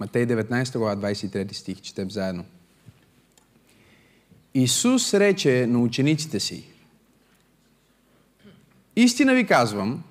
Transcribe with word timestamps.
Матей 0.00 0.26
19 0.26 0.78
глава, 0.78 0.96
23 0.96 1.52
стих, 1.52 1.80
четем 1.80 2.10
заедно. 2.10 2.44
Исус 4.54 5.14
рече 5.14 5.66
на 5.66 5.78
учениците 5.78 6.40
си, 6.40 6.64
Истина 8.96 9.34
ви 9.34 9.46
казвам, 9.46 10.02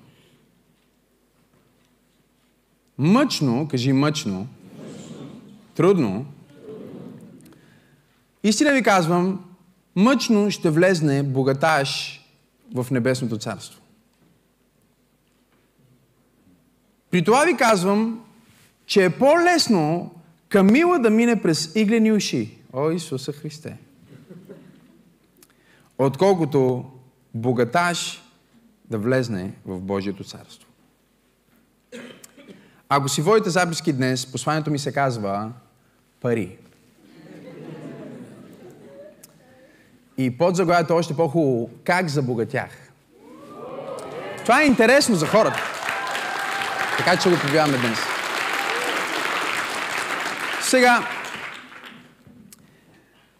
мъчно, 2.98 3.68
кажи 3.70 3.92
мъчно, 3.92 4.48
трудно, 5.74 6.26
истина 8.42 8.72
ви 8.72 8.82
казвам, 8.82 9.44
мъчно 9.96 10.50
ще 10.50 10.70
влезне 10.70 11.22
богаташ 11.22 12.20
в 12.74 12.86
небесното 12.90 13.38
царство. 13.38 13.80
При 17.10 17.24
това 17.24 17.44
ви 17.44 17.56
казвам, 17.56 18.24
че 18.86 19.04
е 19.04 19.10
по-лесно 19.10 20.14
камила 20.48 20.98
да 20.98 21.10
мине 21.10 21.42
през 21.42 21.72
иглени 21.74 22.12
уши. 22.12 22.58
О, 22.72 22.90
Исуса 22.90 23.32
Христе! 23.32 23.76
Отколкото 25.98 26.84
богаташ 27.34 28.22
да 28.90 28.98
влезне 28.98 29.52
в 29.66 29.80
Божието 29.80 30.24
царство. 30.24 30.68
Ако 32.88 33.08
си 33.08 33.22
водите 33.22 33.50
записки 33.50 33.92
днес, 33.92 34.32
посланието 34.32 34.70
ми 34.70 34.78
се 34.78 34.92
казва 34.92 35.52
пари. 36.20 36.56
И 40.18 40.38
под 40.38 40.56
заглавието 40.56 40.92
е 40.92 40.96
още 40.96 41.16
по-хубаво. 41.16 41.70
Как 41.84 42.08
забогатях? 42.08 42.70
Това 44.42 44.62
е 44.62 44.66
интересно 44.66 45.14
за 45.14 45.26
хората. 45.26 45.62
Така 46.98 47.16
че 47.16 47.30
го 47.30 47.36
повяваме 47.36 47.78
днес. 47.78 48.13
Сега, 50.68 51.08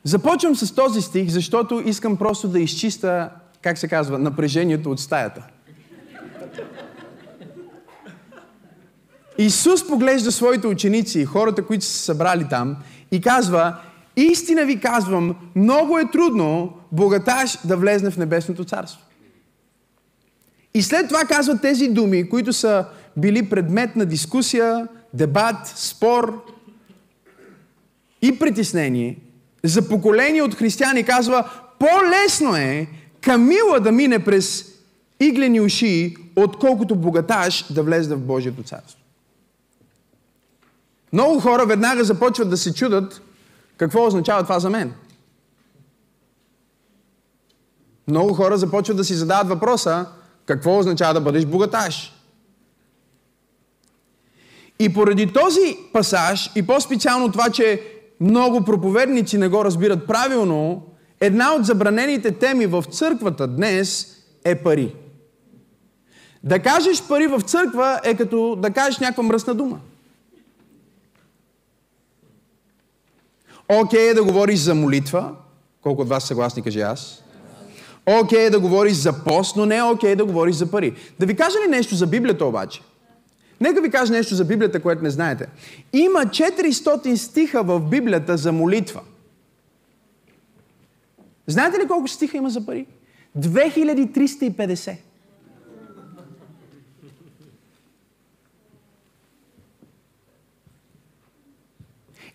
започвам 0.04 0.56
с 0.56 0.74
този 0.74 1.02
стих, 1.02 1.28
защото 1.28 1.82
искам 1.84 2.16
просто 2.16 2.48
да 2.48 2.60
изчиста, 2.60 3.30
как 3.62 3.78
се 3.78 3.88
казва, 3.88 4.18
напрежението 4.18 4.90
от 4.90 5.00
стаята. 5.00 5.46
Исус 9.38 9.88
поглежда 9.88 10.32
своите 10.32 10.66
ученици, 10.66 11.24
хората, 11.24 11.66
които 11.66 11.84
са 11.84 11.90
се 11.90 11.98
събрали 11.98 12.46
там, 12.48 12.76
и 13.10 13.20
казва, 13.20 13.76
истина 14.16 14.64
ви 14.64 14.80
казвам, 14.80 15.36
много 15.56 15.98
е 15.98 16.10
трудно 16.10 16.72
богаташ 16.92 17.58
да 17.64 17.76
влезне 17.76 18.10
в 18.10 18.16
небесното 18.16 18.64
царство. 18.64 19.00
И 20.74 20.82
след 20.82 21.08
това 21.08 21.24
казва 21.24 21.58
тези 21.60 21.88
думи, 21.88 22.28
които 22.28 22.52
са 22.52 22.86
били 23.16 23.48
предмет 23.48 23.96
на 23.96 24.06
дискусия, 24.06 24.88
дебат, 25.14 25.66
спор 25.66 26.44
и 28.24 28.38
притеснение 28.38 29.18
за 29.64 29.88
поколение 29.88 30.42
от 30.42 30.54
християни. 30.54 31.04
Казва, 31.04 31.50
по-лесно 31.78 32.56
е 32.56 32.86
Камила 33.20 33.80
да 33.80 33.92
мине 33.92 34.24
през 34.24 34.64
иглени 35.20 35.60
уши, 35.60 36.16
отколкото 36.36 36.96
богаташ 36.96 37.72
да 37.72 37.82
влезе 37.82 38.14
в 38.14 38.20
Божието 38.20 38.62
царство. 38.62 39.00
Много 41.12 41.40
хора 41.40 41.66
веднага 41.66 42.04
започват 42.04 42.50
да 42.50 42.56
се 42.56 42.74
чудат 42.74 43.22
какво 43.76 44.06
означава 44.06 44.42
това 44.42 44.60
за 44.60 44.70
мен. 44.70 44.92
Много 48.08 48.34
хора 48.34 48.58
започват 48.58 48.96
да 48.96 49.04
си 49.04 49.14
задават 49.14 49.48
въпроса 49.48 50.06
какво 50.46 50.78
означава 50.78 51.14
да 51.14 51.20
бъдеш 51.20 51.44
богаташ. 51.44 52.12
И 54.78 54.94
поради 54.94 55.32
този 55.32 55.78
пасаж, 55.92 56.50
и 56.56 56.66
по-специално 56.66 57.32
това, 57.32 57.50
че 57.50 57.93
много 58.20 58.64
проповедници 58.64 59.38
не 59.38 59.48
го 59.48 59.64
разбират 59.64 60.06
правилно, 60.06 60.82
една 61.20 61.54
от 61.54 61.66
забранените 61.66 62.30
теми 62.30 62.66
в 62.66 62.84
църквата 62.90 63.46
днес 63.46 64.16
е 64.44 64.54
пари. 64.54 64.94
Да 66.44 66.58
кажеш 66.58 67.02
пари 67.02 67.26
в 67.26 67.40
църква 67.40 68.00
е 68.04 68.14
като 68.14 68.56
да 68.56 68.70
кажеш 68.70 68.98
някаква 68.98 69.22
мръсна 69.22 69.54
дума. 69.54 69.80
Окей 73.68 74.00
okay, 74.00 74.10
е 74.10 74.14
да 74.14 74.24
говориш 74.24 74.58
за 74.58 74.74
молитва. 74.74 75.34
Колко 75.80 76.02
от 76.02 76.08
вас 76.08 76.24
съгласни, 76.24 76.62
каже 76.62 76.80
аз? 76.80 77.22
Окей 78.06 78.38
okay, 78.38 78.46
е 78.46 78.50
да 78.50 78.60
говориш 78.60 78.92
за 78.92 79.24
пост, 79.24 79.56
но 79.56 79.66
не 79.66 79.76
е 79.76 79.82
окей 79.82 80.12
okay 80.12 80.16
да 80.16 80.24
говориш 80.24 80.56
за 80.56 80.70
пари. 80.70 80.94
Да 81.20 81.26
ви 81.26 81.36
кажа 81.36 81.58
ли 81.66 81.70
нещо 81.70 81.94
за 81.94 82.06
Библията 82.06 82.44
обаче? 82.44 82.80
Нека 83.60 83.80
ви 83.80 83.90
кажа 83.90 84.12
нещо 84.12 84.34
за 84.34 84.44
Библията, 84.44 84.82
което 84.82 85.02
не 85.02 85.10
знаете. 85.10 85.46
Има 85.92 86.18
400 86.18 87.14
стиха 87.14 87.62
в 87.62 87.80
Библията 87.80 88.36
за 88.36 88.52
молитва. 88.52 89.00
Знаете 91.46 91.78
ли 91.78 91.88
колко 91.88 92.08
стиха 92.08 92.36
има 92.36 92.50
за 92.50 92.66
пари? 92.66 92.86
2350. 93.38 94.96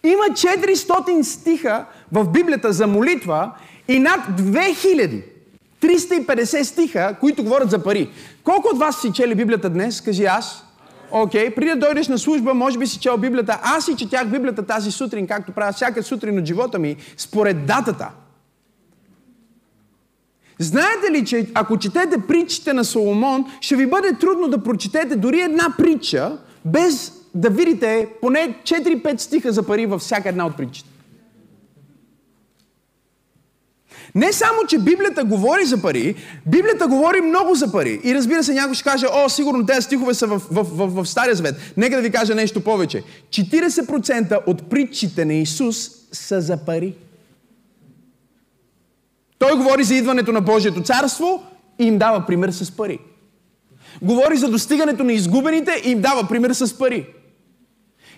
Има 0.03 0.24
400 0.24 1.22
стиха 1.22 1.86
в 2.12 2.31
Библията 2.31 2.74
за 2.74 2.88
молитва 2.88 3.51
и 3.88 4.00
над 4.00 4.19
2350 4.40 6.63
стиха, 6.63 7.16
които 7.19 7.44
говорят 7.44 7.69
за 7.69 7.84
пари. 7.84 8.09
Колко 8.44 8.69
от 8.74 8.80
вас 8.80 9.01
си 9.01 9.12
чели 9.13 9.36
Библията 9.36 9.69
днес? 9.69 10.01
Кажи 10.01 10.25
аз. 10.25 10.69
Окей, 11.11 11.49
okay. 11.49 11.55
преди 11.55 11.69
да 11.69 11.75
дойдеш 11.75 12.07
на 12.07 12.17
служба, 12.17 12.53
може 12.53 12.77
би 12.77 12.87
си 12.87 12.99
чел 12.99 13.17
Библията. 13.17 13.59
Аз 13.63 13.85
си 13.85 13.95
четях 13.95 14.31
Библията 14.31 14.65
тази 14.65 14.91
сутрин, 14.91 15.27
както 15.27 15.51
правя 15.51 15.73
всяка 15.73 16.03
сутрин 16.03 16.39
от 16.39 16.45
живота 16.45 16.79
ми, 16.79 16.95
според 17.17 17.65
датата. 17.65 18.09
Знаете 20.59 21.11
ли, 21.11 21.25
че 21.25 21.47
ако 21.53 21.77
четете 21.77 22.17
притчите 22.27 22.73
на 22.73 22.85
Соломон, 22.85 23.45
ще 23.61 23.75
ви 23.75 23.85
бъде 23.85 24.13
трудно 24.13 24.47
да 24.47 24.63
прочетете 24.63 25.15
дори 25.15 25.41
една 25.41 25.73
притча, 25.77 26.37
без 26.65 27.13
да 27.35 27.49
видите 27.49 28.07
поне 28.21 28.55
4-5 28.63 29.17
стиха 29.17 29.51
за 29.51 29.63
пари 29.63 29.85
във 29.85 30.01
всяка 30.01 30.29
една 30.29 30.45
от 30.45 30.57
притчите. 30.57 30.89
Не 34.15 34.33
само, 34.33 34.57
че 34.67 34.79
Библията 34.79 35.23
говори 35.23 35.65
за 35.65 35.81
пари, 35.81 36.15
Библията 36.45 36.87
говори 36.87 37.21
много 37.21 37.55
за 37.55 37.71
пари. 37.71 37.99
И 38.03 38.15
разбира 38.15 38.43
се, 38.43 38.53
някой 38.53 38.75
ще 38.75 38.83
каже, 38.83 39.05
о, 39.13 39.29
сигурно 39.29 39.65
тези 39.65 39.81
стихове 39.81 40.13
са 40.13 40.27
в, 40.27 40.41
в, 40.51 40.63
в, 40.63 41.03
в 41.03 41.05
Стария 41.05 41.35
Завет. 41.35 41.55
Нека 41.77 41.95
да 41.95 42.01
ви 42.01 42.11
кажа 42.11 42.35
нещо 42.35 42.61
повече. 42.61 43.03
40% 43.29 44.39
от 44.47 44.69
притчите 44.69 45.25
на 45.25 45.33
Исус 45.33 45.89
са 46.11 46.41
за 46.41 46.57
пари. 46.57 46.93
Той 49.39 49.57
говори 49.57 49.83
за 49.83 49.95
идването 49.95 50.31
на 50.31 50.41
Божието 50.41 50.81
царство 50.81 51.43
и 51.79 51.83
им 51.83 51.97
дава 51.97 52.25
пример 52.25 52.49
с 52.49 52.71
пари. 52.71 52.99
Говори 54.01 54.37
за 54.37 54.47
достигането 54.47 55.03
на 55.03 55.13
изгубените 55.13 55.81
и 55.85 55.89
им 55.89 56.01
дава 56.01 56.27
пример 56.27 56.51
с 56.53 56.77
пари. 56.77 57.07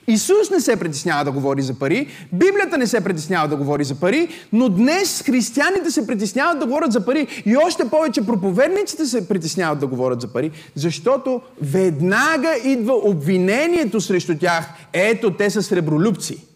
Исус 0.07 0.49
не 0.51 0.59
се 0.59 0.75
притеснява 0.75 1.25
да 1.25 1.31
говори 1.31 1.61
за 1.61 1.73
пари, 1.73 2.07
Библията 2.33 2.77
не 2.77 2.87
се 2.87 3.03
притеснява 3.03 3.47
да 3.47 3.55
говори 3.55 3.83
за 3.83 3.95
пари, 3.95 4.27
но 4.53 4.69
днес 4.69 5.23
християните 5.25 5.91
се 5.91 6.07
притесняват 6.07 6.59
да 6.59 6.65
говорят 6.65 6.91
за 6.91 7.05
пари 7.05 7.27
и 7.45 7.57
още 7.57 7.89
повече 7.89 8.25
проповедниците 8.25 9.05
се 9.05 9.27
притесняват 9.27 9.79
да 9.79 9.87
говорят 9.87 10.21
за 10.21 10.33
пари, 10.33 10.51
защото 10.75 11.41
веднага 11.61 12.55
идва 12.63 12.93
обвинението 12.93 14.01
срещу 14.01 14.37
тях. 14.37 14.65
Ето, 14.93 15.33
те 15.33 15.49
са 15.49 15.63
сребролюбци. 15.63 16.47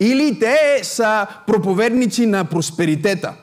Или 0.00 0.38
те 0.38 0.80
са 0.82 1.26
проповедници 1.46 2.26
на 2.26 2.44
просперитета. 2.44 3.34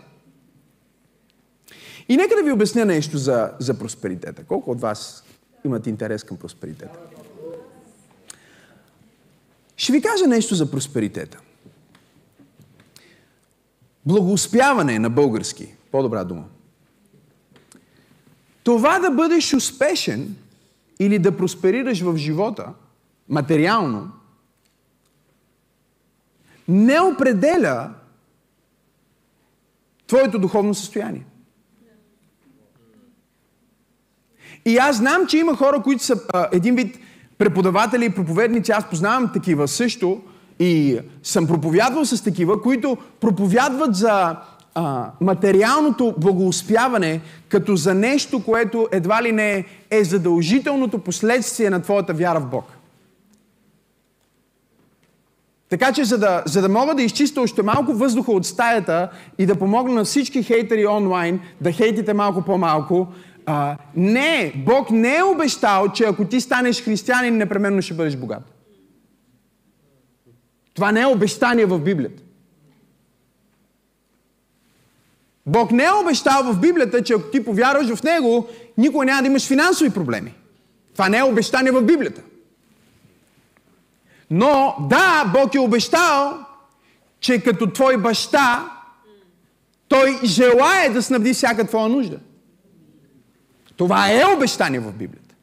И 2.09 2.17
нека 2.17 2.35
да 2.35 2.43
ви 2.43 2.51
обясня 2.51 2.85
нещо 2.85 3.17
за, 3.17 3.51
за 3.59 3.73
просперитета. 3.73 4.43
Колко 4.43 4.71
от 4.71 4.81
вас 4.81 5.23
имат 5.65 5.87
интерес 5.87 6.23
към 6.23 6.37
просперитета? 6.37 6.99
Ще 9.79 9.91
ви 9.91 10.01
кажа 10.01 10.27
нещо 10.27 10.55
за 10.55 10.71
просперитета. 10.71 11.39
Благоуспяване 14.05 14.99
на 14.99 15.09
български. 15.09 15.75
По-добра 15.91 16.23
дума. 16.23 16.43
Това 18.63 18.99
да 18.99 19.11
бъдеш 19.11 19.53
успешен 19.53 20.35
или 20.99 21.19
да 21.19 21.37
просперираш 21.37 22.01
в 22.01 22.17
живота, 22.17 22.73
материално, 23.29 24.11
не 26.67 27.01
определя 27.01 27.93
твоето 30.07 30.39
духовно 30.39 30.73
състояние. 30.73 31.25
И 34.65 34.77
аз 34.77 34.97
знам, 34.97 35.27
че 35.27 35.37
има 35.37 35.55
хора, 35.55 35.81
които 35.83 36.03
са 36.03 36.21
а, 36.33 36.49
един 36.51 36.75
вид 36.75 36.99
преподаватели 37.39 38.05
и 38.05 38.09
проповедници, 38.09 38.71
аз 38.71 38.89
познавам 38.89 39.33
такива 39.33 39.67
също 39.67 40.21
и 40.59 40.99
съм 41.23 41.47
проповядвал 41.47 42.05
с 42.05 42.23
такива, 42.23 42.61
които 42.61 42.97
проповядват 43.19 43.95
за 43.95 44.35
а, 44.75 45.11
материалното 45.21 46.15
благоуспяване 46.17 47.21
като 47.49 47.75
за 47.75 47.93
нещо, 47.93 48.43
което 48.43 48.87
едва 48.91 49.23
ли 49.23 49.31
не 49.31 49.65
е 49.91 50.03
задължителното 50.03 50.99
последствие 50.99 51.69
на 51.69 51.81
твоята 51.81 52.13
вяра 52.13 52.39
в 52.39 52.45
Бог. 52.45 52.65
Така 55.69 55.91
че, 55.93 56.03
за 56.03 56.17
да, 56.17 56.43
за 56.45 56.61
да 56.61 56.69
мога 56.69 56.95
да 56.95 57.01
изчиста 57.01 57.41
още 57.41 57.61
малко 57.61 57.93
въздуха 57.93 58.31
от 58.31 58.45
стаята 58.45 59.09
и 59.37 59.45
да 59.45 59.55
помогна 59.55 59.93
на 59.93 60.03
всички 60.03 60.43
хейтери 60.43 60.87
онлайн 60.87 61.39
да 61.61 61.71
хейтите 61.71 62.13
малко 62.13 62.41
по-малко, 62.41 63.07
а, 63.51 63.77
не, 63.95 64.53
Бог 64.55 64.91
не 64.91 65.15
е 65.15 65.23
обещал, 65.23 65.91
че 65.91 66.03
ако 66.03 66.25
ти 66.25 66.41
станеш 66.41 66.83
християнин, 66.83 67.37
непременно 67.37 67.81
ще 67.81 67.93
бъдеш 67.93 68.15
богат. 68.15 68.43
Това 70.73 70.91
не 70.91 71.01
е 71.01 71.05
обещание 71.05 71.65
в 71.65 71.79
Библията. 71.79 72.23
Бог 75.45 75.71
не 75.71 75.83
е 75.83 75.91
обещал 75.91 76.53
в 76.53 76.59
Библията, 76.59 77.03
че 77.03 77.13
ако 77.13 77.31
ти 77.31 77.45
повярваш 77.45 77.95
в 77.95 78.03
Него, 78.03 78.47
никога 78.77 79.05
няма 79.05 79.21
да 79.21 79.27
имаш 79.27 79.47
финансови 79.47 79.89
проблеми. 79.89 80.33
Това 80.93 81.09
не 81.09 81.17
е 81.17 81.23
обещание 81.23 81.71
в 81.71 81.81
Библията. 81.81 82.21
Но 84.29 84.75
да, 84.79 85.31
Бог 85.33 85.55
е 85.55 85.59
обещал, 85.59 86.37
че 87.19 87.41
като 87.43 87.71
твой 87.71 87.97
баща, 87.97 88.71
той 89.87 90.19
желая 90.23 90.93
да 90.93 91.03
снабди 91.03 91.33
всяка 91.33 91.67
твоя 91.67 91.89
нужда. 91.89 92.19
Това 93.79 94.11
е 94.11 94.25
обещание 94.35 94.79
в 94.79 94.91
Библията. 94.91 95.35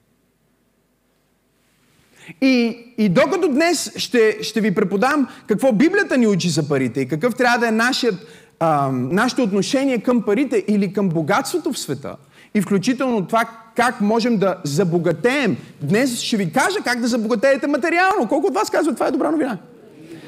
И, 2.40 2.78
и 2.98 3.08
докато 3.08 3.48
днес 3.48 3.92
ще, 3.96 4.38
ще 4.42 4.60
ви 4.60 4.74
преподам 4.74 5.28
какво 5.46 5.72
Библията 5.72 6.16
ни 6.18 6.26
учи 6.26 6.48
за 6.48 6.68
парите 6.68 7.00
и 7.00 7.08
какъв 7.08 7.34
трябва 7.34 7.58
да 7.58 7.68
е 7.68 7.70
нашият, 7.70 8.14
а, 8.60 8.90
нашето 8.92 9.42
отношение 9.42 9.98
към 9.98 10.22
парите 10.22 10.64
или 10.68 10.92
към 10.92 11.08
богатството 11.08 11.72
в 11.72 11.78
света, 11.78 12.16
и 12.54 12.60
включително 12.60 13.26
това 13.26 13.44
как 13.74 14.00
можем 14.00 14.38
да 14.38 14.56
забогатеем. 14.64 15.56
Днес 15.82 16.20
ще 16.20 16.36
ви 16.36 16.52
кажа 16.52 16.78
как 16.84 17.00
да 17.00 17.08
забогатеете 17.08 17.66
материално. 17.66 18.28
Колко 18.28 18.46
от 18.46 18.54
вас 18.54 18.70
казват, 18.70 18.96
това 18.96 19.06
е 19.06 19.10
добра 19.10 19.30
новина? 19.30 19.58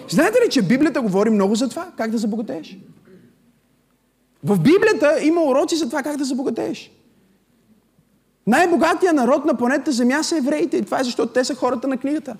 Знаете 0.08 0.38
ли, 0.46 0.50
че 0.50 0.62
Библията 0.62 1.00
говори 1.00 1.30
много 1.30 1.54
за 1.54 1.68
това, 1.68 1.86
как 1.96 2.10
да 2.10 2.18
забогатееш? 2.18 2.78
В 4.44 4.58
Библията 4.60 5.18
има 5.22 5.42
уроци 5.42 5.76
за 5.76 5.86
това 5.86 6.02
как 6.02 6.16
да 6.16 6.24
забогатееш. 6.24 6.90
Най-богатия 8.48 9.12
народ 9.12 9.44
на 9.44 9.56
планетата 9.56 9.92
Земя 9.92 10.22
са 10.22 10.36
евреите 10.36 10.76
и 10.76 10.82
това 10.82 11.00
е 11.00 11.04
защото 11.04 11.32
те 11.32 11.44
са 11.44 11.54
хората 11.54 11.88
на 11.88 11.96
книгата. 11.96 12.36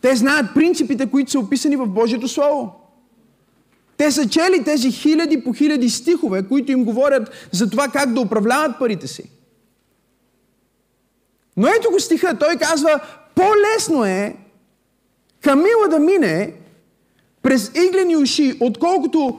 Те 0.00 0.16
знаят 0.16 0.46
принципите, 0.54 1.10
които 1.10 1.30
са 1.30 1.38
описани 1.38 1.76
в 1.76 1.86
Божието 1.86 2.28
Слово. 2.28 2.72
Те 3.96 4.10
са 4.10 4.28
чели 4.28 4.64
тези 4.64 4.90
хиляди 4.90 5.44
по 5.44 5.52
хиляди 5.52 5.90
стихове, 5.90 6.48
които 6.48 6.72
им 6.72 6.84
говорят 6.84 7.30
за 7.52 7.70
това 7.70 7.88
как 7.88 8.12
да 8.12 8.20
управляват 8.20 8.78
парите 8.78 9.06
си. 9.06 9.30
Но 11.56 11.66
ето 11.68 11.90
го 11.90 12.00
стиха, 12.00 12.38
той 12.38 12.56
казва, 12.56 13.00
по-лесно 13.34 14.04
е 14.04 14.36
камила 15.40 15.88
да 15.90 15.98
мине 15.98 16.54
през 17.42 17.72
иглени 17.86 18.16
уши, 18.16 18.56
отколкото, 18.60 19.38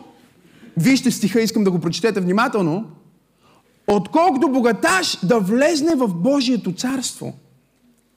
вижте 0.78 1.12
стиха, 1.12 1.42
искам 1.42 1.64
да 1.64 1.72
го 1.72 1.80
прочетете 1.80 2.20
внимателно, 2.20 2.95
отколкото 3.88 4.50
богаташ 4.50 5.26
да 5.26 5.40
влезне 5.40 5.96
в 5.96 6.08
Божието 6.08 6.74
царство. 6.74 7.34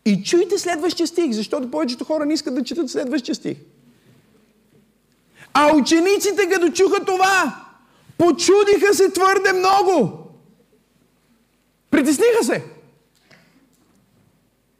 И 0.05 0.23
чуйте 0.23 0.59
следващия 0.59 1.07
стих, 1.07 1.33
защото 1.33 1.71
повечето 1.71 2.05
хора 2.05 2.27
не 2.27 2.35
искат 2.35 2.55
да 2.55 2.65
четат 2.65 2.91
следващия 2.91 3.35
стих. 3.35 3.59
А 5.55 5.77
учениците, 5.77 6.49
като 6.53 6.73
чуха 6.73 7.05
това, 7.05 7.65
почудиха 8.19 8.95
се 8.95 9.11
твърде 9.11 9.53
много. 9.53 10.19
Притесниха 11.91 12.45
се. 12.45 12.65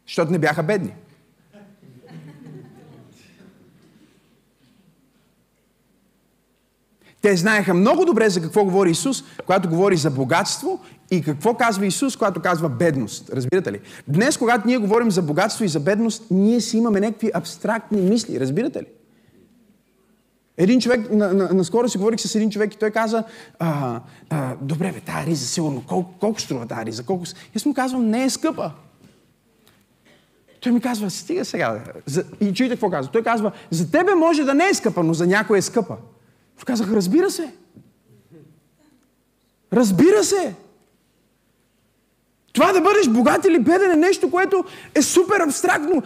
Защото 0.07 0.31
не 0.31 0.39
бяха 0.39 0.63
бедни. 0.63 0.93
Те 7.21 7.35
знаеха 7.35 7.73
много 7.73 8.05
добре 8.05 8.29
за 8.29 8.41
какво 8.41 8.63
говори 8.63 8.91
Исус, 8.91 9.23
когато 9.45 9.69
говори 9.69 9.97
за 9.97 10.11
богатство 10.11 10.79
и 11.11 11.21
какво 11.21 11.53
казва 11.53 11.85
Исус, 11.85 12.15
когато 12.15 12.41
казва 12.41 12.69
бедност. 12.69 13.29
Разбирате 13.33 13.71
ли? 13.71 13.79
Днес, 14.07 14.37
когато 14.37 14.67
ние 14.67 14.77
говорим 14.77 15.11
за 15.11 15.21
богатство 15.21 15.63
и 15.63 15.67
за 15.67 15.79
бедност, 15.79 16.23
ние 16.31 16.61
си 16.61 16.77
имаме 16.77 16.99
някакви 16.99 17.31
абстрактни 17.33 18.01
мисли. 18.01 18.39
Разбирате 18.39 18.79
ли? 18.79 18.85
Един 20.57 20.81
човек, 20.81 21.11
на, 21.11 21.33
на, 21.33 21.49
наскоро 21.53 21.89
си 21.89 21.97
говорих 21.97 22.19
с 22.19 22.35
един 22.35 22.49
човек 22.49 22.73
и 22.73 22.77
той 22.77 22.91
каза, 22.91 23.23
а, 23.59 23.99
а, 24.29 24.55
добре 24.61 24.91
бе, 24.91 24.99
тази 24.99 25.27
риза 25.27 25.47
сигурно, 25.47 25.83
колко, 25.87 26.11
колко 26.19 26.41
струва 26.41 26.65
тази 26.65 26.85
риза? 26.85 27.03
Колко... 27.03 27.23
Аз 27.55 27.65
му 27.65 27.73
казвам, 27.73 28.09
не 28.09 28.23
е 28.23 28.29
скъпа. 28.29 28.71
Той 30.59 30.71
ми 30.71 30.81
казва, 30.81 31.09
стига 31.09 31.45
сега. 31.45 31.83
За... 32.05 32.23
И 32.39 32.53
чуйте 32.53 32.75
какво 32.75 32.89
казва. 32.89 33.11
Той 33.11 33.23
казва, 33.23 33.51
за 33.69 33.91
тебе 33.91 34.15
може 34.15 34.43
да 34.43 34.53
не 34.53 34.67
е 34.67 34.73
скъпа, 34.73 35.03
но 35.03 35.13
за 35.13 35.27
някой 35.27 35.57
е 35.57 35.61
скъпа. 35.61 35.95
Казах, 36.65 36.93
разбира 36.93 37.31
се. 37.31 37.53
Разбира 39.73 40.23
се. 40.23 40.55
Това 42.53 42.73
да 42.73 42.81
бъдеш 42.81 43.07
богат 43.07 43.45
или 43.45 43.59
беден 43.59 43.91
е 43.91 43.95
нещо, 43.95 44.31
което 44.31 44.65
е 44.95 45.01
супер 45.01 45.39
абстрактно. 45.39 46.03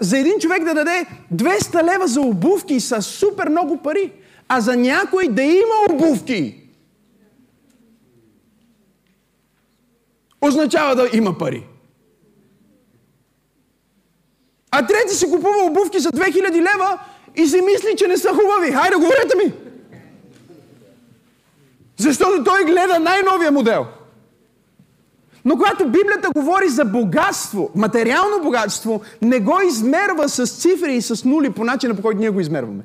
За 0.00 0.18
един 0.18 0.38
човек 0.38 0.64
да 0.64 0.74
даде 0.74 1.06
200 1.34 1.94
лева 1.94 2.06
за 2.06 2.20
обувки 2.20 2.80
са 2.80 3.02
супер 3.02 3.48
много 3.48 3.82
пари. 3.82 4.12
А 4.48 4.60
за 4.60 4.76
някой 4.76 5.28
да 5.28 5.42
има 5.42 5.94
обувки 5.94 6.68
означава 10.42 10.96
да 10.96 11.10
има 11.12 11.38
пари. 11.38 11.66
А 14.70 14.86
трети 14.86 15.14
си 15.14 15.30
купува 15.30 15.64
обувки 15.64 15.98
за 15.98 16.10
2000 16.10 16.52
лева 16.52 16.98
и 17.36 17.46
си 17.46 17.60
мисли, 17.60 17.96
че 17.96 18.06
не 18.06 18.16
са 18.16 18.28
хубави. 18.28 18.72
Хайде, 18.72 18.96
говорете 18.96 19.36
ми! 19.36 19.67
Защото 21.98 22.44
той 22.44 22.64
гледа 22.64 22.98
най-новия 22.98 23.52
модел. 23.52 23.86
Но 25.44 25.56
когато 25.56 25.84
Библията 25.84 26.30
говори 26.36 26.68
за 26.68 26.84
богатство, 26.84 27.70
материално 27.74 28.42
богатство, 28.42 29.02
не 29.22 29.40
го 29.40 29.60
измерва 29.68 30.28
с 30.28 30.46
цифри 30.46 30.94
и 30.94 31.02
с 31.02 31.24
нули 31.24 31.50
по 31.50 31.64
начина, 31.64 31.94
по 31.94 32.02
който 32.02 32.20
ние 32.20 32.30
го 32.30 32.40
измерваме. 32.40 32.84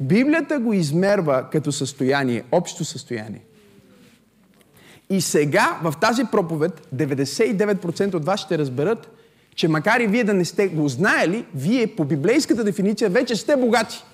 Библията 0.00 0.58
го 0.58 0.72
измерва 0.72 1.44
като 1.52 1.72
състояние, 1.72 2.42
общо 2.52 2.84
състояние. 2.84 3.40
И 5.10 5.20
сега 5.20 5.78
в 5.82 5.94
тази 6.00 6.24
проповед 6.24 6.88
99% 6.94 8.14
от 8.14 8.24
вас 8.24 8.40
ще 8.40 8.58
разберат, 8.58 9.10
че 9.54 9.68
макар 9.68 10.00
и 10.00 10.06
вие 10.06 10.24
да 10.24 10.34
не 10.34 10.44
сте 10.44 10.68
го 10.68 10.88
знаели, 10.88 11.44
вие 11.54 11.86
по 11.86 12.04
библейската 12.04 12.64
дефиниция 12.64 13.10
вече 13.10 13.36
сте 13.36 13.56
богати. 13.56 14.04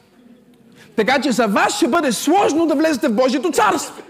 Така 1.01 1.21
че 1.21 1.33
за 1.33 1.47
вас 1.47 1.77
ще 1.77 1.89
бъде 1.89 2.13
сложно 2.13 2.67
да 2.67 2.75
влезете 2.75 3.09
в 3.09 3.15
Божието 3.15 3.51
царство. 3.51 4.03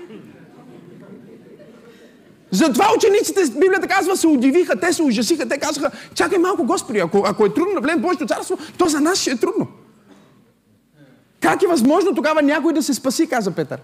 Затова 2.51 2.87
учениците, 2.97 3.41
Библията 3.61 3.89
казва, 3.89 4.17
се 4.17 4.27
удивиха, 4.27 4.81
те 4.81 4.93
се 4.93 5.03
ужасиха, 5.03 5.49
те 5.49 5.59
казаха, 5.59 5.91
чакай 6.15 6.39
малко, 6.39 6.65
Господи, 6.65 6.99
ако, 6.99 7.23
ако 7.27 7.47
е 7.47 7.55
трудно 7.55 7.75
да 7.75 7.81
влезем 7.81 7.99
в 7.99 8.03
Божието 8.03 8.27
царство, 8.27 8.59
то 8.79 8.87
за 8.87 9.01
нас 9.01 9.19
ще 9.19 9.31
е 9.31 9.37
трудно. 9.37 9.67
Как 11.41 11.63
е 11.63 11.67
възможно 11.67 12.15
тогава 12.15 12.43
някой 12.43 12.73
да 12.73 12.83
се 12.83 12.95
спаси, 12.95 13.27
каза 13.27 13.51
Петър. 13.51 13.81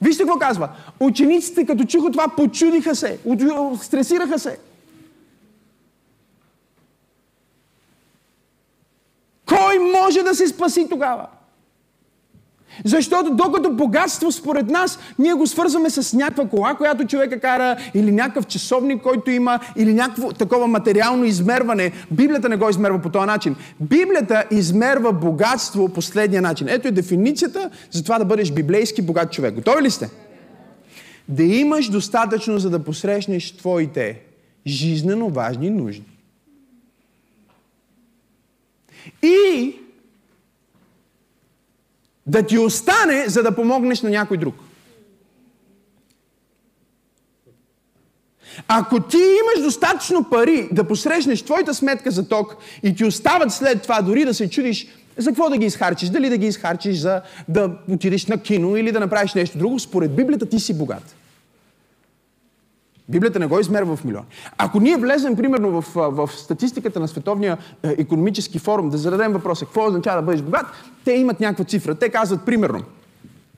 Вижте 0.00 0.22
какво 0.22 0.38
казва. 0.38 0.68
Учениците, 1.00 1.66
като 1.66 1.84
чуха 1.84 2.10
това, 2.10 2.28
почудиха 2.28 2.96
се, 2.96 3.18
стресираха 3.82 4.38
се. 4.38 4.58
Кой 9.46 9.78
може 9.78 10.22
да 10.22 10.34
се 10.34 10.48
спаси 10.48 10.86
тогава? 10.90 11.26
Защото 12.84 13.34
докато 13.34 13.72
богатство 13.72 14.32
според 14.32 14.66
нас, 14.66 14.98
ние 15.18 15.32
го 15.32 15.46
свързваме 15.46 15.90
с 15.90 16.16
някаква 16.16 16.48
кола, 16.48 16.74
която 16.74 17.06
човека 17.06 17.40
кара, 17.40 17.76
или 17.94 18.12
някакъв 18.12 18.46
часовник, 18.46 19.02
който 19.02 19.30
има, 19.30 19.60
или 19.76 19.94
някакво 19.94 20.32
такова 20.32 20.66
материално 20.66 21.24
измерване. 21.24 21.92
Библията 22.10 22.48
не 22.48 22.56
го 22.56 22.68
измерва 22.68 22.98
по 22.98 23.10
този 23.10 23.26
начин. 23.26 23.56
Библията 23.80 24.44
измерва 24.50 25.12
богатство 25.12 25.88
по 25.88 26.02
следния 26.02 26.42
начин. 26.42 26.68
Ето 26.68 26.88
е 26.88 26.90
дефиницията 26.90 27.70
за 27.90 28.02
това 28.02 28.18
да 28.18 28.24
бъдеш 28.24 28.52
библейски 28.52 29.02
богат 29.02 29.32
човек. 29.32 29.54
Готови 29.54 29.82
ли 29.82 29.90
сте? 29.90 30.10
Да 31.28 31.42
имаш 31.42 31.88
достатъчно, 31.88 32.58
за 32.58 32.70
да 32.70 32.78
посрещнеш 32.78 33.56
твоите 33.56 34.20
жизнено 34.66 35.28
важни 35.28 35.70
нужди. 35.70 36.02
И 39.22 39.74
да 42.26 42.42
ти 42.42 42.58
остане, 42.58 43.24
за 43.28 43.42
да 43.42 43.54
помогнеш 43.54 44.02
на 44.02 44.10
някой 44.10 44.36
друг. 44.36 44.54
Ако 48.68 49.00
ти 49.00 49.16
имаш 49.16 49.64
достатъчно 49.64 50.24
пари 50.30 50.68
да 50.72 50.84
посрещнеш 50.84 51.42
твоята 51.42 51.74
сметка 51.74 52.10
за 52.10 52.28
ток 52.28 52.56
и 52.82 52.94
ти 52.94 53.04
остават 53.04 53.52
след 53.52 53.82
това 53.82 54.02
дори 54.02 54.24
да 54.24 54.34
се 54.34 54.50
чудиш 54.50 54.86
за 55.16 55.30
какво 55.30 55.50
да 55.50 55.56
ги 55.56 55.66
изхарчиш, 55.66 56.08
дали 56.08 56.28
да 56.28 56.36
ги 56.36 56.46
изхарчиш 56.46 56.96
за 56.96 57.22
да 57.48 57.70
отидеш 57.90 58.26
на 58.26 58.38
кино 58.38 58.76
или 58.76 58.92
да 58.92 59.00
направиш 59.00 59.34
нещо 59.34 59.58
друго, 59.58 59.78
според 59.78 60.16
Библията 60.16 60.46
ти 60.46 60.60
си 60.60 60.78
богат. 60.78 61.14
Библията 63.08 63.38
не 63.38 63.46
го 63.46 63.60
измерва 63.60 63.96
в 63.96 64.04
милиони. 64.04 64.26
Ако 64.58 64.80
ние 64.80 64.96
влезем, 64.96 65.36
примерно, 65.36 65.80
в, 65.80 65.92
в 65.94 66.30
статистиката 66.32 67.00
на 67.00 67.08
Световния 67.08 67.58
економически 67.82 68.58
форум, 68.58 68.90
да 68.90 68.98
зададем 68.98 69.32
въпроса, 69.32 69.64
какво 69.64 69.86
означава 69.86 70.16
да 70.16 70.26
бъдеш 70.26 70.42
богат, 70.42 70.66
те 71.04 71.12
имат 71.12 71.40
някаква 71.40 71.64
цифра. 71.64 71.94
Те 71.94 72.08
казват, 72.08 72.44
примерно, 72.44 72.82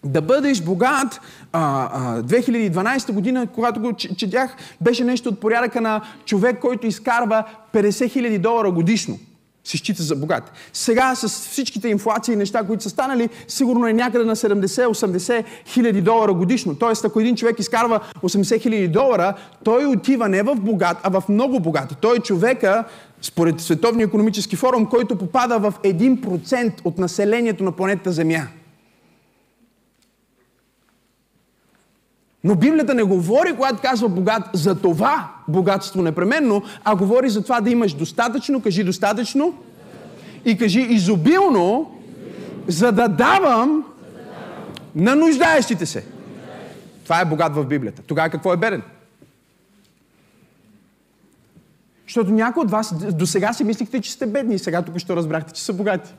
да 0.04 0.22
бъдеш 0.22 0.62
богат, 0.62 1.20
а, 1.52 1.88
а, 1.92 2.22
2012 2.22 3.12
година, 3.12 3.46
когато 3.54 3.80
го 3.80 3.92
четях, 3.92 4.56
беше 4.80 5.04
нещо 5.04 5.28
от 5.28 5.40
порядъка 5.40 5.80
на 5.80 6.00
човек, 6.24 6.60
който 6.60 6.86
изкарва 6.86 7.44
50 7.72 7.88
000 7.88 8.38
долара 8.38 8.70
годишно 8.70 9.18
се 9.64 9.76
счита 9.76 10.02
за 10.02 10.16
богат. 10.16 10.52
Сега 10.72 11.14
с 11.14 11.28
всичките 11.28 11.88
инфлации 11.88 12.32
и 12.32 12.36
неща, 12.36 12.62
които 12.62 12.82
са 12.82 12.90
станали, 12.90 13.28
сигурно 13.48 13.86
е 13.86 13.92
някъде 13.92 14.24
на 14.24 14.36
70-80 14.36 15.44
хиляди 15.66 16.00
долара 16.00 16.34
годишно. 16.34 16.74
Тоест, 16.74 17.04
ако 17.04 17.20
един 17.20 17.36
човек 17.36 17.58
изкарва 17.58 18.00
80 18.22 18.60
хиляди 18.60 18.88
долара, 18.88 19.34
той 19.64 19.86
отива 19.86 20.28
не 20.28 20.42
в 20.42 20.54
богат, 20.54 20.96
а 21.02 21.20
в 21.20 21.28
много 21.28 21.60
богат. 21.60 21.96
Той 22.00 22.16
е 22.16 22.20
човека, 22.20 22.84
според 23.22 23.60
Световния 23.60 24.04
економически 24.04 24.56
форум, 24.56 24.86
който 24.86 25.16
попада 25.16 25.58
в 25.58 25.74
1% 25.84 26.72
от 26.84 26.98
населението 26.98 27.64
на 27.64 27.72
планетата 27.72 28.12
Земя. 28.12 28.46
Но 32.44 32.54
Библията 32.54 32.94
не 32.94 33.02
говори, 33.02 33.56
когато 33.56 33.82
казва 33.82 34.08
богат, 34.08 34.42
за 34.52 34.74
това 34.74 35.30
богатство 35.48 36.02
непременно, 36.02 36.62
а 36.84 36.96
говори 36.96 37.28
за 37.28 37.42
това 37.42 37.60
да 37.60 37.70
имаш 37.70 37.92
достатъчно, 37.92 38.62
кажи 38.62 38.84
достатъчно, 38.84 39.54
и 40.44 40.58
кажи 40.58 40.80
изобилно, 40.80 41.98
за 42.68 42.92
да 42.92 43.08
давам 43.08 43.84
на 44.94 45.14
нуждаещите 45.14 45.86
се. 45.86 46.04
Това 47.04 47.20
е 47.20 47.24
богат 47.24 47.54
в 47.54 47.64
Библията. 47.64 48.02
Тогава 48.02 48.30
какво 48.30 48.52
е 48.52 48.56
беден? 48.56 48.82
Защото 52.06 52.30
някои 52.30 52.62
от 52.62 52.70
вас 52.70 52.94
до 53.14 53.26
сега 53.26 53.52
си 53.52 53.64
мислихте, 53.64 54.00
че 54.00 54.12
сте 54.12 54.26
бедни 54.26 54.54
и 54.54 54.58
сега 54.58 54.82
тук 54.82 54.98
ще 54.98 55.16
разбрахте, 55.16 55.52
че 55.52 55.62
са 55.62 55.72
богати. 55.72 56.14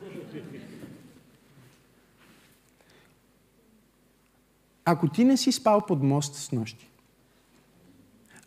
Ако 4.85 5.07
ти 5.07 5.23
не 5.23 5.37
си 5.37 5.51
спал 5.51 5.81
под 5.87 6.03
мост 6.03 6.35
с 6.35 6.51
нощи, 6.51 6.89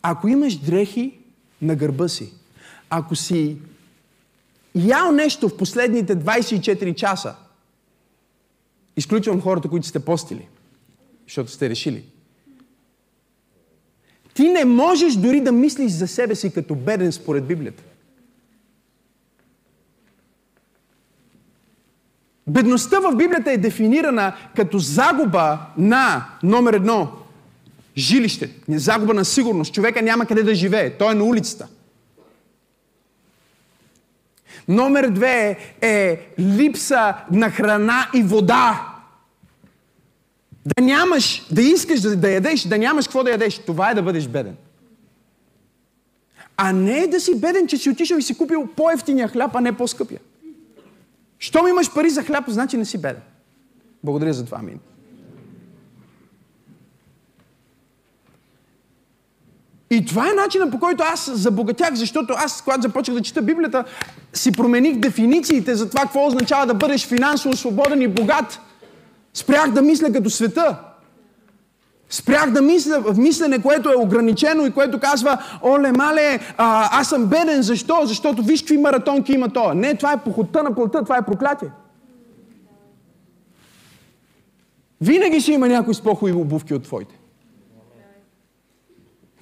ако 0.02 0.28
имаш 0.28 0.56
дрехи 0.56 1.18
на 1.62 1.76
гърба 1.76 2.08
си, 2.08 2.32
ако 2.90 3.16
си 3.16 3.56
ял 4.74 5.12
нещо 5.12 5.48
в 5.48 5.56
последните 5.56 6.16
24 6.16 6.94
часа, 6.94 7.36
изключвам 8.96 9.40
хората, 9.40 9.68
които 9.68 9.86
сте 9.86 10.04
постили, 10.04 10.48
защото 11.26 11.50
сте 11.50 11.70
решили. 11.70 12.04
Ти 14.34 14.48
не 14.48 14.64
можеш 14.64 15.14
дори 15.14 15.40
да 15.40 15.52
мислиш 15.52 15.92
за 15.92 16.08
себе 16.08 16.34
си 16.34 16.52
като 16.52 16.74
беден 16.74 17.12
според 17.12 17.46
Библията. 17.46 17.82
Бедността 22.48 23.00
в 23.00 23.16
Библията 23.16 23.52
е 23.52 23.56
дефинирана 23.56 24.32
като 24.56 24.78
загуба 24.78 25.58
на 25.78 26.24
номер 26.42 26.72
едно 26.72 27.12
жилище, 27.96 28.50
загуба 28.68 29.14
на 29.14 29.24
сигурност. 29.24 29.74
Човека 29.74 30.02
няма 30.02 30.26
къде 30.26 30.42
да 30.42 30.54
живее. 30.54 30.90
Той 30.90 31.12
е 31.12 31.14
на 31.14 31.24
улицата. 31.24 31.68
Номер 34.68 35.08
две 35.10 35.58
е 35.80 36.28
липса 36.38 37.14
на 37.32 37.50
храна 37.50 38.08
и 38.14 38.22
вода. 38.22 38.94
Да 40.66 40.82
нямаш, 40.82 41.46
да 41.50 41.62
искаш 41.62 42.00
да, 42.00 42.16
да 42.16 42.30
ядеш, 42.30 42.62
да 42.62 42.78
нямаш 42.78 43.06
какво 43.06 43.24
да 43.24 43.30
ядеш. 43.30 43.58
Това 43.58 43.90
е 43.90 43.94
да 43.94 44.02
бъдеш 44.02 44.28
беден. 44.28 44.56
А 46.56 46.72
не 46.72 47.06
да 47.06 47.20
си 47.20 47.40
беден, 47.40 47.66
че 47.66 47.76
си 47.76 47.90
отишъл 47.90 48.16
и 48.16 48.22
си 48.22 48.38
купил 48.38 48.68
по-ефтиния 48.76 49.28
хляб, 49.28 49.50
а 49.54 49.60
не 49.60 49.72
по-скъпия. 49.72 50.20
Щом 51.38 51.68
имаш 51.68 51.94
пари 51.94 52.10
за 52.10 52.22
хляб, 52.22 52.44
значи 52.48 52.76
не 52.76 52.84
си 52.84 52.98
беден. 52.98 53.22
Благодаря 54.04 54.32
за 54.32 54.44
това, 54.44 54.58
амин. 54.58 54.78
И 59.90 60.04
това 60.04 60.30
е 60.30 60.32
начинът 60.32 60.70
по 60.70 60.78
който 60.78 61.02
аз 61.02 61.30
забогатях, 61.34 61.94
защото 61.94 62.34
аз, 62.36 62.62
когато 62.62 62.82
започнах 62.82 63.16
да 63.16 63.22
чета 63.22 63.42
Библията, 63.42 63.84
си 64.32 64.52
промених 64.52 64.96
дефинициите 64.96 65.74
за 65.74 65.88
това 65.88 66.02
какво 66.02 66.26
означава 66.26 66.66
да 66.66 66.74
бъдеш 66.74 67.06
финансово 67.06 67.56
свободен 67.56 68.02
и 68.02 68.08
богат. 68.08 68.60
Спрях 69.34 69.70
да 69.70 69.82
мисля 69.82 70.12
като 70.12 70.30
света. 70.30 70.87
Спрях 72.10 72.50
да 72.50 72.62
мисля 72.62 73.00
в 73.00 73.18
мислене, 73.18 73.62
което 73.62 73.88
е 73.88 73.96
ограничено 73.96 74.66
и 74.66 74.70
което 74.70 75.00
казва, 75.00 75.38
оле, 75.62 75.92
мале, 75.92 76.40
а, 76.56 77.00
аз 77.00 77.08
съм 77.08 77.26
беден. 77.26 77.62
Защо? 77.62 78.00
Защото 78.04 78.42
виж 78.42 78.60
какви 78.60 78.78
маратонки 78.78 79.32
има 79.32 79.48
то. 79.48 79.74
Не, 79.74 79.94
това 79.94 80.12
е 80.12 80.24
похота 80.24 80.62
на 80.62 80.74
плътта, 80.74 81.02
това 81.02 81.16
е 81.16 81.26
проклятие. 81.26 81.68
Винаги 85.00 85.40
ще 85.40 85.52
има 85.52 85.68
някой 85.68 85.94
с 85.94 86.00
по-хубави 86.00 86.32
обувки 86.32 86.74
от 86.74 86.82
твоите. 86.82 87.17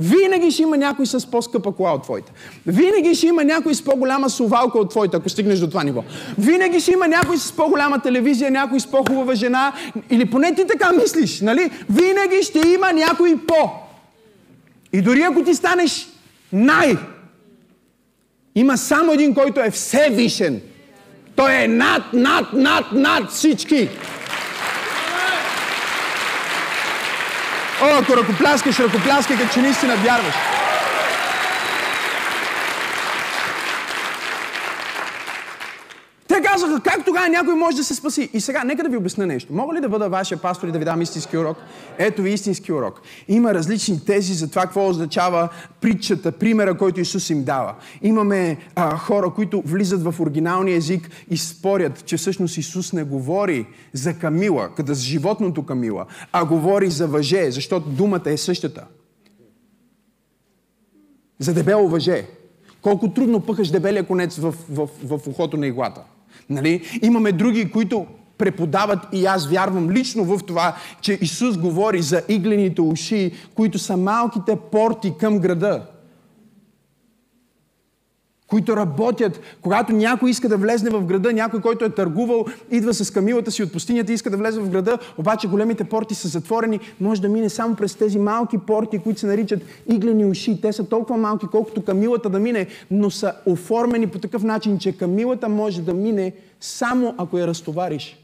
Винаги 0.00 0.50
ще 0.50 0.62
има 0.62 0.76
някой 0.76 1.06
с 1.06 1.30
по-скъпа 1.30 1.72
кола 1.72 1.92
от 1.92 2.02
твоята. 2.02 2.32
Винаги 2.66 3.14
ще 3.14 3.26
има 3.26 3.44
някой 3.44 3.74
с 3.74 3.82
по-голяма 3.82 4.30
сувалка 4.30 4.78
от 4.78 4.90
твоята, 4.90 5.16
ако 5.16 5.28
стигнеш 5.28 5.58
до 5.58 5.66
това 5.66 5.84
ниво. 5.84 6.04
Винаги 6.38 6.80
ще 6.80 6.92
има 6.92 7.08
някой 7.08 7.38
с 7.38 7.52
по-голяма 7.52 7.98
телевизия, 7.98 8.50
някой 8.50 8.80
с 8.80 8.86
по-хубава 8.86 9.34
жена. 9.34 9.72
Или 10.10 10.30
поне 10.30 10.54
ти 10.54 10.66
така 10.66 10.92
мислиш, 10.92 11.40
нали? 11.40 11.70
Винаги 11.90 12.42
ще 12.42 12.68
има 12.68 12.92
някой 12.92 13.36
по. 13.46 13.70
И 14.92 15.02
дори 15.02 15.22
ако 15.22 15.44
ти 15.44 15.54
станеш 15.54 16.08
най, 16.52 16.96
има 18.54 18.78
само 18.78 19.12
един, 19.12 19.34
който 19.34 19.60
е 19.60 19.70
всевишен. 19.70 20.60
Той 21.36 21.54
е 21.54 21.68
над, 21.68 22.02
над, 22.12 22.52
над, 22.52 22.84
над 22.92 23.30
всички. 23.30 23.88
Oko, 27.76 28.14
rokoplaske, 28.16 28.72
še 28.72 28.86
rokoplaske, 28.86 29.36
ker 29.36 29.50
če 29.52 29.66
nisi 29.66 29.88
nadjarveš. 29.90 30.65
Те 36.36 36.42
казаха, 36.42 36.80
как 36.80 37.04
тогава 37.04 37.28
някой 37.28 37.54
може 37.54 37.76
да 37.76 37.84
се 37.84 37.94
спаси? 37.94 38.30
И 38.32 38.40
сега, 38.40 38.64
нека 38.64 38.82
да 38.82 38.88
ви 38.88 38.96
обясня 38.96 39.26
нещо. 39.26 39.52
Мога 39.52 39.74
ли 39.74 39.80
да 39.80 39.88
бъда 39.88 40.08
вашия 40.08 40.38
пастор 40.38 40.68
и 40.68 40.72
да 40.72 40.78
ви 40.78 40.84
дам 40.84 41.02
истински 41.02 41.36
урок? 41.36 41.56
Ето 41.98 42.22
ви 42.22 42.30
истински 42.30 42.72
урок. 42.72 43.00
Има 43.28 43.54
различни 43.54 44.04
тези 44.04 44.34
за 44.34 44.50
това 44.50 44.62
какво 44.62 44.88
означава 44.88 45.48
притчата, 45.80 46.32
примера, 46.32 46.78
който 46.78 47.00
Исус 47.00 47.30
им 47.30 47.44
дава. 47.44 47.74
Имаме 48.02 48.56
а, 48.74 48.96
хора, 48.96 49.30
които 49.30 49.62
влизат 49.66 50.02
в 50.02 50.20
оригиналния 50.20 50.76
език 50.76 51.10
и 51.30 51.36
спорят, 51.36 52.04
че 52.04 52.16
всъщност 52.16 52.56
Исус 52.56 52.92
не 52.92 53.04
говори 53.04 53.66
за 53.92 54.14
камила, 54.14 54.68
като 54.76 54.94
за 54.94 55.02
животното 55.02 55.66
камила, 55.66 56.06
а 56.32 56.44
говори 56.44 56.90
за 56.90 57.06
въже, 57.06 57.50
защото 57.50 57.88
думата 57.88 58.22
е 58.26 58.36
същата. 58.36 58.84
За 61.38 61.54
дебело 61.54 61.88
въже. 61.88 62.26
Колко 62.82 63.10
трудно 63.10 63.40
пъхаш 63.40 63.70
дебелия 63.70 64.06
конец 64.06 64.36
в, 64.36 64.54
в, 64.70 64.88
в 65.04 65.20
ухото 65.26 65.56
на 65.56 65.66
иглата. 65.66 66.02
Нали? 66.50 66.98
Имаме 67.02 67.32
други, 67.32 67.70
които 67.70 68.06
преподават 68.38 68.98
и 69.12 69.26
аз 69.26 69.50
вярвам 69.50 69.90
лично 69.90 70.24
в 70.24 70.40
това, 70.46 70.76
че 71.00 71.18
Исус 71.20 71.58
говори 71.58 72.02
за 72.02 72.22
иглените 72.28 72.80
уши, 72.80 73.32
които 73.54 73.78
са 73.78 73.96
малките 73.96 74.56
порти 74.72 75.12
към 75.18 75.38
града 75.38 75.86
които 78.46 78.76
работят. 78.76 79.40
Когато 79.62 79.92
някой 79.92 80.30
иска 80.30 80.48
да 80.48 80.56
влезне 80.56 80.90
в 80.90 81.04
града, 81.04 81.32
някой, 81.32 81.60
който 81.60 81.84
е 81.84 81.90
търгувал, 81.90 82.44
идва 82.70 82.94
с 82.94 83.10
камилата 83.10 83.50
си 83.50 83.62
от 83.62 83.72
пустинята 83.72 84.12
и 84.12 84.14
иска 84.14 84.30
да 84.30 84.36
влезе 84.36 84.60
в 84.60 84.70
града, 84.70 84.98
обаче 85.18 85.48
големите 85.48 85.84
порти 85.84 86.14
са 86.14 86.28
затворени, 86.28 86.80
може 87.00 87.22
да 87.22 87.28
мине 87.28 87.48
само 87.48 87.76
през 87.76 87.94
тези 87.94 88.18
малки 88.18 88.58
порти, 88.58 88.98
които 88.98 89.20
се 89.20 89.26
наричат 89.26 89.60
иглени 89.88 90.24
уши. 90.24 90.60
Те 90.60 90.72
са 90.72 90.88
толкова 90.88 91.18
малки, 91.18 91.46
колкото 91.50 91.84
камилата 91.84 92.30
да 92.30 92.38
мине, 92.38 92.66
но 92.90 93.10
са 93.10 93.32
оформени 93.46 94.06
по 94.06 94.18
такъв 94.18 94.42
начин, 94.42 94.78
че 94.78 94.96
камилата 94.96 95.48
може 95.48 95.82
да 95.82 95.94
мине 95.94 96.32
само 96.60 97.14
ако 97.18 97.38
я 97.38 97.46
разтовариш. 97.46 98.22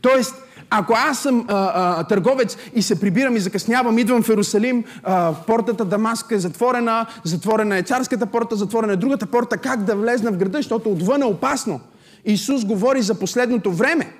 Тоест, 0.00 0.34
ако 0.70 0.92
аз 0.96 1.18
съм 1.18 1.44
а, 1.48 1.72
а, 2.00 2.04
търговец 2.04 2.56
и 2.74 2.82
се 2.82 3.00
прибирам 3.00 3.36
и 3.36 3.40
закъснявам, 3.40 3.98
идвам 3.98 4.22
в 4.22 4.28
Иерусалим, 4.28 4.84
а, 5.02 5.34
портата 5.46 5.84
Дамаск 5.84 6.30
е 6.30 6.38
затворена, 6.38 7.06
затворена 7.24 7.78
е 7.78 7.82
царската 7.82 8.26
порта, 8.26 8.56
затворена 8.56 8.92
е 8.92 8.96
другата 8.96 9.26
порта, 9.26 9.58
как 9.58 9.82
да 9.82 9.96
влезна 9.96 10.32
в 10.32 10.36
града, 10.36 10.58
защото 10.58 10.92
отвън 10.92 11.22
е 11.22 11.24
опасно. 11.24 11.80
Исус 12.24 12.64
говори 12.64 13.02
за 13.02 13.14
последното 13.14 13.72
време. 13.72 14.12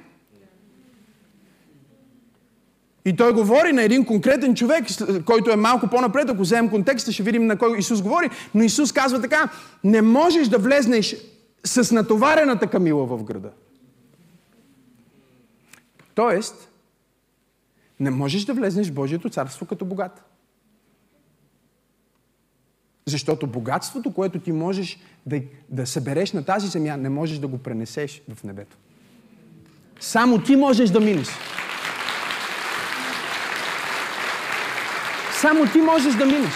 И 3.04 3.16
той 3.16 3.32
говори 3.32 3.72
на 3.72 3.82
един 3.82 4.04
конкретен 4.04 4.54
човек, 4.54 4.84
който 5.24 5.50
е 5.50 5.56
малко 5.56 5.86
по-напред, 5.88 6.30
ако 6.30 6.42
вземем 6.42 6.70
контекста, 6.70 7.12
ще 7.12 7.22
видим 7.22 7.46
на 7.46 7.58
кой 7.58 7.78
Исус 7.78 8.02
говори. 8.02 8.30
Но 8.54 8.62
Исус 8.62 8.92
казва 8.92 9.20
така, 9.20 9.48
не 9.84 10.02
можеш 10.02 10.48
да 10.48 10.58
влезнеш 10.58 11.16
с 11.64 11.92
натоварената 11.92 12.66
камила 12.66 13.06
в 13.06 13.24
града. 13.24 13.48
Тоест, 16.16 16.68
Не 18.00 18.10
можеш 18.10 18.44
да 18.44 18.54
влезнеш 18.54 18.88
в 18.88 18.94
Божието 18.94 19.30
царство 19.30 19.66
като 19.66 19.84
богат. 19.84 20.24
Защото 23.06 23.46
богатството, 23.46 24.14
което 24.14 24.38
ти 24.38 24.52
можеш 24.52 24.98
да, 25.26 25.42
да 25.68 25.86
събереш 25.86 26.32
на 26.32 26.44
тази 26.44 26.66
земя, 26.66 26.96
не 26.96 27.08
можеш 27.08 27.38
да 27.38 27.46
го 27.46 27.58
пренесеш 27.58 28.22
в 28.34 28.44
небето. 28.44 28.76
Само 30.00 30.42
ти 30.42 30.56
можеш 30.56 30.90
да 30.90 31.00
минеш. 31.00 31.28
Само 35.40 35.66
ти 35.72 35.78
можеш 35.78 36.14
да 36.14 36.26
минеш. 36.26 36.54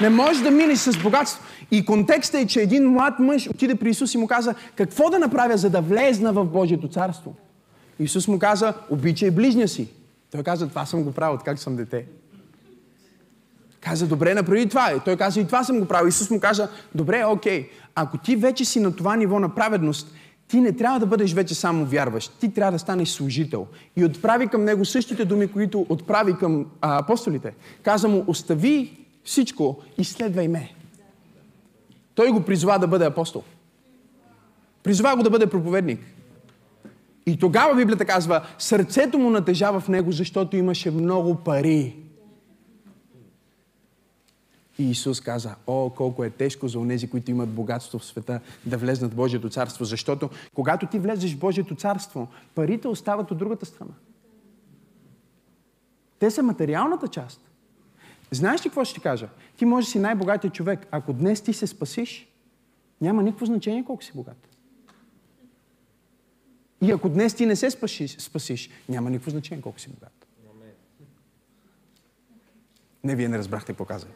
Не 0.00 0.10
можеш 0.10 0.42
да 0.42 0.50
минеш 0.50 0.78
с 0.78 1.02
богатство. 1.02 1.44
И 1.70 1.84
контекстът 1.84 2.40
е, 2.40 2.46
че 2.46 2.60
един 2.60 2.90
млад 2.90 3.18
мъж 3.18 3.48
отиде 3.48 3.74
при 3.74 3.90
Исус 3.90 4.14
и 4.14 4.18
му 4.18 4.26
каза, 4.26 4.54
какво 4.76 5.10
да 5.10 5.18
направя, 5.18 5.56
за 5.56 5.70
да 5.70 5.80
влезна 5.80 6.32
в 6.32 6.44
Божието 6.44 6.88
царство? 6.88 7.34
Исус 7.98 8.28
му 8.28 8.38
каза, 8.38 8.74
обичай 8.90 9.30
ближня 9.30 9.68
си. 9.68 9.88
Той 10.30 10.42
каза, 10.42 10.68
това 10.68 10.86
съм 10.86 11.02
го 11.02 11.12
правил, 11.12 11.38
как 11.44 11.58
съм 11.58 11.76
дете. 11.76 12.06
Каза, 13.80 14.06
добре, 14.06 14.34
направи 14.34 14.68
това. 14.68 14.92
И 14.92 15.00
той 15.04 15.16
каза, 15.16 15.40
и 15.40 15.46
това 15.46 15.64
съм 15.64 15.80
го 15.80 15.84
правил. 15.86 16.08
Исус 16.08 16.30
му 16.30 16.40
каза, 16.40 16.68
добре, 16.94 17.24
окей. 17.24 17.68
Ако 17.94 18.18
ти 18.18 18.36
вече 18.36 18.64
си 18.64 18.80
на 18.80 18.96
това 18.96 19.16
ниво 19.16 19.40
на 19.40 19.54
праведност, 19.54 20.14
ти 20.48 20.60
не 20.60 20.72
трябва 20.72 21.00
да 21.00 21.06
бъдеш 21.06 21.32
вече 21.32 21.54
само 21.54 21.86
вярващ. 21.86 22.38
Ти 22.40 22.54
трябва 22.54 22.72
да 22.72 22.78
станеш 22.78 23.08
служител. 23.08 23.66
И 23.96 24.04
отправи 24.04 24.48
към 24.48 24.64
него 24.64 24.84
същите 24.84 25.24
думи, 25.24 25.48
които 25.48 25.86
отправи 25.88 26.36
към 26.36 26.66
а, 26.80 26.98
апостолите. 26.98 27.52
Каза 27.82 28.08
му, 28.08 28.24
остави 28.26 28.96
всичко 29.24 29.82
и 29.98 30.04
следвай 30.04 30.48
ме. 30.48 30.74
Той 32.14 32.30
го 32.30 32.40
призова 32.40 32.78
да 32.78 32.86
бъде 32.86 33.04
апостол. 33.04 33.42
Призова 34.82 35.16
го 35.16 35.22
да 35.22 35.30
бъде 35.30 35.46
проповедник. 35.46 36.00
И 37.26 37.38
тогава 37.38 37.74
Библията 37.74 38.04
казва, 38.04 38.46
сърцето 38.58 39.18
му 39.18 39.30
натежава 39.30 39.80
в 39.80 39.88
него, 39.88 40.12
защото 40.12 40.56
имаше 40.56 40.90
много 40.90 41.36
пари. 41.36 41.96
И 44.78 44.90
Исус 44.90 45.20
каза, 45.20 45.54
о, 45.66 45.90
колко 45.90 46.24
е 46.24 46.30
тежко 46.30 46.68
за 46.68 46.78
онези, 46.78 47.10
които 47.10 47.30
имат 47.30 47.48
богатство 47.48 47.98
в 47.98 48.04
света, 48.04 48.40
да 48.66 48.78
влезнат 48.78 49.12
в 49.12 49.16
Божието 49.16 49.50
царство. 49.50 49.84
Защото 49.84 50.30
когато 50.54 50.86
ти 50.86 50.98
влезеш 50.98 51.34
в 51.34 51.38
Божието 51.38 51.74
царство, 51.74 52.28
парите 52.54 52.88
остават 52.88 53.30
от 53.30 53.38
другата 53.38 53.66
страна. 53.66 53.92
Те 56.18 56.30
са 56.30 56.42
материалната 56.42 57.08
част. 57.08 57.40
Знаеш 58.30 58.60
ли 58.60 58.68
какво 58.68 58.84
ще 58.84 58.94
ти 58.94 59.00
кажа? 59.00 59.28
Ти 59.56 59.64
можеш 59.64 59.90
си 59.90 59.98
най-богатия 59.98 60.50
човек. 60.50 60.86
Ако 60.90 61.12
днес 61.12 61.40
ти 61.40 61.52
се 61.52 61.66
спасиш, 61.66 62.28
няма 63.00 63.22
никакво 63.22 63.46
значение 63.46 63.84
колко 63.84 64.04
си 64.04 64.12
богат. 64.14 64.53
И 66.82 66.90
ако 66.90 67.08
днес 67.08 67.34
ти 67.34 67.46
не 67.46 67.56
се 67.56 67.70
спасиш, 67.70 68.16
спасиш 68.18 68.70
няма 68.88 69.10
никакво 69.10 69.30
значение 69.30 69.62
колко 69.62 69.80
си 69.80 69.88
богат. 69.88 70.26
Не, 73.04 73.16
вие 73.16 73.28
не 73.28 73.38
разбрахте 73.38 73.72
какво 73.72 73.84
казах. 73.84 74.10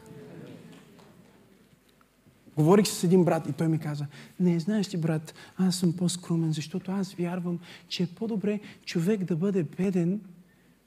Говорих 2.57 2.87
с 2.87 3.03
един 3.03 3.25
брат 3.25 3.47
и 3.47 3.53
той 3.53 3.67
ми 3.67 3.79
каза, 3.79 4.07
не, 4.39 4.59
знаеш 4.59 4.93
ли, 4.93 4.97
брат, 4.97 5.33
аз 5.57 5.75
съм 5.75 5.93
по-скромен, 5.93 6.53
защото 6.53 6.91
аз 6.91 7.13
вярвам, 7.13 7.59
че 7.87 8.03
е 8.03 8.07
по-добре 8.07 8.59
човек 8.85 9.23
да 9.23 9.35
бъде 9.35 9.63
беден, 9.63 10.21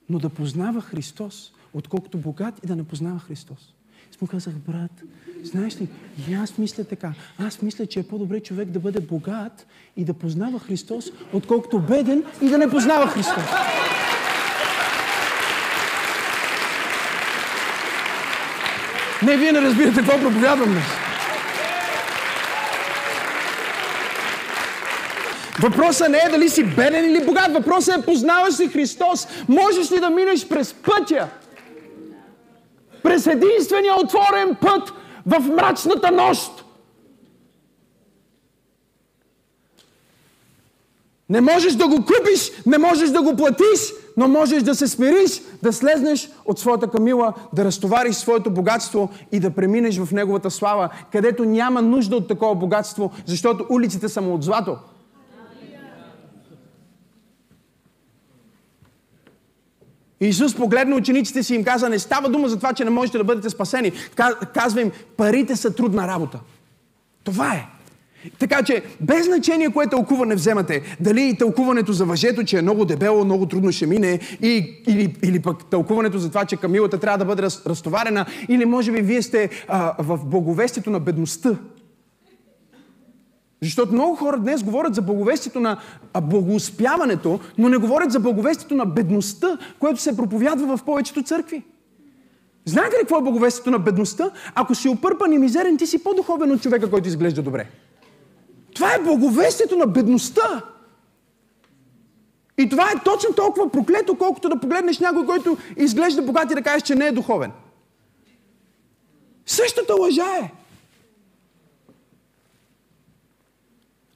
но 0.09 0.19
да 0.19 0.29
познава 0.29 0.81
Христос, 0.81 1.53
отколкото 1.75 2.19
богат 2.19 2.65
и 2.65 2.67
да 2.67 2.77
не 2.77 2.85
познава 2.85 3.19
Христос. 3.19 3.75
Му 4.23 4.29
казах, 4.29 4.55
брат, 4.55 5.03
знаеш 5.45 5.77
ли, 5.81 5.89
и 6.29 6.35
аз 6.35 6.59
мисля 6.59 6.85
така. 6.85 7.13
Аз 7.39 7.63
мисля, 7.63 7.87
че 7.87 8.01
е 8.01 8.03
по-добре 8.03 8.41
човек 8.41 8.69
да 8.69 8.79
бъде 8.79 9.01
богат 9.01 9.67
и 9.97 10.05
да 10.05 10.15
познава 10.15 10.59
Христос, 10.59 11.05
отколкото 11.33 11.79
беден 11.79 12.25
и 12.43 12.49
да 12.49 12.59
не 12.59 12.71
познава 12.71 13.07
Христос. 13.07 13.45
Не, 19.23 19.37
вие 19.37 19.53
не 19.53 19.61
разбирате 19.61 19.97
какво 19.97 20.21
проповядвам 20.21 20.71
днес. 20.71 20.85
Въпросът 25.63 26.09
не 26.09 26.19
е 26.19 26.31
дали 26.31 26.49
си 26.49 26.65
беден 26.65 27.05
или 27.05 27.25
богат. 27.25 27.53
Въпросът 27.53 27.99
е 27.99 28.05
познаваш 28.05 28.61
ли 28.61 28.69
Христос. 28.69 29.29
Можеш 29.49 29.93
ли 29.93 30.01
да 30.01 30.11
минеш 30.11 30.49
през 30.49 30.75
пътя? 30.75 31.29
През 33.03 33.27
единствения 33.27 33.95
отворен 34.01 34.57
път 34.61 34.93
в 35.27 35.41
мрачната 35.41 36.11
нощ. 36.11 36.65
Не 41.29 41.41
можеш 41.41 41.75
да 41.75 41.89
го 41.89 41.97
купиш, 41.97 42.51
не 42.67 42.79
можеш 42.79 43.11
да 43.11 43.23
го 43.23 43.37
платиш, 43.37 43.93
но 44.17 44.29
можеш 44.29 44.63
да 44.63 44.75
се 44.75 44.89
смириш, 44.89 45.43
да 45.63 45.73
слезнеш 45.73 46.31
от 46.45 46.59
своята 46.59 46.89
камила, 46.89 47.33
да 47.53 47.65
разтовариш 47.65 48.17
своето 48.17 48.51
богатство 48.51 49.09
и 49.33 49.41
да 49.41 49.51
преминеш 49.51 49.99
в 49.99 50.13
неговата 50.13 50.51
слава, 50.51 50.89
където 51.13 51.45
няма 51.45 51.83
нужда 51.83 52.17
от 52.17 52.29
такова 52.29 52.55
богатство, 52.55 53.13
защото 53.27 53.67
улиците 53.71 54.09
са 54.09 54.21
му 54.21 54.35
от 54.35 54.43
злато. 54.43 54.77
Исус 60.27 60.55
погледна 60.55 60.97
учениците 60.97 61.43
си 61.43 61.55
и 61.55 61.57
им 61.57 61.65
каза, 61.65 61.89
не 61.89 61.99
става 61.99 62.29
дума 62.29 62.49
за 62.49 62.57
това, 62.57 62.73
че 62.73 62.85
не 62.85 62.91
можете 62.91 63.19
да 63.19 63.25
бъдете 63.25 63.51
спасени. 63.51 63.93
Казва 64.55 64.81
им, 64.81 64.91
парите 65.17 65.57
са 65.57 65.75
трудна 65.75 66.09
работа. 66.09 66.41
Това 67.25 67.55
е. 67.55 67.67
Така 68.39 68.63
че, 68.63 68.83
без 69.01 69.27
значение 69.27 69.71
кое 69.71 69.87
тълкуване 69.87 70.35
вземате, 70.35 70.97
дали 71.01 71.37
тълкуването 71.39 71.93
за 71.93 72.05
въжето, 72.05 72.45
че 72.45 72.59
е 72.59 72.63
много 72.63 72.85
дебело, 72.85 73.25
много 73.25 73.47
трудно 73.47 73.73
ще 73.73 73.87
мине, 73.87 74.21
и, 74.43 74.83
или, 74.87 75.17
или 75.23 75.43
пък 75.43 75.65
тълкуването 75.65 76.19
за 76.19 76.29
това, 76.29 76.45
че 76.45 76.57
камилата 76.57 76.99
трябва 76.99 77.19
да 77.19 77.25
бъде 77.25 77.43
раз, 77.43 77.67
разтоварена, 77.67 78.27
или 78.49 78.65
може 78.65 78.93
би 78.93 79.03
вие 79.03 79.23
сте 79.23 79.51
а, 79.69 79.95
в 79.99 80.21
благовестието 80.25 80.91
на 80.91 81.01
бедността. 81.01 81.57
Защото 83.63 83.93
много 83.93 84.15
хора 84.15 84.39
днес 84.39 84.63
говорят 84.63 84.95
за 84.95 85.03
благовестието 85.03 85.61
на 85.61 85.81
благоуспяването, 86.23 87.41
но 87.59 87.69
не 87.69 87.77
говорят 87.77 88.13
за 88.13 88.21
благовестието 88.21 88.75
на 88.75 88.87
бедността, 88.87 89.59
което 89.79 90.01
се 90.01 90.17
проповядва 90.17 90.77
в 90.77 90.85
повечето 90.85 91.23
църкви. 91.23 91.63
Знаете 92.65 92.97
ли 92.97 93.01
какво 93.01 93.19
е 93.19 93.23
благовестието 93.23 93.71
на 93.71 93.79
бедността? 93.79 94.31
Ако 94.55 94.75
си 94.75 94.89
опърпан 94.89 95.33
и 95.33 95.39
мизерен, 95.39 95.79
ти 95.79 95.87
си 95.87 96.05
по-духовен 96.05 96.53
от 96.53 96.63
човека, 96.63 96.91
който 96.91 97.09
изглежда 97.09 97.43
добре. 97.43 97.67
Това 98.75 98.95
е 98.95 99.03
благовестието 99.03 99.77
на 99.77 99.87
бедността. 99.87 100.63
И 102.59 102.69
това 102.69 102.91
е 102.91 103.03
точно 103.05 103.35
толкова 103.35 103.71
проклето, 103.71 104.19
колкото 104.19 104.49
да 104.49 104.61
погледнеш 104.61 104.99
някой, 104.99 105.27
който 105.27 105.57
изглежда 105.77 106.23
богат 106.23 106.51
и 106.51 106.55
да 106.55 106.63
кажеш, 106.63 106.83
че 106.83 106.95
не 106.95 107.07
е 107.07 107.13
духовен. 107.13 107.51
Същата 109.47 109.95
лъжа 109.95 110.37
е. 110.43 110.62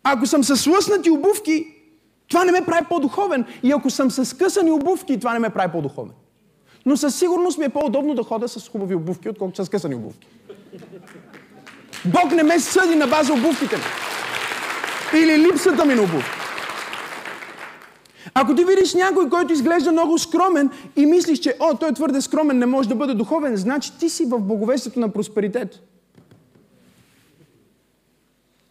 Ако 0.08 0.26
съм 0.26 0.44
с 0.44 0.66
лъснати 0.66 1.10
обувки, 1.10 1.66
това 2.28 2.44
не 2.44 2.52
ме 2.52 2.66
прави 2.66 2.86
по-духовен. 2.88 3.44
И 3.62 3.72
ако 3.72 3.90
съм 3.90 4.10
с 4.10 4.36
късани 4.36 4.70
обувки, 4.70 5.18
това 5.18 5.32
не 5.32 5.38
ме 5.38 5.50
прави 5.50 5.72
по-духовен. 5.72 6.12
Но 6.86 6.96
със 6.96 7.16
сигурност 7.16 7.58
ми 7.58 7.64
е 7.64 7.68
по-удобно 7.68 8.14
да 8.14 8.22
хода 8.22 8.48
с 8.48 8.68
хубави 8.68 8.94
обувки, 8.94 9.28
отколкото 9.28 9.64
с 9.64 9.68
късани 9.68 9.94
обувки. 9.94 10.26
Бог 12.04 12.32
не 12.32 12.42
ме 12.42 12.60
съди 12.60 12.94
на 12.94 13.06
база 13.06 13.32
обувките 13.32 13.76
ми. 13.76 13.82
Или 15.20 15.38
липсата 15.38 15.84
ми 15.84 15.94
на 15.94 16.02
обувки. 16.02 16.30
Ако 18.34 18.54
ти 18.54 18.64
видиш 18.64 18.94
някой, 18.94 19.30
който 19.30 19.52
изглежда 19.52 19.92
много 19.92 20.18
скромен 20.18 20.70
и 20.96 21.06
мислиш, 21.06 21.38
че 21.38 21.56
о, 21.60 21.76
той 21.76 21.88
е 21.88 21.92
твърде 21.92 22.20
скромен, 22.20 22.58
не 22.58 22.66
може 22.66 22.88
да 22.88 22.94
бъде 22.94 23.14
духовен, 23.14 23.56
значи 23.56 23.98
ти 23.98 24.10
си 24.10 24.24
в 24.24 24.38
боговестието 24.38 25.00
на 25.00 25.08
просперитет. 25.08 25.80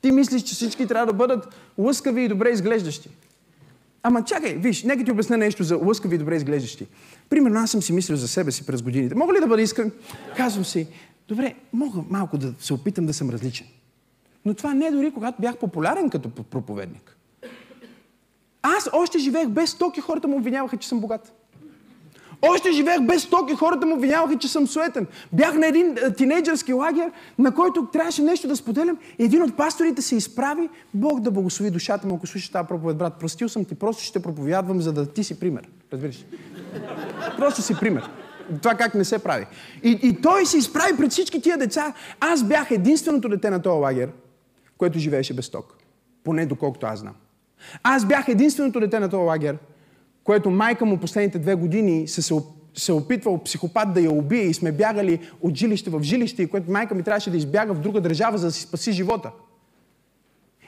Ти 0.06 0.12
мислиш, 0.12 0.42
че 0.42 0.56
всички 0.56 0.88
трябва 0.88 1.06
да 1.06 1.14
бъдат 1.14 1.56
лъскави 1.78 2.24
и 2.24 2.28
добре 2.28 2.50
изглеждащи. 2.50 3.10
Ама 4.04 4.24
чакай, 4.24 4.56
виж, 4.56 4.84
нека 4.84 5.04
ти 5.04 5.12
обясня 5.12 5.38
нещо 5.38 5.64
за 5.64 5.78
лъскави 5.78 6.16
и 6.16 6.18
добре 6.18 6.36
изглеждащи. 6.36 6.88
Примерно 7.30 7.60
аз 7.60 7.72
съм 7.72 7.82
си 7.82 7.94
мислил 7.94 8.18
за 8.18 8.28
себе 8.28 8.52
си 8.52 8.66
през 8.66 8.82
годините. 8.82 9.16
Мога 9.16 9.34
ли 9.34 9.40
да 9.40 9.48
бъда 9.48 9.62
искрен? 9.62 9.92
Казвам 10.38 10.66
си, 10.66 10.88
добре, 11.28 11.56
мога 11.74 12.00
малко 12.10 12.38
да 12.38 12.54
се 12.60 12.74
опитам 12.74 13.06
да 13.06 13.14
съм 13.14 13.30
различен. 13.30 13.68
Но 14.46 14.54
това 14.54 14.74
не 14.74 14.86
е 14.86 14.92
дори 14.92 15.12
когато 15.12 15.42
бях 15.42 15.58
популярен 15.58 16.10
като 16.10 16.30
проповедник. 16.30 17.18
Аз 18.62 18.90
още 18.94 19.20
живеех 19.20 19.48
без 19.48 19.70
стоки, 19.70 20.02
хората 20.02 20.28
му 20.28 20.38
обвиняваха, 20.38 20.78
че 20.78 20.88
съм 20.88 21.00
богат. 21.00 21.34
Още 22.50 22.72
живеех 22.72 23.02
без 23.02 23.24
стоки, 23.24 23.54
хората 23.54 23.86
му 23.86 23.96
обвиняваха, 23.96 24.38
че 24.38 24.48
съм 24.48 24.68
суетен. 24.68 25.08
Бях 25.34 25.54
на 25.54 25.68
един 25.68 25.98
е, 25.98 26.14
тинейджърски 26.14 26.74
лагер, 26.74 27.12
на 27.40 27.54
който 27.54 27.88
трябваше 27.94 28.22
нещо 28.22 28.48
да 28.48 28.56
споделям. 28.56 28.98
И 29.20 29.24
един 29.24 29.44
от 29.44 29.58
пасторите 29.58 30.02
се 30.02 30.16
изправи, 30.16 30.70
Бог 30.94 31.20
да 31.20 31.32
благослови 31.32 31.72
душата 31.72 32.08
му, 32.08 32.16
ако 32.16 32.28
слушаш 32.28 32.50
тази 32.50 32.68
проповед, 32.68 32.98
брат. 32.98 33.14
Простил 33.20 33.50
съм 33.50 33.66
ти, 33.66 33.76
просто 33.76 34.04
ще 34.04 34.22
проповядвам, 34.22 34.82
за 34.82 34.94
да 34.94 35.06
ти 35.06 35.24
си 35.24 35.40
пример. 35.40 35.70
Разбираш? 35.94 36.26
Просто 37.38 37.62
си 37.62 37.76
пример. 37.80 38.10
Това 38.62 38.76
как 38.76 38.96
не 38.96 39.06
се 39.06 39.20
прави. 39.20 39.46
И, 39.84 40.00
и 40.04 40.22
той 40.22 40.46
се 40.46 40.58
изправи 40.58 40.98
пред 40.98 41.12
всички 41.12 41.42
тия 41.42 41.58
деца. 41.58 41.94
Аз 42.20 42.44
бях 42.44 42.72
единственото 42.72 43.30
дете 43.30 43.50
на 43.50 43.62
този 43.62 43.80
лагер, 43.80 44.10
което 44.78 45.00
живееше 45.00 45.34
без 45.34 45.50
ток. 45.50 45.76
Поне 46.24 46.46
доколкото 46.46 46.86
аз 46.86 47.00
знам. 47.00 47.14
Аз 47.84 48.06
бях 48.06 48.28
единственото 48.28 48.80
дете 48.80 49.00
на 49.00 49.10
този 49.10 49.24
лагер, 49.24 49.58
което 50.26 50.50
майка 50.50 50.86
му 50.86 50.98
последните 50.98 51.40
две 51.40 51.56
години 51.56 52.08
се, 52.08 52.22
се, 52.22 52.36
се 52.74 52.92
опитвал 52.92 53.44
психопат 53.44 53.94
да 53.94 54.02
я 54.02 54.12
убие 54.12 54.44
и 54.44 54.54
сме 54.54 54.72
бягали 54.72 55.20
от 55.42 55.56
жилище 55.56 55.90
в 55.90 56.04
жилище, 56.04 56.44
и 56.44 56.48
което 56.48 56.72
майка 56.72 56.96
ми 56.96 57.04
трябваше 57.04 57.32
да 57.32 57.38
избяга 57.38 57.74
в 57.74 57.80
друга 57.80 58.02
държава, 58.02 58.38
за 58.38 58.46
да 58.46 58.52
си 58.52 58.62
спаси 58.62 58.92
живота. 58.92 59.32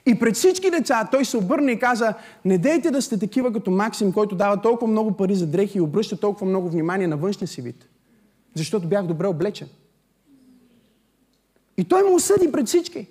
И 0.05 0.19
пред 0.19 0.35
всички 0.35 0.71
деца 0.71 1.07
той 1.11 1.25
се 1.25 1.37
обърна 1.37 1.71
и 1.71 1.79
каза, 1.79 2.13
не 2.45 2.57
дейте 2.57 2.91
да 2.91 3.01
сте 3.01 3.19
такива 3.19 3.53
като 3.53 3.71
Максим, 3.71 4.13
който 4.13 4.35
дава 4.35 4.61
толкова 4.61 4.91
много 4.91 5.11
пари 5.11 5.35
за 5.35 5.47
дрехи 5.47 5.77
и 5.77 5.81
обръща 5.81 6.19
толкова 6.19 6.47
много 6.47 6.69
внимание 6.69 7.07
на 7.07 7.17
външния 7.17 7.47
си 7.47 7.61
вид. 7.61 7.89
Защото 8.55 8.87
бях 8.87 9.05
добре 9.05 9.27
облечен. 9.27 9.67
И 11.77 11.83
той 11.83 12.03
му 12.03 12.15
осъди 12.15 12.51
пред 12.51 12.67
всички. 12.67 13.07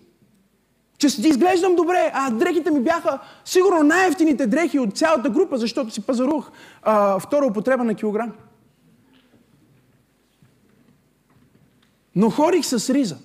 Че 0.99 1.07
изглеждам 1.07 1.75
добре, 1.75 2.11
а 2.15 2.31
дрехите 2.31 2.71
ми 2.71 2.81
бяха 2.81 3.19
сигурно 3.45 3.83
най-ефтините 3.83 4.47
дрехи 4.47 4.79
от 4.79 4.99
цялата 4.99 5.31
група, 5.31 5.59
защото 5.59 5.91
си 5.91 6.01
пазарух 6.01 6.51
а, 6.83 7.19
втора 7.19 7.47
употреба 7.47 7.85
на 7.85 7.95
килограм. 7.95 8.33
Но 12.17 12.31
хорих 12.31 12.67
с 12.67 12.91
риза. 12.91 13.17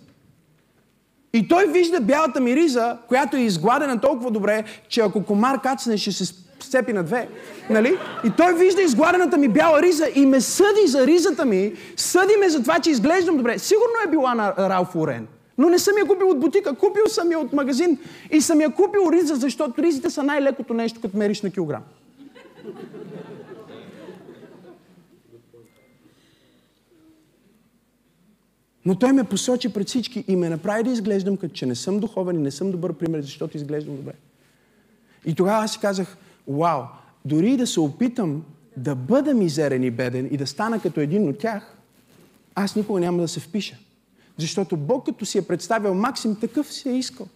И 1.34 1.48
той 1.48 1.68
вижда 1.68 2.02
бялата 2.02 2.42
ми 2.42 2.56
риза, 2.56 2.98
която 3.08 3.38
е 3.38 3.42
изгладена 3.42 4.02
толкова 4.02 4.32
добре, 4.32 4.64
че 4.90 5.02
ако 5.02 5.26
комар 5.26 5.62
кацне, 5.62 5.98
ще 5.98 6.12
се 6.12 6.34
сцепи 6.60 6.94
на 6.94 7.04
две. 7.04 7.30
Нали? 7.70 7.98
И 8.24 8.32
той 8.38 8.54
вижда 8.54 8.82
изгладената 8.82 9.38
ми 9.38 9.48
бяла 9.48 9.82
риза 9.82 10.08
и 10.16 10.26
ме 10.26 10.42
съди 10.42 10.88
за 10.88 11.08
ризата 11.08 11.46
ми, 11.46 11.74
съди 11.98 12.34
ме 12.40 12.50
за 12.50 12.62
това, 12.62 12.80
че 12.80 12.92
изглеждам 12.92 13.38
добре. 13.38 13.60
Сигурно 13.60 13.94
е 14.08 14.10
била 14.10 14.36
на 14.36 14.54
Ралф 14.58 14.96
Лорен. 14.96 15.28
Но 15.62 15.70
не 15.70 15.80
съм 15.80 15.94
я 15.98 16.06
купил 16.06 16.30
от 16.30 16.40
бутика, 16.40 16.76
купил 16.76 17.08
съм 17.08 17.32
я 17.32 17.40
от 17.40 17.54
магазин 17.54 17.98
и 18.32 18.42
съм 18.42 18.62
я 18.62 18.70
купил 18.70 19.12
риза, 19.12 19.36
защото 19.36 19.84
ризите 19.84 20.10
са 20.10 20.24
най-лекото 20.24 20.74
нещо, 20.74 21.02
като 21.02 21.18
мериш 21.18 21.42
на 21.42 21.52
килограм. 21.52 21.84
Но 28.86 28.96
той 28.96 29.14
ме 29.14 29.24
посочи 29.24 29.74
пред 29.74 29.88
всички 29.88 30.26
и 30.28 30.36
ме 30.36 30.50
направи 30.50 30.84
да 30.84 30.92
изглеждам 30.92 31.38
като 31.38 31.54
че 31.54 31.66
не 31.66 31.76
съм 31.76 32.00
духовен 32.00 32.36
и 32.36 32.44
не 32.44 32.52
съм 32.52 32.72
добър 32.72 32.94
пример, 32.94 33.22
защото 33.22 33.58
изглеждам 33.58 33.96
добре. 33.96 34.14
И 35.26 35.36
тогава 35.36 35.64
аз 35.64 35.74
си 35.74 35.80
казах, 35.80 36.18
вау, 36.48 36.82
дори 37.26 37.58
да 37.58 37.68
се 37.68 37.80
опитам 37.80 38.44
да 38.78 38.96
бъда 38.96 39.34
мизерен 39.34 39.84
и 39.84 39.92
беден 39.92 40.30
и 40.32 40.38
да 40.38 40.48
стана 40.48 40.82
като 40.82 41.00
един 41.00 41.30
от 41.30 41.38
тях, 41.38 41.78
аз 42.56 42.76
никога 42.76 43.00
няма 43.00 43.22
да 43.22 43.28
се 43.28 43.40
впиша. 43.40 43.78
Защото 44.42 44.78
Бог 44.78 45.06
като 45.06 45.26
си 45.26 45.38
е 45.38 45.42
представил 45.42 45.94
Максим, 45.94 46.36
такъв 46.36 46.74
си 46.74 46.90
е 46.90 46.98
искал. 46.98 47.28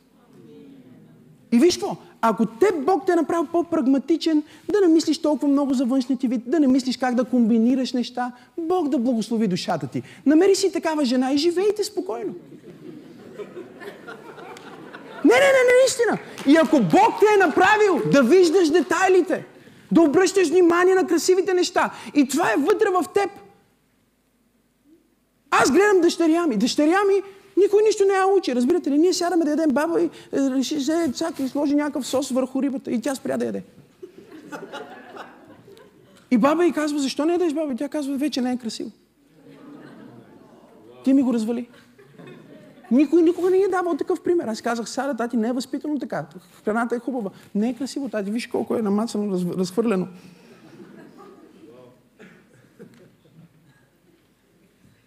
И 1.51 1.59
виж 1.59 1.77
какво, 1.77 1.97
ако 2.21 2.45
те 2.45 2.65
Бог 2.85 3.05
те 3.05 3.11
е 3.11 3.15
направил 3.15 3.45
по-прагматичен, 3.51 4.43
да 4.71 4.81
не 4.81 4.93
мислиш 4.93 5.21
толкова 5.21 5.47
много 5.47 5.73
за 5.73 5.85
външния 5.85 6.17
ти 6.17 6.27
вид, 6.27 6.41
да 6.47 6.59
не 6.59 6.67
мислиш 6.67 6.97
как 6.97 7.15
да 7.15 7.23
комбинираш 7.23 7.93
неща, 7.93 8.31
Бог 8.57 8.89
да 8.89 8.97
благослови 8.97 9.47
душата 9.47 9.87
ти. 9.87 10.01
Намери 10.25 10.55
си 10.55 10.71
такава 10.71 11.05
жена 11.05 11.33
и 11.33 11.37
живейте 11.37 11.83
спокойно. 11.83 12.33
Не, 15.25 15.33
не, 15.33 15.49
не, 15.57 15.63
наистина. 15.79 16.17
И 16.47 16.57
ако 16.57 16.79
Бог 16.79 17.19
те 17.19 17.25
е 17.35 17.45
направил 17.45 18.01
да 18.11 18.23
виждаш 18.23 18.69
детайлите, 18.69 19.45
да 19.91 20.01
обръщаш 20.01 20.47
внимание 20.47 20.95
на 20.95 21.07
красивите 21.07 21.53
неща, 21.53 21.93
и 22.13 22.27
това 22.27 22.51
е 22.51 22.55
вътре 22.57 22.87
в 22.89 23.05
теб. 23.13 23.29
Аз 25.61 25.71
гледам 25.71 26.01
дъщеря 26.01 26.47
ми. 26.47 26.57
Дъщеря 26.57 26.99
ми 27.07 27.21
никой 27.57 27.83
нищо 27.83 28.05
не 28.05 28.13
я 28.13 28.27
учи. 28.27 28.55
Разбирате 28.55 28.91
ли? 28.91 28.97
Ние 28.97 29.13
сядаме 29.13 29.45
да 29.45 29.51
ядем 29.51 29.69
баба 29.69 30.01
и 30.01 30.05
е, 30.05 30.09
реши, 30.33 30.75
взе 30.75 31.11
цак 31.13 31.39
и 31.39 31.47
сложи 31.47 31.75
някакъв 31.75 32.07
сос 32.07 32.29
върху 32.29 32.61
рибата 32.61 32.91
и 32.91 33.01
тя 33.01 33.15
спря 33.15 33.37
да 33.37 33.45
яде. 33.45 33.63
И 36.31 36.37
баба 36.37 36.65
й 36.65 36.71
казва, 36.71 36.99
защо 36.99 37.25
не 37.25 37.33
ядеш 37.33 37.53
баба? 37.53 37.73
И 37.73 37.75
тя 37.75 37.89
казва, 37.89 38.17
вече 38.17 38.41
не 38.41 38.51
е 38.51 38.57
красиво. 38.57 38.91
Ти 41.03 41.13
ми 41.13 41.21
го 41.21 41.33
развали. 41.33 41.67
Никой 42.91 43.21
никога 43.21 43.49
не 43.49 43.57
е 43.57 43.67
давал 43.67 43.97
такъв 43.97 44.21
пример. 44.21 44.47
Аз 44.47 44.61
казах, 44.61 44.89
Сара, 44.89 45.15
тати 45.17 45.37
не 45.37 45.47
е 45.47 45.51
възпитано 45.51 45.99
така. 45.99 46.25
Храната 46.65 46.95
е 46.95 46.99
хубава. 46.99 47.29
Не 47.55 47.69
е 47.69 47.73
красиво, 47.73 48.09
тати. 48.09 48.31
Виж 48.31 48.47
колко 48.47 48.75
е 48.75 48.81
намацано, 48.81 49.39
разхвърлено. 49.57 50.07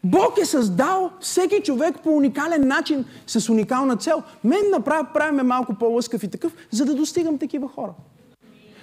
Бог 0.04 0.38
е 0.38 0.44
създал 0.44 1.10
всеки 1.20 1.60
човек 1.62 1.94
по 2.02 2.16
уникален 2.16 2.68
начин, 2.68 3.04
с 3.26 3.48
уникална 3.48 3.96
цел. 3.96 4.22
Мен 4.44 4.70
направи, 4.70 5.06
правиме 5.14 5.42
малко 5.42 5.74
по-лъскав 5.74 6.22
и 6.22 6.28
такъв, 6.28 6.52
за 6.70 6.84
да 6.84 6.94
достигам 6.94 7.38
такива 7.38 7.68
хора. 7.68 7.92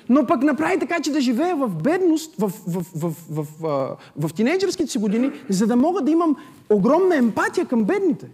Но 0.09 0.27
пък 0.27 0.43
направи 0.43 0.79
така, 0.79 0.99
че 0.99 1.11
да 1.11 1.21
живея 1.21 1.55
в 1.55 1.67
бедност, 1.67 2.35
в, 2.39 2.51
в, 2.67 2.85
в, 2.95 3.15
в, 3.29 3.47
в, 3.59 3.97
в 4.17 4.33
тинейджърските 4.33 4.91
си 4.91 4.97
години, 4.97 5.31
за 5.49 5.67
да 5.67 5.75
мога 5.75 6.01
да 6.01 6.11
имам 6.11 6.35
огромна 6.69 7.15
емпатия 7.15 7.65
към 7.65 7.83
бедните. 7.83 8.29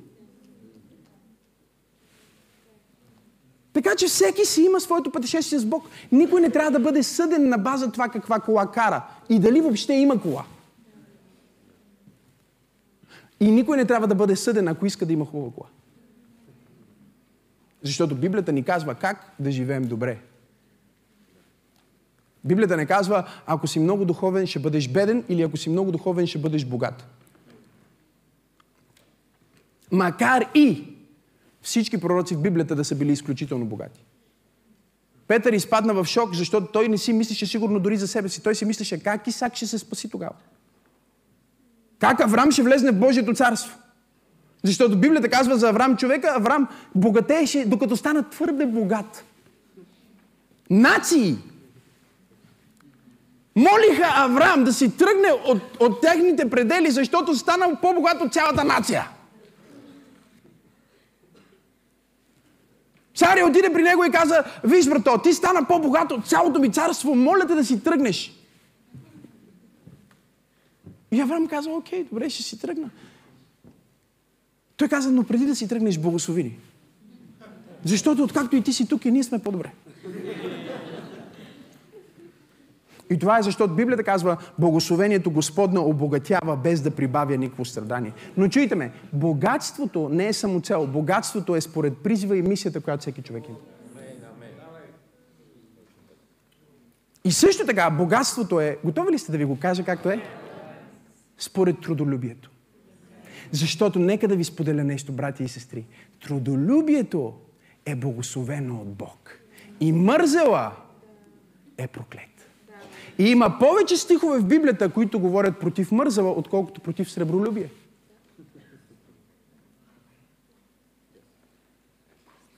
Така 3.73 3.95
че 3.95 4.07
всеки 4.07 4.45
си 4.45 4.61
има 4.61 4.79
своето 4.79 5.11
пътешествие 5.11 5.59
с 5.59 5.65
Бог. 5.65 5.83
Никой 6.11 6.41
не 6.41 6.49
трябва 6.49 6.71
да 6.71 6.79
бъде 6.79 7.03
съден 7.03 7.49
на 7.49 7.57
база 7.57 7.91
това 7.91 8.09
каква 8.09 8.39
кола 8.39 8.67
кара 8.67 9.03
и 9.29 9.39
дали 9.39 9.61
въобще 9.61 9.93
има 9.93 10.21
кола. 10.21 10.43
И 13.41 13.51
никой 13.51 13.77
не 13.77 13.85
трябва 13.85 14.07
да 14.07 14.15
бъде 14.15 14.35
съден, 14.35 14.67
ако 14.67 14.85
иска 14.85 15.05
да 15.05 15.13
има 15.13 15.25
хубава 15.25 15.51
кола. 15.51 15.69
Защото 17.83 18.15
Библията 18.15 18.51
ни 18.51 18.63
казва 18.63 18.95
как 18.95 19.33
да 19.39 19.51
живеем 19.51 19.83
добре. 19.83 20.19
Библията 22.43 22.77
не 22.77 22.85
казва, 22.85 23.27
ако 23.45 23.67
си 23.67 23.79
много 23.79 24.05
духовен, 24.05 24.47
ще 24.47 24.59
бъдеш 24.59 24.89
беден 24.89 25.23
или 25.29 25.41
ако 25.41 25.57
си 25.57 25.69
много 25.69 25.91
духовен, 25.91 26.27
ще 26.27 26.37
бъдеш 26.37 26.65
богат. 26.65 27.07
Макар 29.91 30.45
и 30.55 30.95
всички 31.61 32.01
пророци 32.01 32.35
в 32.35 32.41
Библията 32.41 32.75
да 32.75 32.85
са 32.85 32.95
били 32.95 33.11
изключително 33.11 33.65
богати. 33.65 34.05
Петър 35.27 35.53
изпадна 35.53 35.93
в 35.93 36.05
шок, 36.05 36.35
защото 36.35 36.67
той 36.67 36.87
не 36.87 36.97
си 36.97 37.13
мислеше 37.13 37.45
сигурно 37.45 37.79
дори 37.79 37.97
за 37.97 38.07
себе 38.07 38.29
си. 38.29 38.43
Той 38.43 38.55
си 38.55 38.65
мислеше 38.65 39.03
как 39.03 39.27
Исак 39.27 39.55
ще 39.55 39.67
се 39.67 39.79
спаси 39.79 40.09
тогава. 40.09 40.35
Как 42.01 42.21
Аврам 42.21 42.51
ще 42.51 42.63
влезне 42.63 42.91
в 42.91 42.99
Божието 42.99 43.33
царство? 43.33 43.77
Защото 44.63 44.97
Библията 44.97 45.29
казва 45.29 45.57
за 45.57 45.69
Аврам 45.69 45.97
човека, 45.97 46.33
Аврам 46.35 46.67
богатееше, 46.95 47.65
докато 47.65 47.95
стана 47.95 48.29
твърде 48.29 48.65
богат. 48.65 49.23
Нации 50.69 51.37
молиха 53.55 54.13
Аврам 54.15 54.63
да 54.63 54.73
си 54.73 54.97
тръгне 54.97 55.31
от, 55.45 55.61
от 55.79 56.01
техните 56.01 56.49
предели, 56.49 56.91
защото 56.91 57.35
станал 57.35 57.75
по-богат 57.81 58.21
от 58.21 58.33
цялата 58.33 58.63
нация. 58.63 59.09
Царя 63.15 63.45
отиде 63.45 63.73
при 63.73 63.83
него 63.83 64.03
и 64.03 64.11
каза, 64.11 64.43
виж 64.63 64.89
брато, 64.89 65.17
ти 65.17 65.33
стана 65.33 65.67
по-богат 65.67 66.11
от 66.11 66.27
цялото 66.27 66.59
ми 66.59 66.71
царство, 66.71 67.15
моля 67.15 67.47
те 67.47 67.55
да 67.55 67.65
си 67.65 67.83
тръгнеш. 67.83 68.40
И 71.11 71.21
Авраам 71.21 71.47
каза, 71.47 71.69
окей, 71.69 72.03
добре, 72.03 72.29
ще 72.29 72.43
си 72.43 72.59
тръгна. 72.59 72.89
Той 74.77 74.87
каза, 74.87 75.11
но 75.11 75.23
преди 75.23 75.45
да 75.45 75.55
си 75.55 75.67
тръгнеш, 75.67 75.99
благослови 75.99 76.43
ни. 76.43 76.57
Защото 77.85 78.23
откакто 78.23 78.55
и 78.55 78.61
ти 78.61 78.73
си 78.73 78.87
тук, 78.87 79.05
и 79.05 79.11
ние 79.11 79.23
сме 79.23 79.39
по-добре. 79.39 79.71
И 83.09 83.19
това 83.19 83.39
е 83.39 83.43
защото 83.43 83.75
Библията 83.75 84.03
казва, 84.03 84.37
благословението 84.59 85.31
Господна 85.31 85.81
обогатява 85.81 86.57
без 86.57 86.81
да 86.81 86.91
прибавя 86.91 87.37
никакво 87.37 87.65
страдание. 87.65 88.13
Но 88.37 88.47
чуйте 88.47 88.75
ме, 88.75 88.91
богатството 89.13 90.09
не 90.09 90.27
е 90.27 90.33
само 90.33 90.61
цел. 90.61 90.87
Богатството 90.87 91.55
е 91.55 91.61
според 91.61 91.97
призива 91.97 92.37
и 92.37 92.41
мисията, 92.41 92.81
която 92.81 93.01
всеки 93.01 93.21
човек 93.21 93.43
има. 93.47 93.57
И 97.23 97.31
също 97.31 97.65
така, 97.65 97.89
богатството 97.89 98.59
е, 98.59 98.77
готови 98.83 99.11
ли 99.11 99.19
сте 99.19 99.31
да 99.31 99.37
ви 99.37 99.45
го 99.45 99.59
кажа 99.59 99.83
както 99.83 100.09
е? 100.09 100.21
Според 101.43 101.81
трудолюбието. 101.81 102.51
Защото 103.51 103.99
нека 103.99 104.27
да 104.27 104.35
ви 104.35 104.43
споделя 104.43 104.83
нещо, 104.83 105.11
брати 105.11 105.43
и 105.43 105.47
сестри. 105.47 105.85
Трудолюбието 106.23 107.33
е 107.85 107.95
благословено 107.95 108.81
от 108.81 108.93
Бог. 108.93 109.39
И 109.79 109.91
мързела 109.91 110.71
е 111.77 111.87
проклет. 111.87 112.49
И 113.19 113.23
има 113.23 113.59
повече 113.59 113.97
стихове 113.97 114.39
в 114.39 114.45
Библията, 114.45 114.89
които 114.89 115.19
говорят 115.19 115.59
против 115.59 115.91
мързела, 115.91 116.31
отколкото 116.31 116.81
против 116.81 117.11
сребролюбие. 117.11 117.69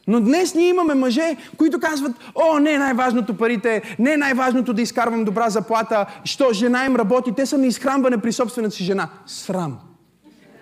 Но 0.08 0.20
днес 0.20 0.56
ние 0.56 0.70
имаме 0.70 0.94
мъже, 0.94 1.38
които 1.58 1.80
казват, 1.80 2.12
о, 2.36 2.60
не 2.60 2.72
е 2.72 2.78
най-важното 2.78 3.38
парите, 3.38 3.96
не 4.00 4.14
е 4.14 4.18
най-важното 4.18 4.74
да 4.74 4.82
изкарвам 4.82 5.24
добра 5.24 5.50
заплата, 5.50 6.06
що 6.24 6.54
жена 6.54 6.86
им 6.86 6.96
работи, 6.96 7.32
те 7.36 7.46
са 7.46 7.58
на 7.58 7.68
изхранване 7.68 8.18
при 8.18 8.32
собствената 8.32 8.76
си 8.76 8.84
жена. 8.84 9.10
Срам. 9.26 9.78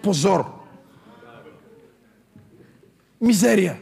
Позор. 0.04 0.46
Мизерия. 3.22 3.76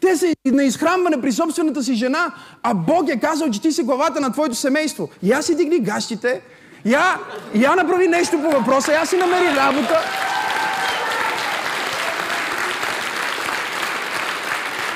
Те 0.00 0.16
са 0.16 0.34
на 0.46 0.64
изхранване 0.64 1.20
при 1.20 1.32
собствената 1.32 1.82
си 1.82 1.94
жена, 1.94 2.34
а 2.62 2.74
Бог 2.74 3.08
е 3.08 3.20
казал, 3.20 3.50
че 3.50 3.62
ти 3.62 3.72
си 3.72 3.82
главата 3.82 4.20
на 4.20 4.32
твоето 4.32 4.54
семейство. 4.54 5.08
Аз 5.34 5.46
си 5.46 5.56
дигни 5.56 5.80
гащите, 5.80 6.42
Я, 6.84 7.18
я 7.54 7.76
направи 7.76 8.08
нещо 8.08 8.42
по 8.42 8.50
въпроса, 8.50 8.92
я 8.92 9.06
си 9.06 9.16
намери 9.16 9.56
работа. 9.56 9.98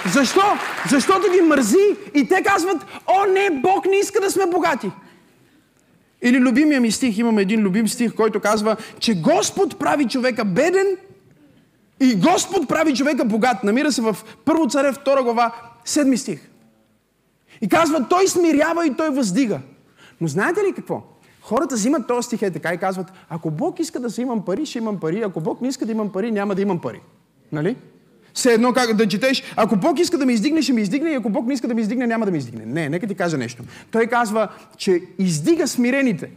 Защо? 0.07 0.43
Защото 0.91 1.33
ги 1.33 1.41
мързи 1.41 1.97
и 2.15 2.29
те 2.29 2.43
казват, 2.43 2.87
о 3.07 3.27
не, 3.27 3.61
Бог 3.61 3.87
не 3.87 3.97
иска 3.97 4.21
да 4.21 4.31
сме 4.31 4.47
богати. 4.47 4.91
Или 6.23 6.41
любимия 6.41 6.81
ми 6.81 6.91
стих, 6.91 7.19
имам 7.19 7.39
един 7.39 7.61
любим 7.61 7.89
стих, 7.89 8.15
който 8.15 8.41
казва, 8.41 8.77
че 8.99 9.21
Господ 9.21 9.79
прави 9.79 10.09
човека 10.09 10.45
беден 10.45 10.87
и 12.01 12.15
Господ 12.15 12.69
прави 12.69 12.95
човека 12.95 13.25
богат. 13.25 13.65
Намира 13.65 13.93
се 13.93 14.03
в 14.03 14.17
Първо 14.45 14.69
царе, 14.69 14.93
2 14.93 15.23
глава, 15.23 15.53
7 15.87 16.17
стих. 16.17 16.49
И 17.61 17.69
казва, 17.69 18.09
той 18.09 18.29
смирява 18.29 18.87
и 18.87 18.95
той 18.95 19.11
въздига. 19.11 19.61
Но 20.21 20.29
знаете 20.29 20.61
ли 20.61 20.73
какво? 20.73 21.03
Хората 21.41 21.75
взимат 21.75 22.07
този 22.07 22.27
стих 22.27 22.43
е 22.43 22.51
така 22.51 22.75
и 22.75 22.79
казват, 22.79 23.07
ако 23.29 23.51
Бог 23.51 23.81
иска 23.81 24.01
да 24.01 24.11
се 24.11 24.23
имам 24.23 24.45
пари, 24.45 24.67
ще 24.67 24.79
имам 24.79 25.01
пари. 25.01 25.23
Ако 25.23 25.41
Бог 25.41 25.61
не 25.61 25.69
иска 25.69 25.87
да 25.87 25.93
имам 25.93 26.13
пари, 26.13 26.31
няма 26.31 26.55
да 26.55 26.63
имам 26.63 26.81
пари. 26.81 27.01
Нали? 27.53 27.77
Все 28.35 28.53
едно 28.53 28.73
как 28.73 28.95
да 28.95 29.09
четеш, 29.09 29.43
ако 29.57 29.77
Бог 29.77 29.99
иска 29.99 30.19
да 30.19 30.27
ме 30.27 30.33
издигне, 30.33 30.63
ще 30.63 30.73
ме 30.73 30.81
издигне, 30.81 31.11
и 31.11 31.15
ако 31.15 31.31
Бог 31.31 31.47
не 31.47 31.55
иска 31.55 31.69
да 31.69 31.75
ме 31.75 31.81
издигне, 31.81 32.07
няма 32.07 32.27
да 32.27 32.33
ме 32.33 32.39
издигне. 32.39 32.67
Не, 32.67 32.89
нека 32.89 33.07
ти 33.07 33.15
кажа 33.15 33.39
нещо. 33.39 33.63
Той 33.91 34.07
казва, 34.07 34.49
че 34.77 35.03
издига 35.19 35.69
смирените. 35.69 36.31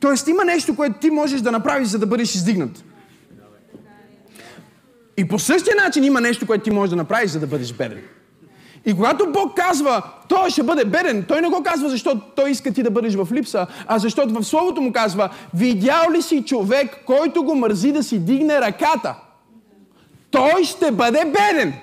Тоест 0.00 0.28
има 0.28 0.44
нещо, 0.44 0.76
което 0.76 0.98
ти 0.98 1.10
можеш 1.10 1.40
да 1.40 1.52
направиш, 1.52 1.88
за 1.88 1.98
да 1.98 2.06
бъдеш 2.06 2.34
издигнат. 2.34 2.84
И 5.16 5.28
по 5.28 5.38
същия 5.38 5.76
начин 5.76 6.04
има 6.04 6.20
нещо, 6.20 6.46
което 6.46 6.64
ти 6.64 6.70
можеш 6.70 6.90
да 6.90 6.96
направиш, 6.96 7.30
за 7.30 7.40
да 7.40 7.46
бъдеш 7.46 7.72
беден. 7.72 8.00
И 8.86 8.94
когато 8.94 9.32
Бог 9.32 9.56
казва, 9.56 10.02
той 10.28 10.50
ще 10.50 10.62
бъде 10.62 10.84
беден, 10.84 11.24
той 11.28 11.40
не 11.40 11.48
го 11.48 11.62
казва, 11.62 11.88
защото 11.88 12.20
той 12.36 12.50
иска 12.50 12.72
ти 12.72 12.82
да 12.82 12.90
бъдеш 12.90 13.14
в 13.14 13.28
липса, 13.32 13.66
а 13.86 13.98
защото 13.98 14.34
в 14.34 14.44
Словото 14.44 14.80
му 14.80 14.92
казва, 14.92 15.28
видял 15.54 16.10
ли 16.12 16.22
си 16.22 16.42
човек, 16.42 16.96
който 17.06 17.44
го 17.44 17.54
мързи 17.54 17.92
да 17.92 18.02
си 18.02 18.18
дигне 18.18 18.60
ръката? 18.60 19.14
Той 20.36 20.64
ще 20.64 20.90
бъде 20.90 21.24
беден. 21.24 21.74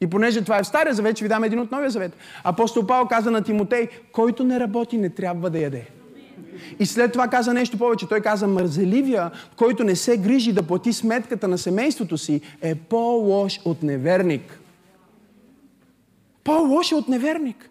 И 0.00 0.06
понеже 0.06 0.42
това 0.42 0.58
е 0.58 0.62
в 0.62 0.66
Стария 0.66 0.94
завет, 0.94 1.16
ще 1.16 1.24
ви 1.24 1.28
дам 1.28 1.44
един 1.44 1.58
от 1.58 1.72
Новия 1.72 1.90
завет. 1.90 2.16
Апостол 2.44 2.86
Павел 2.86 3.06
каза 3.06 3.30
на 3.30 3.42
Тимотей, 3.42 3.88
който 4.12 4.44
не 4.44 4.60
работи, 4.60 4.96
не 4.98 5.10
трябва 5.10 5.50
да 5.50 5.58
яде. 5.58 5.86
И 6.80 6.86
след 6.86 7.12
това 7.12 7.28
каза 7.28 7.54
нещо 7.54 7.78
повече. 7.78 8.08
Той 8.08 8.20
каза, 8.20 8.46
мързеливия, 8.46 9.30
който 9.56 9.84
не 9.84 9.96
се 9.96 10.16
грижи 10.16 10.52
да 10.52 10.62
плати 10.62 10.92
сметката 10.92 11.48
на 11.48 11.58
семейството 11.58 12.18
си, 12.18 12.40
е 12.62 12.74
по-лош 12.74 13.60
от 13.64 13.82
неверник. 13.82 14.60
По-лош 16.44 16.92
е 16.92 16.94
от 16.94 17.08
неверник. 17.08 17.70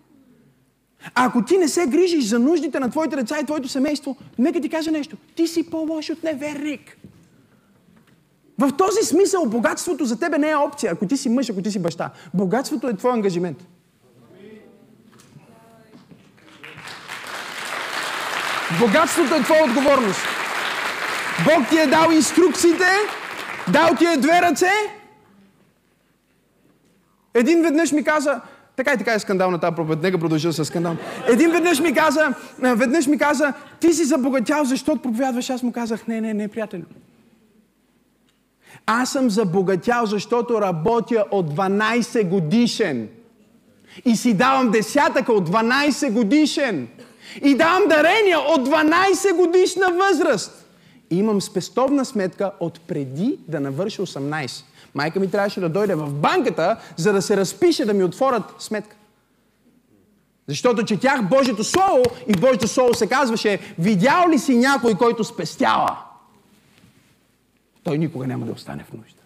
А 1.15 1.25
ако 1.25 1.45
ти 1.45 1.57
не 1.57 1.67
се 1.67 1.87
грижиш 1.87 2.25
за 2.25 2.39
нуждите 2.39 2.79
на 2.79 2.89
твоите 2.89 3.15
деца 3.15 3.39
и 3.41 3.45
твоето 3.45 3.67
семейство, 3.67 4.17
нека 4.39 4.61
ти 4.61 4.69
кажа 4.69 4.91
нещо. 4.91 5.17
Ти 5.35 5.47
си 5.47 5.69
по-лош 5.69 6.09
от 6.09 6.23
неверник. 6.23 6.97
В 8.59 8.71
този 8.77 9.01
смисъл 9.03 9.45
богатството 9.45 10.05
за 10.05 10.19
тебе 10.19 10.37
не 10.37 10.49
е 10.49 10.55
опция, 10.55 10.91
ако 10.91 11.05
ти 11.05 11.17
си 11.17 11.29
мъж, 11.29 11.49
ако 11.49 11.61
ти 11.61 11.71
си 11.71 11.79
баща. 11.79 12.09
Богатството 12.33 12.87
е 12.87 12.95
твой 12.95 13.11
ангажимент. 13.11 13.57
Богатството 18.79 19.35
е 19.35 19.43
твоя 19.43 19.63
отговорност. 19.63 20.19
Бог 21.45 21.69
ти 21.69 21.79
е 21.79 21.87
дал 21.87 22.11
инструкциите, 22.11 22.85
дал 23.71 23.95
ти 23.97 24.05
е 24.05 24.17
две 24.17 24.41
ръце. 24.41 24.71
Един 27.33 27.61
веднъж 27.61 27.91
ми 27.91 28.03
каза, 28.03 28.41
така 28.75 28.93
и 28.93 28.97
така 28.97 29.13
е 29.13 29.19
скандал 29.19 29.51
на 29.51 29.59
тази 29.59 29.75
проповед, 29.75 30.01
нека 30.01 30.19
продължа 30.19 30.53
с 30.53 30.65
скандал. 30.65 30.95
Един 31.27 31.51
веднъж 31.51 31.79
ми 31.79 31.93
каза, 31.93 32.33
веднъж 32.59 33.07
ми 33.07 33.17
каза, 33.17 33.53
ти 33.79 33.93
си 33.93 34.03
забогатял, 34.03 34.65
защото 34.65 35.01
проповядваш. 35.01 35.49
Аз 35.49 35.63
му 35.63 35.71
казах, 35.71 36.07
не, 36.07 36.21
не, 36.21 36.33
не, 36.33 36.47
приятел. 36.47 36.79
Аз 38.85 39.11
съм 39.11 39.29
забогатял, 39.29 40.05
защото 40.05 40.61
работя 40.61 41.25
от 41.31 41.55
12 41.55 42.29
годишен. 42.29 43.09
И 44.05 44.15
си 44.15 44.33
давам 44.33 44.71
десятъка 44.71 45.33
от 45.33 45.49
12 45.49 46.11
годишен. 46.11 46.87
И 47.41 47.55
давам 47.55 47.83
дарения 47.89 48.39
от 48.39 48.69
12 48.69 49.35
годишна 49.35 49.85
възраст. 49.91 50.65
И 51.09 51.17
имам 51.17 51.41
спестовна 51.41 52.05
сметка 52.05 52.51
от 52.59 52.81
преди 52.87 53.39
да 53.47 53.59
навърши 53.59 54.01
18. 54.01 54.63
Майка 54.95 55.19
ми 55.19 55.31
трябваше 55.31 55.59
да 55.59 55.69
дойде 55.69 55.95
в 55.95 56.13
банката, 56.13 56.77
за 56.97 57.13
да 57.13 57.21
се 57.21 57.37
разпише 57.37 57.85
да 57.85 57.93
ми 57.93 58.03
отворят 58.03 58.43
сметка. 58.59 58.95
Защото 60.47 60.83
четях 60.83 61.29
Божието 61.29 61.63
Слово 61.63 62.03
и 62.27 62.33
Божието 62.33 62.67
Слово 62.67 62.93
се 62.93 63.07
казваше, 63.07 63.59
видял 63.79 64.29
ли 64.29 64.39
си 64.39 64.55
някой, 64.55 64.95
който 64.95 65.23
спестява? 65.23 65.97
Той 67.83 67.97
никога 67.97 68.27
няма 68.27 68.45
да 68.45 68.51
остане 68.51 68.83
в 68.83 68.93
нужда. 68.93 69.21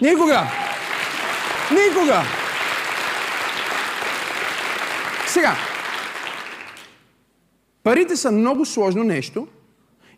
Никога! 0.00 0.42
Никога! 1.70 2.22
Сега, 5.26 5.56
Парите 7.82 8.16
са 8.16 8.32
много 8.32 8.66
сложно 8.66 9.04
нещо 9.04 9.48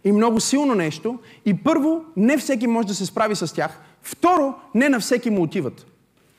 и 0.05 0.13
много 0.13 0.41
силно 0.41 0.75
нещо. 0.75 1.19
И 1.47 1.55
първо, 1.55 2.05
не 2.17 2.39
всеки 2.39 2.67
може 2.67 2.89
да 2.89 2.95
се 2.95 3.07
справи 3.07 3.37
с 3.37 3.55
тях. 3.55 3.81
Второ, 4.03 4.55
не 4.75 4.89
на 4.89 5.01
всеки 5.01 5.31
му 5.31 5.43
отиват. 5.43 5.87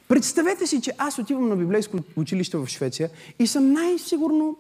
Представете 0.08 0.68
си, 0.68 0.82
че 0.82 0.94
аз 0.98 1.20
отивам 1.20 1.50
на 1.50 1.56
библейско 1.56 1.98
училище 2.16 2.58
в 2.58 2.68
Швеция 2.68 3.10
и 3.40 3.48
съм 3.48 3.74
най-сигурно... 3.74 4.58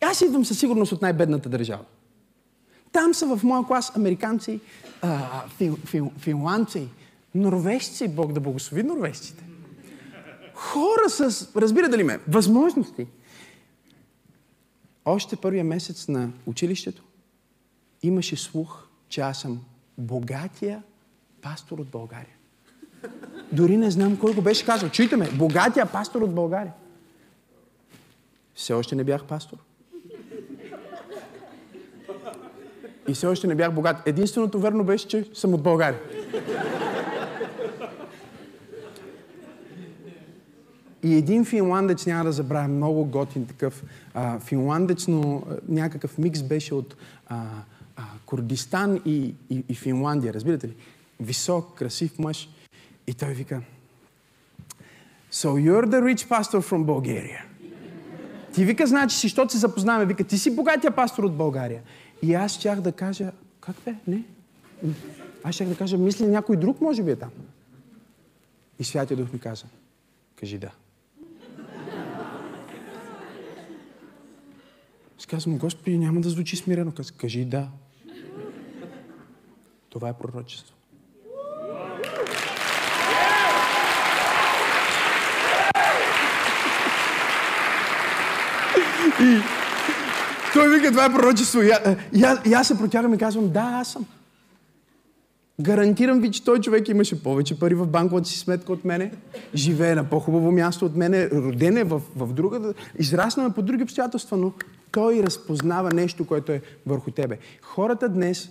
Аз 0.00 0.20
идвам 0.20 0.44
със 0.44 0.58
сигурност 0.58 0.92
от 0.92 1.02
най-бедната 1.02 1.48
държава. 1.48 1.84
Там 2.92 3.14
са 3.14 3.36
в 3.36 3.44
моя 3.44 3.66
клас 3.66 3.96
американци, 3.96 4.60
а, 5.02 5.48
фин, 5.48 5.76
фин, 5.76 6.10
финландци, 6.18 6.88
норвежци, 7.34 8.08
Бог 8.08 8.32
да 8.32 8.40
благослови 8.40 8.82
норвежците. 8.82 9.44
Хора 10.54 11.08
с, 11.08 11.48
разбирате 11.56 11.98
ли 11.98 12.04
ме, 12.04 12.18
възможности. 12.28 13.06
Още 15.04 15.36
първия 15.36 15.64
месец 15.64 16.08
на 16.08 16.30
училището 16.46 17.04
имаше 18.02 18.36
слух, 18.36 18.86
че 19.08 19.20
аз 19.20 19.40
съм 19.40 19.60
богатия 19.98 20.82
пастор 21.42 21.78
от 21.78 21.88
България. 21.88 22.34
Дори 23.52 23.76
не 23.76 23.90
знам 23.90 24.16
кой 24.16 24.34
го 24.34 24.42
беше 24.42 24.64
казал. 24.64 24.88
Чуйте 24.88 25.16
ме, 25.16 25.30
богатия 25.30 25.92
пастор 25.92 26.22
от 26.22 26.34
България. 26.34 26.72
Все 28.54 28.72
още 28.72 28.96
не 28.96 29.04
бях 29.04 29.24
пастор. 29.24 29.58
И 33.08 33.14
все 33.14 33.26
още 33.26 33.46
не 33.46 33.54
бях 33.54 33.74
богат. 33.74 33.96
Единственото 34.06 34.60
верно 34.60 34.84
беше, 34.84 35.08
че 35.08 35.24
съм 35.34 35.54
от 35.54 35.62
България. 35.62 36.00
И 41.02 41.14
един 41.14 41.44
финландец, 41.44 42.06
няма 42.06 42.24
да 42.24 42.32
забравя, 42.32 42.68
много 42.68 43.04
готин 43.04 43.46
такъв 43.46 43.84
а, 44.14 44.40
финландец, 44.40 45.08
но 45.08 45.42
а, 45.50 45.56
някакъв 45.68 46.18
микс 46.18 46.42
беше 46.42 46.74
от 46.74 46.96
а, 47.28 47.44
а, 47.96 48.02
Курдистан 48.26 49.00
и, 49.04 49.34
и, 49.50 49.64
и 49.68 49.74
Финландия, 49.74 50.34
разбирате 50.34 50.68
ли? 50.68 50.74
Висок, 51.20 51.74
красив 51.74 52.18
мъж. 52.18 52.48
И 53.06 53.14
той 53.14 53.34
вика, 53.34 53.60
So 55.32 55.56
you're 55.56 55.86
the 55.86 56.00
rich 56.00 56.26
pastor 56.26 56.60
from 56.62 56.84
Bulgaria. 56.84 57.42
Ти 58.52 58.64
вика, 58.64 58.86
значи 58.86 59.16
си, 59.16 59.26
защото 59.26 59.52
се 59.52 59.58
запознаваме, 59.58 60.06
вика, 60.06 60.24
ти 60.24 60.38
си 60.38 60.56
богатия 60.56 60.90
пастор 60.90 61.24
от 61.24 61.36
България. 61.36 61.80
И 62.22 62.34
аз 62.34 62.52
щях 62.52 62.80
да 62.80 62.92
кажа, 62.92 63.32
как 63.60 63.76
бе? 63.84 63.94
Не. 64.06 64.24
Аз 65.44 65.54
щях 65.54 65.68
да 65.68 65.76
кажа, 65.76 65.98
мисля, 65.98 66.26
някой 66.26 66.56
друг 66.56 66.80
може 66.80 67.02
би 67.02 67.10
е 67.10 67.16
там. 67.16 67.30
И 68.78 68.84
Святия 68.84 69.16
Дух 69.16 69.32
ми 69.32 69.38
каза, 69.38 69.64
кажи 70.36 70.58
да. 70.58 70.70
Аз 75.18 75.26
казвам, 75.26 75.58
Господи, 75.58 75.98
няма 75.98 76.20
да 76.20 76.30
звучи 76.30 76.56
смирено. 76.56 76.92
Каза, 76.92 77.12
кажи 77.12 77.44
да. 77.44 77.68
Това 79.88 80.08
е 80.08 80.18
пророчество. 80.18 80.74
И 89.20 89.57
той 90.52 90.76
вика, 90.76 90.90
това 90.90 91.04
е 91.04 91.12
пророчество. 91.12 91.62
И, 91.62 92.52
аз 92.54 92.68
се 92.68 92.78
протягам 92.78 93.14
и 93.14 93.18
казвам, 93.18 93.48
да, 93.48 93.60
аз 93.60 93.92
съм. 93.92 94.06
Гарантирам 95.60 96.20
ви, 96.20 96.30
че 96.30 96.44
той 96.44 96.60
човек 96.60 96.88
имаше 96.88 97.22
повече 97.22 97.58
пари 97.58 97.74
в 97.74 97.86
банковата 97.86 98.28
си 98.28 98.38
сметка 98.38 98.72
от 98.72 98.84
мене, 98.84 99.12
живее 99.54 99.94
на 99.94 100.04
по-хубаво 100.04 100.52
място 100.52 100.84
от 100.86 100.96
мене, 100.96 101.30
роден 101.30 101.76
е 101.76 101.84
в, 101.84 102.02
в 102.16 102.32
друга, 102.32 102.74
израснал 102.98 103.46
е 103.46 103.52
по 103.52 103.62
други 103.62 103.82
обстоятелства, 103.82 104.36
но 104.36 104.52
той 104.92 105.22
разпознава 105.22 105.90
нещо, 105.94 106.26
което 106.26 106.52
е 106.52 106.62
върху 106.86 107.10
тебе. 107.10 107.38
Хората 107.62 108.08
днес 108.08 108.50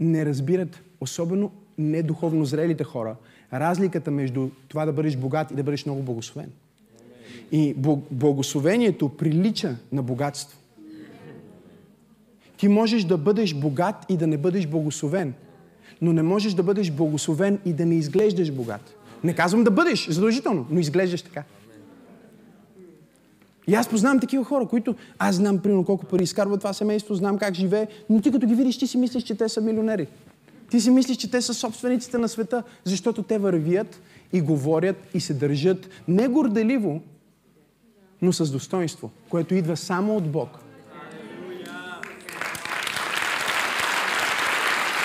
не 0.00 0.26
разбират, 0.26 0.80
особено 1.00 1.50
недуховно 1.78 2.44
зрелите 2.44 2.84
хора, 2.84 3.16
разликата 3.52 4.10
между 4.10 4.48
това 4.68 4.84
да 4.84 4.92
бъдеш 4.92 5.16
богат 5.16 5.50
и 5.50 5.54
да 5.54 5.62
бъдеш 5.62 5.86
много 5.86 6.02
благословен. 6.02 6.50
И 7.52 7.74
благословението 8.10 9.08
прилича 9.08 9.76
на 9.92 10.02
богатство. 10.02 10.58
Ти 12.64 12.68
можеш 12.68 13.04
да 13.04 13.18
бъдеш 13.18 13.54
богат 13.54 14.06
и 14.08 14.16
да 14.16 14.26
не 14.26 14.38
бъдеш 14.38 14.66
благословен. 14.66 15.34
Но 16.02 16.12
не 16.12 16.22
можеш 16.22 16.54
да 16.54 16.62
бъдеш 16.62 16.90
благословен 16.90 17.58
и 17.64 17.72
да 17.72 17.86
не 17.86 17.94
изглеждаш 17.94 18.52
богат. 18.52 18.94
Не 19.24 19.34
казвам 19.34 19.64
да 19.64 19.70
бъдеш 19.70 20.08
задължително, 20.08 20.66
но 20.70 20.80
изглеждаш 20.80 21.22
така. 21.22 21.42
И 23.66 23.74
аз 23.74 23.88
познавам 23.88 24.20
такива 24.20 24.44
хора, 24.44 24.66
които 24.66 24.94
аз 25.18 25.36
знам, 25.36 25.58
примерно, 25.58 25.84
колко 25.84 26.06
пари 26.06 26.22
изкарва 26.22 26.58
това 26.58 26.72
семейство, 26.72 27.14
знам 27.14 27.38
как 27.38 27.54
живее, 27.54 27.86
но 28.10 28.20
ти 28.20 28.32
като 28.32 28.46
ги 28.46 28.54
видиш, 28.54 28.78
ти 28.78 28.86
си 28.86 28.98
мислиш, 28.98 29.22
че 29.22 29.34
те 29.34 29.48
са 29.48 29.60
милионери. 29.60 30.06
Ти 30.70 30.80
си 30.80 30.90
мислиш, 30.90 31.16
че 31.16 31.30
те 31.30 31.42
са 31.42 31.54
собствениците 31.54 32.18
на 32.18 32.28
света, 32.28 32.62
защото 32.84 33.22
те 33.22 33.38
вървят 33.38 34.00
и 34.32 34.40
говорят 34.40 34.96
и 35.14 35.20
се 35.20 35.34
държат 35.34 35.88
не 36.08 36.28
горделиво, 36.28 37.00
но 38.22 38.32
с 38.32 38.50
достоинство, 38.50 39.10
което 39.28 39.54
идва 39.54 39.76
само 39.76 40.16
от 40.16 40.30
Бог. 40.30 40.63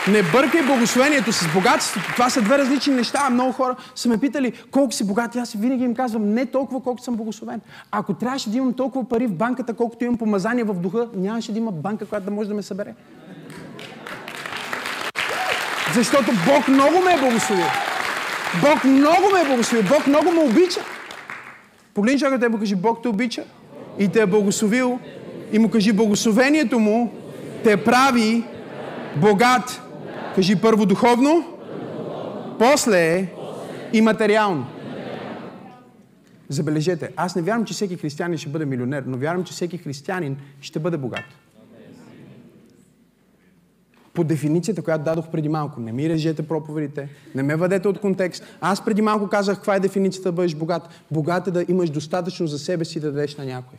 Не 0.08 0.24
бъркай 0.24 0.64
благословението 0.64 1.32
с 1.32 1.54
богатството. 1.54 2.12
Това 2.14 2.30
са 2.30 2.42
две 2.42 2.58
различни 2.58 2.94
неща. 2.94 3.30
Много 3.30 3.52
хора 3.52 3.76
са 3.96 4.10
ме 4.10 4.18
питали 4.18 4.54
колко 4.72 4.92
си 4.92 5.08
богат. 5.08 5.36
Аз 5.36 5.54
винаги 5.54 5.84
им 5.84 5.96
казвам 5.96 6.34
не 6.34 6.46
толкова, 6.46 6.84
колкото 6.84 7.04
съм 7.04 7.16
благословен. 7.16 7.62
Ако 7.92 8.14
трябваше 8.14 8.50
да 8.50 8.58
имам 8.58 8.74
толкова 8.74 9.10
пари 9.10 9.28
в 9.28 9.34
банката, 9.34 9.74
колкото 9.74 10.04
имам 10.04 10.18
помазание 10.18 10.64
в 10.64 10.74
духа, 10.74 11.08
нямаше 11.16 11.52
да 11.52 11.58
има 11.58 11.72
банка, 11.72 12.06
която 12.06 12.26
да 12.26 12.32
може 12.32 12.50
да 12.50 12.56
ме 12.56 12.62
събере. 12.62 12.94
Защото 15.94 16.32
Бог 16.46 16.68
много 16.68 17.02
ме 17.06 17.14
е 17.14 17.20
благословил. 17.20 17.66
Бог 18.62 18.84
много 18.84 19.24
ме 19.34 19.42
е 19.42 19.46
благословил. 19.46 19.88
Бог 19.90 20.08
много 20.08 20.32
ме 20.32 20.40
обича. 20.40 20.82
Погледни 21.94 22.20
човека 22.20 22.40
те 22.40 22.50
му 22.50 22.60
кажи, 22.60 22.76
Бог 22.76 23.02
те 23.04 23.08
обича 23.08 23.44
и 24.00 24.08
те 24.08 24.22
е 24.22 24.26
благословил 24.26 25.00
и 25.52 25.60
му 25.60 25.70
кажи, 25.70 25.94
благословението 25.94 26.80
му 26.80 27.14
те 27.64 27.78
прави 27.78 28.44
богат. 29.16 29.82
Кажи 30.36 30.62
първо 30.62 30.86
духовно, 30.86 31.58
после 32.60 33.34
и 33.94 34.02
материално. 34.02 34.68
Забележете, 36.50 37.10
аз 37.16 37.36
не 37.36 37.42
вярвам, 37.42 37.66
че 37.66 37.74
всеки 37.74 37.98
християнин 37.98 38.38
ще 38.38 38.50
бъде 38.50 38.66
милионер, 38.66 39.04
но 39.08 39.18
вярвам, 39.18 39.44
че 39.44 39.54
всеки 39.54 39.78
християнин 39.78 40.38
ще 40.62 40.80
бъде 40.80 40.98
богат 40.98 41.26
по 44.20 44.24
дефиницията, 44.24 44.82
която 44.82 45.04
дадох 45.04 45.28
преди 45.28 45.50
малко. 45.50 45.82
Не 45.82 45.92
ми 45.92 46.10
режете 46.10 46.48
проповедите, 46.48 47.10
не 47.36 47.44
ме 47.44 47.56
въдете 47.56 47.88
от 47.88 48.00
контекст. 48.00 48.44
Аз 48.62 48.86
преди 48.86 49.02
малко 49.02 49.28
казах 49.28 49.56
каква 49.56 49.76
е 49.76 49.80
дефиницията 49.80 50.30
да 50.30 50.36
бъдеш 50.36 50.56
богат. 50.56 50.90
Богат 51.12 51.48
е 51.48 51.52
да 51.52 51.66
имаш 51.68 51.90
достатъчно 51.90 52.48
за 52.48 52.60
себе 52.60 52.86
си 52.86 53.00
да 53.00 53.12
дадеш 53.12 53.36
на 53.36 53.46
някой. 53.46 53.78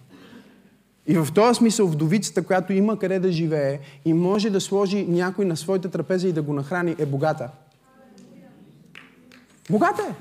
И 1.11 1.14
в 1.14 1.29
този 1.35 1.59
смисъл 1.59 1.87
вдовицата, 1.87 2.42
която 2.42 2.73
има 2.73 2.99
къде 2.99 3.18
да 3.18 3.33
живее 3.33 3.79
и 4.05 4.12
може 4.12 4.51
да 4.51 4.61
сложи 4.61 5.07
някой 5.09 5.44
на 5.44 5.57
своята 5.57 5.90
трапеза 5.90 6.29
и 6.29 6.33
да 6.33 6.42
го 6.42 6.53
нахрани, 6.53 6.96
е 6.99 7.07
богата. 7.07 7.51
Богата 9.70 10.03
е. 10.11 10.14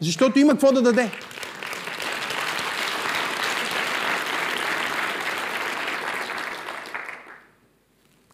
Защото 0.00 0.38
има 0.38 0.52
какво 0.52 0.72
да 0.72 0.82
даде. 0.82 1.10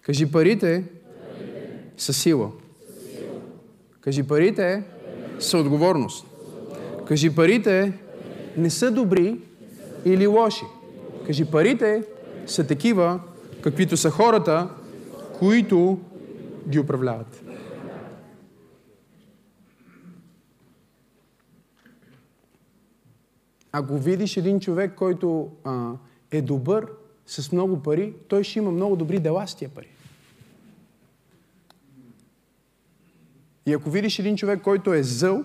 Кажи 0.02 0.32
парите 0.32 0.84
са 1.96 2.12
сила. 2.12 2.50
Кажи 4.00 4.22
парите 4.22 4.82
са 5.38 5.58
отговорност. 5.58 6.26
Кажи 7.06 7.34
парите 7.34 7.92
не 8.56 8.70
са 8.70 8.90
добри 8.90 9.36
или 10.04 10.26
лоши. 10.26 10.64
Кажи 11.26 11.44
парите 11.44 12.04
са 12.46 12.66
такива, 12.66 13.20
каквито 13.60 13.96
са 13.96 14.10
хората, 14.10 14.68
които 15.38 16.00
ги 16.68 16.78
управляват. 16.78 17.42
Ако 23.72 23.98
видиш 23.98 24.36
един 24.36 24.60
човек, 24.60 24.94
който 24.94 25.50
а, 25.64 25.92
е 26.30 26.42
добър, 26.42 26.86
с 27.26 27.52
много 27.52 27.82
пари, 27.82 28.14
той 28.28 28.44
ще 28.44 28.58
има 28.58 28.70
много 28.70 28.96
добри 28.96 29.18
дела 29.18 29.46
с 29.46 29.54
тия 29.54 29.68
пари. 29.68 29.88
И 33.66 33.72
ако 33.72 33.90
видиш 33.90 34.18
един 34.18 34.36
човек, 34.36 34.62
който 34.62 34.94
е 34.94 35.02
зъл, 35.02 35.44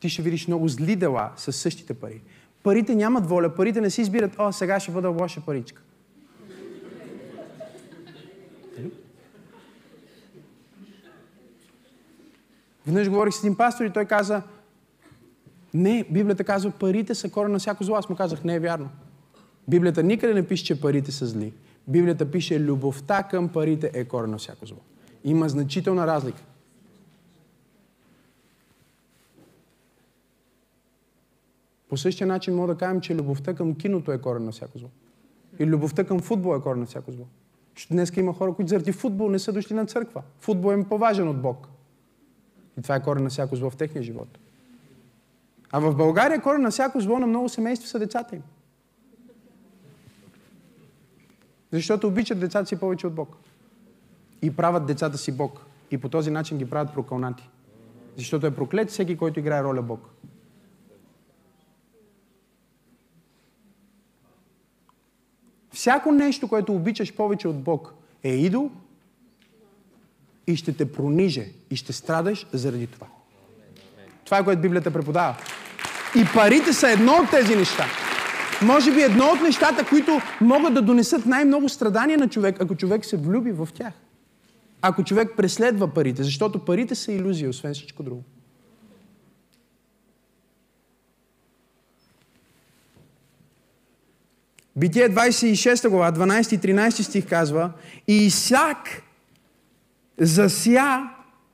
ти 0.00 0.08
ще 0.08 0.22
видиш 0.22 0.46
много 0.46 0.68
зли 0.68 0.96
дела 0.96 1.32
с 1.36 1.52
същите 1.52 1.94
пари. 1.94 2.22
Парите 2.64 2.94
нямат 2.94 3.26
воля, 3.26 3.54
парите 3.54 3.80
не 3.80 3.90
си 3.90 4.00
избират, 4.00 4.36
о, 4.38 4.52
сега 4.52 4.80
ще 4.80 4.92
бъда 4.92 5.08
лоша 5.08 5.40
паричка. 5.40 5.82
Веднъж 12.86 13.08
говорих 13.08 13.34
с 13.34 13.38
един 13.38 13.56
пастор 13.56 13.84
и 13.84 13.90
той 13.90 14.04
каза, 14.04 14.42
не, 15.74 16.04
Библията 16.10 16.44
казва, 16.44 16.70
парите 16.70 17.14
са 17.14 17.30
корен 17.30 17.52
на 17.52 17.58
всяко 17.58 17.84
зло. 17.84 17.96
Аз 17.96 18.08
му 18.08 18.16
казах, 18.16 18.44
не 18.44 18.54
е 18.54 18.60
вярно. 18.60 18.88
Библията 19.68 20.02
никъде 20.02 20.34
не 20.34 20.46
пише, 20.46 20.64
че 20.64 20.80
парите 20.80 21.12
са 21.12 21.26
зли. 21.26 21.52
Библията 21.88 22.30
пише, 22.30 22.60
любовта 22.60 23.22
към 23.22 23.48
парите 23.48 23.90
е 23.94 24.04
корен 24.04 24.30
на 24.30 24.38
всяко 24.38 24.66
зло. 24.66 24.78
Има 25.24 25.48
значителна 25.48 26.06
разлика. 26.06 26.42
По 31.94 31.98
същия 31.98 32.26
начин 32.26 32.54
мога 32.54 32.74
да 32.74 32.78
кажем, 32.78 33.00
че 33.00 33.14
любовта 33.14 33.54
към 33.54 33.74
киното 33.74 34.12
е 34.12 34.18
корен 34.18 34.44
на 34.44 34.52
всяко 34.52 34.78
зло. 34.78 34.88
И 35.58 35.66
любовта 35.66 36.04
към 36.04 36.20
футбол 36.20 36.56
е 36.56 36.60
корен 36.60 36.80
на 36.80 36.86
всяко 36.86 37.12
зло. 37.12 37.26
Днес 37.90 38.12
има 38.16 38.34
хора, 38.34 38.54
които 38.54 38.68
заради 38.68 38.92
футбол 38.92 39.30
не 39.30 39.38
са 39.38 39.52
дошли 39.52 39.74
на 39.74 39.86
църква. 39.86 40.22
Футбол 40.38 40.72
е 40.72 40.84
по-важен 40.84 41.28
от 41.28 41.42
Бог. 41.42 41.68
И 42.78 42.82
това 42.82 42.94
е 42.94 43.02
корен 43.02 43.22
на 43.22 43.30
всяко 43.30 43.56
зло 43.56 43.70
в 43.70 43.76
техния 43.76 44.02
живот. 44.02 44.38
А 45.72 45.78
в 45.78 45.94
България 45.96 46.42
корен 46.42 46.62
на 46.62 46.70
всяко 46.70 47.00
зло 47.00 47.18
на 47.18 47.26
много 47.26 47.48
семейства 47.48 47.88
са 47.88 47.98
децата 47.98 48.36
им. 48.36 48.42
Защото 51.72 52.06
обичат 52.06 52.40
децата 52.40 52.66
си 52.66 52.76
повече 52.76 53.06
от 53.06 53.14
Бог. 53.14 53.36
И 54.42 54.56
правят 54.56 54.86
децата 54.86 55.18
си 55.18 55.32
Бог. 55.32 55.60
И 55.90 55.98
по 55.98 56.08
този 56.08 56.30
начин 56.30 56.58
ги 56.58 56.70
правят 56.70 56.92
прокълнати. 56.94 57.48
Защото 58.16 58.46
е 58.46 58.54
проклет 58.54 58.90
всеки, 58.90 59.16
който 59.16 59.40
играе 59.40 59.62
роля 59.62 59.82
Бог. 59.82 60.10
Всяко 65.74 66.12
нещо, 66.12 66.48
което 66.48 66.74
обичаш 66.74 67.12
повече 67.12 67.48
от 67.48 67.62
Бог, 67.62 67.94
е 68.22 68.30
идол 68.34 68.70
и 70.46 70.56
ще 70.56 70.72
те 70.72 70.92
прониже 70.92 71.48
и 71.70 71.76
ще 71.76 71.92
страдаш 71.92 72.46
заради 72.52 72.86
това. 72.86 73.06
Това 74.24 74.38
е 74.38 74.44
което 74.44 74.62
Библията 74.62 74.90
преподава. 74.90 75.36
И 76.16 76.24
парите 76.34 76.72
са 76.72 76.90
едно 76.90 77.12
от 77.12 77.30
тези 77.30 77.56
неща. 77.56 77.84
Може 78.62 78.92
би 78.92 79.00
едно 79.02 79.24
от 79.24 79.40
нещата, 79.40 79.86
които 79.88 80.20
могат 80.40 80.74
да 80.74 80.82
донесат 80.82 81.26
най-много 81.26 81.68
страдания 81.68 82.18
на 82.18 82.28
човек, 82.28 82.56
ако 82.60 82.74
човек 82.74 83.04
се 83.04 83.16
влюби 83.16 83.52
в 83.52 83.68
тях. 83.74 83.92
Ако 84.82 85.04
човек 85.04 85.30
преследва 85.36 85.88
парите, 85.88 86.22
защото 86.22 86.58
парите 86.58 86.94
са 86.94 87.12
иллюзия, 87.12 87.50
освен 87.50 87.74
всичко 87.74 88.02
друго. 88.02 88.22
Битие 94.76 95.08
26 95.08 95.88
глава, 95.88 96.12
12 96.12 96.54
и 96.54 96.74
13 96.74 97.02
стих 97.02 97.28
казва 97.28 97.70
И 98.08 98.16
Исак 98.16 99.02
зася 100.18 101.08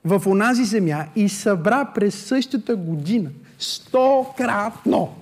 в 0.04 0.22
онази 0.26 0.64
земя 0.64 1.06
и 1.16 1.28
събра 1.28 1.85
през 1.94 2.14
същата 2.14 2.76
година 2.76 3.30
стократно. 3.59 5.16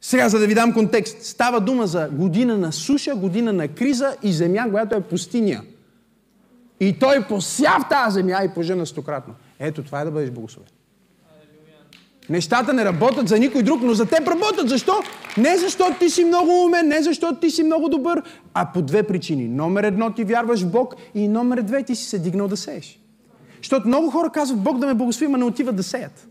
Сега, 0.00 0.28
за 0.28 0.38
да 0.38 0.46
ви 0.46 0.54
дам 0.54 0.72
контекст, 0.72 1.22
става 1.22 1.60
дума 1.60 1.86
за 1.86 2.08
година 2.12 2.58
на 2.58 2.72
суша, 2.72 3.14
година 3.14 3.52
на 3.52 3.68
криза 3.68 4.16
и 4.22 4.32
земя, 4.32 4.70
която 4.70 4.96
е 4.96 5.00
пустиня. 5.00 5.62
И 6.80 6.98
той 6.98 7.26
пося 7.28 7.76
в 7.80 7.88
тази 7.88 8.14
земя 8.14 8.44
и 8.44 8.54
пожена 8.54 8.86
стократно. 8.86 9.34
Ето, 9.58 9.82
това 9.82 10.00
е 10.00 10.04
да 10.04 10.10
бъдеш 10.10 10.30
благословен. 10.30 10.77
Нещата 12.30 12.72
не 12.72 12.84
работят 12.84 13.28
за 13.28 13.38
никой 13.38 13.62
друг, 13.62 13.80
но 13.82 13.94
за 13.94 14.06
теб 14.06 14.28
работят. 14.28 14.68
Защо? 14.68 14.92
Не 15.36 15.56
защото 15.56 15.98
ти 15.98 16.10
си 16.10 16.24
много 16.24 16.64
умен, 16.64 16.88
не 16.88 17.02
защото 17.02 17.40
ти 17.40 17.50
си 17.50 17.62
много 17.62 17.88
добър, 17.88 18.22
а 18.54 18.72
по 18.72 18.82
две 18.82 19.02
причини. 19.02 19.48
Номер 19.48 19.84
едно 19.84 20.12
ти 20.12 20.24
вярваш 20.24 20.62
в 20.62 20.70
Бог 20.70 20.94
и 21.14 21.28
номер 21.28 21.62
две 21.62 21.82
ти 21.82 21.96
си 21.96 22.04
се 22.04 22.18
дигнал 22.18 22.48
да 22.48 22.56
сееш. 22.56 23.00
Защото 23.56 23.88
много 23.88 24.10
хора 24.10 24.30
казват 24.30 24.60
Бог 24.60 24.78
да 24.78 24.86
ме 24.86 24.94
благослови, 24.94 25.32
но 25.32 25.38
не 25.38 25.44
отиват 25.44 25.76
да 25.76 25.82
сеят. 25.82 26.28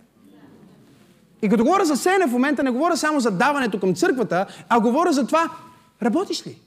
И 1.42 1.50
като 1.50 1.64
говоря 1.64 1.86
за 1.86 1.96
сеене 1.96 2.28
в 2.28 2.32
момента, 2.32 2.64
не 2.64 2.72
говоря 2.72 2.98
само 2.98 3.20
за 3.20 3.32
даването 3.32 3.80
към 3.80 3.96
църквата, 3.96 4.46
а 4.70 4.80
говоря 4.80 5.14
за 5.14 5.26
това, 5.26 5.50
работиш 6.04 6.48
ли? 6.48 6.58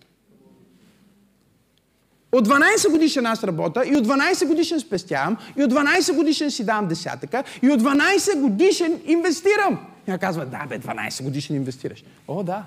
От 2.32 2.48
12 2.48 2.90
годишен 2.90 3.26
аз 3.26 3.44
работя 3.44 3.82
и 3.86 3.96
от 3.96 4.06
12 4.06 4.46
годишен 4.46 4.80
спестявам 4.80 5.36
и 5.56 5.62
от 5.62 5.72
12 5.72 6.14
годишен 6.16 6.50
си 6.50 6.64
давам 6.64 6.88
десятъка 6.88 7.44
и 7.62 7.70
от 7.70 7.82
12 7.82 8.40
годишен 8.40 9.00
инвестирам. 9.06 9.86
И 10.08 10.18
казва, 10.18 10.46
да 10.46 10.66
бе, 10.68 10.78
12 10.78 11.22
годишен 11.22 11.56
инвестираш. 11.56 12.04
О, 12.28 12.42
да. 12.42 12.64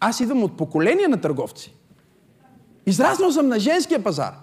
Аз 0.00 0.20
идвам 0.20 0.42
от 0.42 0.56
поколение 0.56 1.08
на 1.08 1.20
търговци. 1.20 1.74
Израснал 2.86 3.32
съм 3.32 3.48
на 3.48 3.58
женския 3.58 4.04
пазар. 4.04 4.34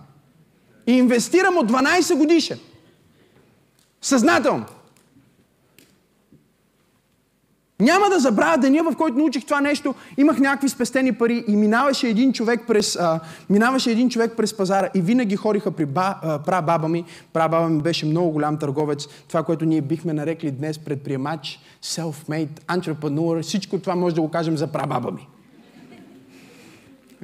И 0.88 0.92
инвестирам 0.92 1.58
от 1.58 1.72
12 1.72 2.18
годишен. 2.18 2.60
Съзнателно. 4.02 4.66
Няма 7.80 8.10
да 8.10 8.20
забравя 8.20 8.58
деня, 8.58 8.84
в 8.92 8.96
който 8.96 9.18
научих 9.18 9.46
това 9.46 9.62
нещо. 9.62 9.96
Имах 10.18 10.40
някакви 10.40 10.70
спестени 10.70 11.12
пари 11.12 11.44
и 11.48 11.56
минаваше 11.56 12.08
един 12.08 12.34
човек 12.34 12.62
през, 12.68 12.96
а, 12.96 13.20
минаваше 13.50 13.92
един 13.92 14.10
човек 14.10 14.34
през 14.38 14.58
пазара 14.58 14.90
и 14.96 15.02
винаги 15.02 15.36
хориха 15.36 15.72
при 15.72 15.86
ба, 15.86 16.16
а, 16.22 16.40
прабаба 16.40 16.88
ми. 16.88 17.06
Прабаба 17.34 17.70
ми 17.70 17.82
беше 17.82 18.06
много 18.06 18.32
голям 18.32 18.58
търговец. 18.58 19.08
Това, 19.28 19.44
което 19.44 19.66
ние 19.66 19.82
бихме 19.82 20.14
нарекли 20.14 20.52
днес 20.52 20.80
предприемач, 20.80 21.60
self-made, 21.84 22.60
entrepreneur. 22.68 23.42
Всичко 23.42 23.80
това 23.80 23.96
може 23.96 24.16
да 24.16 24.22
го 24.22 24.32
кажем 24.32 24.58
за 24.58 24.68
прабаба 24.68 25.12
ми. 25.12 25.28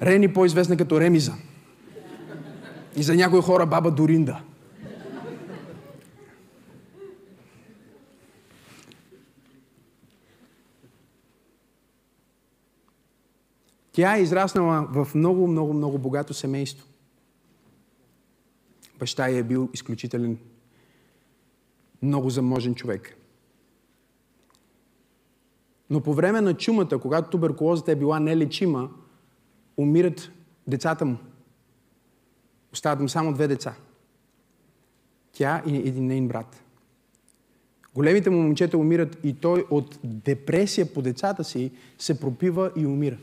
Рени 0.01 0.33
по-известна 0.33 0.77
като 0.77 1.01
Ремиза. 1.01 1.33
И 2.95 3.03
за 3.03 3.15
някои 3.15 3.41
хора 3.41 3.65
баба 3.65 3.91
Доринда. 3.91 4.37
Тя 13.91 14.17
е 14.17 14.21
израснала 14.21 14.87
в 14.91 15.15
много, 15.15 15.47
много, 15.47 15.73
много 15.73 15.97
богато 15.97 16.33
семейство. 16.33 16.87
Баща 18.99 19.29
й 19.29 19.37
е 19.37 19.43
бил 19.43 19.69
изключителен, 19.73 20.37
много 22.01 22.29
заможен 22.29 22.75
човек. 22.75 23.17
Но 25.89 26.01
по 26.01 26.13
време 26.13 26.41
на 26.41 26.53
чумата, 26.53 26.99
когато 27.01 27.29
туберкулозата 27.29 27.91
е 27.91 27.95
била 27.95 28.19
нелечима, 28.19 28.89
умират 29.77 30.31
децата 30.67 31.05
му. 31.05 31.17
Остават 32.73 32.99
му 32.99 33.09
само 33.09 33.33
две 33.33 33.47
деца. 33.47 33.75
Тя 35.31 35.63
и 35.67 35.75
един 35.75 36.07
нейн 36.07 36.27
брат. 36.27 36.63
Големите 37.95 38.29
му 38.29 38.41
момчета 38.41 38.77
умират 38.77 39.17
и 39.23 39.33
той 39.33 39.65
от 39.69 39.99
депресия 40.03 40.93
по 40.93 41.01
децата 41.01 41.43
си 41.43 41.71
се 41.97 42.19
пропива 42.19 42.71
и 42.75 42.85
умира. 42.85 43.17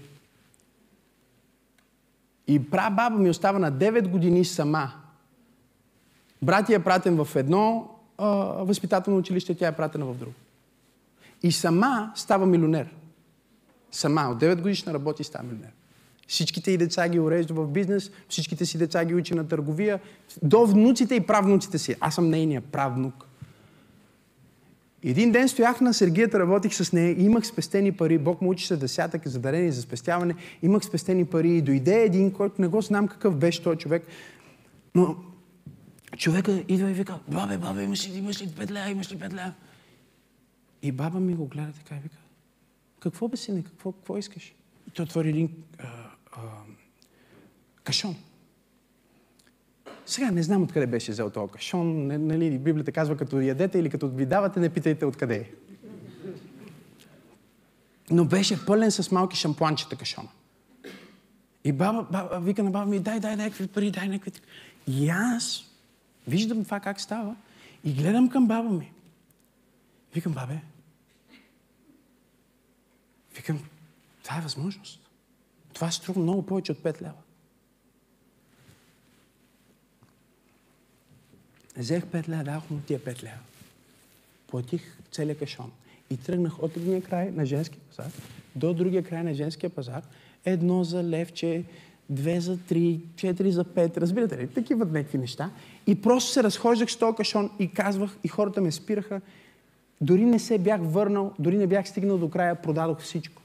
И 2.49 2.71
прабаба 2.71 3.19
ми 3.19 3.31
остава 3.31 3.59
на 3.59 3.73
9 3.73 4.09
години 4.09 4.45
сама. 4.45 4.93
Брат 6.43 6.71
е 6.71 6.85
пратен 6.85 7.25
в 7.25 7.37
едно 7.37 7.91
а, 8.19 8.27
възпитателно 8.65 9.19
училище, 9.19 9.55
тя 9.55 9.69
е 9.69 9.77
пратена 9.77 10.07
в 10.07 10.15
друго. 10.15 10.35
И 11.43 11.53
сама 11.53 12.13
става 12.15 12.47
милионер. 12.47 12.95
Сама, 13.91 14.29
от 14.31 14.41
9 14.41 14.61
годишна 14.61 14.95
работи 14.95 15.25
става 15.25 15.45
милионер. 15.45 15.71
Всичките 16.29 16.71
и 16.71 16.77
деца 16.77 17.09
ги 17.09 17.21
урежда 17.21 17.55
в 17.55 17.67
бизнес, 17.67 18.11
всичките 18.29 18.67
си 18.67 18.79
деца 18.79 19.05
ги 19.05 19.15
учи 19.15 19.35
на 19.35 19.49
търговия, 19.49 20.01
до 20.43 20.67
внуците 20.67 21.15
и 21.15 21.27
правнуците 21.27 21.79
си. 21.79 21.97
Аз 22.01 22.15
съм 22.15 22.31
нейния 22.31 22.61
правнук. 22.61 23.28
Един 25.03 25.33
ден 25.33 25.49
стоях 25.49 25.81
на 25.81 25.95
Сергията, 25.95 26.39
работих 26.39 26.75
с 26.75 26.93
нея 26.93 27.11
и 27.11 27.25
имах 27.25 27.47
спестени 27.47 27.93
пари. 27.93 28.19
Бог 28.19 28.43
му 28.43 28.51
учи 28.51 28.67
се 28.67 28.77
десятък 28.77 29.29
за 29.29 29.39
дарение, 29.39 29.73
за 29.73 29.83
спестяване. 29.83 30.35
Имах 30.63 30.85
спестени 30.85 31.25
пари 31.25 31.57
и 31.57 31.63
дойде 31.63 32.03
един, 32.03 32.33
който 32.33 32.63
не 32.63 32.69
го 32.69 32.81
знам 32.81 33.09
какъв 33.09 33.37
беше 33.37 33.63
този 33.63 33.79
човек. 33.79 34.07
Но 34.95 35.17
човека 36.17 36.65
идва 36.69 36.91
и 36.91 36.95
вика, 36.95 37.19
бабе, 37.29 37.59
бабе, 37.59 37.83
имаш 37.83 38.09
ли, 38.09 38.19
имаш 38.19 38.43
ли 38.43 38.49
пет 38.59 38.71
лея, 38.71 38.91
имаш 38.91 39.13
ли 39.13 39.19
пет 39.19 39.35
лея? 39.35 39.55
И 40.83 40.93
баба 40.93 41.21
ми 41.21 41.35
го 41.35 41.47
гледа 41.47 41.73
така 41.73 41.95
и 41.95 42.01
вика, 42.03 42.17
какво 43.01 43.29
бе 43.29 43.37
сине, 43.37 43.63
какво, 43.63 43.93
какво 43.93 44.19
искаш? 44.19 44.55
И 44.89 44.91
той 44.91 45.03
отвори 45.03 45.29
един 45.29 45.51
а, 45.79 45.87
а, 46.33 46.41
кашон. 47.85 48.17
Сега 50.09 50.31
не 50.31 50.43
знам 50.43 50.63
откъде 50.63 50.87
беше 50.87 51.13
взел 51.13 51.31
този 51.31 51.53
кашон. 51.53 52.07
Нали, 52.07 52.59
Библията 52.59 52.93
казва, 52.93 53.17
като 53.17 53.41
ядете 53.41 53.79
или 53.79 53.91
като 53.91 54.09
ви 54.09 54.27
давате, 54.27 54.61
не 54.61 54.69
питайте 54.69 55.05
откъде 55.05 55.37
е. 55.37 55.51
Но 58.11 58.25
беше 58.25 58.67
пълен 58.67 58.91
с 58.91 59.11
малки 59.11 59.37
шампуанчета 59.37 59.97
кашона. 59.97 60.29
И 61.65 61.73
баба, 61.73 62.07
баба 62.11 62.41
вика 62.41 62.63
на 62.63 62.71
баба 62.71 62.87
ми, 62.87 63.01
дай, 63.01 63.21
дай, 63.21 63.37
дай, 63.37 63.47
някакви 63.47 63.67
пари, 63.67 63.91
дай 63.91 64.09
някакви... 64.09 64.41
И 64.87 65.09
аз 65.09 65.65
виждам 66.29 66.65
това 66.65 66.81
как 66.81 67.01
става 67.01 67.37
и 67.85 67.93
гледам 67.93 68.29
към 68.29 68.47
баба 68.47 68.71
ми. 68.71 68.93
Викам, 70.15 70.33
бабе, 70.33 70.61
викам, 73.37 73.61
това 74.23 74.39
е 74.39 74.41
възможност. 74.41 75.01
Това 75.73 75.91
струва 75.91 76.21
много 76.21 76.47
повече 76.47 76.73
от 76.73 76.79
5 76.79 77.03
лева. 77.03 77.13
Взех 81.79 82.05
5 82.07 82.29
лева, 82.29 82.45
дадох 82.45 82.71
му 82.71 82.81
тия 82.87 83.01
5 83.01 83.23
лева. 83.23 83.39
Платих 84.51 84.99
целия 85.13 85.39
кашон. 85.39 85.71
И 86.11 86.17
тръгнах 86.17 86.63
от 86.63 86.77
едния 86.77 87.03
край 87.03 87.31
на 87.31 87.47
женския 87.47 87.81
пазар 87.89 88.13
до 88.59 88.75
другия 88.75 89.03
край 89.03 89.23
на 89.23 89.35
женския 89.35 89.71
пазар. 89.71 90.03
Едно 90.45 90.85
за 90.85 91.05
левче, 91.05 91.65
две 92.11 92.41
за 92.41 92.59
три, 92.59 93.01
четири 93.17 93.53
за 93.53 93.65
пет, 93.65 93.99
разбирате 93.99 94.39
ли? 94.39 94.49
Такива 94.49 94.85
някакви 94.85 95.19
неща. 95.19 95.51
И 95.87 96.03
просто 96.03 96.33
се 96.33 96.43
разхождах 96.43 96.91
с 96.91 96.97
този 96.97 97.17
кашон 97.17 97.51
и 97.59 97.71
казвах, 97.71 98.17
и 98.25 98.29
хората 98.29 98.61
ме 98.61 98.73
спираха. 98.73 99.21
Дори 100.01 100.25
не 100.25 100.39
се 100.39 100.59
бях 100.59 100.81
върнал, 100.83 101.33
дори 101.39 101.57
не 101.57 101.67
бях 101.67 101.89
стигнал 101.89 102.19
до 102.19 102.31
края, 102.31 102.63
продадох 102.63 103.01
всичко. 103.01 103.43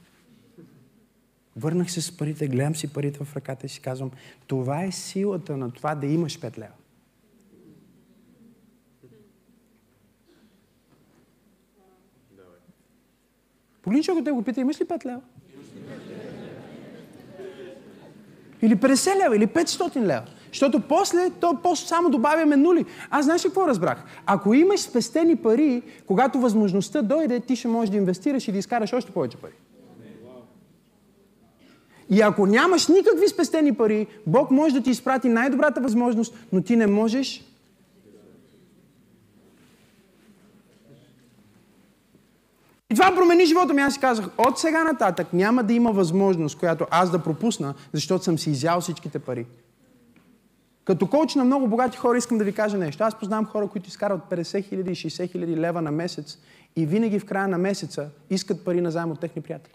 Върнах 1.55 1.91
се 1.91 2.01
с 2.01 2.17
парите, 2.17 2.47
гледам 2.47 2.75
си 2.75 2.93
парите 2.93 3.23
в 3.23 3.36
ръката 3.36 3.65
и 3.65 3.69
си 3.69 3.79
казвам, 3.79 4.11
това 4.47 4.84
е 4.84 4.91
силата 4.91 5.57
на 5.57 5.71
това 5.71 5.95
да 5.95 6.07
имаш 6.07 6.39
5 6.39 6.57
лева. 6.57 6.73
Погледни 13.84 14.03
човека, 14.03 14.23
те 14.23 14.31
го 14.31 14.41
пита, 14.41 14.61
имаш 14.61 14.81
ли 14.81 14.86
5 14.86 15.05
лева? 15.05 15.21
Или 18.61 18.75
50 18.75 19.23
лева, 19.23 19.36
или 19.36 19.47
500 19.47 20.01
лева. 20.01 20.23
Защото 20.47 20.79
после, 20.79 21.29
то 21.39 21.57
после 21.63 21.88
само 21.88 22.09
добавяме 22.09 22.55
нули. 22.55 22.86
Аз 23.09 23.25
знаеш 23.25 23.43
какво 23.43 23.67
разбрах? 23.67 24.03
Ако 24.25 24.53
имаш 24.53 24.79
спестени 24.79 25.36
пари, 25.36 25.81
когато 26.07 26.39
възможността 26.39 27.01
дойде, 27.01 27.39
ти 27.39 27.55
ще 27.55 27.67
можеш 27.67 27.89
да 27.89 27.97
инвестираш 27.97 28.47
и 28.47 28.51
да 28.51 28.57
изкараш 28.57 28.93
още 28.93 29.11
повече 29.11 29.38
пари. 29.38 29.53
И 32.09 32.21
ако 32.21 32.45
нямаш 32.45 32.88
никакви 32.88 33.27
спестени 33.27 33.73
пари, 33.73 34.07
Бог 34.27 34.51
може 34.51 34.75
да 34.75 34.81
ти 34.81 34.89
изпрати 34.89 35.29
най-добрата 35.29 35.81
възможност, 35.81 36.36
но 36.51 36.61
ти 36.61 36.75
не 36.75 36.88
можеш 36.88 37.52
И 42.93 42.95
това 42.95 43.15
промени 43.15 43.45
живота 43.45 43.73
ми. 43.73 43.81
Аз 43.81 43.93
си 43.93 43.99
казах, 43.99 44.25
от 44.37 44.59
сега 44.59 44.83
нататък 44.83 45.27
няма 45.33 45.63
да 45.63 45.73
има 45.73 45.91
възможност, 45.91 46.59
която 46.59 46.85
аз 46.91 47.11
да 47.11 47.19
пропусна, 47.19 47.73
защото 47.93 48.23
съм 48.23 48.39
си 48.39 48.51
изял 48.51 48.81
всичките 48.81 49.19
пари. 49.19 49.45
Като 50.85 51.07
коуч 51.07 51.35
на 51.35 51.43
много 51.43 51.67
богати 51.67 51.97
хора 51.97 52.17
искам 52.17 52.37
да 52.37 52.43
ви 52.43 52.53
кажа 52.53 52.77
нещо. 52.77 53.03
Аз 53.03 53.19
познавам 53.19 53.45
хора, 53.45 53.67
които 53.67 53.89
изкарват 53.89 54.21
50 54.29 54.63
хиляди 54.63 54.91
и 54.91 54.95
60 54.95 55.31
хиляди 55.31 55.57
лева 55.57 55.81
на 55.81 55.91
месец 55.91 56.37
и 56.75 56.85
винаги 56.85 57.19
в 57.19 57.25
края 57.25 57.47
на 57.47 57.57
месеца 57.57 58.09
искат 58.29 58.65
пари 58.65 58.81
на 58.81 58.91
заем 58.91 59.11
от 59.11 59.19
техни 59.19 59.41
приятели. 59.41 59.73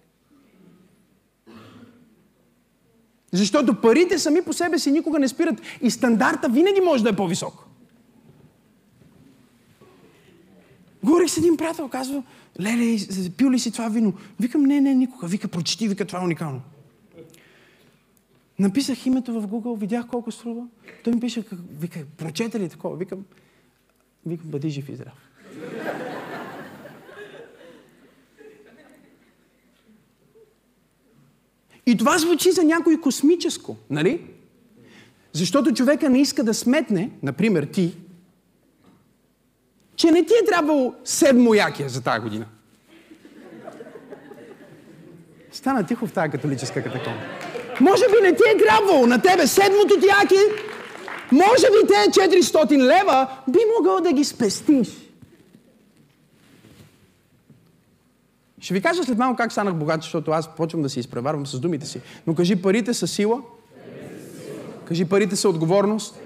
Защото 3.33 3.81
парите 3.81 4.19
сами 4.19 4.43
по 4.43 4.53
себе 4.53 4.79
си 4.79 4.91
никога 4.91 5.19
не 5.19 5.29
спират 5.29 5.61
и 5.81 5.91
стандарта 5.91 6.49
винаги 6.49 6.81
може 6.81 7.03
да 7.03 7.11
е 7.11 7.17
по-висок. 7.17 7.68
Говорих 11.05 11.31
с 11.31 11.37
един 11.37 11.57
приятел, 11.57 11.89
казва, 11.89 12.23
леле, 12.61 12.99
пил 13.37 13.51
ли 13.51 13.59
си 13.59 13.73
това 13.73 13.89
вино? 13.89 14.13
Викам, 14.41 14.63
не, 14.63 14.81
не, 14.81 14.95
никога. 14.95 15.27
Вика, 15.27 15.49
прочети, 15.49 15.89
вика, 15.89 16.05
това 16.05 16.21
е 16.21 16.25
уникално. 16.25 16.61
Написах 18.59 19.07
името 19.07 19.41
в 19.41 19.49
Google, 19.49 19.79
видях 19.79 20.07
колко 20.07 20.31
струва. 20.31 20.67
Той 21.05 21.13
ми 21.13 21.21
пише, 21.21 21.45
вика, 21.81 22.01
прочете 22.17 22.61
ли 22.61 22.69
такова? 22.69 22.97
Викам, 22.97 23.25
викам, 24.27 24.51
бъди 24.51 24.71
жив 24.71 24.89
и 24.89 24.95
здрав. 24.95 25.15
И 31.87 31.97
това 31.97 32.19
звучи 32.19 32.53
за 32.53 32.65
някой 32.65 33.01
космическо, 33.01 33.77
нали? 33.91 34.25
Защото 35.33 35.73
човека 35.73 36.11
не 36.11 36.21
иска 36.21 36.45
да 36.45 36.55
сметне, 36.55 37.11
например 37.23 37.65
ти, 37.65 37.95
че 39.99 40.11
не 40.11 40.25
ти 40.25 40.33
е 40.43 40.47
трябвало 40.47 40.95
седмо 41.05 41.55
якия 41.55 41.89
за 41.89 42.03
тази 42.03 42.21
година. 42.21 42.47
Стана 45.53 45.87
тихо 45.87 46.07
в 46.07 46.13
тази 46.13 46.31
католическа 46.31 46.83
катакомба. 46.83 47.21
Може 47.81 48.05
би 48.05 48.23
не 48.23 48.35
ти 48.35 48.43
е 48.55 48.59
трябвало 48.59 49.07
на 49.07 49.23
тебе 49.23 49.47
седмото 49.47 50.01
ти 50.01 50.07
аки, 50.23 50.35
може 51.33 51.67
би 51.67 51.89
те 51.89 52.21
400 52.21 52.79
лева 52.79 53.29
би 53.49 53.59
могъл 53.79 54.01
да 54.01 54.13
ги 54.13 54.25
спестиш. 54.25 54.89
Ще 58.61 58.75
ви 58.75 58.83
кажа 58.83 59.05
след 59.05 59.19
малко 59.19 59.37
как 59.37 59.53
станах 59.53 59.75
богат, 59.75 60.03
защото 60.03 60.31
аз 60.31 60.55
почвам 60.55 60.83
да 60.83 60.89
си 60.89 61.01
изпреварвам 61.01 61.47
с 61.47 61.61
думите 61.61 61.87
си. 61.87 62.01
Но 62.27 62.35
кажи 62.35 62.63
парите 62.63 62.95
са 62.95 63.07
сила. 63.07 63.43
Кажи 64.85 65.05
парите 65.05 65.37
са 65.37 65.49
отговорност. 65.49 66.21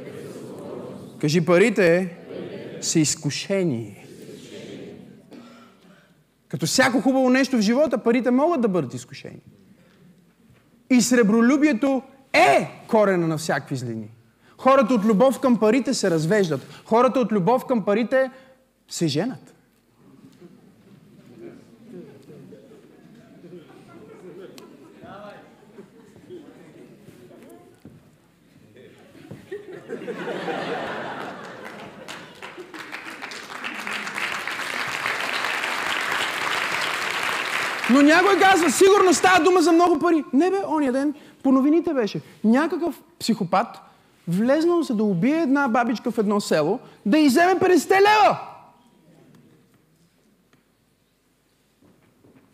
Кажи 1.20 1.44
парите 1.44 2.16
са 2.84 2.98
изкушение. 2.98 4.06
Като 6.48 6.66
всяко 6.66 7.00
хубаво 7.00 7.30
нещо 7.30 7.56
в 7.56 7.60
живота, 7.60 7.98
парите 7.98 8.30
могат 8.30 8.60
да 8.60 8.68
бъдат 8.68 8.94
изкушени. 8.94 9.42
И 10.90 11.00
сребролюбието 11.00 12.02
е 12.32 12.68
корена 12.88 13.28
на 13.28 13.38
всякакви 13.38 13.76
злини. 13.76 14.10
Хората 14.58 14.94
от 14.94 15.04
любов 15.04 15.40
към 15.40 15.58
парите 15.58 15.94
се 15.94 16.10
развеждат. 16.10 16.82
Хората 16.84 17.20
от 17.20 17.32
любов 17.32 17.66
към 17.66 17.84
парите 17.84 18.30
се 18.88 19.06
женат. 19.06 19.54
Но 37.92 38.02
някой 38.02 38.38
казва, 38.38 38.70
сигурно 38.70 39.14
става 39.14 39.44
дума 39.44 39.62
за 39.62 39.72
много 39.72 39.98
пари. 39.98 40.24
Не 40.32 40.50
бе, 40.50 40.56
ония 40.68 40.92
ден 40.92 41.14
по 41.42 41.52
новините 41.52 41.94
беше. 41.94 42.20
Някакъв 42.44 43.00
психопат 43.20 43.66
влезнал 44.28 44.82
за 44.82 44.94
да 44.94 45.04
убие 45.04 45.40
една 45.42 45.68
бабичка 45.68 46.10
в 46.10 46.18
едно 46.18 46.40
село, 46.40 46.78
да 47.06 47.18
иземе 47.18 47.54
50 47.54 47.90
лева. 47.90 48.38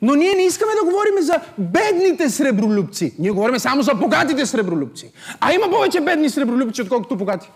Но 0.02 0.14
ние 0.14 0.34
не 0.34 0.42
искаме 0.42 0.72
да 0.82 0.90
говорим 0.90 1.14
за 1.20 1.40
бедните 1.58 2.30
сребролюбци. 2.30 3.14
Ние 3.18 3.30
говорим 3.30 3.58
само 3.58 3.82
за 3.82 3.94
богатите 3.94 4.46
сребролюбци. 4.46 5.12
А 5.40 5.52
има 5.52 5.70
повече 5.70 6.00
бедни 6.00 6.30
сребролюбци, 6.30 6.82
отколкото 6.82 7.16
богати. 7.16 7.50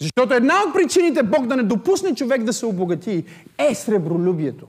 Защото 0.00 0.34
една 0.34 0.54
от 0.66 0.74
причините 0.74 1.22
Бог 1.22 1.46
да 1.46 1.56
не 1.56 1.62
допусне 1.62 2.14
човек 2.14 2.42
да 2.42 2.52
се 2.52 2.66
обогати 2.66 3.24
е 3.58 3.74
сребролюбието. 3.74 4.66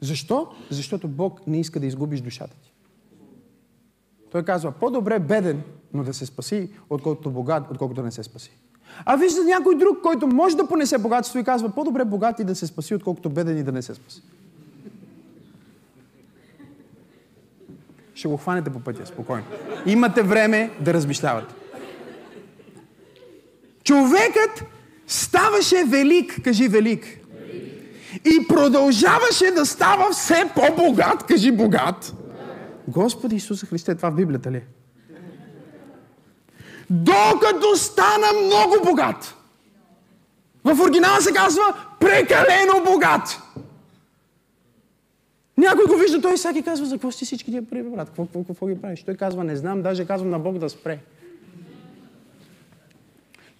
Защо? 0.00 0.48
Защото 0.70 1.08
Бог 1.08 1.46
не 1.46 1.60
иска 1.60 1.80
да 1.80 1.86
изгубиш 1.86 2.20
душата 2.20 2.56
ти. 2.62 2.72
Той 4.32 4.42
казва, 4.42 4.72
по-добре 4.72 5.18
беден, 5.18 5.62
но 5.94 6.04
да 6.04 6.14
се 6.14 6.26
спаси, 6.26 6.70
отколкото 6.90 7.30
богат, 7.30 7.70
отколкото 7.70 8.02
не 8.02 8.10
се 8.10 8.22
спаси. 8.22 8.50
А 9.04 9.16
вижда 9.16 9.44
някой 9.44 9.76
друг, 9.76 10.02
който 10.02 10.26
може 10.26 10.56
да 10.56 10.68
понесе 10.68 10.98
богатство 10.98 11.38
и 11.38 11.44
казва, 11.44 11.70
по-добре 11.70 12.04
богат 12.04 12.40
и 12.40 12.44
да 12.44 12.54
се 12.54 12.66
спаси, 12.66 12.94
отколкото 12.94 13.30
беден 13.30 13.58
и 13.58 13.62
да 13.62 13.72
не 13.72 13.82
се 13.82 13.94
спаси. 13.94 14.22
Ще 18.14 18.28
го 18.28 18.36
хванете 18.36 18.70
по 18.70 18.80
пътя, 18.80 19.06
спокойно. 19.06 19.44
Имате 19.86 20.22
време 20.22 20.70
да 20.80 20.94
размишлявате. 20.94 21.54
Човекът 23.84 24.64
ставаше 25.06 25.84
велик, 25.84 26.40
кажи 26.44 26.68
велик. 26.68 27.25
И 28.24 28.48
продължаваше 28.48 29.50
да 29.50 29.66
става 29.66 30.10
все 30.12 30.50
по-богат. 30.54 31.22
Кажи 31.22 31.52
богат. 31.52 32.14
Господи 32.88 33.36
Исуса 33.36 33.66
Христе, 33.66 33.94
това 33.94 34.10
в 34.10 34.14
Библията 34.14 34.50
ли? 34.50 34.56
Е? 34.56 34.64
Докато 36.90 37.76
стана 37.76 38.26
много 38.44 38.74
богат. 38.84 39.34
В 40.64 40.80
оригинала 40.80 41.20
се 41.20 41.32
казва 41.32 41.62
прекалено 42.00 42.84
богат. 42.84 43.42
Някой 45.58 45.84
го 45.84 45.96
вижда, 45.96 46.20
той 46.20 46.36
всяки 46.36 46.62
казва, 46.62 46.86
за 46.86 46.94
какво 46.94 47.10
си 47.10 47.24
всички 47.24 47.50
тия 47.50 47.66
пари, 47.66 47.82
брат? 47.82 48.08
Какво, 48.08 48.24
какво, 48.24 48.44
какво 48.44 48.66
ги 48.66 48.80
правиш? 48.80 49.02
Той 49.02 49.14
казва, 49.14 49.44
не 49.44 49.56
знам, 49.56 49.82
даже 49.82 50.04
казвам 50.04 50.30
на 50.30 50.38
Бог 50.38 50.58
да 50.58 50.70
спре. 50.70 50.98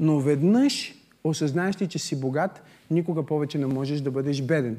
Но 0.01 0.21
веднъж, 0.21 0.95
осъзнаеш 1.25 1.81
ли, 1.81 1.89
че 1.89 1.99
си 1.99 2.21
богат, 2.21 2.63
никога 2.91 3.22
повече 3.22 3.59
не 3.59 3.66
можеш 3.66 4.01
да 4.01 4.11
бъдеш 4.11 4.43
беден. 4.43 4.76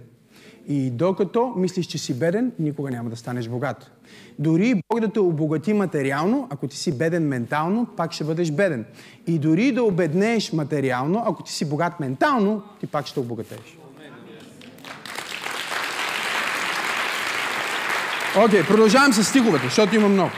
И 0.67 0.89
докато 0.89 1.53
мислиш, 1.57 1.85
че 1.85 1.97
си 1.97 2.19
беден, 2.19 2.51
никога 2.59 2.91
няма 2.91 3.09
да 3.09 3.15
станеш 3.15 3.47
богат. 3.47 3.91
Дори 4.39 4.81
Бог 4.89 4.99
да 4.99 5.09
те 5.09 5.19
обогати 5.19 5.73
материално, 5.73 6.47
ако 6.49 6.67
ти 6.67 6.77
си 6.77 6.97
беден 6.97 7.27
ментално, 7.27 7.87
пак 7.97 8.11
ще 8.11 8.23
бъдеш 8.23 8.51
беден. 8.51 8.85
И 9.27 9.39
дори 9.39 9.71
да 9.71 9.83
обеднееш 9.83 10.53
материално, 10.53 11.23
ако 11.25 11.43
ти 11.43 11.51
си 11.51 11.69
богат 11.69 11.99
ментално, 11.99 12.61
ти 12.79 12.87
пак 12.87 13.07
ще 13.07 13.19
обогатееш. 13.19 13.77
Окей, 18.45 18.61
okay, 18.61 18.67
продължавам 18.67 19.13
с 19.13 19.23
стиховете, 19.23 19.65
защото 19.65 19.95
има 19.95 20.09
много. 20.09 20.31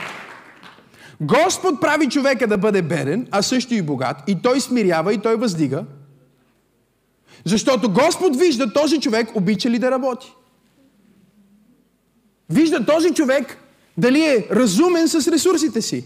Господ 1.20 1.80
прави 1.80 2.08
човека 2.08 2.46
да 2.46 2.58
бъде 2.58 2.82
беден, 2.82 3.28
а 3.30 3.42
също 3.42 3.74
и 3.74 3.82
богат, 3.82 4.16
и 4.26 4.42
той 4.42 4.60
смирява, 4.60 5.14
и 5.14 5.18
той 5.18 5.36
въздига, 5.36 5.84
защото 7.44 7.92
Господ 7.92 8.36
вижда 8.36 8.72
този 8.72 9.00
човек 9.00 9.36
обича 9.36 9.70
ли 9.70 9.78
да 9.78 9.90
работи. 9.90 10.34
Вижда 12.50 12.86
този 12.86 13.14
човек 13.14 13.58
дали 13.98 14.20
е 14.20 14.46
разумен 14.50 15.08
с 15.08 15.32
ресурсите 15.32 15.82
си. 15.82 16.04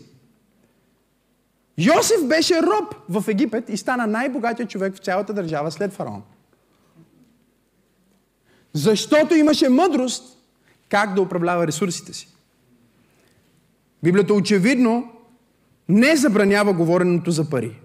Йосиф 1.78 2.26
беше 2.28 2.62
роб 2.62 2.95
в 3.09 3.24
Египет 3.28 3.68
и 3.68 3.76
стана 3.76 4.07
най-богатият 4.07 4.70
човек 4.70 4.95
в 4.95 5.05
цялата 5.05 5.32
държава 5.32 5.70
след 5.70 5.93
фараон. 5.93 6.22
Защото 8.72 9.35
имаше 9.35 9.68
мъдрост 9.68 10.39
как 10.89 11.14
да 11.14 11.22
управлява 11.22 11.66
ресурсите 11.66 12.12
си. 12.12 12.28
Библията 14.03 14.35
очевидно 14.35 15.12
не 15.89 16.16
забранява 16.16 16.72
говореното 16.72 17.30
за 17.30 17.51
пари. 17.51 17.80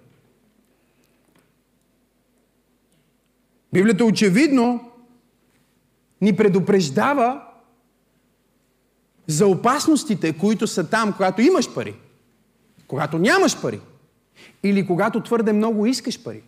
Библията 3.74 4.05
очевидно 4.05 4.91
ни 6.22 6.36
предупреждава 6.36 7.41
за 9.28 9.47
опасностите, 9.47 10.38
които 10.38 10.67
са 10.67 10.89
там, 10.89 11.13
когато 11.13 11.41
имаш 11.41 11.74
пари, 11.74 11.95
когато 12.88 13.17
нямаш 13.17 13.61
пари 13.61 13.80
или 14.63 14.88
когато 14.88 15.24
твърде 15.24 15.53
много 15.53 15.86
искаш 15.86 16.24
пари 16.24 16.43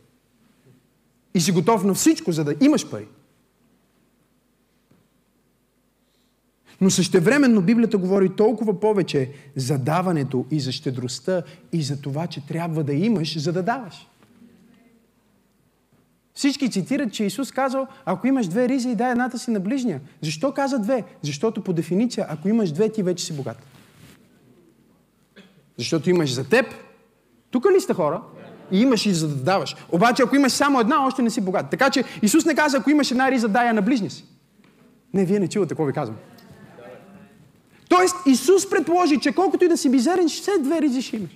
и 1.33 1.41
си 1.41 1.51
готов 1.51 1.83
на 1.83 1.93
всичко, 1.93 2.31
за 2.31 2.43
да 2.43 2.55
имаш 2.61 2.89
пари. 2.89 3.07
Но 6.81 6.89
същевременно 6.89 7.61
Библията 7.61 7.97
говори 7.97 8.35
толкова 8.35 8.79
повече 8.79 9.31
за 9.55 9.77
даването 9.77 10.45
и 10.51 10.59
за 10.59 10.71
щедростта 10.71 11.43
и 11.73 11.83
за 11.83 12.01
това, 12.01 12.27
че 12.27 12.47
трябва 12.47 12.83
да 12.83 12.93
имаш, 12.93 13.39
за 13.39 13.53
да 13.53 13.63
даваш. 13.63 14.07
Всички 16.33 16.71
цитират, 16.71 17.13
че 17.13 17.23
Исус 17.23 17.51
казал, 17.51 17.87
ако 18.05 18.27
имаш 18.27 18.47
две 18.47 18.69
ризи, 18.69 18.89
и 18.89 18.95
дай 18.95 19.11
едната 19.11 19.39
си 19.39 19.51
на 19.51 19.59
ближния. 19.59 20.01
Защо 20.21 20.53
каза 20.53 20.79
две? 20.79 21.03
Защото 21.21 21.63
по 21.63 21.73
дефиниция, 21.73 22.25
ако 22.29 22.49
имаш 22.49 22.71
две, 22.71 22.89
ти 22.89 23.03
вече 23.03 23.25
си 23.25 23.33
богат. 23.33 23.57
Защото 25.77 26.09
имаш 26.09 26.33
за 26.33 26.49
теб. 26.49 26.65
Тук 27.51 27.65
ли 27.75 27.81
сте 27.81 27.93
хора? 27.93 28.21
И 28.71 28.81
имаш 28.81 29.05
и 29.05 29.13
за 29.13 29.27
да 29.27 29.35
даваш. 29.35 29.75
Обаче, 29.91 30.23
ако 30.23 30.35
имаш 30.35 30.51
само 30.51 30.79
една, 30.79 31.05
още 31.05 31.21
не 31.21 31.29
си 31.29 31.41
богат. 31.41 31.69
Така 31.69 31.89
че 31.89 32.03
Исус 32.21 32.45
не 32.45 32.55
каза, 32.55 32.77
ако 32.77 32.89
имаш 32.89 33.11
една 33.11 33.31
риза, 33.31 33.47
дай 33.47 33.67
я 33.67 33.73
на 33.73 33.81
ближния 33.81 34.11
си. 34.11 34.25
Не, 35.13 35.25
вие 35.25 35.39
не 35.39 35.47
чувате 35.47 35.69
какво 35.69 35.85
ви 35.85 35.93
казвам. 35.93 36.17
Тоест, 37.89 38.15
Исус 38.25 38.69
предположи, 38.69 39.19
че 39.19 39.31
колкото 39.31 39.65
и 39.65 39.67
да 39.67 39.77
си 39.77 39.89
бизерен, 39.91 40.29
все 40.29 40.51
две 40.59 40.81
ризи 40.81 41.01
ще 41.01 41.15
имаш. 41.15 41.31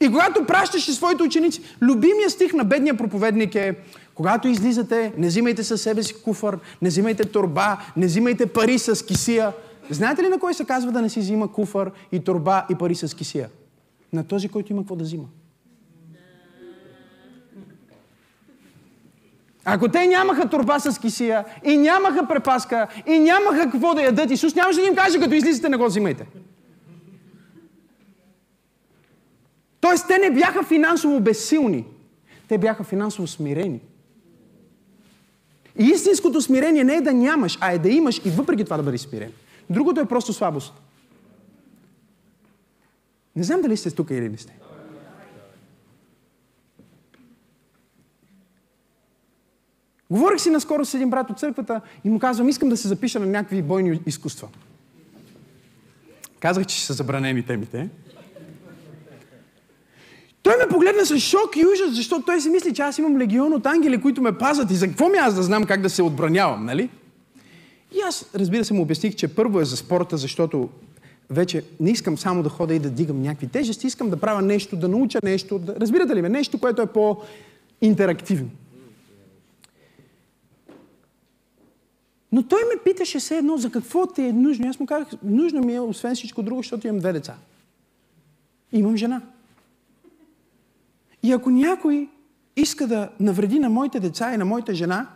И 0.00 0.08
когато 0.08 0.44
пращаше 0.44 0.92
своите 0.92 1.22
ученици, 1.22 1.62
любимия 1.82 2.30
стих 2.30 2.52
на 2.52 2.64
бедния 2.64 2.96
проповедник 2.96 3.54
е 3.54 3.74
когато 4.14 4.48
излизате, 4.48 5.12
не 5.18 5.26
взимайте 5.26 5.64
със 5.64 5.82
себе 5.82 6.02
си 6.02 6.22
куфър, 6.22 6.58
не 6.82 6.88
взимайте 6.88 7.24
турба, 7.24 7.78
не 7.96 8.06
взимайте 8.06 8.46
пари 8.46 8.78
с 8.78 9.06
кисия. 9.06 9.52
Знаете 9.90 10.22
ли 10.22 10.28
на 10.28 10.38
кой 10.38 10.54
се 10.54 10.64
казва 10.64 10.92
да 10.92 11.02
не 11.02 11.08
си 11.08 11.20
взима 11.20 11.52
куфър 11.52 11.90
и 12.12 12.20
турба 12.20 12.66
и 12.70 12.74
пари 12.74 12.94
с 12.94 13.16
кисия? 13.16 13.48
На 14.12 14.24
този, 14.24 14.48
който 14.48 14.72
има 14.72 14.82
какво 14.82 14.96
да 14.96 15.04
взима. 15.04 15.24
Ако 19.64 19.88
те 19.88 20.06
нямаха 20.06 20.48
турба 20.48 20.78
с 20.78 20.98
кисия 20.98 21.44
и 21.64 21.76
нямаха 21.76 22.28
препаска 22.28 22.86
и 23.06 23.18
нямаха 23.18 23.70
какво 23.70 23.94
да 23.94 24.02
ядат, 24.02 24.30
Исус 24.30 24.54
нямаше 24.54 24.80
да 24.80 24.86
им 24.86 24.94
каже, 24.94 25.18
като 25.18 25.34
излизате, 25.34 25.68
не 25.68 25.76
го 25.76 25.86
взимайте. 25.86 26.26
Тоест, 29.80 30.08
те 30.08 30.18
не 30.18 30.30
бяха 30.30 30.62
финансово 30.62 31.20
безсилни. 31.20 31.84
Те 32.48 32.58
бяха 32.58 32.84
финансово 32.84 33.28
смирени. 33.28 33.80
И 35.78 35.84
истинското 35.84 36.40
смирение 36.40 36.84
не 36.84 36.94
е 36.94 37.00
да 37.00 37.12
нямаш, 37.12 37.58
а 37.60 37.72
е 37.72 37.78
да 37.78 37.88
имаш 37.88 38.20
и 38.24 38.30
въпреки 38.30 38.64
това 38.64 38.76
да 38.76 38.82
бъдеш 38.82 39.00
смирен. 39.00 39.32
Другото 39.70 40.00
е 40.00 40.04
просто 40.04 40.32
слабост. 40.32 40.74
Не 43.36 43.42
знам 43.44 43.60
дали 43.60 43.76
сте 43.76 43.90
тук 43.90 44.10
или 44.10 44.28
не 44.28 44.38
сте. 44.38 44.58
Говорих 50.10 50.40
си 50.40 50.50
наскоро 50.50 50.84
с 50.84 50.94
един 50.94 51.10
брат 51.10 51.30
от 51.30 51.38
църквата 51.38 51.80
и 52.04 52.10
му 52.10 52.18
казвам, 52.18 52.48
искам 52.48 52.68
да 52.68 52.76
се 52.76 52.88
запиша 52.88 53.20
на 53.20 53.26
някакви 53.26 53.62
бойни 53.62 54.00
изкуства. 54.06 54.48
Казах, 56.40 56.66
че 56.66 56.86
са 56.86 56.92
забранени 56.92 57.42
темите. 57.42 57.88
Той 60.48 60.56
ме 60.56 60.68
погледна 60.68 61.06
с 61.06 61.18
шок 61.18 61.56
и 61.56 61.66
ужас, 61.66 61.96
защото 61.96 62.24
той 62.24 62.40
си 62.40 62.50
мисли, 62.50 62.74
че 62.74 62.82
аз 62.82 62.98
имам 62.98 63.18
легион 63.18 63.52
от 63.52 63.66
ангели, 63.66 64.00
които 64.00 64.22
ме 64.22 64.38
пазят 64.38 64.70
и 64.70 64.74
за 64.74 64.88
какво 64.88 65.08
ми 65.08 65.18
аз 65.18 65.34
да 65.34 65.42
знам 65.42 65.64
как 65.64 65.80
да 65.80 65.90
се 65.90 66.02
отбранявам, 66.02 66.64
нали? 66.64 66.90
И 67.92 68.00
аз, 68.08 68.26
разбира 68.34 68.64
се, 68.64 68.74
му 68.74 68.82
обясних, 68.82 69.14
че 69.14 69.28
първо 69.28 69.60
е 69.60 69.64
за 69.64 69.76
спорта, 69.76 70.16
защото 70.16 70.68
вече 71.30 71.64
не 71.80 71.90
искам 71.90 72.18
само 72.18 72.42
да 72.42 72.48
хода 72.48 72.74
и 72.74 72.78
да 72.78 72.90
дигам 72.90 73.22
някакви 73.22 73.48
тежести, 73.48 73.86
искам 73.86 74.10
да 74.10 74.16
правя 74.16 74.42
нещо, 74.42 74.76
да 74.76 74.88
науча 74.88 75.18
нещо, 75.22 75.58
да... 75.58 75.76
разбирате 75.80 76.16
ли 76.16 76.22
ме, 76.22 76.28
нещо, 76.28 76.58
което 76.58 76.82
е 76.82 76.86
по-интерактивно. 76.86 78.50
Но 82.32 82.42
той 82.42 82.60
ме 82.60 82.82
питаше 82.84 83.18
все 83.18 83.36
едно 83.36 83.56
за 83.56 83.70
какво 83.70 84.06
ти 84.06 84.22
е 84.22 84.32
нужно. 84.32 84.68
Аз 84.68 84.80
му 84.80 84.86
казах, 84.86 85.08
нужно 85.22 85.60
ми 85.60 85.74
е, 85.74 85.80
освен 85.80 86.14
всичко 86.14 86.42
друго, 86.42 86.62
защото 86.62 86.86
имам 86.86 87.00
две 87.00 87.12
деца. 87.12 87.34
Имам 88.72 88.96
жена. 88.96 89.22
И 91.22 91.32
ако 91.32 91.50
някой 91.50 92.08
иска 92.56 92.86
да 92.86 93.10
навреди 93.20 93.58
на 93.58 93.70
моите 93.70 94.00
деца 94.00 94.34
и 94.34 94.36
на 94.36 94.44
моята 94.44 94.74
жена, 94.74 95.08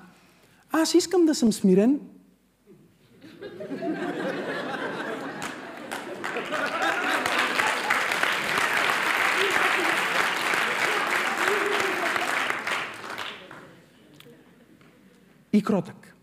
аз 0.73 0.95
искам 0.95 1.27
да 1.27 1.35
съм 1.35 1.53
смирен. 1.53 2.01
И 15.53 15.63
кротък. 15.63 16.17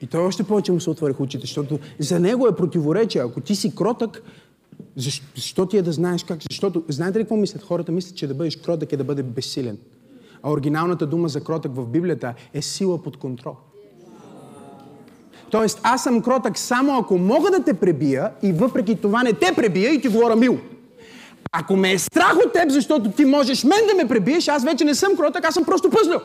И 0.00 0.06
той 0.06 0.24
още 0.24 0.44
повече 0.44 0.72
му 0.72 0.80
се 0.80 0.90
отвориха 0.90 1.22
очите, 1.22 1.40
защото 1.40 1.78
за 1.98 2.20
него 2.20 2.48
е 2.48 2.56
противоречие. 2.56 3.20
Ако 3.20 3.40
ти 3.40 3.56
си 3.56 3.74
кротък, 3.74 4.22
защо, 4.96 5.26
защо 5.36 5.66
ти 5.66 5.76
е 5.76 5.82
да 5.82 5.92
знаеш 5.92 6.24
как? 6.24 6.38
Защото, 6.50 6.82
знаете 6.88 7.18
ли 7.18 7.22
какво 7.22 7.36
мислят 7.36 7.62
хората? 7.62 7.92
Мислят, 7.92 8.16
че 8.16 8.26
да 8.26 8.34
бъдеш 8.34 8.56
кротък 8.56 8.92
е 8.92 8.96
да 8.96 9.04
бъде 9.04 9.22
безсилен. 9.22 9.78
А 10.42 10.50
оригиналната 10.50 11.06
дума 11.06 11.28
за 11.28 11.40
кротък 11.40 11.72
в 11.74 11.86
Библията 11.86 12.34
е 12.54 12.62
сила 12.62 13.02
под 13.02 13.16
контрол. 13.16 13.56
Тоест, 15.50 15.80
аз 15.82 16.02
съм 16.02 16.22
кротък 16.22 16.58
само 16.58 16.98
ако 16.98 17.18
мога 17.18 17.50
да 17.50 17.64
те 17.64 17.74
пребия 17.74 18.30
и 18.42 18.52
въпреки 18.52 18.94
това 18.94 19.22
не 19.22 19.32
те 19.32 19.52
пребия 19.56 19.94
и 19.94 20.00
ти 20.00 20.08
говоря 20.08 20.36
мил. 20.36 20.58
Ако 21.52 21.76
ме 21.76 21.92
е 21.92 21.98
страх 21.98 22.36
от 22.46 22.52
теб, 22.52 22.70
защото 22.70 23.10
ти 23.10 23.24
можеш 23.24 23.64
мен 23.64 23.86
да 23.88 23.94
ме 23.94 24.08
пребиеш, 24.08 24.48
аз 24.48 24.64
вече 24.64 24.84
не 24.84 24.94
съм 24.94 25.16
кротък, 25.16 25.44
аз 25.44 25.54
съм 25.54 25.64
просто 25.64 25.90
пъзлил. 25.90 26.20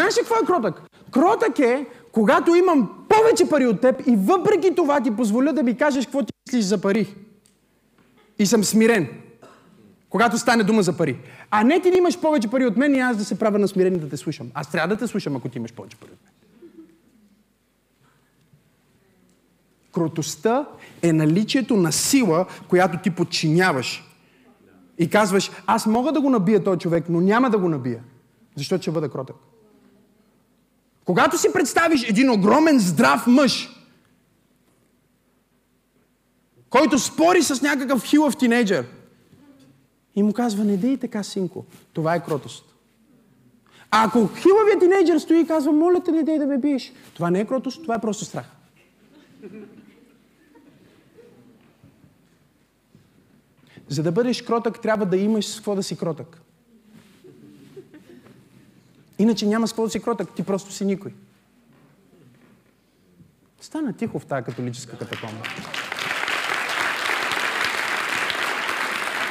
Знаеш 0.00 0.16
ли 0.16 0.20
какво 0.20 0.34
е 0.34 0.46
кротък? 0.46 0.82
Кротък 1.10 1.58
е, 1.58 1.86
когато 2.12 2.54
имам 2.54 3.06
повече 3.08 3.48
пари 3.48 3.66
от 3.66 3.80
теб 3.80 4.06
и 4.06 4.16
въпреки 4.16 4.74
това 4.74 5.00
ти 5.00 5.16
позволя 5.16 5.52
да 5.52 5.62
ми 5.62 5.76
кажеш 5.76 6.04
какво 6.04 6.22
ти 6.22 6.32
мислиш 6.48 6.64
за 6.64 6.80
пари. 6.80 7.16
И 8.38 8.46
съм 8.46 8.64
смирен. 8.64 9.08
Когато 10.10 10.38
стане 10.38 10.64
дума 10.64 10.82
за 10.82 10.96
пари. 10.96 11.18
А 11.50 11.64
не 11.64 11.80
ти 11.80 11.90
да 11.90 11.98
имаш 11.98 12.20
повече 12.20 12.48
пари 12.48 12.66
от 12.66 12.76
мен 12.76 12.94
и 12.94 12.98
аз 12.98 13.16
да 13.16 13.24
се 13.24 13.38
правя 13.38 13.58
на 13.58 13.68
смирен 13.68 13.94
и 13.94 13.98
да 13.98 14.08
те 14.08 14.16
слушам. 14.16 14.50
Аз 14.54 14.70
трябва 14.70 14.88
да 14.88 14.96
те 14.96 15.06
слушам, 15.06 15.36
ако 15.36 15.48
ти 15.48 15.58
имаш 15.58 15.72
повече 15.72 15.96
пари 15.96 16.10
от 16.12 16.18
мен. 16.24 16.32
Кротостта 19.92 20.66
е 21.02 21.12
наличието 21.12 21.76
на 21.76 21.92
сила, 21.92 22.46
която 22.68 22.98
ти 23.02 23.10
подчиняваш. 23.10 24.04
И 24.98 25.10
казваш, 25.10 25.50
аз 25.66 25.86
мога 25.86 26.12
да 26.12 26.20
го 26.20 26.30
набия 26.30 26.64
този 26.64 26.78
човек, 26.78 27.04
но 27.08 27.20
няма 27.20 27.50
да 27.50 27.58
го 27.58 27.68
набия. 27.68 28.02
Защото 28.56 28.82
ще 28.82 28.90
бъда 28.90 29.08
кротък. 29.08 29.36
Когато 31.04 31.38
си 31.38 31.52
представиш 31.52 32.08
един 32.08 32.30
огромен 32.30 32.78
здрав 32.78 33.26
мъж, 33.26 33.76
който 36.70 36.98
спори 36.98 37.42
с 37.42 37.62
някакъв 37.62 38.04
хилав 38.04 38.36
тинейджър 38.36 38.86
и 40.16 40.22
му 40.22 40.32
казва, 40.32 40.64
не 40.64 40.76
дей 40.76 40.96
така, 40.96 41.22
синко. 41.22 41.64
Това 41.92 42.14
е 42.14 42.24
кротост. 42.24 42.64
А 43.90 44.04
ако 44.04 44.28
хилавият 44.34 44.80
тинейджър 44.80 45.18
стои 45.18 45.40
и 45.40 45.46
казва, 45.46 45.72
моля 45.72 46.02
те, 46.04 46.12
не 46.12 46.22
дей 46.22 46.38
да 46.38 46.46
ме 46.46 46.58
биеш. 46.58 46.92
Това 47.14 47.30
не 47.30 47.40
е 47.40 47.46
кротост, 47.46 47.82
това 47.82 47.94
е 47.94 48.00
просто 48.00 48.24
страх. 48.24 48.46
За 53.88 54.02
да 54.02 54.12
бъдеш 54.12 54.42
кротък, 54.42 54.80
трябва 54.80 55.06
да 55.06 55.16
имаш 55.16 55.46
с 55.46 55.56
какво 55.56 55.74
да 55.74 55.82
си 55.82 55.98
кротък. 55.98 56.40
Иначе 59.20 59.46
няма 59.46 59.68
с 59.68 59.72
какво 59.72 59.84
да 59.84 59.90
си 59.90 60.02
кротък, 60.02 60.28
ти 60.34 60.42
просто 60.42 60.72
си 60.72 60.84
никой. 60.84 61.12
Стана 63.60 63.92
тихо 63.92 64.18
в 64.18 64.26
тази 64.26 64.44
католическа 64.44 64.98
катакомба. 64.98 65.42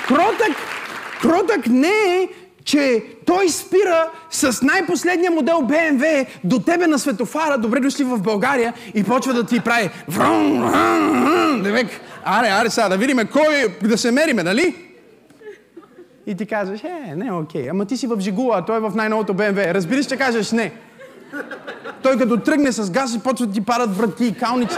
Кротък, 0.07 0.57
кротък 1.21 1.67
не 1.67 1.87
е, 1.87 2.29
че 2.63 3.03
той 3.25 3.49
спира 3.49 4.11
с 4.29 4.61
най-последния 4.61 5.31
модел 5.31 5.57
BMW 5.57 6.27
до 6.43 6.59
тебе 6.59 6.87
на 6.87 6.99
светофара, 6.99 7.57
добре 7.57 7.79
дошли 7.79 8.03
в 8.03 8.21
България 8.21 8.73
и 8.93 9.03
почва 9.03 9.33
да 9.33 9.45
ти 9.45 9.59
прави 9.59 9.89
Девек, 11.63 11.87
аре, 12.23 12.47
аре 12.47 12.69
сега, 12.69 12.89
да 12.89 12.97
видим 12.97 13.27
кой 13.31 13.77
да 13.81 13.97
се 13.97 14.11
мериме, 14.11 14.43
нали? 14.43 14.88
И 16.29 16.35
ти 16.35 16.45
казваш, 16.45 16.83
е, 16.83 17.15
не, 17.15 17.31
окей. 17.31 17.69
Ама 17.69 17.85
ти 17.85 17.97
си 17.97 18.07
в 18.07 18.19
Жигула, 18.19 18.57
а 18.57 18.65
той 18.65 18.77
е 18.77 18.79
в 18.79 18.91
най-новото 18.95 19.33
БМВ. 19.33 19.57
Разбираш, 19.57 20.05
че 20.05 20.17
кажеш 20.17 20.51
не. 20.51 20.71
Той 22.03 22.17
като 22.17 22.37
тръгне 22.37 22.71
с 22.71 22.91
газ 22.91 23.15
и 23.15 23.19
почва 23.19 23.45
да 23.45 23.53
ти 23.53 23.61
падат 23.61 23.97
врати 23.97 24.25
и 24.25 24.33
калници. 24.33 24.77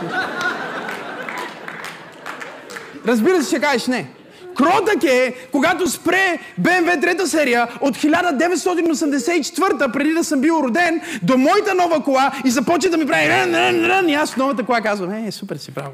Разбира 3.07 3.43
се, 3.43 3.55
че 3.55 3.61
кажеш 3.61 3.87
не. 3.87 4.09
Кротък 4.55 5.03
е, 5.03 5.33
когато 5.51 5.87
спре 5.87 6.39
BMW 6.61 7.01
трета 7.01 7.27
серия 7.27 7.67
от 7.81 7.97
1984 7.97 9.93
преди 9.93 10.13
да 10.13 10.23
съм 10.23 10.41
бил 10.41 10.61
роден, 10.63 11.01
до 11.23 11.37
моята 11.37 11.75
нова 11.75 12.03
кола 12.03 12.31
и 12.45 12.49
започва 12.49 12.89
да 12.89 12.97
ми 12.97 13.07
прави 13.07 13.29
рън, 13.29 13.55
рън, 13.55 13.85
рън, 13.85 14.09
и 14.09 14.13
аз 14.13 14.37
новата 14.37 14.63
кола 14.63 14.81
казвам, 14.81 15.25
е, 15.27 15.31
супер 15.31 15.55
си 15.55 15.71
правил. 15.71 15.91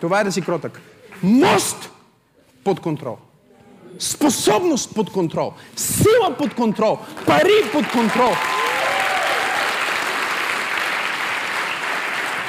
Това 0.00 0.20
е 0.20 0.24
да 0.24 0.32
си 0.32 0.40
кротък. 0.42 0.80
Мост 1.22 1.90
под 2.64 2.80
контрол. 2.80 3.16
Способност 3.98 4.94
под 4.94 5.10
контрол. 5.10 5.52
Сила 5.76 6.36
под 6.38 6.54
контрол. 6.54 6.98
Пари 7.26 7.70
под 7.72 7.88
контрол. 7.88 8.32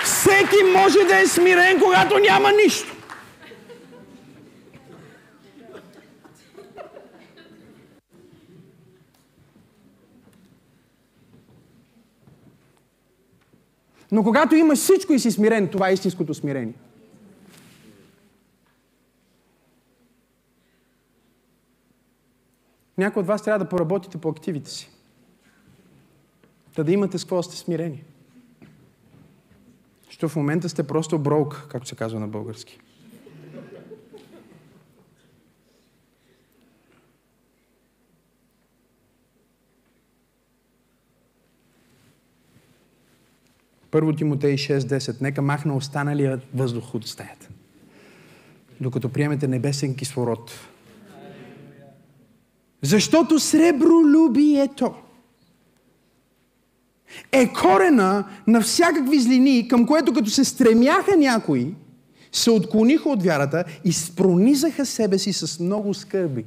Всеки 0.03 0.63
може 0.75 0.99
да 1.07 1.19
е 1.19 1.27
смирен, 1.27 1.79
когато 1.79 2.19
няма 2.19 2.51
нищо. 2.51 2.95
Но 14.11 14.23
когато 14.23 14.55
имаш 14.55 14.79
всичко 14.79 15.13
и 15.13 15.19
си 15.19 15.31
смирен, 15.31 15.67
това 15.67 15.89
е 15.89 15.93
истинското 15.93 16.33
смирение. 16.33 16.73
Някои 22.97 23.19
от 23.19 23.27
вас 23.27 23.43
трябва 23.43 23.59
да 23.59 23.69
поработите 23.69 24.17
по 24.17 24.29
активите 24.29 24.69
си. 24.69 24.89
Та 26.75 26.83
да 26.83 26.91
имате 26.91 27.17
с 27.17 27.23
какво 27.23 27.43
сте 27.43 27.57
смирени. 27.57 28.03
Защото 30.05 30.29
в 30.29 30.35
момента 30.35 30.69
сте 30.69 30.87
просто 30.87 31.19
брок, 31.19 31.67
както 31.69 31.87
се 31.87 31.95
казва 31.95 32.19
на 32.19 32.27
български. 32.27 32.79
Първо 43.91 44.13
Тимотей 44.13 44.55
6.10. 44.55 45.21
Нека 45.21 45.41
махна 45.41 45.75
останалия 45.75 46.41
въздух 46.53 46.95
от 46.95 47.07
стаята. 47.07 47.49
Докато 48.81 49.09
приемете 49.09 49.47
небесен 49.47 49.95
кислород, 49.95 50.51
защото 52.83 53.39
сребролюбието 53.39 54.93
е 57.31 57.53
корена 57.53 58.25
на 58.47 58.61
всякакви 58.61 59.19
злини, 59.19 59.67
към 59.67 59.85
което 59.87 60.13
като 60.13 60.29
се 60.29 60.43
стремяха 60.43 61.17
някои, 61.17 61.75
се 62.31 62.51
отклониха 62.51 63.09
от 63.09 63.23
вярата 63.23 63.63
и 63.85 63.93
спронизаха 63.93 64.85
себе 64.85 65.17
си 65.17 65.33
с 65.33 65.59
много 65.59 65.93
скърби. 65.93 66.45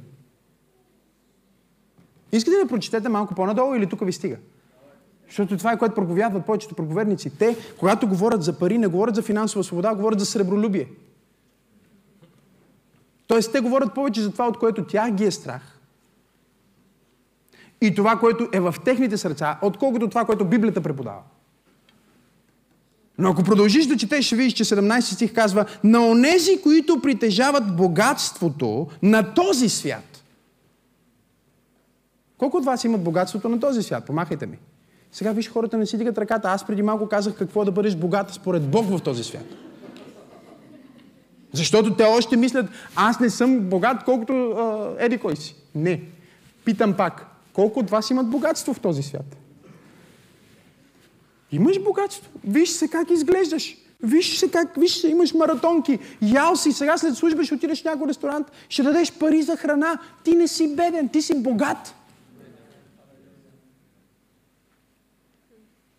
Искате 2.31 2.57
да 2.57 2.67
прочетете 2.67 3.09
малко 3.09 3.35
по-надолу 3.35 3.75
или 3.75 3.89
тук 3.89 4.05
ви 4.05 4.13
стига? 4.13 4.37
Защото 5.27 5.57
това 5.57 5.71
е 5.71 5.77
което 5.77 5.95
проповядват 5.95 6.45
повечето 6.45 6.75
проповедници. 6.75 7.29
Те, 7.29 7.55
когато 7.79 8.07
говорят 8.07 8.43
за 8.43 8.59
пари, 8.59 8.77
не 8.77 8.87
говорят 8.87 9.15
за 9.15 9.21
финансова 9.21 9.63
свобода, 9.63 9.95
говорят 9.95 10.19
за 10.19 10.25
сребролюбие. 10.25 10.87
Тоест, 13.27 13.51
те 13.51 13.59
говорят 13.59 13.93
повече 13.93 14.21
за 14.21 14.31
това, 14.31 14.47
от 14.47 14.59
което 14.59 14.85
тях 14.85 15.11
ги 15.11 15.25
е 15.25 15.31
страх. 15.31 15.76
И 17.81 17.95
това, 17.95 18.15
което 18.19 18.47
е 18.53 18.59
в 18.59 18.75
техните 18.85 19.17
сърца, 19.17 19.57
отколкото 19.61 20.09
това, 20.09 20.25
което 20.25 20.45
Библията 20.45 20.81
преподава. 20.81 21.21
Но 23.17 23.29
ако 23.29 23.43
продължиш 23.43 23.85
да 23.85 23.97
четеш, 23.97 24.25
ще 24.25 24.35
видиш, 24.35 24.53
че 24.53 24.63
17 24.63 24.99
стих 24.99 25.33
казва 25.33 25.65
на 25.83 26.07
онези, 26.07 26.61
които 26.63 27.01
притежават 27.01 27.75
богатството 27.75 28.87
на 29.01 29.33
този 29.33 29.69
свят. 29.69 30.23
Колко 32.37 32.57
от 32.57 32.65
вас 32.65 32.83
имат 32.83 33.03
богатството 33.03 33.49
на 33.49 33.59
този 33.59 33.83
свят? 33.83 34.05
Помахайте 34.05 34.45
ми. 34.45 34.57
Сега 35.11 35.31
виж, 35.31 35.49
хората 35.49 35.77
не 35.77 35.85
си 35.85 35.97
дигат 35.97 36.17
ръката. 36.17 36.49
Аз 36.49 36.67
преди 36.67 36.81
малко 36.81 37.09
казах 37.09 37.35
какво 37.35 37.61
е 37.61 37.65
да 37.65 37.71
бъдеш 37.71 37.95
богат 37.95 38.33
според 38.33 38.69
Бог 38.69 38.85
в 38.85 38.99
този 38.99 39.23
свят. 39.23 39.45
Защото 41.53 41.95
те 41.95 42.03
още 42.03 42.37
мислят, 42.37 42.65
аз 42.95 43.19
не 43.19 43.29
съм 43.29 43.59
богат, 43.59 44.03
колкото 44.03 44.51
а, 44.51 44.95
еди 45.03 45.17
кой 45.17 45.35
си. 45.35 45.55
Не. 45.75 46.01
Питам 46.65 46.93
пак, 46.93 47.36
колко 47.57 47.79
от 47.79 47.89
вас 47.89 48.09
имат 48.09 48.29
богатство 48.29 48.73
в 48.73 48.79
този 48.79 49.03
свят? 49.03 49.37
Имаш 51.51 51.83
богатство. 51.83 52.31
Виж 52.43 52.69
се 52.69 52.87
как 52.87 53.09
изглеждаш. 53.11 53.77
Виж 54.03 54.37
се 54.37 54.51
как, 54.51 54.75
виж 54.77 54.97
се, 54.97 55.07
имаш 55.07 55.33
маратонки. 55.33 55.99
Ял 56.21 56.55
си, 56.55 56.71
сега 56.71 56.97
след 56.97 57.15
служба 57.15 57.43
ще 57.43 57.55
отидеш 57.55 57.81
в 57.81 57.85
някой 57.85 58.07
ресторант, 58.07 58.47
ще 58.69 58.83
дадеш 58.83 59.11
пари 59.13 59.41
за 59.41 59.57
храна. 59.57 59.99
Ти 60.23 60.35
не 60.35 60.47
си 60.47 60.75
беден, 60.75 61.09
ти 61.09 61.21
си 61.21 61.43
богат. 61.43 61.95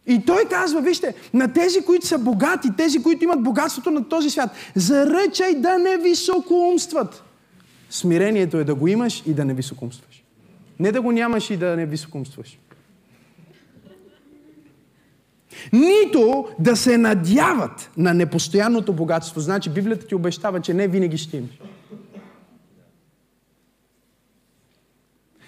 И 0.07 0.25
той 0.27 0.45
казва, 0.45 0.81
вижте, 0.81 1.15
на 1.35 1.53
тези, 1.53 1.81
които 1.81 2.07
са 2.07 2.19
богати, 2.19 2.69
тези, 2.77 3.03
които 3.03 3.25
имат 3.25 3.43
богатството 3.43 3.91
на 3.91 4.09
този 4.09 4.31
свят, 4.31 4.51
заръчай 4.75 5.55
да 5.55 5.79
не 5.79 5.97
високоумстват. 5.97 7.23
Смирението 7.91 8.57
е 8.57 8.65
да 8.65 8.75
го 8.75 8.89
имаш 8.89 9.23
и 9.27 9.35
да 9.35 9.45
не 9.45 9.55
високоумстваш. 9.55 10.18
Не 10.81 10.93
да 10.93 11.03
го 11.03 11.13
нямаш 11.13 11.51
и 11.51 11.57
да 11.57 11.77
не 11.77 11.87
високоумстваш. 11.87 12.59
Нито 15.73 16.49
да 16.59 16.77
се 16.77 16.99
надяват 16.99 17.91
на 17.97 18.15
непостоянното 18.15 18.93
богатство. 18.93 19.41
Значи 19.41 19.71
Библията 19.71 20.07
ти 20.07 20.15
обещава, 20.15 20.61
че 20.61 20.75
не 20.75 20.89
винаги 20.89 21.19
ще 21.19 21.37
имаш. 21.37 21.61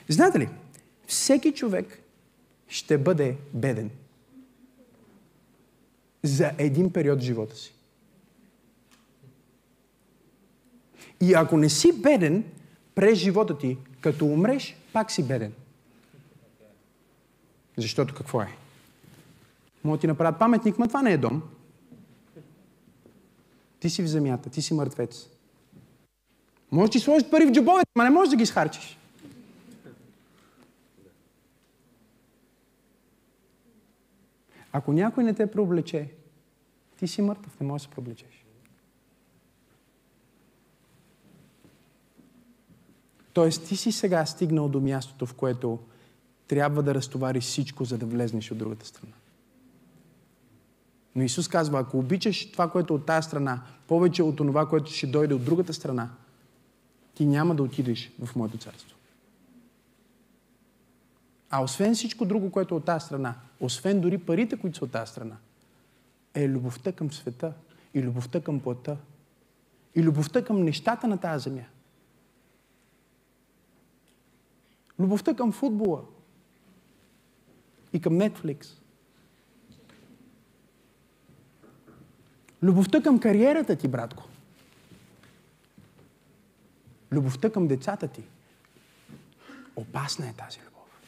Знаете 0.08 0.38
ли, 0.38 0.48
всеки 1.06 1.52
човек 1.52 2.02
ще 2.68 2.98
бъде 2.98 3.36
беден 3.54 3.90
за 6.22 6.50
един 6.58 6.92
период 6.92 7.18
в 7.20 7.22
живота 7.22 7.56
си. 7.56 7.74
И 11.20 11.34
ако 11.34 11.56
не 11.56 11.68
си 11.68 12.02
беден 12.02 12.44
през 12.94 13.18
живота 13.18 13.58
ти, 13.58 13.78
като 14.00 14.26
умреш, 14.26 14.76
пак 14.92 15.10
си 15.10 15.28
беден. 15.28 15.52
Защото 17.76 18.14
какво 18.14 18.42
е? 18.42 18.48
Могат 19.84 20.00
ти 20.00 20.06
направят 20.06 20.38
паметник, 20.38 20.78
но 20.78 20.88
това 20.88 21.02
не 21.02 21.12
е 21.12 21.18
дом. 21.18 21.42
Ти 23.80 23.90
си 23.90 24.02
в 24.02 24.06
земята, 24.06 24.50
ти 24.50 24.62
си 24.62 24.74
мъртвец. 24.74 25.28
Може 26.70 26.92
ти 26.92 27.00
сложиш 27.00 27.30
пари 27.30 27.46
в 27.46 27.52
джобовете, 27.52 27.90
но 27.96 28.04
не 28.04 28.10
можеш 28.10 28.30
да 28.30 28.36
ги 28.36 28.42
изхарчиш. 28.42 28.98
Ако 34.72 34.92
някой 34.92 35.24
не 35.24 35.34
те 35.34 35.50
преоблече, 35.50 36.10
ти 36.98 37.08
си 37.08 37.22
мъртъв, 37.22 37.60
не 37.60 37.66
можеш 37.66 37.86
да 37.86 37.90
се 37.90 37.94
преоблечеш. 37.94 38.39
Тоест, 43.32 43.68
ти 43.68 43.76
си 43.76 43.92
сега 43.92 44.26
стигнал 44.26 44.68
до 44.68 44.80
мястото, 44.80 45.26
в 45.26 45.34
което 45.34 45.78
трябва 46.48 46.82
да 46.82 46.94
разтовариш 46.94 47.44
всичко, 47.44 47.84
за 47.84 47.98
да 47.98 48.06
влезнеш 48.06 48.50
от 48.50 48.58
другата 48.58 48.86
страна. 48.86 49.12
Но 51.14 51.22
Исус 51.22 51.48
казва, 51.48 51.80
ако 51.80 51.98
обичаш 51.98 52.52
това, 52.52 52.70
което 52.70 52.94
е 52.94 52.96
от 52.96 53.06
тази 53.06 53.26
страна, 53.26 53.62
повече 53.86 54.22
от 54.22 54.36
това, 54.36 54.68
което 54.68 54.90
ще 54.90 55.06
дойде 55.06 55.34
от 55.34 55.44
другата 55.44 55.74
страна, 55.74 56.10
ти 57.14 57.26
няма 57.26 57.54
да 57.54 57.62
отидеш 57.62 58.12
в 58.24 58.36
моето 58.36 58.58
царство. 58.58 58.96
А 61.50 61.62
освен 61.62 61.94
всичко 61.94 62.24
друго, 62.24 62.50
което 62.50 62.74
е 62.74 62.78
от 62.78 62.84
тази 62.84 63.06
страна, 63.06 63.34
освен 63.60 64.00
дори 64.00 64.18
парите, 64.18 64.56
които 64.56 64.78
са 64.78 64.84
от 64.84 64.92
тази 64.92 65.10
страна, 65.10 65.36
е 66.34 66.48
любовта 66.48 66.92
към 66.92 67.12
света 67.12 67.52
и 67.94 68.02
любовта 68.02 68.40
към 68.40 68.60
плътта 68.60 68.96
и 69.94 70.02
любовта 70.02 70.44
към 70.44 70.62
нещата 70.62 71.08
на 71.08 71.18
тази 71.18 71.42
земя. 71.42 71.64
Любовта 75.00 75.34
към 75.34 75.52
футбола 75.52 76.00
и 77.92 78.00
към 78.00 78.12
Netflix. 78.12 78.66
Любовта 82.62 83.02
към 83.02 83.18
кариерата 83.18 83.76
ти, 83.76 83.88
братко. 83.88 84.22
Любовта 87.12 87.50
към 87.50 87.66
децата 87.66 88.08
ти. 88.08 88.22
Опасна 89.76 90.28
е 90.28 90.32
тази 90.32 90.58
любов. 90.58 91.00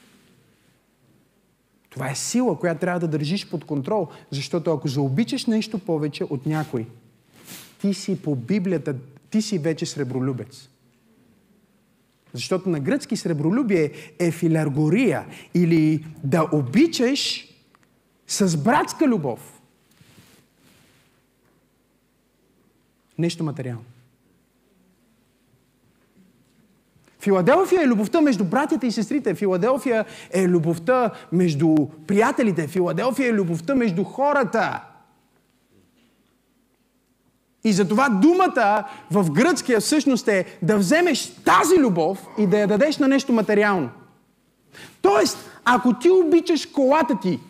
Това 1.91 2.11
е 2.11 2.15
сила, 2.15 2.59
която 2.59 2.81
трябва 2.81 3.01
да 3.01 3.09
държиш 3.09 3.51
под 3.51 3.65
контрол, 3.65 4.09
защото 4.31 4.73
ако 4.73 4.89
заобичаш 4.89 5.47
нещо 5.47 5.79
повече 5.79 6.25
от 6.25 6.47
някой, 6.47 6.87
ти 7.81 7.95
си 7.95 8.23
по 8.23 8.37
Библията, 8.37 8.97
ти 9.31 9.43
си 9.43 9.59
вече 9.59 9.87
сребролюбец. 9.87 10.72
Защото 12.35 12.69
на 12.69 12.81
гръцки 12.81 13.17
сребролюбие 13.17 13.93
е 14.19 14.31
филаргория 14.31 15.27
или 15.55 16.07
да 16.25 16.49
обичаш 16.53 17.49
с 18.27 18.57
братска 18.57 19.09
любов. 19.09 19.61
Нещо 23.19 23.45
материално. 23.45 23.85
Филаделфия 27.21 27.83
е 27.83 27.87
любовта 27.87 28.21
между 28.21 28.45
братята 28.45 28.87
и 28.87 28.93
сестрите. 28.93 29.35
Филаделфия 29.35 30.05
е 30.31 30.49
любовта 30.49 31.11
между 31.33 31.77
приятелите. 32.07 32.69
Филаделфия 32.69 33.29
е 33.29 33.33
любовта 33.33 33.75
между 33.75 34.05
хората. 34.05 34.81
И 37.65 37.73
затова 37.73 38.09
думата 38.09 38.85
в 39.11 39.31
гръцкия 39.31 39.81
всъщност 39.81 40.29
е 40.29 40.59
да 40.63 40.79
вземеш 40.79 41.35
тази 41.45 41.79
любов 41.79 42.27
и 42.39 42.47
да 42.47 42.59
я 42.59 42.67
дадеш 42.67 42.99
на 42.99 43.09
нещо 43.09 43.33
материално. 43.33 43.91
Тоест, 45.03 45.39
ако 45.65 45.95
ти 45.95 46.11
обичаш 46.11 46.67
колата 46.67 47.19
ти, 47.23 47.41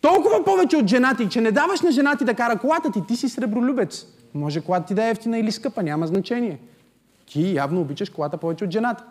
толкова 0.00 0.44
повече 0.44 0.76
от 0.76 0.86
жена 0.86 1.14
ти, 1.14 1.28
че 1.28 1.40
не 1.40 1.52
даваш 1.52 1.80
на 1.80 1.92
жена 1.92 2.16
ти 2.16 2.24
да 2.24 2.34
кара 2.34 2.58
колата 2.58 2.92
ти, 2.92 3.06
ти 3.06 3.16
си 3.16 3.28
сребролюбец. 3.28 4.06
Може 4.34 4.60
колата 4.60 4.86
ти 4.86 4.94
да 4.94 5.04
е 5.04 5.10
ефтина 5.10 5.38
или 5.38 5.52
скъпа, 5.52 5.82
няма 5.82 6.06
значение. 6.06 6.58
Ти 7.26 7.54
явно 7.54 7.80
обичаш 7.80 8.10
колата 8.10 8.36
повече 8.36 8.64
от 8.64 8.70
жената. 8.70 9.04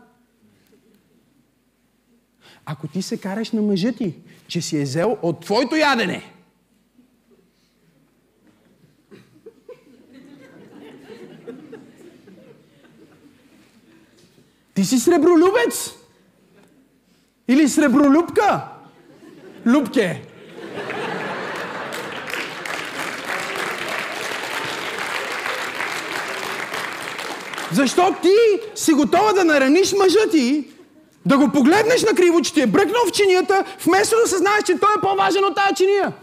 Ако 2.65 2.87
ти 2.87 3.01
се 3.01 3.17
караш 3.17 3.51
на 3.51 3.61
мъжа 3.61 3.91
ти, 3.91 4.15
че 4.47 4.61
си 4.61 4.77
е 4.77 4.83
взел 4.83 5.17
от 5.21 5.39
твоето 5.39 5.75
ядене, 5.75 6.23
Ти 14.79 14.85
си 14.85 14.99
сребролюбец. 14.99 15.91
Или 17.47 17.69
сребролюбка. 17.69 18.61
Любке. 19.65 20.21
Защо 27.71 28.15
ти 28.21 28.35
си 28.75 28.93
готова 28.93 29.33
да 29.33 29.45
нараниш 29.45 29.93
мъжа 29.93 30.29
ти, 30.31 30.67
да 31.25 31.37
го 31.37 31.51
погледнеш 31.51 32.03
на 32.03 32.15
криво, 32.15 32.41
че 32.41 32.53
ти 32.53 32.61
е 32.61 32.67
бръкнал 32.67 33.01
в 33.07 33.11
чинията, 33.11 33.63
вместо 33.85 34.15
да 34.23 34.29
съзнаеш, 34.29 34.63
че 34.65 34.79
той 34.79 34.93
е 34.97 35.01
по-важен 35.01 35.45
от 35.45 35.55
тази 35.55 35.75
чиния. 35.75 36.13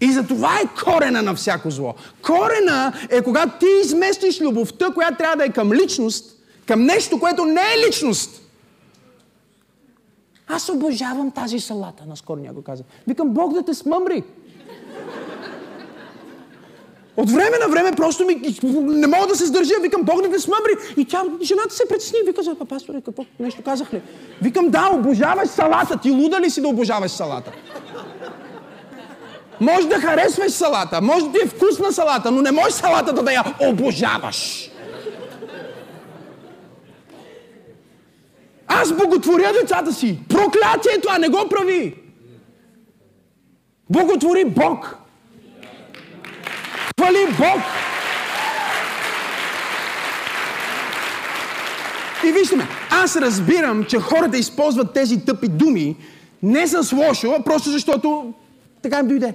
И 0.00 0.12
за 0.12 0.26
това 0.26 0.60
е 0.60 0.82
корена 0.84 1.22
на 1.22 1.34
всяко 1.34 1.70
зло. 1.70 1.94
Корена 2.22 2.92
е 3.10 3.22
когато 3.22 3.58
ти 3.58 3.66
изместиш 3.84 4.40
любовта, 4.40 4.90
която 4.94 5.16
трябва 5.18 5.36
да 5.36 5.44
е 5.44 5.52
към 5.52 5.72
личност, 5.72 6.37
към 6.68 6.84
нещо, 6.84 7.20
което 7.20 7.44
не 7.44 7.60
е 7.60 7.86
личност. 7.88 8.42
Аз 10.48 10.68
обожавам 10.68 11.30
тази 11.30 11.60
салата, 11.60 12.04
наскоро 12.06 12.40
някой 12.40 12.62
каза. 12.62 12.84
Викам, 13.06 13.28
Бог 13.28 13.54
да 13.54 13.62
те 13.64 13.74
смъмри. 13.74 14.22
От 17.16 17.30
време 17.30 17.58
на 17.58 17.68
време 17.68 17.92
просто 17.92 18.26
ми, 18.26 18.58
не 18.82 19.06
мога 19.06 19.26
да 19.26 19.36
се 19.36 19.46
сдържа. 19.46 19.74
Викам, 19.82 20.02
Бог 20.02 20.22
да 20.22 20.30
те 20.30 20.38
смъбри. 20.38 20.72
И 20.96 21.04
тя, 21.04 21.22
жената 21.42 21.74
се 21.74 21.88
притесни. 21.88 22.18
Вика, 22.26 22.42
за 22.42 22.54
пасторе, 22.54 23.02
какво 23.04 23.24
нещо 23.40 23.62
казах 23.64 23.92
ли? 23.92 24.02
Викам, 24.42 24.70
да, 24.70 24.90
обожаваш 24.94 25.48
салата. 25.48 25.98
Ти 25.98 26.10
луда 26.10 26.40
ли 26.40 26.50
си 26.50 26.60
да 26.60 26.68
обожаваш 26.68 27.10
салата? 27.10 27.52
Може 29.60 29.88
да 29.88 30.00
харесваш 30.00 30.52
салата, 30.52 31.00
може 31.00 31.24
да 31.24 31.32
ти 31.32 31.38
е 31.44 31.48
вкусна 31.48 31.92
салата, 31.92 32.30
но 32.30 32.42
не 32.42 32.50
можеш 32.50 32.72
салатата 32.72 33.22
да 33.22 33.32
я 33.32 33.44
обожаваш. 33.60 34.67
Аз 38.88 38.96
боготворя 38.96 39.52
децата 39.52 39.92
си. 39.92 40.18
Проклятието, 40.28 41.08
а 41.10 41.18
не 41.18 41.28
го 41.28 41.48
прави. 41.48 41.94
Боготвори 43.90 44.44
Бог. 44.44 44.96
Хвали 47.00 47.26
Бог! 47.38 47.60
И 52.24 52.32
вижте 52.32 52.56
ме, 52.56 52.68
аз 52.90 53.16
разбирам, 53.16 53.84
че 53.84 53.98
хората 53.98 54.38
използват 54.38 54.92
тези 54.92 55.24
тъпи 55.24 55.48
думи 55.48 55.96
не 56.42 56.66
с 56.66 56.92
лошо, 56.92 57.34
а 57.38 57.42
просто 57.42 57.70
защото 57.70 58.32
така 58.82 58.98
им 58.98 59.08
дойде. 59.08 59.34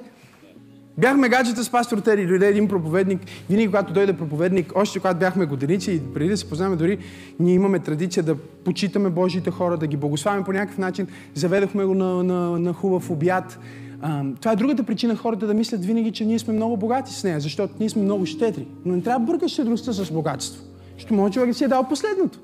Бяхме 0.97 1.29
гаджета 1.29 1.63
с 1.63 1.69
пастор 1.69 1.97
Тери, 1.97 2.27
дойде 2.27 2.47
един 2.47 2.67
проповедник. 2.67 3.21
Винаги, 3.49 3.67
когато 3.67 3.93
дойде 3.93 4.13
проповедник, 4.13 4.71
още 4.75 4.99
когато 4.99 5.19
бяхме 5.19 5.45
годеници 5.45 5.91
и 5.91 5.99
преди 6.13 6.29
да 6.29 6.37
се 6.37 6.49
познаваме 6.49 6.75
дори, 6.75 6.97
ние 7.39 7.53
имаме 7.53 7.79
традиция 7.79 8.23
да 8.23 8.35
почитаме 8.35 9.09
Божиите 9.09 9.51
хора, 9.51 9.77
да 9.77 9.87
ги 9.87 9.97
благославяме 9.97 10.45
по 10.45 10.53
някакъв 10.53 10.77
начин. 10.77 11.07
Заведохме 11.33 11.85
го 11.85 11.93
на, 11.93 12.23
на, 12.23 12.59
на 12.59 12.73
хубав 12.73 13.09
обяд. 13.09 13.59
А, 14.01 14.23
това 14.39 14.51
е 14.51 14.55
другата 14.55 14.83
причина 14.83 15.15
хората 15.15 15.47
да 15.47 15.53
мислят 15.53 15.85
винаги, 15.85 16.11
че 16.11 16.25
ние 16.25 16.39
сме 16.39 16.53
много 16.53 16.77
богати 16.77 17.13
с 17.13 17.23
нея, 17.23 17.39
защото 17.39 17.73
ние 17.79 17.89
сме 17.89 18.01
много 18.01 18.25
щедри. 18.25 18.67
Но 18.85 18.95
не 18.95 19.01
трябва 19.01 19.19
да 19.19 19.31
бъркаш 19.31 19.51
щедростта 19.51 19.93
с 19.93 20.11
богатство. 20.11 20.63
Защото 20.93 21.13
може 21.13 21.33
човек 21.33 21.55
си 21.55 21.63
е 21.63 21.67
дал 21.67 21.87
последното. 21.87 22.39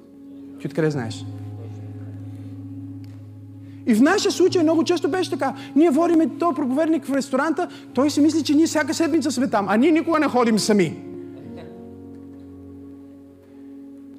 Ти 0.61 0.67
откъде 0.67 0.91
знаеш? 0.91 1.25
И 3.89 3.93
в 3.95 4.01
нашия 4.01 4.31
случай 4.31 4.63
много 4.63 4.83
често 4.83 5.09
беше 5.09 5.29
така. 5.29 5.53
Ние 5.75 5.89
водиме 5.89 6.27
този 6.27 6.55
проповедник 6.55 7.05
в 7.05 7.13
ресторанта, 7.13 7.67
той 7.93 8.09
си 8.09 8.21
мисли, 8.21 8.43
че 8.43 8.55
ние 8.55 8.65
всяка 8.65 8.93
седмица 8.93 9.31
сме 9.31 9.47
там, 9.47 9.65
а 9.69 9.77
ние 9.77 9.91
никога 9.91 10.19
не 10.19 10.27
ходим 10.27 10.59
сами. 10.59 10.97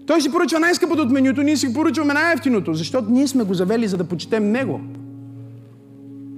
Той 0.07 0.21
си 0.21 0.31
поръчва 0.33 0.61
най-скъпото 0.61 1.03
от 1.03 1.11
менюто, 1.11 1.43
ние 1.43 1.57
си 1.57 1.75
поръчваме 1.75 2.15
най-ефтиното, 2.15 2.75
защото 2.75 3.11
ние 3.11 3.27
сме 3.27 3.45
го 3.45 3.55
завели, 3.55 3.89
за 3.89 3.97
да 3.97 4.05
почетем 4.05 4.53
Него. 4.53 4.81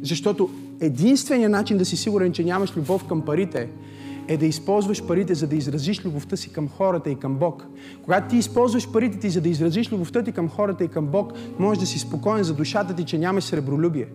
Защото 0.02 0.50
единственият 0.80 1.52
начин 1.52 1.78
да 1.78 1.84
си 1.84 1.96
сигурен, 1.96 2.32
че 2.32 2.44
нямаш 2.44 2.76
любов 2.76 3.04
към 3.04 3.20
парите, 3.20 3.68
е 4.32 4.36
да 4.36 4.46
използваш 4.46 5.06
парите, 5.06 5.34
за 5.34 5.46
да 5.46 5.56
изразиш 5.56 6.04
любовта 6.04 6.36
си 6.36 6.52
към 6.52 6.68
хората 6.68 7.10
и 7.10 7.16
към 7.16 7.34
Бог. 7.34 7.66
Когато 8.04 8.28
ти 8.28 8.36
използваш 8.36 8.92
парите 8.92 9.18
ти, 9.18 9.30
за 9.30 9.40
да 9.40 9.48
изразиш 9.48 9.92
любовта 9.92 10.22
ти 10.22 10.32
към 10.32 10.48
хората 10.48 10.84
и 10.84 10.88
към 10.88 11.06
Бог, 11.06 11.32
можеш 11.58 11.80
да 11.80 11.86
си 11.86 11.98
спокоен 11.98 12.44
за 12.44 12.54
душата 12.54 12.94
ти, 12.94 13.04
че 13.04 13.18
нямаш 13.18 13.44
сребролюбие. 13.44 14.06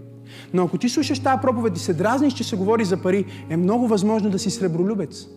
Но 0.53 0.63
ако 0.63 0.77
ти 0.77 0.89
слушаш 0.89 1.19
тази 1.19 1.41
проповед 1.41 1.77
и 1.77 1.79
се 1.79 1.93
дразниш, 1.93 2.33
че 2.33 2.43
се 2.43 2.55
говори 2.55 2.85
за 2.85 3.01
пари, 3.01 3.25
е 3.49 3.57
много 3.57 3.87
възможно 3.87 4.29
да 4.29 4.39
си 4.39 4.49
сребролюбец. 4.49 5.27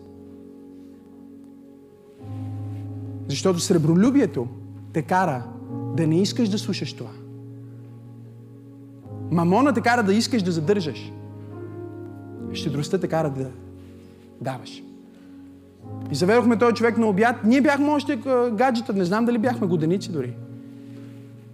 Защото 3.27 3.59
сребролюбието 3.59 4.47
те 4.93 5.01
кара 5.01 5.43
да 5.97 6.07
не 6.07 6.21
искаш 6.21 6.49
да 6.49 6.59
слушаш 6.59 6.93
това. 6.93 7.11
Мамона 9.31 9.73
те 9.73 9.81
кара 9.81 10.03
да 10.03 10.13
искаш 10.13 10.41
да 10.41 10.51
задържаш. 10.51 11.11
Щедростта 12.53 12.97
те 12.97 13.07
кара 13.07 13.29
да 13.29 13.51
даваш. 14.41 14.83
И 16.11 16.15
заведохме 16.15 16.57
този 16.57 16.73
човек 16.73 16.97
на 16.97 17.07
обяд. 17.07 17.35
Ние 17.45 17.61
бяхме 17.61 17.89
още 17.89 18.15
гаджета, 18.53 18.93
не 18.93 19.05
знам 19.05 19.25
дали 19.25 19.37
бяхме 19.37 19.67
годеници 19.67 20.11
дори. 20.11 20.33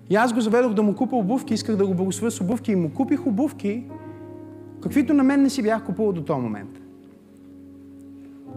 И 0.10 0.16
аз 0.16 0.34
го 0.34 0.42
заведох 0.42 0.74
да 0.74 0.84
му 0.84 0.96
купа 0.96 1.16
обувки, 1.16 1.54
исках 1.54 1.76
да 1.76 1.88
го 1.88 1.94
благословя 1.94 2.32
с 2.32 2.42
обувки 2.42 2.72
и 2.72 2.76
му 2.76 2.94
купих 2.94 3.28
обувки, 3.28 3.84
каквито 4.84 5.14
на 5.14 5.24
мен 5.24 5.42
не 5.42 5.50
си 5.50 5.62
бях 5.62 5.86
купувал 5.86 6.14
до 6.14 6.22
този 6.22 6.42
момент. 6.42 6.80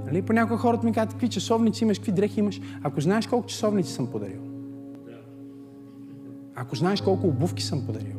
Нали? 0.06 0.22
Понякога 0.22 0.56
хората 0.56 0.86
ми 0.86 0.92
казват, 0.92 1.12
какви 1.12 1.28
часовници 1.28 1.84
имаш, 1.84 1.98
какви 1.98 2.12
дрехи 2.12 2.40
имаш. 2.40 2.60
Ако 2.82 3.00
знаеш 3.00 3.26
колко 3.26 3.46
часовници 3.46 3.92
съм 3.92 4.06
подарил. 4.06 4.40
Ако 6.54 6.76
знаеш 6.76 7.00
колко 7.00 7.26
обувки 7.26 7.62
съм 7.62 7.86
подарил. 7.86 8.16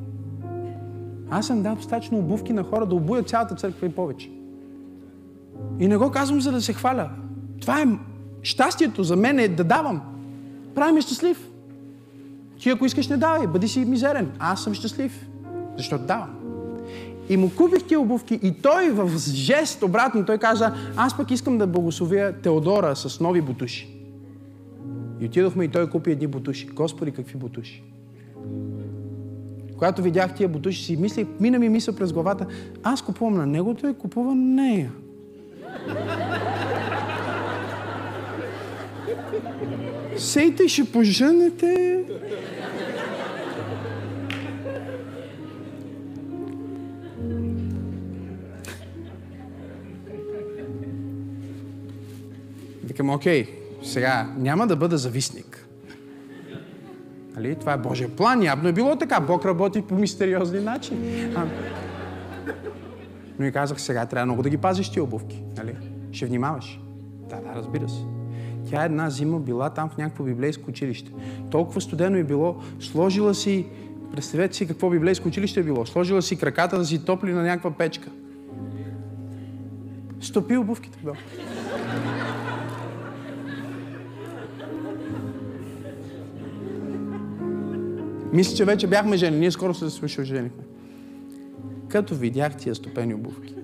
Аз 1.29 1.47
съм 1.47 1.63
дал 1.63 1.75
достатъчно 1.75 2.17
обувки 2.17 2.53
на 2.53 2.63
хора 2.63 2.85
да 2.85 2.95
обуя 2.95 3.23
цялата 3.23 3.55
църква 3.55 3.87
и 3.87 3.91
повече. 3.91 4.31
И 5.79 5.87
не 5.87 5.97
го 5.97 6.11
казвам 6.11 6.41
за 6.41 6.51
да 6.51 6.61
се 6.61 6.73
хваля. 6.73 7.09
Това 7.61 7.81
е 7.81 7.85
щастието 8.41 9.03
за 9.03 9.15
мен 9.15 9.39
е 9.39 9.47
да 9.47 9.63
давам. 9.63 10.01
Прави 10.75 10.91
ме 10.91 11.01
щастлив. 11.01 11.47
Ти 12.59 12.69
ако 12.69 12.85
искаш 12.85 13.07
не 13.07 13.17
давай, 13.17 13.47
бъди 13.47 13.67
си 13.67 13.85
мизерен. 13.85 14.31
Аз 14.39 14.63
съм 14.63 14.73
щастлив, 14.73 15.27
защото 15.77 16.05
давам. 16.05 16.29
И 17.29 17.37
му 17.37 17.51
купих 17.57 17.83
тия 17.83 17.99
обувки 17.99 18.39
и 18.43 18.53
той 18.53 18.89
в 18.89 19.17
жест 19.17 19.83
обратно, 19.83 20.25
той 20.25 20.37
каза, 20.37 20.73
аз 20.97 21.17
пък 21.17 21.31
искам 21.31 21.57
да 21.57 21.67
благословя 21.67 22.33
Теодора 22.43 22.95
с 22.95 23.19
нови 23.19 23.41
бутуши. 23.41 23.97
И 25.19 25.25
отидохме 25.25 25.63
и 25.63 25.67
той 25.67 25.89
купи 25.89 26.11
едни 26.11 26.27
бутуши. 26.27 26.67
Господи, 26.67 27.11
какви 27.11 27.37
бутуши! 27.37 27.83
Когато 29.73 30.01
видях 30.01 30.35
тия 30.35 30.49
бутуши, 30.49 30.83
си 30.83 30.97
мислих, 30.97 31.27
мина 31.39 31.59
ми 31.59 31.69
мисъл 31.69 31.95
през 31.95 32.13
главата, 32.13 32.45
аз 32.83 33.01
купувам 33.01 33.33
на 33.33 33.45
него, 33.45 33.73
той 33.73 33.93
купува 33.93 34.35
на 34.35 34.63
нея. 34.63 34.91
Сейте 40.17 40.67
ще 40.67 40.91
поженете. 40.91 42.03
Викам, 52.83 53.09
окей, 53.09 53.47
сега 53.83 54.33
няма 54.37 54.67
да 54.67 54.75
бъда 54.75 54.97
зависник. 54.97 55.67
Нали? 57.35 57.55
Това 57.55 57.73
е 57.73 57.77
Божия 57.77 58.09
план. 58.09 58.43
Явно 58.43 58.69
е 58.69 58.71
било 58.71 58.95
така. 58.95 59.19
Бог 59.19 59.45
работи 59.45 59.81
по 59.81 59.95
мистериозни 59.95 60.59
начини. 60.59 61.35
Но 63.41 63.47
и 63.47 63.51
казах, 63.51 63.81
сега 63.81 64.05
трябва 64.05 64.25
много 64.25 64.43
да 64.43 64.49
ги 64.49 64.57
пазиш 64.57 64.89
ти 64.89 64.99
обувки. 64.99 65.43
Нали? 65.57 65.75
Ще 66.11 66.25
внимаваш. 66.25 66.79
Да, 67.29 67.35
да, 67.35 67.55
разбира 67.55 67.89
се. 67.89 68.03
Тя 68.69 68.83
една 68.83 69.09
зима 69.09 69.39
била 69.39 69.69
там 69.69 69.89
в 69.89 69.97
някакво 69.97 70.23
библейско 70.23 70.69
училище. 70.69 71.11
Толкова 71.51 71.81
студено 71.81 72.17
е 72.17 72.23
било, 72.23 72.55
сложила 72.79 73.33
си, 73.33 73.65
представете 74.11 74.55
си 74.55 74.67
какво 74.67 74.89
библейско 74.89 75.27
училище 75.27 75.59
е 75.59 75.63
било, 75.63 75.85
сложила 75.85 76.21
си 76.21 76.39
краката 76.39 76.77
да 76.77 76.85
си 76.85 77.05
топли 77.05 77.33
на 77.33 77.43
някаква 77.43 77.71
печка. 77.71 78.09
Стопи 80.19 80.57
обувките. 80.57 80.99
Да. 81.03 81.13
Мисля, 88.33 88.55
че 88.55 88.65
вече 88.65 88.87
бяхме 88.87 89.17
жени. 89.17 89.39
Ние 89.39 89.51
скоро 89.51 89.73
се 89.73 89.89
свърши 89.89 90.23
женихме. 90.23 90.63
Като 91.91 92.15
видях 92.15 92.57
тия 92.57 92.75
стопени 92.75 93.13
обувки. 93.13 93.55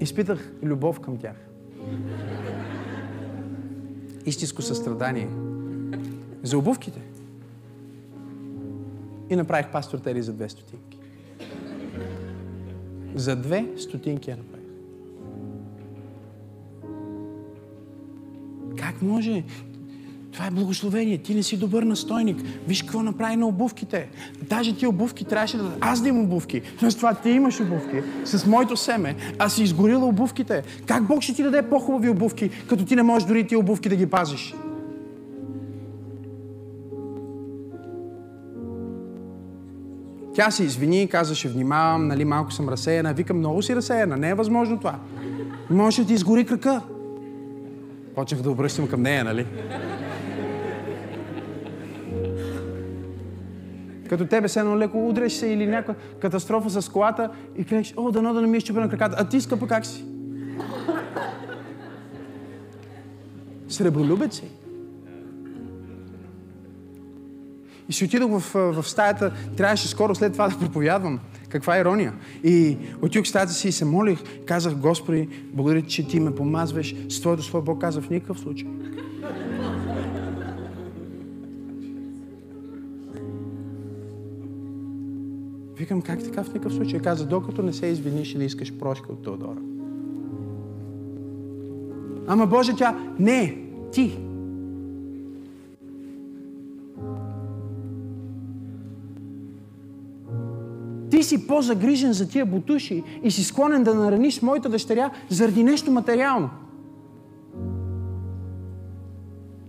Изпитах 0.00 0.52
любов 0.62 1.00
към 1.00 1.18
тях. 1.18 1.36
Истинско 4.26 4.62
състрадание. 4.62 5.28
За 6.42 6.58
обувките. 6.58 7.00
И 9.30 9.36
направих 9.36 9.72
пастор 9.72 9.98
Тери 9.98 10.22
за 10.22 10.32
две 10.32 10.48
стотинки. 10.48 10.98
За 13.14 13.36
две 13.36 13.68
стотинки 13.76 14.30
я 14.30 14.36
направих. 14.36 14.61
Може? 19.02 19.44
Това 20.32 20.46
е 20.46 20.50
благословение. 20.50 21.18
Ти 21.18 21.34
не 21.34 21.42
си 21.42 21.56
добър 21.56 21.82
настойник. 21.82 22.36
Виж 22.68 22.82
какво 22.82 23.02
направи 23.02 23.36
на 23.36 23.46
обувките. 23.46 24.08
Даже 24.48 24.76
ти 24.76 24.86
обувки 24.86 25.24
трябваше 25.24 25.56
да... 25.56 25.70
Аз 25.80 26.02
да 26.02 26.08
имам 26.08 26.24
обувки. 26.24 26.62
С 26.88 26.96
това 26.96 27.14
ти 27.14 27.30
имаш 27.30 27.60
обувки. 27.60 28.02
С 28.24 28.46
моето 28.46 28.76
семе. 28.76 29.16
Аз 29.38 29.54
си 29.54 29.62
изгорила 29.62 30.06
обувките. 30.06 30.62
Как 30.86 31.06
Бог 31.06 31.22
ще 31.22 31.34
ти 31.34 31.42
даде 31.42 31.62
по-хубави 31.62 32.08
обувки, 32.08 32.50
като 32.68 32.84
ти 32.84 32.96
не 32.96 33.02
можеш 33.02 33.28
дори 33.28 33.46
ти 33.46 33.56
обувки 33.56 33.88
да 33.88 33.96
ги 33.96 34.06
пазиш? 34.06 34.54
Тя 40.34 40.50
се 40.50 40.64
извини 40.64 41.02
и 41.02 41.08
каза, 41.08 41.34
ще 41.34 41.48
внимавам, 41.48 42.08
нали, 42.08 42.24
малко 42.24 42.52
съм 42.52 42.68
разсеяна. 42.68 43.14
Викам, 43.14 43.38
много 43.38 43.62
си 43.62 43.76
разсеяна, 43.76 44.16
не 44.16 44.28
е 44.28 44.34
възможно 44.34 44.78
това. 44.78 44.98
Може 45.70 46.02
да 46.02 46.08
ти 46.08 46.14
изгори 46.14 46.46
крака. 46.46 46.80
Почнах 48.14 48.40
да 48.40 48.50
обръщам 48.50 48.88
към 48.88 49.02
нея, 49.02 49.24
нали? 49.24 49.46
Като 54.08 54.26
тебе 54.26 54.48
се 54.48 54.60
едно 54.60 54.78
леко 54.78 55.08
удреш 55.08 55.32
се 55.32 55.46
или 55.46 55.66
някаква 55.66 55.94
катастрофа 56.20 56.82
с 56.82 56.88
колата 56.88 57.30
и 57.56 57.64
кажеш, 57.64 57.94
о, 57.96 58.10
дано 58.10 58.34
да 58.34 58.40
не 58.40 58.46
ми 58.46 58.58
е 58.58 58.72
на 58.72 58.88
краката. 58.88 59.16
А 59.18 59.28
ти, 59.28 59.40
скъпа, 59.40 59.66
как 59.66 59.86
си? 59.86 60.04
Сребролюбец 63.68 64.34
си. 64.34 64.44
И 67.88 67.92
си 67.92 68.04
отидох 68.04 68.40
в, 68.40 68.72
в 68.72 68.88
стаята, 68.88 69.32
трябваше 69.56 69.88
скоро 69.88 70.14
след 70.14 70.32
това 70.32 70.48
да 70.48 70.58
проповядвам. 70.58 71.20
Каква 71.52 71.78
ирония. 71.78 72.12
И 72.44 72.76
отидох 73.02 73.24
в 73.24 73.28
стаята 73.28 73.52
си 73.52 73.68
и 73.68 73.72
се 73.72 73.84
молих. 73.84 74.18
Казах, 74.46 74.74
Господи, 74.74 75.28
благодаря, 75.52 75.82
че 75.82 76.08
ти 76.08 76.20
ме 76.20 76.34
помазваш 76.34 76.94
с 77.08 77.20
Твоето 77.20 77.42
Слово. 77.42 77.64
Бог 77.64 77.80
каза 77.80 78.02
в 78.02 78.10
никакъв 78.10 78.38
случай. 78.38 78.68
Викам, 85.76 86.02
как 86.02 86.24
така 86.24 86.44
в 86.44 86.48
никакъв 86.48 86.74
случай? 86.74 87.00
Каза, 87.00 87.26
докато 87.26 87.62
не 87.62 87.72
се 87.72 87.86
извиниш 87.86 88.34
и 88.34 88.38
да 88.38 88.44
искаш 88.44 88.78
прошка 88.78 89.12
от 89.12 89.24
Теодора. 89.24 89.60
Ама 92.26 92.46
Боже, 92.46 92.76
тя, 92.76 92.98
не, 93.18 93.58
ти. 93.92 94.18
Ти 101.12 101.22
си 101.22 101.46
по-загрижен 101.46 102.12
за 102.12 102.28
тия 102.28 102.46
бутуши 102.46 103.02
и 103.22 103.30
си 103.30 103.44
склонен 103.44 103.84
да 103.84 103.94
нараниш 103.94 104.42
моята 104.42 104.68
дъщеря 104.68 105.10
заради 105.28 105.64
нещо 105.64 105.90
материално. 105.90 106.50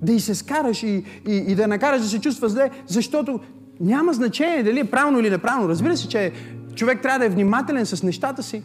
Да 0.01 0.13
и 0.13 0.19
се 0.19 0.35
скараш 0.35 0.83
и, 0.83 1.03
и, 1.27 1.35
и 1.35 1.55
да 1.55 1.67
накараш 1.67 2.01
да 2.01 2.07
се 2.07 2.21
чувства 2.21 2.49
зле, 2.49 2.69
защото 2.87 3.39
няма 3.79 4.13
значение 4.13 4.63
дали 4.63 4.79
е 4.79 4.83
правилно 4.83 5.19
или 5.19 5.29
неправилно. 5.29 5.69
Разбира 5.69 5.97
се, 5.97 6.07
че 6.07 6.31
човек 6.75 7.01
трябва 7.01 7.19
да 7.19 7.25
е 7.25 7.29
внимателен 7.29 7.85
с 7.85 8.03
нещата 8.03 8.43
си. 8.43 8.63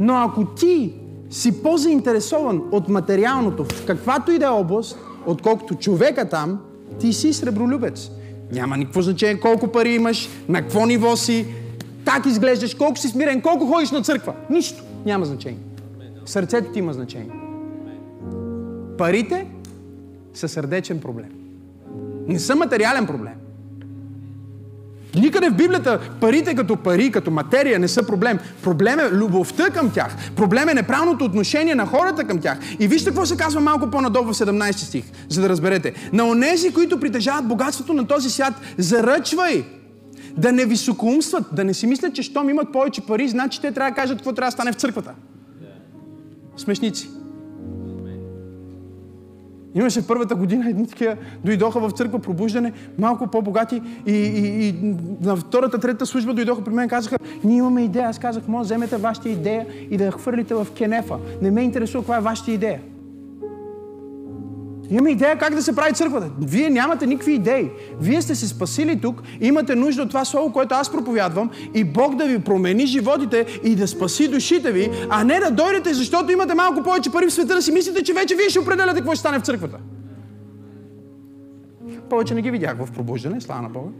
Но 0.00 0.14
ако 0.14 0.44
ти 0.44 0.94
си 1.30 1.62
по-заинтересован 1.62 2.62
от 2.72 2.88
материалното, 2.88 3.64
в 3.64 3.86
каквато 3.86 4.32
и 4.32 4.38
да 4.38 4.44
е 4.44 4.48
област, 4.48 4.98
отколкото 5.26 5.74
човека 5.74 6.28
там, 6.28 6.58
ти 7.00 7.12
си 7.12 7.32
сребролюбец. 7.32 8.10
Няма 8.52 8.76
никакво 8.76 9.02
значение 9.02 9.40
колко 9.40 9.68
пари 9.68 9.94
имаш, 9.94 10.28
на 10.48 10.62
какво 10.62 10.86
ниво 10.86 11.16
си, 11.16 11.46
как 12.04 12.26
изглеждаш, 12.26 12.74
колко 12.74 12.98
си 12.98 13.08
смирен, 13.08 13.42
колко 13.42 13.66
ходиш 13.66 13.90
на 13.90 14.02
църква. 14.02 14.34
Нищо 14.50 14.82
няма 15.06 15.24
значение. 15.24 15.60
Сърцето 16.26 16.72
ти 16.72 16.78
има 16.78 16.92
значение. 16.92 17.32
Парите 18.98 19.46
са 20.34 20.48
сърдечен 20.48 21.00
проблем. 21.00 21.30
Не 22.26 22.38
са 22.38 22.56
материален 22.56 23.06
проблем. 23.06 23.34
Никъде 25.14 25.50
в 25.50 25.54
Библията 25.54 26.00
парите 26.20 26.54
като 26.54 26.76
пари, 26.76 27.10
като 27.10 27.30
материя 27.30 27.78
не 27.78 27.88
са 27.88 28.06
проблем. 28.06 28.38
Проблем 28.62 29.00
е 29.00 29.10
любовта 29.10 29.70
към 29.70 29.90
тях. 29.90 30.16
Проблем 30.36 30.68
е 30.68 30.74
неправилното 30.74 31.24
отношение 31.24 31.74
на 31.74 31.86
хората 31.86 32.24
към 32.24 32.38
тях. 32.38 32.58
И 32.80 32.88
вижте 32.88 33.10
какво 33.10 33.26
се 33.26 33.36
казва 33.36 33.60
малко 33.60 33.90
по-надолу 33.90 34.24
в 34.24 34.34
17 34.34 34.72
стих, 34.72 35.04
за 35.28 35.42
да 35.42 35.48
разберете. 35.48 35.94
На 36.12 36.24
онези, 36.28 36.74
които 36.74 37.00
притежават 37.00 37.48
богатството 37.48 37.94
на 37.94 38.06
този 38.06 38.30
свят, 38.30 38.54
заръчвай 38.78 39.64
да 40.36 40.52
не 40.52 40.64
високоумстват, 40.64 41.44
да 41.52 41.64
не 41.64 41.74
си 41.74 41.86
мислят, 41.86 42.14
че 42.14 42.22
щом 42.22 42.50
имат 42.50 42.72
повече 42.72 43.00
пари, 43.00 43.28
значи 43.28 43.60
те 43.60 43.72
трябва 43.72 43.90
да 43.90 43.94
кажат 43.94 44.18
какво 44.18 44.32
трябва 44.32 44.48
да 44.48 44.52
стане 44.52 44.72
в 44.72 44.76
църквата. 44.76 45.14
Смешници. 46.56 47.10
Имаше 49.74 50.06
първата 50.06 50.34
година 50.34 50.70
едни 50.70 50.86
такива, 50.86 51.16
дойдоха 51.44 51.80
в 51.80 51.90
църква 51.90 52.18
пробуждане, 52.18 52.72
малко 52.98 53.26
по-богати 53.26 53.82
и, 54.06 54.12
и, 54.12 54.68
и 54.68 54.74
на 55.20 55.36
втората, 55.36 55.78
третата 55.78 56.06
служба 56.06 56.34
дойдоха 56.34 56.64
при 56.64 56.72
мен 56.72 56.86
и 56.86 56.88
казаха, 56.88 57.18
ние 57.44 57.56
имаме 57.56 57.82
идея. 57.82 58.08
Аз 58.08 58.18
казах, 58.18 58.48
може 58.48 58.66
вземете 58.66 58.96
вашата 58.96 59.28
идея 59.28 59.66
и 59.90 59.96
да 59.96 60.04
я 60.04 60.12
хвърлите 60.12 60.54
в 60.54 60.66
кенефа. 60.76 61.16
Не 61.42 61.50
ме 61.50 61.62
интересува 61.62 62.02
каква 62.02 62.16
е 62.16 62.20
вашата 62.20 62.50
идея. 62.50 62.80
Имаме 64.90 65.10
идея 65.10 65.38
как 65.38 65.54
да 65.54 65.62
се 65.62 65.76
прави 65.76 65.92
църквата. 65.92 66.30
Вие 66.40 66.70
нямате 66.70 67.06
никакви 67.06 67.32
идеи. 67.32 67.70
Вие 68.00 68.22
сте 68.22 68.34
се 68.34 68.48
спасили 68.48 69.00
тук, 69.00 69.22
имате 69.40 69.74
нужда 69.74 70.02
от 70.02 70.08
това 70.08 70.24
слово, 70.24 70.52
което 70.52 70.74
аз 70.74 70.92
проповядвам 70.92 71.50
и 71.74 71.84
Бог 71.84 72.16
да 72.16 72.26
ви 72.26 72.38
промени 72.38 72.86
животите 72.86 73.60
и 73.64 73.76
да 73.76 73.88
спаси 73.88 74.28
душите 74.28 74.72
ви, 74.72 74.90
а 75.10 75.24
не 75.24 75.40
да 75.40 75.50
дойдете, 75.50 75.94
защото 75.94 76.32
имате 76.32 76.54
малко 76.54 76.82
повече 76.82 77.12
пари 77.12 77.26
в 77.26 77.32
света 77.32 77.54
да 77.54 77.62
си 77.62 77.72
мислите, 77.72 78.02
че 78.02 78.12
вече 78.12 78.34
вие 78.34 78.48
ще 78.50 78.60
определяте 78.60 78.94
какво 78.94 79.12
ще 79.12 79.20
стане 79.20 79.38
в 79.38 79.42
църквата. 79.42 79.78
Повече 82.10 82.34
не 82.34 82.42
ги 82.42 82.50
видях 82.50 82.76
в 82.84 82.92
пробуждане, 82.92 83.40
слава 83.40 83.62
на 83.62 83.68
Бога. 83.68 83.90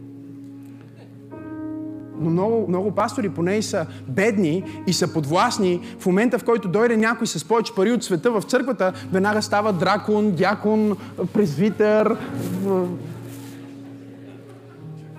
Но 2.19 2.29
много, 2.29 2.65
много 2.69 2.91
пастори 2.91 3.29
поне 3.29 3.55
и 3.55 3.61
са 3.61 3.85
бедни 4.07 4.63
и 4.87 4.93
са 4.93 5.13
подвластни. 5.13 5.81
В 5.99 6.05
момента, 6.05 6.39
в 6.39 6.43
който 6.43 6.67
дойде 6.67 6.97
някой 6.97 7.27
с 7.27 7.45
повече 7.45 7.75
пари 7.75 7.91
от 7.91 8.03
света 8.03 8.31
в 8.31 8.41
църквата, 8.41 8.93
веднага 9.11 9.41
става 9.41 9.73
дракон, 9.73 10.31
дякон, 10.31 10.97
презвитър. 11.33 12.17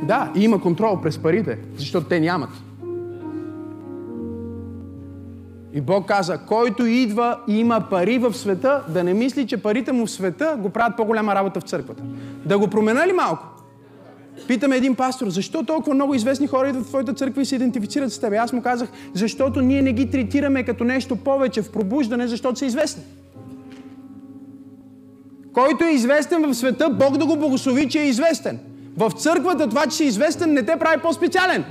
Да, 0.02 0.32
и 0.36 0.44
има 0.44 0.60
контрол 0.60 1.00
през 1.00 1.18
парите, 1.18 1.58
защото 1.76 2.06
те 2.06 2.20
нямат. 2.20 2.50
И 5.72 5.80
Бог 5.80 6.08
каза, 6.08 6.38
който 6.38 6.86
идва 6.86 7.38
и 7.48 7.58
има 7.58 7.80
пари 7.90 8.18
в 8.18 8.34
света, 8.34 8.82
да 8.88 9.04
не 9.04 9.14
мисли, 9.14 9.46
че 9.46 9.56
парите 9.56 9.92
му 9.92 10.06
в 10.06 10.10
света 10.10 10.56
го 10.58 10.68
правят 10.68 10.96
по-голяма 10.96 11.34
работа 11.34 11.60
в 11.60 11.62
църквата. 11.62 12.02
Да 12.44 12.58
го 12.58 12.68
промена 12.68 13.06
ли 13.06 13.12
малко? 13.12 13.55
Питаме 14.48 14.76
един 14.76 14.94
пастор, 14.94 15.28
защо 15.28 15.62
толкова 15.62 15.94
много 15.94 16.14
известни 16.14 16.46
хора 16.46 16.68
идват 16.68 16.84
в 16.84 16.88
твоята 16.88 17.14
църква 17.14 17.42
и 17.42 17.44
се 17.44 17.56
идентифицират 17.56 18.12
с 18.12 18.18
теб? 18.18 18.32
Аз 18.32 18.52
му 18.52 18.62
казах, 18.62 18.88
защото 19.14 19.60
ние 19.60 19.82
не 19.82 19.92
ги 19.92 20.10
третираме 20.10 20.64
като 20.64 20.84
нещо 20.84 21.16
повече 21.16 21.62
в 21.62 21.70
пробуждане, 21.70 22.26
защото 22.26 22.58
са 22.58 22.66
известни. 22.66 23.02
Който 25.52 25.84
е 25.84 25.90
известен 25.90 26.42
в 26.42 26.54
света, 26.54 26.90
Бог 26.90 27.16
да 27.16 27.26
го 27.26 27.36
благослови, 27.36 27.88
че 27.88 28.00
е 28.00 28.08
известен. 28.08 28.58
В 28.96 29.10
църквата 29.10 29.68
това, 29.68 29.86
че 29.86 29.96
си 29.96 30.04
известен, 30.04 30.52
не 30.52 30.62
те 30.62 30.76
прави 30.78 31.02
по-специален. 31.02 31.64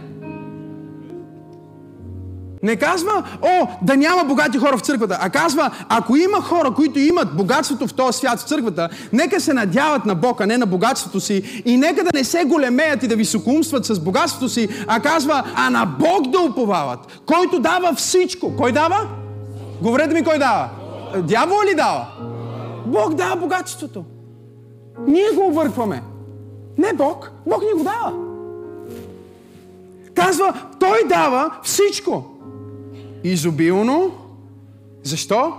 Не 2.65 2.75
казва, 2.75 3.23
о, 3.41 3.67
да 3.81 3.97
няма 3.97 4.23
богати 4.23 4.57
хора 4.57 4.77
в 4.77 4.81
църквата, 4.81 5.17
а 5.21 5.29
казва, 5.29 5.71
ако 5.89 6.15
има 6.15 6.41
хора, 6.41 6.71
които 6.71 6.99
имат 6.99 7.35
богатството 7.35 7.87
в 7.87 7.93
този 7.93 8.17
свят 8.17 8.39
в 8.39 8.47
църквата, 8.47 8.89
нека 9.13 9.41
се 9.41 9.53
надяват 9.53 10.05
на 10.05 10.15
Бог, 10.15 10.41
а 10.41 10.45
не 10.45 10.57
на 10.57 10.65
богатството 10.65 11.19
си 11.19 11.63
и 11.65 11.77
нека 11.77 12.03
да 12.03 12.09
не 12.13 12.23
се 12.23 12.43
големеят 12.43 13.03
и 13.03 13.07
да 13.07 13.15
високоумстват 13.15 13.85
с 13.85 13.99
богатството 13.99 14.49
си, 14.49 14.69
а 14.87 14.99
казва, 14.99 15.43
а 15.55 15.69
на 15.69 15.85
Бог 15.85 16.27
да 16.27 16.39
уповават, 16.39 16.99
който 17.25 17.59
дава 17.59 17.93
всичко. 17.95 18.55
Кой 18.55 18.71
дава? 18.71 19.07
Говорете 19.81 20.13
ми 20.13 20.23
кой 20.23 20.39
дава. 20.39 20.69
Дявол 21.23 21.57
ли 21.71 21.75
дава? 21.75 22.07
Бог 22.85 23.13
дава 23.13 23.35
богатството. 23.35 24.03
Ние 25.07 25.29
го 25.35 25.47
объркваме. 25.47 26.03
Не 26.77 26.93
Бог, 26.93 27.31
Бог 27.47 27.61
ни 27.61 27.77
го 27.77 27.83
дава. 27.83 28.13
Казва, 30.15 30.53
Той 30.79 30.97
дава 31.09 31.51
всичко 31.63 32.34
изобилно. 33.31 34.11
Защо? 35.03 35.53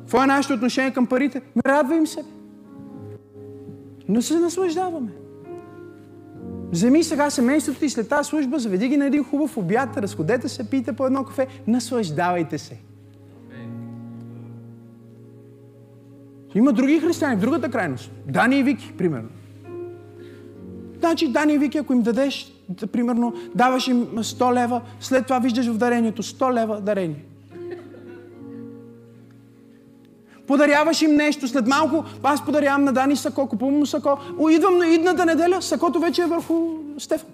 Какво 0.00 0.22
е 0.22 0.26
нашето 0.26 0.54
отношение 0.54 0.92
към 0.92 1.06
парите? 1.06 1.42
Радвай 1.66 2.06
се. 2.06 2.24
Но 4.08 4.22
се 4.22 4.38
наслаждаваме. 4.38 5.10
Вземи 6.70 7.04
сега 7.04 7.30
семейството 7.30 7.84
и 7.84 7.90
след 7.90 8.08
тази 8.08 8.28
служба, 8.28 8.58
заведи 8.58 8.88
ги 8.88 8.96
на 8.96 9.06
един 9.06 9.24
хубав 9.24 9.56
обяд, 9.56 9.96
разходете 9.96 10.48
се, 10.48 10.70
пийте 10.70 10.92
по 10.92 11.06
едно 11.06 11.24
кафе, 11.24 11.46
наслаждавайте 11.66 12.58
се. 12.58 12.78
Има 16.54 16.72
други 16.72 17.00
християни 17.00 17.36
в 17.36 17.40
другата 17.40 17.70
крайност. 17.70 18.10
Дани 18.26 18.58
и 18.58 18.62
Вики, 18.62 18.92
примерно. 18.98 19.28
Значи 20.98 21.32
Дани 21.32 21.52
и 21.52 21.58
Вики, 21.58 21.78
ако 21.78 21.92
им 21.92 22.02
дадеш 22.02 22.51
примерно, 22.92 23.34
даваш 23.54 23.88
им 23.88 24.06
100 24.06 24.54
лева, 24.54 24.80
след 25.00 25.26
това 25.26 25.38
виждаш 25.38 25.66
в 25.66 25.76
дарението 25.76 26.22
100 26.22 26.52
лева 26.52 26.80
дарение. 26.80 27.24
Подаряваш 30.46 31.02
им 31.02 31.14
нещо, 31.14 31.48
след 31.48 31.66
малко 31.66 32.04
аз 32.22 32.44
подарявам 32.44 32.84
на 32.84 32.92
Дани 32.92 33.16
сако, 33.16 33.48
купувам 33.48 33.78
му 33.78 33.86
сако. 33.86 34.18
Идвам 34.50 34.78
на 34.78 34.86
идната 34.86 35.26
неделя, 35.26 35.62
сакото 35.62 36.00
вече 36.00 36.22
е 36.22 36.26
върху 36.26 36.68
Стефан. 36.98 37.30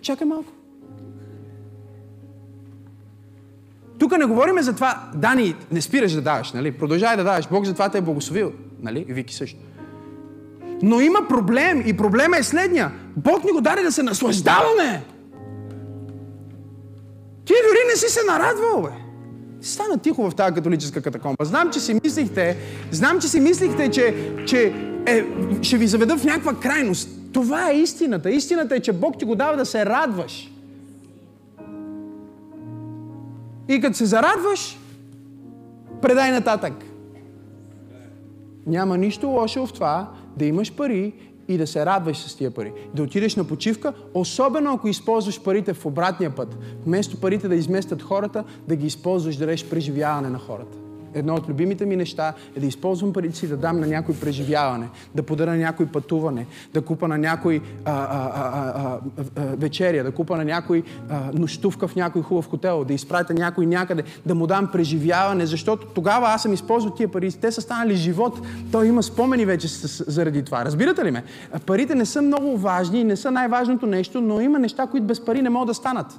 Чакай 0.00 0.26
малко. 0.26 0.52
Тук 3.98 4.18
не 4.18 4.24
говорим 4.24 4.62
за 4.62 4.74
това, 4.74 5.10
Дани, 5.14 5.54
не 5.72 5.80
спираш 5.80 6.12
да 6.12 6.22
даваш, 6.22 6.52
нали? 6.52 6.72
Продължай 6.72 7.16
да 7.16 7.24
даваш. 7.24 7.48
Бог 7.48 7.64
за 7.64 7.72
това 7.72 7.88
те 7.88 7.98
е 7.98 8.00
благословил, 8.00 8.52
нали? 8.82 9.04
Вики 9.08 9.34
също. 9.34 9.58
Но 10.82 11.00
има 11.00 11.28
проблем 11.28 11.82
и 11.86 11.96
проблема 11.96 12.36
е 12.38 12.42
следния. 12.42 12.92
Бог 13.16 13.44
ни 13.44 13.52
го 13.52 13.60
даде 13.60 13.82
да 13.82 13.92
се 13.92 14.02
наслаждаваме. 14.02 15.04
Ти 17.44 17.52
дори 17.52 17.78
не 17.92 17.96
си 17.96 18.08
се 18.08 18.20
нарадвал, 18.26 18.82
бе. 18.82 18.88
Стана 19.60 19.98
тихо 19.98 20.30
в 20.30 20.34
тази 20.34 20.54
католическа 20.54 21.02
катакомба. 21.02 21.44
Знам, 21.44 21.70
че 21.70 21.80
си 21.80 22.00
мислихте, 22.04 22.56
знам, 22.90 23.20
че 23.20 23.28
си 23.28 23.40
мислихте, 23.40 23.90
че, 23.90 24.32
че 24.46 24.74
е, 25.06 25.24
ще 25.62 25.76
ви 25.76 25.86
заведа 25.86 26.16
в 26.16 26.24
някаква 26.24 26.54
крайност. 26.54 27.08
Това 27.32 27.70
е 27.70 27.74
истината. 27.74 28.30
Истината 28.30 28.74
е, 28.74 28.80
че 28.80 28.92
Бог 28.92 29.18
ти 29.18 29.24
го 29.24 29.34
дава 29.34 29.56
да 29.56 29.66
се 29.66 29.86
радваш. 29.86 30.52
И 33.68 33.80
като 33.80 33.96
се 33.96 34.06
зарадваш, 34.06 34.78
предай 36.02 36.30
нататък. 36.30 36.72
Няма 38.66 38.98
нищо 38.98 39.28
лошо 39.28 39.66
в 39.66 39.72
това 39.72 40.08
да 40.36 40.44
имаш 40.44 40.72
пари 40.72 41.12
и 41.48 41.58
да 41.58 41.66
се 41.66 41.86
радваш 41.86 42.18
с 42.18 42.36
тия 42.36 42.50
пари. 42.50 42.72
Да 42.94 43.02
отидеш 43.02 43.36
на 43.36 43.44
почивка, 43.44 43.92
особено 44.14 44.72
ако 44.72 44.88
използваш 44.88 45.42
парите 45.42 45.74
в 45.74 45.86
обратния 45.86 46.34
път. 46.36 46.58
Вместо 46.86 47.20
парите 47.20 47.48
да 47.48 47.54
изместят 47.54 48.02
хората, 48.02 48.44
да 48.68 48.76
ги 48.76 48.86
използваш 48.86 49.36
да 49.36 49.46
дадеш 49.46 49.68
преживяване 49.68 50.28
на 50.28 50.38
хората 50.38 50.81
едно 51.14 51.34
от 51.34 51.48
любимите 51.48 51.86
ми 51.86 51.96
неща 51.96 52.32
е 52.56 52.60
да 52.60 52.66
използвам 52.66 53.12
парите 53.12 53.36
си 53.36 53.48
да 53.48 53.56
дам 53.56 53.80
на 53.80 53.86
някой 53.86 54.14
преживяване, 54.14 54.88
да 55.14 55.22
подаря 55.22 55.50
на 55.50 55.56
някой 55.56 55.86
пътуване, 55.86 56.46
да 56.74 56.82
купа 56.82 57.08
на 57.08 57.18
някой 57.18 57.60
а, 57.84 57.92
а, 57.92 58.30
а, 58.34 58.98
а, 59.36 59.42
вечеря, 59.56 60.04
да 60.04 60.10
купа 60.12 60.36
на 60.36 60.44
някой 60.44 60.82
а, 61.10 61.20
нощувка 61.34 61.88
в 61.88 61.96
някой 61.96 62.22
хубав 62.22 62.48
хотел, 62.48 62.84
да 62.84 62.94
изпратя 62.94 63.34
някой 63.34 63.66
някъде, 63.66 64.02
да 64.26 64.34
му 64.34 64.46
дам 64.46 64.68
преживяване, 64.72 65.46
защото 65.46 65.86
тогава 65.86 66.28
аз 66.28 66.42
съм 66.42 66.52
използвал 66.52 66.94
тия 66.94 67.08
пари. 67.08 67.32
Те 67.32 67.52
са 67.52 67.60
станали 67.60 67.96
живот. 67.96 68.40
Той 68.72 68.86
има 68.86 69.02
спомени 69.02 69.44
вече 69.44 69.68
заради 70.06 70.42
това. 70.42 70.64
Разбирате 70.64 71.04
ли 71.04 71.10
ме? 71.10 71.24
Парите 71.66 71.94
не 71.94 72.06
са 72.06 72.22
много 72.22 72.58
важни 72.58 73.00
и 73.00 73.04
не 73.04 73.16
са 73.16 73.30
най-важното 73.30 73.86
нещо, 73.86 74.20
но 74.20 74.40
има 74.40 74.58
неща, 74.58 74.86
които 74.86 75.06
без 75.06 75.24
пари 75.24 75.42
не 75.42 75.50
могат 75.50 75.66
да 75.66 75.74
станат. 75.74 76.18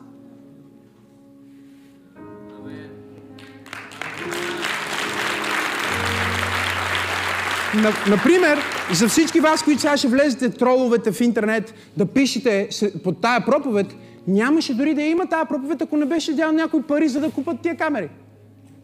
Например, 8.10 8.60
за 8.94 9.08
всички 9.08 9.40
вас, 9.40 9.64
които 9.64 9.82
сега 9.82 9.98
ще 9.98 10.08
влезете 10.08 10.50
троловете 10.50 11.12
в 11.12 11.22
интернет, 11.22 11.74
да 11.98 12.06
пишете 12.06 12.70
под 13.04 13.22
тая 13.22 13.46
проповед, 13.46 13.88
нямаше 14.28 14.74
дори 14.74 14.94
да 14.94 15.02
има 15.02 15.26
тая 15.26 15.46
проповед, 15.46 15.82
ако 15.82 15.98
не 15.98 16.06
беше 16.06 16.34
дял 16.34 16.52
някой 16.52 16.82
пари, 16.82 17.08
за 17.08 17.20
да 17.20 17.32
купат 17.32 17.60
тия 17.60 17.78
камери. 17.78 18.10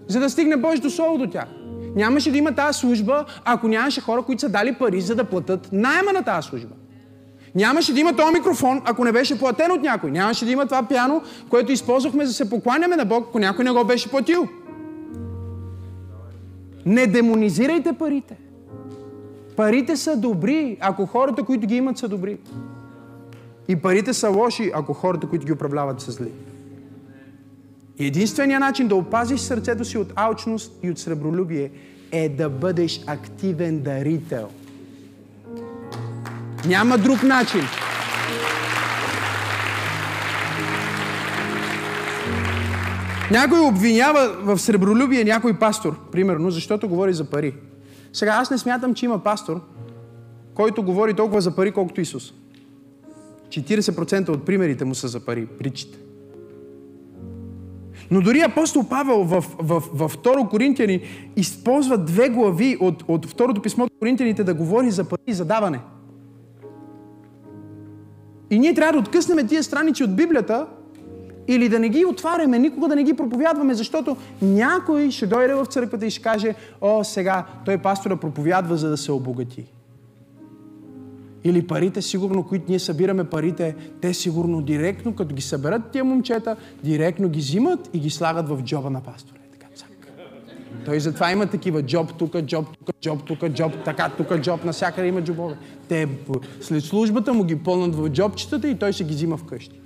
За 0.08 0.20
да 0.20 0.30
стигне 0.30 0.58
Божието 0.58 0.90
Слово 0.90 1.18
до 1.18 1.28
тях. 1.28 1.46
Нямаше 1.96 2.32
да 2.32 2.38
има 2.38 2.56
тази 2.56 2.80
служба, 2.80 3.26
ако 3.46 3.68
нямаше 3.68 4.02
хора, 4.02 4.22
които 4.22 4.42
са 4.42 4.50
дали 4.50 4.74
пари, 4.74 5.02
за 5.02 5.16
да 5.16 5.24
платят 5.24 5.70
найема 5.72 6.14
на 6.14 6.24
тази 6.24 6.48
служба. 6.48 6.76
Нямаше 7.56 7.94
да 7.94 8.00
има 8.00 8.16
този 8.16 8.34
микрофон, 8.34 8.82
ако 8.86 9.06
не 9.06 9.12
беше 9.12 9.40
платен 9.40 9.72
от 9.72 9.82
някой. 9.82 10.12
Нямаше 10.12 10.46
да 10.46 10.52
има 10.52 10.66
това 10.66 10.84
пяно, 10.84 11.22
което 11.50 11.72
използвахме 11.72 12.26
за 12.26 12.32
да 12.32 12.36
се 12.36 12.50
покланяме 12.50 12.96
на 12.96 13.06
Бог, 13.06 13.26
ако 13.30 13.40
някой 13.40 13.66
не 13.66 13.72
го 13.72 13.84
беше 13.84 14.10
платил. 14.10 14.48
Не 16.86 17.08
демонизирайте 17.08 17.94
парите. 17.94 18.49
Парите 19.60 19.98
са 19.98 20.18
добри, 20.18 20.78
ако 20.80 21.06
хората, 21.06 21.44
които 21.44 21.68
ги 21.68 21.76
имат, 21.76 21.98
са 21.98 22.08
добри. 22.08 22.38
И 23.68 23.76
парите 23.76 24.14
са 24.14 24.30
лоши, 24.30 24.72
ако 24.74 24.94
хората, 24.94 25.28
които 25.28 25.46
ги 25.46 25.52
управляват, 25.52 26.02
са 26.02 26.12
зли. 26.12 26.32
И 27.98 28.06
единственият 28.06 28.60
начин 28.60 28.88
да 28.88 28.96
опазиш 28.96 29.40
сърцето 29.40 29.86
си 29.86 29.98
от 29.98 30.14
алчност 30.16 30.72
и 30.84 30.90
от 30.90 31.00
сребролюбие 31.00 31.72
е 32.12 32.30
да 32.30 32.50
бъдеш 32.50 33.02
активен 33.08 33.80
дарител. 33.80 34.50
Няма 36.68 36.98
друг 36.98 37.24
начин. 37.24 37.62
Някой 43.32 43.60
обвинява 43.60 44.36
в 44.42 44.60
сребролюбие 44.60 45.24
някой 45.24 45.60
пастор, 45.60 46.12
примерно, 46.12 46.52
защото 46.52 46.90
говори 46.90 47.14
за 47.14 47.26
пари. 47.26 47.54
Сега 48.14 48.32
аз 48.32 48.52
не 48.52 48.58
смятам, 48.58 48.94
че 48.94 49.06
има 49.06 49.24
пастор, 49.24 49.62
който 50.54 50.84
говори 50.84 51.14
толкова 51.14 51.42
за 51.42 51.56
пари, 51.56 51.72
колкото 51.72 52.02
Исус. 52.02 52.34
40% 53.50 54.30
от 54.30 54.46
примерите 54.46 54.86
му 54.86 54.96
са 54.96 55.08
за 55.08 55.20
пари, 55.20 55.48
причите. 55.60 55.98
Но 58.12 58.22
дори 58.22 58.42
апостол 58.42 58.84
Павел 58.90 59.24
в, 59.24 59.46
в, 59.60 59.80
в 59.80 60.18
2 60.18 60.50
Коринтияни 60.50 61.02
използва 61.36 61.98
две 61.98 62.30
глави 62.30 62.78
от, 62.80 63.04
от 63.08 63.26
второто 63.26 63.62
писмо 63.62 63.86
до 63.86 63.92
Коринтияните 64.00 64.44
да 64.44 64.54
говори 64.54 64.92
за 64.92 65.04
пари 65.04 65.22
и 65.28 65.34
за 65.34 65.46
даване. 65.46 65.80
И 68.50 68.60
ние 68.60 68.74
трябва 68.74 68.94
да 68.94 69.00
откъснем 69.00 69.48
тия 69.48 69.64
страници 69.64 70.04
от 70.04 70.16
Библията 70.16 70.68
или 71.50 71.70
да 71.70 71.80
не 71.80 71.90
ги 71.90 72.06
отваряме, 72.06 72.60
никога 72.60 72.88
да 72.88 72.96
не 72.96 73.04
ги 73.04 73.14
проповядваме, 73.14 73.74
защото 73.74 74.18
някой 74.42 75.12
ще 75.12 75.28
дойде 75.28 75.54
в 75.54 75.66
църквата 75.66 76.06
и 76.06 76.10
ще 76.10 76.22
каже, 76.22 76.56
о, 76.82 77.04
сега 77.04 77.46
той 77.66 77.78
пастора 77.78 78.16
проповядва, 78.16 78.78
за 78.78 78.90
да 78.90 78.98
се 78.98 79.12
обогати. 79.12 79.66
Или 81.44 81.68
парите, 81.68 82.02
сигурно, 82.02 82.44
които 82.44 82.66
ние 82.70 82.80
събираме 82.80 83.24
парите, 83.24 83.76
те 84.02 84.14
сигурно 84.14 84.62
директно, 84.62 85.16
като 85.16 85.36
ги 85.36 85.42
съберат 85.42 85.92
тия 85.92 86.04
момчета, 86.04 86.56
директно 86.84 87.30
ги 87.30 87.40
взимат 87.40 87.90
и 87.94 88.00
ги 88.00 88.10
слагат 88.10 88.50
в 88.50 88.62
джоба 88.64 88.90
на 88.90 89.02
пастора. 89.02 89.40
Така, 89.52 89.68
цак. 89.76 90.08
Той 90.86 91.00
затова 91.00 91.32
има 91.32 91.46
такива 91.46 91.84
джоб 91.84 92.14
тук, 92.18 92.42
джоб 92.42 92.66
тук, 92.86 92.96
джоб 93.02 93.24
тук, 93.24 93.50
джоб 93.50 93.72
така, 93.86 94.10
тук, 94.10 94.38
джоб, 94.38 94.66
насякъде 94.66 95.08
има 95.08 95.22
джобове. 95.22 95.58
Те 95.88 96.08
след 96.62 96.84
службата 96.84 97.34
му 97.34 97.44
ги 97.44 97.56
пълнат 97.56 97.96
в 97.96 98.10
джобчетата 98.10 98.68
и 98.68 98.76
той 98.76 98.94
се 98.94 99.04
ги 99.04 99.14
взима 99.14 99.38
вкъщи. 99.38 99.80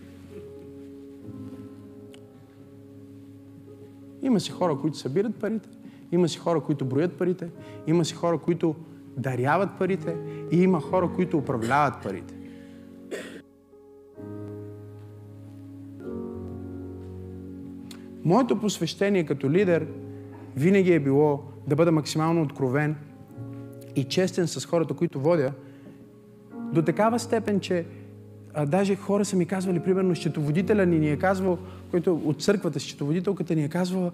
Има 4.24 4.40
си 4.40 4.52
хора, 4.52 4.78
които 4.82 4.98
събират 4.98 5.36
парите, 5.36 5.70
има 6.12 6.30
си 6.30 6.38
хора, 6.38 6.62
които 6.62 6.86
броят 6.86 7.18
парите, 7.18 7.50
има 7.88 8.06
си 8.06 8.16
хора, 8.16 8.38
които 8.38 8.76
даряват 9.18 9.70
парите 9.80 10.16
и 10.52 10.62
има 10.62 10.82
хора, 10.82 11.10
които 11.16 11.38
управляват 11.38 11.94
парите. 12.04 12.34
Моето 18.26 18.60
посвещение 18.60 19.26
като 19.26 19.52
лидер 19.52 19.88
винаги 20.56 20.94
е 20.94 21.00
било 21.00 21.44
да 21.68 21.76
бъда 21.76 21.92
максимално 21.92 22.42
откровен 22.42 22.96
и 23.96 24.04
честен 24.04 24.48
с 24.48 24.66
хората, 24.66 24.94
които 24.94 25.20
водя, 25.20 25.52
до 26.74 26.82
такава 26.82 27.20
степен, 27.20 27.60
че 27.60 27.86
а, 28.54 28.66
даже 28.66 28.96
хора 28.96 29.26
са 29.26 29.36
ми 29.36 29.46
казвали, 29.46 29.80
примерно, 29.80 30.16
счетоводителя 30.16 30.86
ни 30.86 31.00
ни 31.00 31.10
е 31.10 31.18
казвал, 31.18 31.58
който 31.94 32.22
от 32.26 32.42
църквата, 32.42 32.80
счетоводителката 32.80 33.56
ни 33.56 33.64
е 33.64 33.70
казвала, 33.70 34.12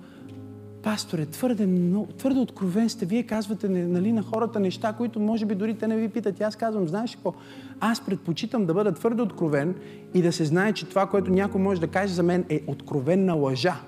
пасторе, 0.83 1.25
твърде, 1.25 1.65
много, 1.65 2.07
твърде 2.17 2.39
откровен 2.39 2.89
сте. 2.89 3.05
Вие 3.05 3.23
казвате 3.23 3.69
нали, 3.69 4.11
на 4.11 4.21
хората 4.21 4.59
неща, 4.59 4.93
които 4.93 5.19
може 5.19 5.45
би 5.45 5.55
дори 5.55 5.77
те 5.77 5.87
не 5.87 5.95
ви 5.95 6.09
питат. 6.09 6.39
И 6.39 6.43
аз 6.43 6.55
казвам, 6.55 6.87
знаеш 6.87 7.15
какво? 7.15 7.33
Аз 7.79 8.05
предпочитам 8.05 8.65
да 8.65 8.73
бъда 8.73 8.91
твърде 8.91 9.21
откровен 9.21 9.75
и 10.13 10.21
да 10.21 10.31
се 10.31 10.45
знае, 10.45 10.73
че 10.73 10.89
това, 10.89 11.05
което 11.05 11.31
някой 11.31 11.61
може 11.61 11.81
да 11.81 11.87
каже 11.87 12.13
за 12.13 12.23
мен 12.23 12.45
е 12.49 12.61
откровенна 12.67 13.33
лъжа. 13.33 13.81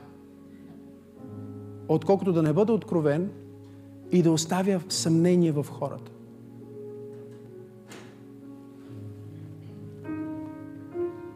Отколкото 1.88 2.34
да 2.34 2.44
не 2.44 2.54
бъда 2.54 2.74
откровен 2.74 3.30
и 4.12 4.22
да 4.22 4.32
оставя 4.32 4.82
съмнение 4.90 5.52
в 5.52 5.66
хората. 5.70 6.12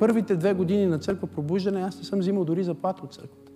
Първите 0.06 0.36
две 0.36 0.54
години 0.54 0.86
на 0.86 1.00
църква 1.00 1.28
пробуждане 1.28 1.82
аз 1.82 1.98
не 1.98 2.04
съм 2.04 2.20
взимал 2.20 2.46
дори 2.46 2.64
заплата 2.64 3.02
от 3.04 3.14
църквата. 3.14 3.52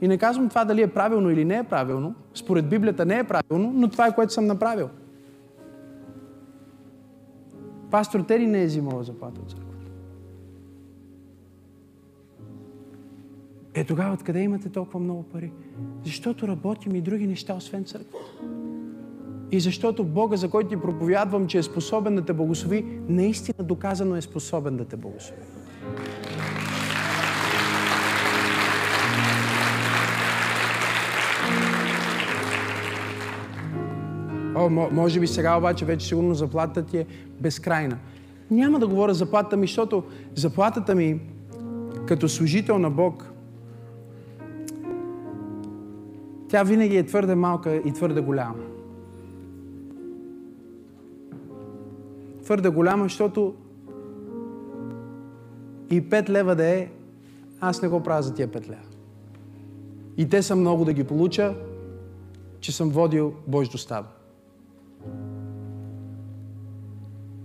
И 0.00 0.08
не 0.08 0.18
казвам 0.18 0.48
това 0.48 0.64
дали 0.64 0.82
е 0.82 0.86
правилно 0.86 1.30
или 1.30 1.44
не 1.44 1.56
е 1.56 1.64
правилно. 1.64 2.14
Според 2.34 2.68
Библията 2.68 3.06
не 3.06 3.18
е 3.18 3.24
правилно, 3.24 3.72
но 3.74 3.88
това 3.88 4.06
е 4.06 4.14
което 4.14 4.32
съм 4.32 4.46
направил. 4.46 4.88
Пастор 7.90 8.20
Тери 8.20 8.46
не 8.46 8.62
е 8.62 8.66
взимал 8.66 9.02
заплата 9.02 9.40
от 9.40 9.50
църквата. 9.50 9.90
Е 13.74 13.84
тогава 13.84 14.14
откъде 14.14 14.40
имате 14.40 14.68
толкова 14.68 15.00
много 15.00 15.22
пари? 15.22 15.52
Защото 16.04 16.48
работим 16.48 16.94
и 16.94 17.00
други 17.00 17.26
неща, 17.26 17.54
освен 17.54 17.84
църквата. 17.84 18.26
И 19.50 19.60
защото 19.60 20.04
Бога, 20.04 20.36
за 20.36 20.50
който 20.50 20.68
ти 20.68 20.76
проповядвам, 20.76 21.46
че 21.46 21.58
е 21.58 21.62
способен 21.62 22.14
да 22.14 22.24
те 22.24 22.32
благослови, 22.32 23.00
наистина 23.08 23.64
доказано 23.64 24.16
е 24.16 24.20
способен 24.20 24.76
да 24.76 24.84
те 24.84 24.96
благослови. 24.96 25.55
О, 34.54 34.70
може 34.70 35.20
би 35.20 35.26
сега 35.26 35.56
обаче 35.56 35.84
вече 35.84 36.06
сигурно 36.06 36.34
заплатата 36.34 36.82
ти 36.82 36.98
е 36.98 37.06
безкрайна. 37.40 37.98
Няма 38.50 38.78
да 38.78 38.86
говоря 38.86 39.14
заплатата 39.14 39.56
ми, 39.56 39.66
защото 39.66 40.04
заплатата 40.34 40.94
ми 40.94 41.20
като 42.06 42.28
служител 42.28 42.78
на 42.78 42.90
Бог, 42.90 43.32
тя 46.48 46.62
винаги 46.62 46.96
е 46.96 47.06
твърде 47.06 47.34
малка 47.34 47.76
и 47.76 47.92
твърде 47.92 48.20
голяма. 48.20 48.64
Твърде 52.42 52.68
голяма, 52.68 53.04
защото 53.04 53.54
и 55.90 56.02
5 56.02 56.28
лева 56.28 56.54
да 56.56 56.66
е, 56.66 56.88
аз 57.60 57.82
не 57.82 57.88
го 57.88 58.02
правя 58.02 58.22
за 58.22 58.34
тия 58.34 58.48
5 58.48 58.68
лева. 58.68 58.82
И 60.16 60.28
те 60.28 60.42
са 60.42 60.56
много 60.56 60.84
да 60.84 60.92
ги 60.92 61.04
получа, 61.04 61.54
че 62.60 62.72
съм 62.72 62.90
водил 62.90 63.34
Божието 63.46 63.78
стадо. 63.78 64.08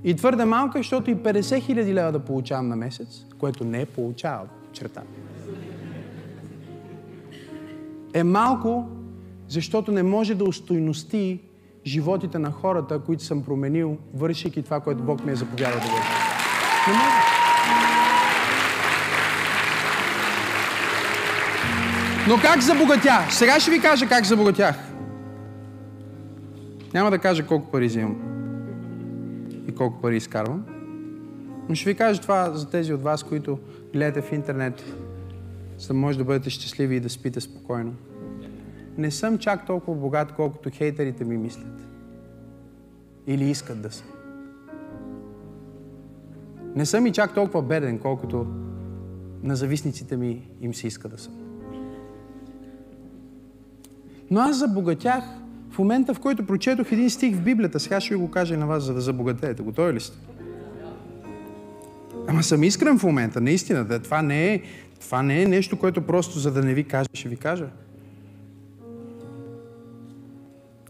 И 0.04 0.16
твърде 0.16 0.46
малка, 0.46 0.80
защото 0.80 1.12
и 1.12 1.16
50 1.16 1.62
хиляди 1.62 1.94
лева 1.94 2.12
да 2.12 2.20
получавам 2.20 2.68
на 2.68 2.76
месец, 2.76 3.26
което 3.40 3.64
не 3.64 3.86
получавам. 3.86 4.48
Черта. 4.72 5.02
Е 8.14 8.24
малко, 8.24 8.86
защото 9.48 9.92
не 9.92 10.04
може 10.04 10.36
да 10.36 10.44
устойности 10.44 11.40
животите 11.86 12.40
на 12.40 12.52
хората, 12.52 13.00
които 13.00 13.24
съм 13.24 13.44
променил, 13.44 13.98
вършики 14.14 14.64
това, 14.64 14.80
което 14.80 15.04
Бог 15.04 15.26
ми 15.26 15.32
е 15.32 15.36
заповядал 15.36 15.80
да 15.80 15.86
върши. 15.86 16.10
Не 16.88 16.94
може. 16.94 17.41
Но 22.28 22.38
как 22.42 22.62
забогатях? 22.62 23.34
Сега 23.34 23.60
ще 23.60 23.72
ви 23.72 23.82
кажа 23.82 24.08
как 24.08 24.26
забогатях. 24.26 24.76
Няма 26.94 27.12
да 27.12 27.20
кажа 27.20 27.48
колко 27.48 27.72
пари 27.72 27.86
взимам 27.86 28.22
и 29.68 29.76
колко 29.76 30.02
пари 30.02 30.18
изкарвам. 30.18 30.66
Но 31.70 31.76
ще 31.76 31.90
ви 31.90 31.96
кажа 31.96 32.22
това 32.22 32.52
за 32.54 32.70
тези 32.70 32.94
от 32.94 33.02
вас, 33.02 33.24
които 33.24 33.60
гледате 33.94 34.22
в 34.22 34.32
интернет, 34.32 34.84
за 35.78 35.88
да 35.88 35.94
може 35.94 36.18
да 36.18 36.24
бъдете 36.24 36.50
щастливи 36.50 36.96
и 36.96 37.00
да 37.00 37.10
спите 37.10 37.42
спокойно. 37.42 37.94
Не 38.98 39.12
съм 39.12 39.38
чак 39.38 39.66
толкова 39.66 39.98
богат, 39.98 40.32
колкото 40.32 40.70
хейтерите 40.74 41.24
ми 41.24 41.38
мислят. 41.38 41.88
Или 43.28 43.50
искат 43.50 43.82
да 43.82 43.92
са. 43.92 44.04
Не 46.76 46.86
съм 46.86 47.06
и 47.06 47.12
чак 47.12 47.34
толкова 47.34 47.62
беден, 47.62 48.00
колкото 48.00 48.46
на 49.44 49.56
зависниците 49.56 50.18
ми 50.18 50.50
им 50.62 50.74
се 50.74 50.88
иска 50.88 51.10
да 51.10 51.18
съм. 51.18 51.41
Но 54.32 54.40
аз 54.40 54.58
забогатях 54.58 55.24
в 55.70 55.80
момента, 55.80 56.14
в 56.14 56.20
който 56.20 56.46
прочетох 56.46 56.92
един 56.92 57.10
стих 57.10 57.36
в 57.36 57.42
Библията. 57.42 57.80
Сега 57.80 58.02
ще 58.02 58.14
ви 58.14 58.20
го 58.20 58.32
кажа 58.32 58.54
и 58.54 58.58
на 58.58 58.68
вас, 58.68 58.84
за 58.84 58.94
да 58.94 59.02
забогатеете. 59.02 59.64
Готови 59.64 59.94
ли 59.94 60.00
сте? 60.00 60.18
Ама 62.28 62.44
съм 62.44 62.64
искрен 62.64 63.00
в 63.00 63.04
момента, 63.04 63.42
наистина. 63.42 63.86
Да, 63.86 64.00
това, 64.00 64.22
не 64.22 64.54
е, 64.54 64.62
това 65.02 65.24
не 65.24 65.42
е 65.42 65.46
нещо, 65.46 65.80
което 65.80 66.02
просто 66.02 66.40
за 66.40 66.52
да 66.52 66.62
не 66.62 66.74
ви 66.74 66.84
кажа, 66.84 67.10
ще 67.14 67.30
ви 67.30 67.38
кажа. 67.38 67.68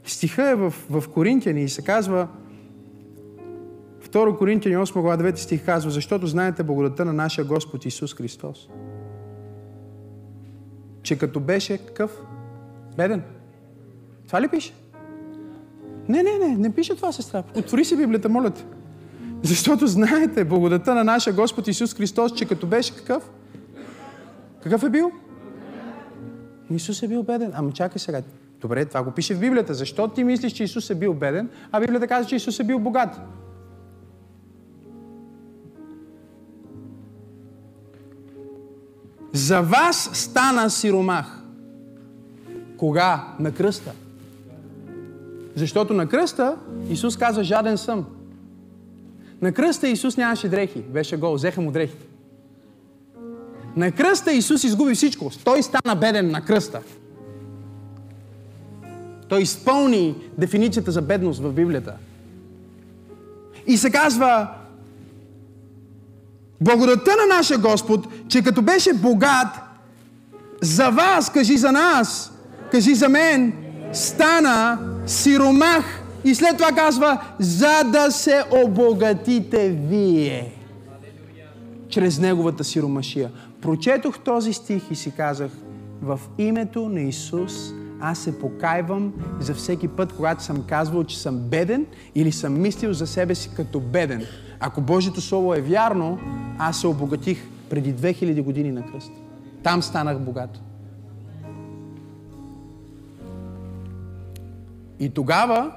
Стиха 0.06 0.50
е 0.50 0.56
в, 0.56 0.74
в 0.90 1.04
Коринтияни 1.14 1.64
и 1.64 1.70
се 1.70 1.82
казва 1.82 2.28
2 4.10 4.38
Коринтияни 4.38 4.86
8 4.86 5.02
глава 5.02 5.18
9 5.18 5.36
стих 5.36 5.66
казва, 5.66 5.92
защото 5.92 6.28
знаете 6.28 6.64
благодата 6.64 7.06
на 7.06 7.14
нашия 7.14 7.46
Господ 7.46 7.86
Исус 7.86 8.16
Христос. 8.16 8.70
Че 11.04 11.18
като 11.18 11.40
беше 11.40 11.78
какъв? 11.78 12.12
Беден. 12.98 13.24
Това 14.28 14.42
ли 14.42 14.48
пише? 14.48 14.74
Не, 16.10 16.24
не, 16.24 16.38
не, 16.38 16.58
не 16.58 16.76
пише 16.76 16.96
това, 16.96 17.12
сестра. 17.12 17.44
Отвори 17.56 17.86
си 17.86 17.98
Библията, 17.98 18.30
моля 18.30 18.50
те. 18.50 18.66
Защото 19.44 19.88
знаете 19.88 20.46
благодата 20.46 20.96
на 20.96 21.04
нашия 21.04 21.34
Господ 21.34 21.68
Исус 21.68 21.96
Христос, 21.96 22.34
че 22.34 22.46
като 22.46 22.68
беше 22.68 22.96
какъв? 22.96 23.30
Какъв 24.64 24.84
е 24.84 24.90
бил? 24.90 25.12
Исус 26.70 27.04
е 27.04 27.08
бил 27.08 27.24
беден. 27.24 27.52
Ама 27.56 27.72
чакай 27.72 28.00
сега. 28.00 28.22
Добре, 28.62 28.86
това 28.86 29.04
го 29.04 29.12
пише 29.12 29.36
в 29.36 29.40
Библията. 29.40 29.74
Защо 29.74 30.08
ти 30.08 30.24
мислиш, 30.24 30.54
че 30.54 30.64
Исус 30.64 30.90
е 30.90 30.96
бил 30.96 31.14
беден, 31.14 31.50
а 31.72 31.80
Библията 31.80 32.08
казва, 32.08 32.30
че 32.30 32.36
Исус 32.36 32.60
е 32.60 32.64
бил 32.64 32.80
богат? 32.80 33.22
За 39.34 39.62
вас 39.62 40.10
стана 40.14 40.70
сиромах. 40.70 41.41
Кога? 42.82 43.24
На 43.40 43.52
кръста. 43.52 43.92
Защото 45.56 45.94
на 45.94 46.08
кръста 46.10 46.56
Исус 46.90 47.18
каза, 47.18 47.44
жаден 47.44 47.78
съм. 47.78 48.06
На 49.42 49.52
кръста 49.52 49.88
Исус 49.88 50.18
нямаше 50.18 50.50
дрехи, 50.50 50.80
беше 50.82 51.18
гол, 51.18 51.34
взеха 51.34 51.62
му 51.62 51.72
дрехите. 51.72 52.06
На 53.76 53.92
кръста 53.92 54.32
Исус 54.32 54.64
изгуби 54.64 54.96
всичко. 54.96 55.32
Той 55.44 55.64
стана 55.64 55.96
беден 55.96 56.32
на 56.32 56.46
кръста. 56.46 56.82
Той 59.30 59.42
изпълни 59.42 60.16
дефиницията 60.38 60.92
за 60.92 61.02
бедност 61.02 61.40
в 61.42 61.54
Библията. 61.54 61.94
И 63.68 63.78
се 63.78 63.92
казва, 63.92 64.48
благодата 66.62 67.12
на 67.12 67.36
нашия 67.36 67.58
Господ, 67.58 68.08
че 68.28 68.44
като 68.44 68.62
беше 68.62 68.94
богат, 68.94 69.48
за 70.62 70.90
вас, 70.90 71.30
кажи 71.30 71.58
за 71.58 71.72
нас, 71.72 72.32
кажи 72.72 72.96
за 72.96 73.10
мен, 73.10 73.54
стана 73.94 74.80
сиромах. 75.06 76.04
И 76.24 76.36
след 76.36 76.58
това 76.58 76.72
казва, 76.72 77.22
за 77.40 77.84
да 77.92 78.12
се 78.12 78.44
обогатите 78.66 79.70
вие. 79.70 80.54
Чрез 81.90 82.20
неговата 82.20 82.64
сиромашия. 82.64 83.32
Прочетох 83.62 84.20
този 84.20 84.54
стих 84.54 84.84
и 84.92 84.96
си 84.96 85.12
казах, 85.12 85.52
в 86.02 86.20
името 86.38 86.90
на 86.90 87.02
Исус 87.02 87.74
аз 88.02 88.20
се 88.20 88.40
покайвам 88.40 89.14
за 89.40 89.54
всеки 89.54 89.88
път, 89.88 90.14
когато 90.14 90.44
съм 90.44 90.64
казвал, 90.68 91.04
че 91.04 91.20
съм 91.20 91.38
беден 91.38 91.86
или 92.16 92.32
съм 92.32 92.62
мислил 92.62 92.94
за 92.94 93.08
себе 93.08 93.36
си 93.36 93.50
като 93.56 93.80
беден. 93.80 94.26
Ако 94.60 94.82
Божието 94.82 95.22
Слово 95.22 95.54
е 95.54 95.62
вярно, 95.62 96.20
аз 96.58 96.80
се 96.80 96.88
обогатих 96.88 97.44
преди 97.70 97.94
2000 97.94 98.44
години 98.44 98.72
на 98.72 98.86
кръст. 98.86 99.12
Там 99.64 99.84
станах 99.84 100.20
богат. 100.20 100.71
И 105.02 105.10
тогава 105.10 105.72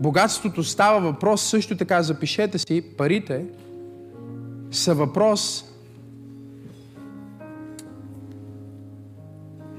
богатството 0.00 0.64
става 0.64 1.00
въпрос, 1.00 1.42
също 1.42 1.76
така 1.76 2.02
запишете 2.02 2.58
си, 2.58 2.84
парите 2.96 3.46
са 4.70 4.94
въпрос 4.94 5.64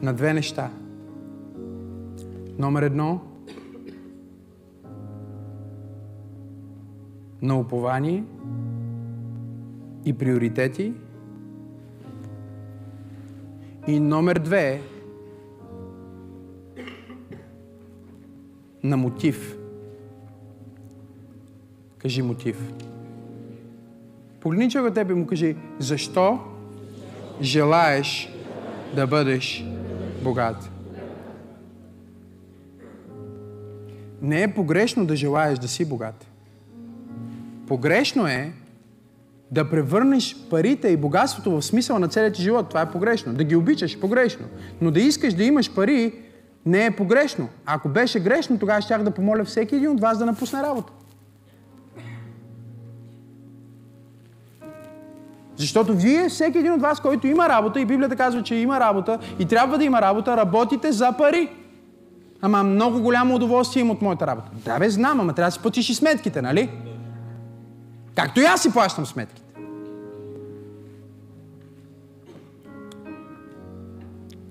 на 0.02 0.14
две 0.14 0.34
неща. 0.34 0.72
Номер 2.58 2.82
едно 2.82 3.22
на 7.41 7.60
упование 7.60 8.24
и 10.06 10.14
приоритети. 10.14 10.94
И 13.88 13.99
номер 13.99 14.40
две 14.40 14.82
на 18.84 18.98
мотив. 18.98 19.58
Кажи 21.98 22.22
мотив. 22.22 22.74
Погледни 24.40 24.70
човека 24.70 24.94
тебе 24.94 25.14
и 25.14 25.16
му 25.16 25.28
кажи, 25.28 25.56
защо 25.80 26.40
желаеш 27.41 28.34
да 28.95 29.08
бъдеш 29.08 29.66
богат? 30.24 30.72
Не 34.22 34.44
е 34.44 34.53
погрешно 34.53 35.06
да 35.06 35.16
желаеш 35.16 35.60
да 35.60 35.68
си 35.68 35.86
богат. 35.86 36.28
Погрешно 37.68 38.28
е 38.28 38.53
да 39.52 39.70
превърнеш 39.70 40.36
парите 40.49 40.88
и 40.88 40.98
богатството 40.98 41.52
в 41.52 41.62
смисъл 41.62 41.99
на 41.99 42.08
целият 42.08 42.36
ти 42.36 42.41
живот. 42.41 42.70
Това 42.70 42.82
е 42.82 42.91
погрешно. 42.91 43.34
Да 43.34 43.44
ги 43.44 43.56
обичаш 43.56 43.99
погрешно. 43.99 44.45
Но 44.82 44.91
да 44.91 44.99
искаш 44.99 45.34
да 45.34 45.44
имаш 45.44 45.74
пари 45.76 46.14
не 46.66 46.86
е 46.86 46.92
погрешно. 46.92 47.50
Ако 47.66 47.90
беше 47.90 48.20
грешно, 48.20 48.60
тогава 48.60 48.82
щях 48.82 49.04
да 49.04 49.12
помоля 49.12 49.44
всеки 49.44 49.76
един 49.76 49.90
от 49.90 50.02
вас 50.02 50.18
да 50.18 50.26
напусне 50.26 50.64
работа. 50.64 50.94
Защото 55.56 55.94
вие, 55.94 56.30
всеки 56.30 56.58
един 56.58 56.74
от 56.74 56.82
вас, 56.82 57.00
който 57.00 57.28
има 57.28 57.50
работа, 57.50 57.80
и 57.80 57.86
Библията 57.86 58.16
казва, 58.16 58.44
че 58.44 58.56
има 58.56 58.80
работа, 58.80 59.20
и 59.40 59.46
трябва 59.46 59.78
да 59.78 59.84
има 59.84 60.02
работа, 60.02 60.38
работите 60.38 60.92
за 60.92 61.14
пари. 61.18 61.50
Ама 62.42 62.64
много 62.64 63.02
голямо 63.02 63.36
удоволствие 63.36 63.82
има 63.82 63.94
от 63.94 64.02
моята 64.02 64.28
работа. 64.28 64.52
Да, 64.66 64.80
бе, 64.80 64.90
знам, 64.90 65.20
ама 65.20 65.34
трябва 65.34 65.48
да 65.48 65.52
си 65.52 65.60
платиш 65.60 65.90
и 65.90 65.96
сметките, 65.96 66.42
нали? 66.42 66.70
Както 68.16 68.40
и 68.40 68.44
аз 68.44 68.62
си 68.62 68.72
плащам 68.72 69.06
сметките. 69.06 69.42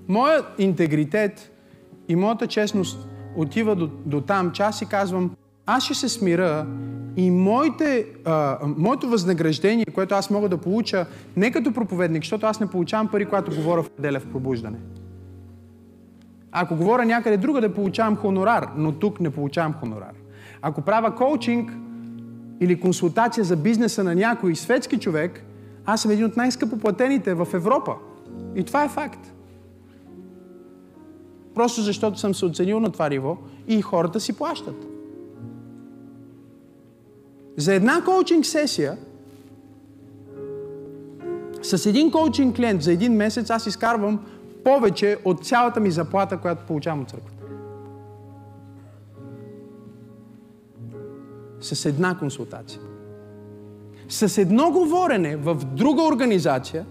Моят 0.07 0.45
интегритет 0.57 1.50
и 2.07 2.15
моята 2.15 2.47
честност 2.47 3.07
отива 3.37 3.75
до, 3.75 3.89
до 4.05 4.21
там, 4.21 4.51
че 4.51 4.63
аз 4.63 4.77
си 4.77 4.85
казвам, 4.85 5.31
аз 5.65 5.83
ще 5.83 5.93
се 5.93 6.09
смира 6.09 6.65
и 7.17 7.31
моите, 7.31 8.05
а, 8.25 8.57
моето 8.77 9.09
възнаграждение, 9.09 9.85
което 9.85 10.15
аз 10.15 10.29
мога 10.29 10.49
да 10.49 10.57
получа, 10.57 11.05
не 11.35 11.51
като 11.51 11.73
проповедник, 11.73 12.23
защото 12.23 12.45
аз 12.45 12.59
не 12.59 12.67
получавам 12.67 13.07
пари, 13.07 13.25
когато 13.25 13.55
говоря 13.55 13.83
в 13.83 13.89
неделя 13.97 14.19
в 14.19 14.25
пробуждане. 14.31 14.77
Ако 16.51 16.75
говоря 16.75 17.05
някъде 17.05 17.37
друга, 17.37 17.61
да 17.61 17.73
получавам 17.73 18.15
хонорар, 18.15 18.67
но 18.77 18.91
тук 18.91 19.19
не 19.19 19.29
получавам 19.29 19.73
хонорар. 19.73 20.13
Ако 20.61 20.81
правя 20.81 21.15
коучинг 21.15 21.71
или 22.59 22.79
консултация 22.79 23.43
за 23.43 23.55
бизнеса 23.55 24.03
на 24.03 24.15
някой 24.15 24.55
светски 24.55 24.99
човек, 24.99 25.43
аз 25.85 26.01
съм 26.01 26.11
един 26.11 26.25
от 26.25 26.37
най-скъпо 26.37 26.77
платените 26.77 27.33
в 27.33 27.47
Европа. 27.53 27.95
И 28.55 28.63
това 28.63 28.83
е 28.83 28.89
факт. 28.89 29.30
Просто 31.61 31.81
защото 31.81 32.19
съм 32.19 32.35
се 32.35 32.45
оценил 32.45 32.79
на 32.79 32.91
това 32.91 33.09
ниво 33.09 33.37
и 33.67 33.81
хората 33.81 34.19
си 34.19 34.33
плащат. 34.33 34.87
За 37.57 37.73
една 37.73 38.03
коучинг 38.03 38.45
сесия 38.45 38.97
с 41.61 41.85
един 41.85 42.11
коучинг 42.11 42.55
клиент 42.55 42.81
за 42.81 42.91
един 42.91 43.13
месец 43.13 43.49
аз 43.49 43.67
изкарвам 43.67 44.25
повече 44.63 45.17
от 45.25 45.45
цялата 45.45 45.79
ми 45.79 45.91
заплата, 45.91 46.37
която 46.37 46.65
получавам 46.65 47.01
от 47.01 47.09
църквата. 47.09 47.43
С 51.61 51.85
една 51.85 52.17
консултация. 52.17 52.81
С 54.09 54.37
едно 54.37 54.71
говорене 54.71 55.35
в 55.35 55.55
друга 55.55 56.03
организация, 56.03 56.85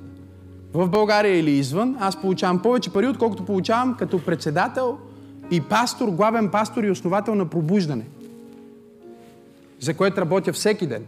в 0.73 0.89
България 0.89 1.39
или 1.39 1.51
извън, 1.51 1.97
аз 2.01 2.21
получавам 2.21 2.63
повече 2.63 2.93
пари, 2.93 3.07
отколкото 3.07 3.45
получавам 3.45 3.97
като 3.99 4.25
председател 4.25 4.99
и 5.51 5.61
пастор, 5.61 6.09
главен 6.09 6.51
пастор 6.51 6.85
и 6.85 6.91
основател 6.91 7.35
на 7.35 7.47
пробуждане, 7.47 8.05
за 9.81 9.95
което 9.95 10.21
работя 10.21 10.53
всеки 10.53 10.87
ден. 10.87 11.05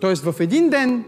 Тоест 0.00 0.24
в 0.24 0.40
един 0.40 0.70
ден, 0.70 1.04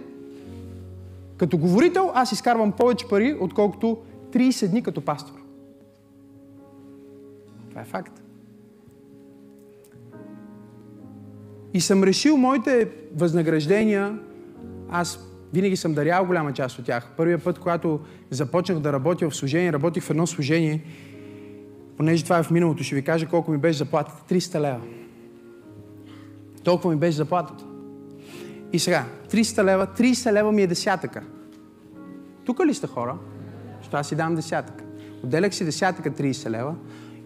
като 1.36 1.58
говорител, 1.58 2.10
аз 2.14 2.32
изкарвам 2.32 2.72
повече 2.72 3.08
пари, 3.08 3.36
отколкото 3.40 3.98
30 4.30 4.68
дни 4.68 4.82
като 4.82 5.00
пастор. 5.00 5.34
Това 7.68 7.80
е 7.80 7.84
факт. 7.84 8.22
И 11.74 11.80
съм 11.80 12.04
решил 12.04 12.36
моите 12.36 12.88
възнаграждения, 13.14 14.18
аз 14.90 15.25
винаги 15.52 15.76
съм 15.76 15.94
дарял 15.94 16.26
голяма 16.26 16.52
част 16.52 16.78
от 16.78 16.84
тях. 16.84 17.08
Първият 17.16 17.44
път, 17.44 17.58
когато 17.58 18.00
започнах 18.30 18.78
да 18.78 18.92
работя 18.92 19.30
в 19.30 19.36
служение, 19.36 19.72
работих 19.72 20.02
в 20.02 20.10
едно 20.10 20.26
служение, 20.26 20.84
понеже 21.96 22.24
това 22.24 22.38
е 22.38 22.42
в 22.42 22.50
миналото, 22.50 22.84
ще 22.84 22.94
ви 22.94 23.02
кажа 23.02 23.26
колко 23.26 23.50
ми 23.50 23.58
беше 23.58 23.78
заплатата. 23.78 24.34
300 24.34 24.60
лева. 24.60 24.80
Толкова 26.64 26.94
ми 26.94 26.96
беше 26.96 27.16
заплатата. 27.16 27.64
И 28.72 28.78
сега, 28.78 29.04
300 29.30 29.64
лева, 29.64 29.86
30 29.86 30.32
лева 30.32 30.52
ми 30.52 30.62
е 30.62 30.66
десятъка. 30.66 31.22
Тук 32.44 32.60
ли 32.66 32.74
сте 32.74 32.86
хора? 32.86 33.18
Що 33.82 33.96
аз 33.96 34.08
си 34.08 34.14
дам 34.14 34.34
десятъка. 34.34 34.84
Отделях 35.24 35.54
си 35.54 35.64
десятъка 35.64 36.10
30 36.10 36.50
лева 36.50 36.74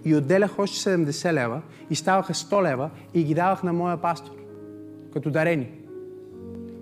и 0.04 0.14
отделях 0.16 0.58
още 0.58 0.90
70 0.90 1.32
лева 1.32 1.62
и 1.90 1.94
ставаха 1.94 2.34
100 2.34 2.62
лева 2.62 2.90
и 3.14 3.24
ги 3.24 3.34
давах 3.34 3.62
на 3.62 3.72
моя 3.72 3.96
пастор. 3.96 4.32
Като 5.12 5.30
дарени. 5.30 5.70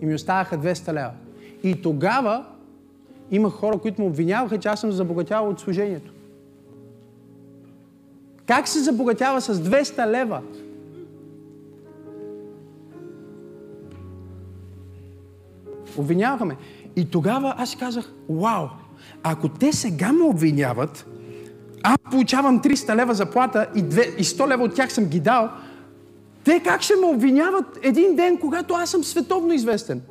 И 0.00 0.06
ми 0.06 0.14
оставаха 0.14 0.58
200 0.58 0.92
лева. 0.92 1.12
И 1.62 1.82
тогава 1.82 2.44
има 3.30 3.50
хора, 3.50 3.78
които 3.78 4.02
му 4.02 4.08
обвиняваха, 4.08 4.58
че 4.58 4.68
аз 4.68 4.80
съм 4.80 4.92
забогатял 4.92 5.48
от 5.48 5.60
служението. 5.60 6.12
Как 8.46 8.68
се 8.68 8.78
забогатява 8.78 9.40
с 9.40 9.54
200 9.54 10.06
лева? 10.06 10.40
Обвиняваха 15.98 16.44
ме. 16.44 16.56
И 16.96 17.10
тогава 17.10 17.54
аз 17.58 17.76
казах, 17.76 18.12
вау, 18.28 18.66
ако 19.22 19.48
те 19.48 19.72
сега 19.72 20.12
ме 20.12 20.24
обвиняват, 20.24 21.06
аз 21.82 21.96
получавам 22.10 22.62
300 22.62 22.96
лева 22.96 23.14
заплата 23.14 23.66
и, 23.74 23.84
2, 23.84 24.16
и 24.16 24.24
100 24.24 24.48
лева 24.48 24.64
от 24.64 24.74
тях 24.74 24.92
съм 24.92 25.04
ги 25.04 25.20
дал, 25.20 25.48
те 26.44 26.60
как 26.60 26.82
ще 26.82 26.94
ме 26.96 27.06
обвиняват 27.06 27.78
един 27.82 28.16
ден, 28.16 28.38
когато 28.38 28.74
аз 28.74 28.90
съм 28.90 29.04
световно 29.04 29.52
известен? 29.52 30.02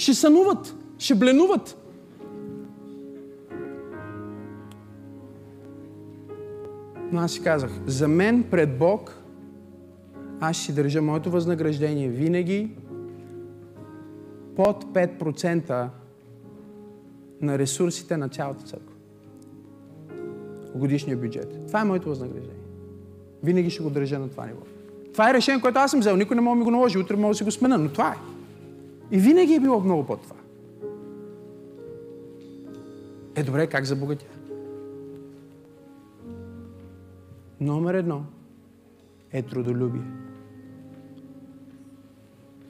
Ще 0.00 0.14
сънуват, 0.14 0.76
ще 0.98 1.14
бленуват. 1.14 1.76
Но 7.12 7.20
аз 7.20 7.32
си 7.32 7.42
казах, 7.42 7.70
за 7.86 8.08
мен 8.08 8.44
пред 8.50 8.78
Бог, 8.78 9.22
аз 10.40 10.56
ще 10.56 10.72
държа 10.72 11.02
моето 11.02 11.30
възнаграждение 11.30 12.08
винаги 12.08 12.70
под 14.56 14.84
5% 14.84 15.88
на 17.40 17.58
ресурсите 17.58 18.16
на 18.16 18.28
цялата 18.28 18.64
църква. 18.64 18.94
Годишния 20.74 21.16
бюджет. 21.16 21.66
Това 21.66 21.80
е 21.80 21.84
моето 21.84 22.08
възнаграждение. 22.08 22.62
Винаги 23.42 23.70
ще 23.70 23.82
го 23.82 23.90
държа 23.90 24.18
на 24.18 24.30
това 24.30 24.46
ниво. 24.46 24.60
Това 25.12 25.30
е 25.30 25.34
решение, 25.34 25.60
което 25.60 25.78
аз 25.78 25.90
съм 25.90 26.00
взел. 26.00 26.16
Никой 26.16 26.34
не 26.34 26.40
може 26.42 26.54
да 26.54 26.58
ми 26.58 26.64
го 26.64 26.70
наложи. 26.70 26.98
Утре 26.98 27.16
мога 27.16 27.32
да 27.32 27.34
си 27.34 27.44
го 27.44 27.50
смена, 27.50 27.78
но 27.78 27.88
това 27.88 28.10
е. 28.10 28.39
И 29.10 29.18
винаги 29.18 29.54
е 29.54 29.60
било 29.60 29.80
много 29.80 30.06
под 30.06 30.22
това. 30.22 30.36
Е, 33.34 33.42
добре, 33.42 33.66
как 33.66 33.84
забогатя? 33.84 34.26
Номер 37.60 37.94
едно 37.94 38.24
е 39.32 39.42
трудолюбие. 39.42 40.02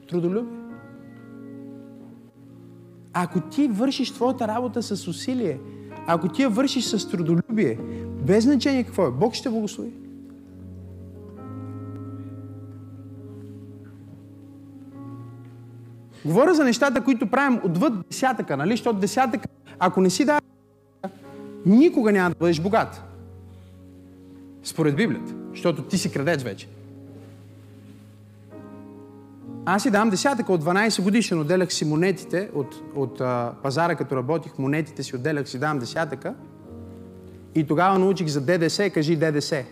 Трудолюбие. 0.09 0.57
Ако 3.13 3.41
ти 3.41 3.67
вършиш 3.67 4.11
твоята 4.11 4.47
работа 4.47 4.83
с 4.83 5.07
усилие, 5.07 5.59
ако 6.07 6.27
ти 6.27 6.41
я 6.41 6.49
вършиш 6.49 6.85
с 6.85 7.09
трудолюбие, 7.09 7.79
без 8.25 8.43
значение 8.43 8.83
какво 8.83 9.07
е, 9.07 9.11
Бог 9.11 9.33
ще 9.33 9.49
благослови. 9.49 10.00
Говоря 16.25 16.53
за 16.53 16.63
нещата, 16.63 17.03
които 17.03 17.27
правим 17.27 17.59
отвъд 17.63 17.93
десятъка, 18.09 18.57
нали? 18.57 18.71
Защото 18.71 18.99
десятъка, 18.99 19.47
ако 19.79 20.01
не 20.01 20.09
си 20.09 20.25
дава, 20.25 20.41
никога 21.65 22.11
няма 22.11 22.29
да 22.29 22.35
бъдеш 22.39 22.59
богат. 22.59 23.03
Според 24.63 24.95
Библията. 24.95 25.33
Защото 25.51 25.83
ти 25.83 25.97
си 25.97 26.11
крадец 26.11 26.43
вече. 26.43 26.67
Аз 29.65 29.83
си 29.83 29.91
давам 29.91 30.09
десятъка 30.09 30.53
от 30.53 30.63
12 30.63 31.03
годишен, 31.03 31.39
отделях 31.39 31.73
си 31.73 31.85
монетите 31.85 32.49
от, 32.53 32.75
от 32.95 33.21
а, 33.21 33.53
пазара, 33.63 33.95
като 33.95 34.15
работих, 34.15 34.57
монетите 34.57 35.03
си 35.03 35.15
отделях 35.15 35.49
си, 35.49 35.59
давам 35.59 35.79
десятъка. 35.79 36.33
И 37.55 37.67
тогава 37.67 37.99
научих 37.99 38.27
за 38.27 38.41
ДДС, 38.41 38.89
кажи 38.89 39.15
ДДС. 39.15 39.63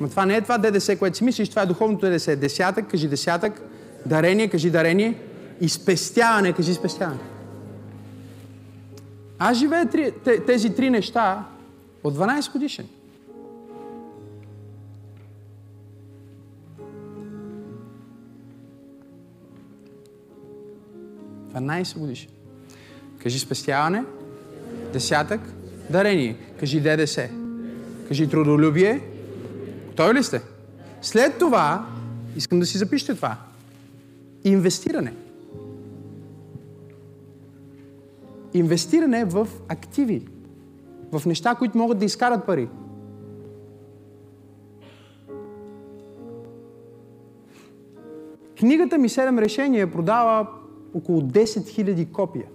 Но 0.00 0.08
това 0.08 0.26
не 0.26 0.36
е 0.36 0.40
това 0.40 0.58
ДДС, 0.58 0.96
което 0.96 1.16
си 1.16 1.24
мислиш, 1.24 1.48
това 1.48 1.62
е 1.62 1.66
духовното 1.66 2.06
ДДС. 2.06 2.36
Десятък, 2.36 2.90
кажи 2.90 3.08
десятък. 3.08 3.62
Дарение, 4.06 4.48
кажи 4.48 4.70
дарение. 4.70 5.14
И 5.60 5.68
спестяване, 5.68 6.52
кажи 6.52 6.74
спестяване. 6.74 7.20
Аз 9.38 9.58
живея 9.58 9.90
три, 9.90 10.12
тези 10.46 10.74
три 10.74 10.90
неща 10.90 11.44
от 12.04 12.14
12 12.14 12.52
годишен. 12.52 12.88
12 21.54 21.98
годишен. 21.98 22.28
Кажи 23.18 23.38
спестяване, 23.38 24.04
десятък, 24.92 25.40
дарение. 25.90 26.36
Кажи 26.60 26.80
ДДС. 26.80 27.28
Кажи 28.08 28.28
трудолюбие. 28.28 29.00
Той 29.96 30.14
ли 30.14 30.22
сте? 30.22 30.42
След 31.02 31.38
това, 31.38 31.86
искам 32.36 32.60
да 32.60 32.66
си 32.66 32.78
запишете 32.78 33.14
това. 33.14 33.36
Инвестиране. 34.44 35.12
Инвестиране 38.54 39.24
в 39.24 39.48
активи. 39.68 40.28
В 41.12 41.26
неща, 41.26 41.54
които 41.54 41.78
могат 41.78 41.98
да 41.98 42.04
изкарат 42.04 42.46
пари. 42.46 42.68
Книгата 48.58 48.98
ми 48.98 49.08
7 49.08 49.40
решения 49.40 49.90
продава 49.90 50.48
около 50.94 51.20
10 51.20 51.44
000 51.44 52.12
копия. 52.12 52.46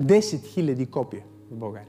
Десет 0.00 0.46
хиляди 0.46 0.86
копия 0.86 1.24
в 1.50 1.56
България. 1.56 1.88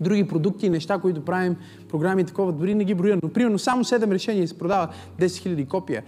Други 0.00 0.28
продукти 0.28 0.66
и 0.66 0.70
неща, 0.70 0.98
които 0.98 1.24
правим, 1.24 1.56
програми 1.88 2.24
такова, 2.24 2.52
дори 2.52 2.74
не 2.74 2.84
ги 2.84 2.94
броя, 2.94 3.18
но 3.22 3.28
примерно 3.28 3.58
само 3.58 3.84
7 3.84 4.10
решения 4.10 4.48
се 4.48 4.58
продава 4.58 4.88
10 5.20 5.26
000 5.26 5.68
копия. 5.68 6.02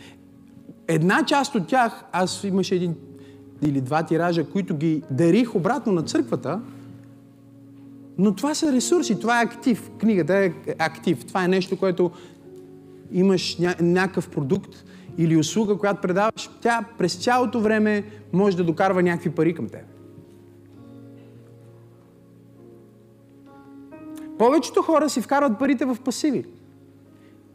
Една 0.89 1.25
част 1.27 1.55
от 1.55 1.67
тях, 1.67 2.05
аз 2.13 2.45
имаше 2.45 2.75
един 2.75 2.95
или 3.63 3.81
два 3.81 4.03
тиража, 4.03 4.45
които 4.45 4.77
ги 4.77 5.03
дарих 5.11 5.55
обратно 5.55 5.93
на 5.93 6.03
църквата, 6.03 6.61
но 8.19 8.35
това 8.35 8.55
са 8.55 8.73
ресурси, 8.73 9.21
това 9.21 9.41
е 9.41 9.45
актив. 9.45 9.91
Книгата 9.99 10.35
е 10.37 10.53
актив. 10.79 11.25
Това 11.27 11.45
е 11.45 11.49
нещо, 11.49 11.77
което 11.77 12.11
имаш 13.13 13.57
ня- 13.57 13.81
някакъв 13.81 14.29
продукт 14.29 14.85
или 15.19 15.37
услуга, 15.37 15.79
която 15.79 16.01
предаваш, 16.01 16.51
тя 16.61 16.85
през 16.99 17.15
цялото 17.17 17.61
време 17.61 18.05
може 18.33 18.57
да 18.57 18.65
докарва 18.65 19.03
някакви 19.03 19.31
пари 19.31 19.55
към 19.55 19.69
теб. 19.69 19.81
Повечето 24.41 24.83
хора 24.83 25.11
си 25.11 25.21
вкарват 25.21 25.59
парите 25.59 25.85
в 25.85 25.97
пасиви. 26.05 26.45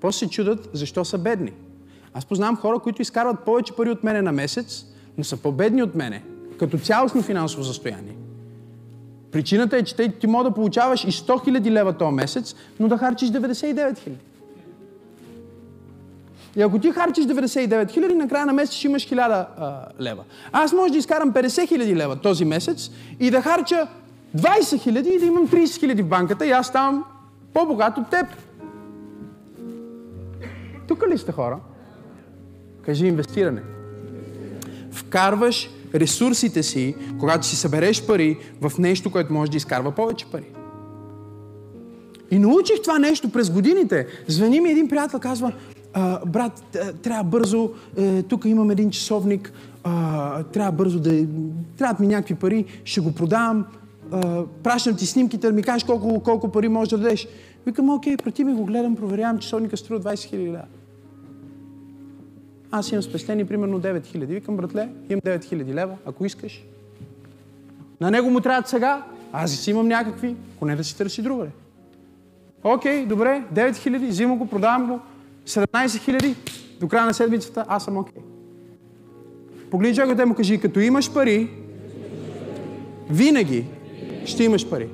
После 0.02 0.20
се 0.20 0.30
чудат 0.30 0.70
защо 0.74 1.06
са 1.06 1.18
бедни. 1.18 1.52
Аз 2.14 2.26
познавам 2.26 2.57
хора, 2.57 2.80
които 2.80 3.02
изкарват 3.02 3.40
повече 3.40 3.74
пари 3.74 3.90
от 3.90 4.03
мене 4.03 4.22
на 4.22 4.32
месец, 4.32 4.86
но 5.18 5.24
са 5.24 5.38
по-бедни 5.38 5.84
от 5.84 5.95
мене, 5.95 6.24
като 6.60 6.78
цялостно 6.78 7.22
финансово 7.22 7.64
състояние. 7.64 8.16
Причината 9.32 9.78
е, 9.78 9.84
че 9.84 9.95
ти, 9.95 10.12
ти 10.20 10.28
може 10.28 10.49
да 10.49 10.56
получаваш 10.56 11.03
и 11.03 11.12
100 11.12 11.28
000 11.28 11.72
лева 11.72 11.94
този 11.94 12.16
месец, 12.16 12.56
но 12.80 12.88
да 12.88 12.98
харчиш 12.98 13.30
99 13.30 13.94
000. 13.94 14.12
И 16.56 16.62
ако 16.62 16.80
ти 16.80 16.91
харчиш 16.91 17.26
99 17.26 17.91
хиляди, 17.91 18.14
накрая 18.14 18.45
на 18.45 18.53
месец 18.53 18.76
ще 18.76 18.88
имаш 18.88 19.07
1000 19.07 19.45
а, 19.57 19.86
лева. 20.02 20.24
Аз 20.52 20.74
може 20.74 20.91
да 20.91 20.98
изкарам 20.98 21.34
50 21.34 21.68
хиляди 21.68 21.95
лева 21.95 22.16
този 22.16 22.45
месец 22.45 22.90
и 23.20 23.32
да 23.32 23.41
харча 23.41 23.88
20 24.36 24.82
хиляди 24.82 25.10
и 25.10 25.20
да 25.20 25.26
имам 25.26 25.48
30 25.48 25.80
хиляди 25.80 26.02
в 26.02 26.07
банката 26.07 26.45
и 26.45 26.52
аз 26.52 26.68
ставам 26.68 27.03
по-богат 27.53 27.98
от 27.98 28.10
теб. 28.10 28.26
Тук 30.88 31.03
ли 31.10 31.18
сте 31.18 31.32
хора? 31.32 31.60
Кажи 32.82 33.07
инвестиране. 33.07 33.62
Вкарваш 34.91 35.70
ресурсите 35.95 36.64
си, 36.64 36.95
когато 37.20 37.45
си 37.45 37.56
събереш 37.56 38.06
пари, 38.06 38.38
в 38.62 38.72
нещо, 38.80 39.12
което 39.12 39.34
може 39.34 39.52
да 39.52 39.57
изкарва 39.57 39.91
повече 39.91 40.26
пари. 40.26 40.45
И 42.32 42.40
научих 42.40 42.82
това 42.82 42.99
нещо 42.99 43.32
през 43.32 43.49
годините. 43.49 44.07
Звъни 44.28 44.62
ми 44.62 44.70
един 44.70 44.88
приятел, 44.88 45.20
казва, 45.20 45.52
брат, 46.26 46.78
трябва 47.02 47.24
бързо, 47.24 47.70
е, 47.98 48.22
тук 48.22 48.45
имам 48.45 48.72
един 48.72 48.91
часовник, 48.91 49.52
а, 49.84 50.44
трябва 50.44 50.72
бързо 50.72 50.99
да... 50.99 51.26
Трябват 51.78 51.99
ми 51.99 52.07
някакви 52.07 52.36
пари, 52.36 52.66
ще 52.84 53.02
го 53.02 53.16
продавам, 53.16 53.66
пращам 54.64 54.96
ти 54.96 55.06
снимките, 55.06 55.48
да 55.48 55.54
ми 55.54 55.64
кажеш 55.64 55.84
колко, 55.84 56.20
колко 56.20 56.52
пари 56.52 56.70
можеш 56.70 56.90
да 56.90 56.98
дадеш. 56.98 57.28
Викам, 57.66 57.90
окей, 57.90 58.18
прати 58.18 58.44
ми 58.44 58.54
го, 58.54 58.66
гледам, 58.66 58.96
проверявам, 58.96 59.40
часовника 59.40 59.78
струва 59.78 60.02
20 60.02 60.14
000 60.14 60.48
лева. 60.48 60.66
Аз 62.72 62.92
имам 62.92 63.04
спестени 63.04 63.46
примерно 63.46 63.82
9 63.82 64.00
000. 64.00 64.26
Викам, 64.26 64.58
братле, 64.58 64.90
имам 65.10 65.22
9 65.22 65.40
000 65.40 65.74
лева, 65.74 65.96
ако 66.06 66.26
искаш. 66.26 66.66
На 68.02 68.12
него 68.12 68.30
му 68.30 68.42
трябва 68.42 68.68
сега, 68.68 69.04
аз 69.34 69.52
си 69.52 69.72
имам 69.72 69.88
някакви, 69.88 70.36
ако 70.56 70.66
не 70.66 70.76
да 70.76 70.84
си 70.84 70.98
търси 70.98 71.22
другаде. 71.22 71.52
Окей, 72.64 73.06
добре, 73.06 73.44
9 73.54 73.72
000, 73.72 74.08
взимам 74.08 74.38
го, 74.38 74.48
продавам 74.48 74.88
го, 74.88 75.00
17 75.46 76.00
хиляди, 76.00 76.36
до 76.80 76.88
края 76.88 77.06
на 77.06 77.14
седмицата 77.14 77.66
аз 77.68 77.84
съм 77.84 77.98
окей. 77.98 78.22
Okay. 78.22 78.26
Погледни 79.72 79.96
човекът 79.96 80.28
му 80.28 80.36
кажи, 80.36 80.60
като 80.60 80.80
имаш 80.80 81.14
пари, 81.14 81.50
винаги 83.10 83.66
ще 84.26 84.43
имаш 84.43 84.69
пари. 84.69 84.88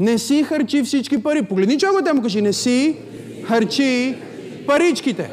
Не 0.00 0.18
си 0.18 0.42
харчи 0.42 0.82
всички 0.82 1.22
пари. 1.22 1.42
Погледни 1.42 1.78
човекът 1.78 2.08
и 2.08 2.12
му 2.12 2.22
кажи, 2.22 2.42
не 2.42 2.52
си 2.52 2.96
харчи 3.44 4.16
паричките. 4.66 5.30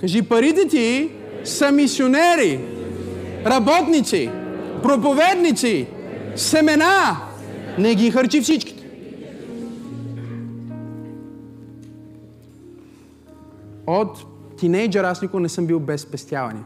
Кажи, 0.00 0.22
парите 0.22 0.68
ти 0.68 1.10
са 1.44 1.72
мисионери, 1.72 2.60
работници, 3.46 4.30
проповедници, 4.82 5.86
семена. 6.36 7.16
Не 7.78 7.94
ги 7.94 8.10
харчи 8.10 8.40
всички. 8.40 8.74
От 13.86 14.24
тинейджър 14.58 15.04
аз 15.04 15.22
никога 15.22 15.40
не 15.40 15.48
съм 15.48 15.66
бил 15.66 15.80
без 15.80 16.00
спестяване. 16.00 16.60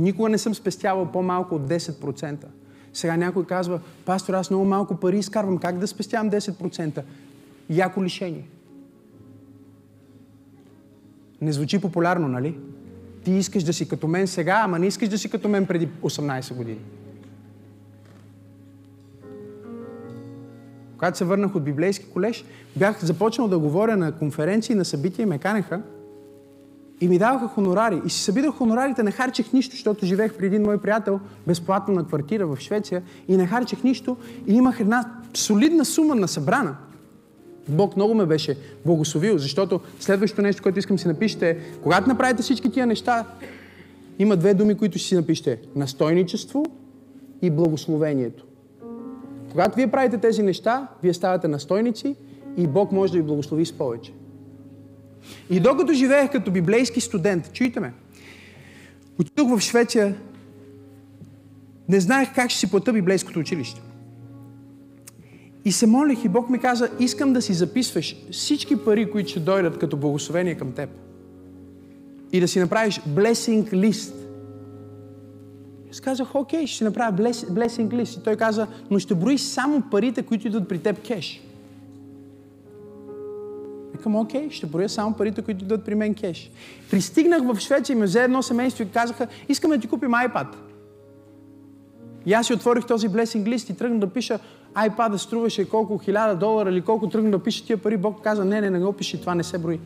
Никога 0.00 0.28
не 0.28 0.38
съм 0.38 0.54
спестявал 0.54 1.06
по-малко 1.06 1.54
от 1.54 1.62
10%. 1.62 2.44
Сега 2.92 3.16
някой 3.16 3.44
казва, 3.44 3.80
пастор, 4.04 4.34
аз 4.34 4.50
много 4.50 4.64
малко 4.64 4.96
пари 4.96 5.18
изкарвам. 5.18 5.58
Как 5.58 5.78
да 5.78 5.86
спестявам 5.86 6.30
10%? 6.30 7.02
Яко 7.70 8.04
лишение. 8.04 8.48
Не 11.40 11.52
звучи 11.52 11.80
популярно, 11.80 12.28
нали? 12.28 12.58
Ти 13.24 13.32
искаш 13.32 13.62
да 13.62 13.72
си 13.72 13.88
като 13.88 14.08
мен 14.08 14.26
сега, 14.26 14.60
ама 14.64 14.78
не 14.78 14.86
искаш 14.86 15.08
да 15.08 15.18
си 15.18 15.30
като 15.30 15.48
мен 15.48 15.66
преди 15.66 15.88
18 15.88 16.54
години. 16.54 16.80
Когато 20.92 21.18
се 21.18 21.24
върнах 21.24 21.54
от 21.54 21.64
библейски 21.64 22.06
колеж, 22.06 22.44
бях 22.76 23.04
започнал 23.04 23.48
да 23.48 23.58
говоря 23.58 23.96
на 23.96 24.12
конференции, 24.12 24.74
на 24.74 24.84
събития 24.84 25.22
и 25.22 25.26
ме 25.26 25.38
канеха. 25.38 25.82
И 27.00 27.08
ми 27.08 27.18
даваха 27.18 27.48
хонорари. 27.48 28.00
И 28.06 28.10
си 28.10 28.22
събирах 28.22 28.54
хонорарите, 28.54 29.02
не 29.02 29.10
харчех 29.10 29.52
нищо, 29.52 29.74
защото 29.74 30.06
живеех 30.06 30.34
при 30.34 30.46
един 30.46 30.62
мой 30.62 30.78
приятел 30.78 31.20
безплатно 31.46 31.94
на 31.94 32.06
квартира 32.06 32.46
в 32.46 32.60
Швеция 32.60 33.02
и 33.28 33.36
не 33.36 33.46
харчех 33.46 33.84
нищо 33.84 34.16
и 34.46 34.54
имах 34.54 34.80
една 34.80 35.12
солидна 35.34 35.84
сума 35.84 36.14
на 36.14 36.28
събрана. 36.28 36.76
Бог 37.68 37.96
много 37.96 38.14
ме 38.14 38.26
беше 38.26 38.58
благословил, 38.86 39.38
защото 39.38 39.80
следващото 40.00 40.42
нещо, 40.42 40.62
което 40.62 40.78
искам 40.78 40.98
си 40.98 41.08
напишете 41.08 41.50
е, 41.50 41.58
когато 41.82 42.08
направите 42.08 42.42
всички 42.42 42.72
тия 42.72 42.86
неща, 42.86 43.24
има 44.18 44.36
две 44.36 44.54
думи, 44.54 44.74
които 44.74 44.98
ще 44.98 45.08
си 45.08 45.14
напишете. 45.14 45.58
Настойничество 45.76 46.64
и 47.42 47.50
благословението. 47.50 48.44
Когато 49.50 49.76
вие 49.76 49.90
правите 49.90 50.18
тези 50.18 50.42
неща, 50.42 50.88
вие 51.02 51.14
ставате 51.14 51.48
настойници 51.48 52.16
и 52.56 52.66
Бог 52.66 52.92
може 52.92 53.12
да 53.12 53.18
ви 53.18 53.24
благослови 53.24 53.66
с 53.66 53.72
повече. 53.72 54.12
И 55.50 55.60
докато 55.60 55.92
живеех 55.92 56.30
като 56.32 56.50
библейски 56.50 57.00
студент, 57.00 57.52
чуйте 57.52 57.80
ме, 57.80 57.92
отидох 59.20 59.58
в 59.58 59.60
Швеция, 59.60 60.14
не 61.88 62.00
знаех 62.00 62.34
как 62.34 62.50
ще 62.50 62.60
си 62.60 62.70
плата 62.70 62.92
библейското 62.92 63.38
училище. 63.38 63.80
И 65.64 65.72
се 65.72 65.86
молих 65.86 66.24
и 66.24 66.28
Бог 66.28 66.50
ми 66.50 66.58
каза, 66.58 66.90
искам 66.98 67.32
да 67.32 67.42
си 67.42 67.52
записваш 67.52 68.16
всички 68.30 68.84
пари, 68.84 69.10
които 69.10 69.30
ще 69.30 69.40
дойдат 69.40 69.78
като 69.78 69.96
благословение 69.96 70.54
към 70.54 70.72
теб. 70.72 70.90
И 72.32 72.40
да 72.40 72.48
си 72.48 72.60
направиш 72.60 73.00
blessing 73.00 73.72
list 73.72 74.20
аз 75.90 76.00
казах, 76.00 76.34
окей, 76.34 76.66
ще 76.66 76.84
направя 76.84 77.12
blessing 77.12 77.88
list. 77.88 78.20
И 78.20 78.22
той 78.22 78.36
каза, 78.36 78.66
но 78.90 78.98
ще 78.98 79.14
броиш 79.14 79.40
само 79.40 79.82
парите, 79.90 80.22
които 80.22 80.46
идват 80.46 80.68
при 80.68 80.78
теб 80.78 81.06
кеш. 81.06 81.42
Викам, 84.00 84.16
окей, 84.16 84.50
ще 84.50 84.66
броя 84.66 84.88
само 84.88 85.14
парите, 85.14 85.42
които 85.42 85.64
идват 85.64 85.84
при 85.84 85.94
мен 85.94 86.14
кеш. 86.14 86.50
Пристигнах 86.90 87.42
в 87.42 87.60
Швеция 87.60 87.94
и 87.94 87.96
ме 87.96 88.04
взе 88.04 88.24
едно 88.24 88.42
семейство 88.42 88.82
и 88.82 88.90
казаха, 88.90 89.26
искаме 89.48 89.76
да 89.76 89.80
ти 89.80 89.88
купим 89.88 90.10
iPad. 90.10 90.46
И 92.26 92.32
аз 92.32 92.46
си 92.46 92.52
отворих 92.52 92.86
този 92.86 93.08
blessing 93.08 93.54
list 93.54 93.70
и 93.70 93.76
тръгнах 93.76 93.98
да 93.98 94.06
пиша 94.06 94.38
iPad 94.74 95.16
струваше 95.16 95.68
колко 95.68 95.98
хиляда 95.98 96.36
долара 96.36 96.70
или 96.70 96.80
колко 96.80 97.08
тръгнах 97.08 97.30
да 97.30 97.42
пиша 97.42 97.66
тия 97.66 97.76
пари. 97.76 97.96
Бог 97.96 98.22
каза, 98.22 98.44
не, 98.44 98.60
не, 98.60 98.70
не 98.70 98.80
го 98.80 98.92
пиши, 98.92 99.20
това 99.20 99.34
не 99.34 99.42
се 99.42 99.58
брои. 99.58 99.80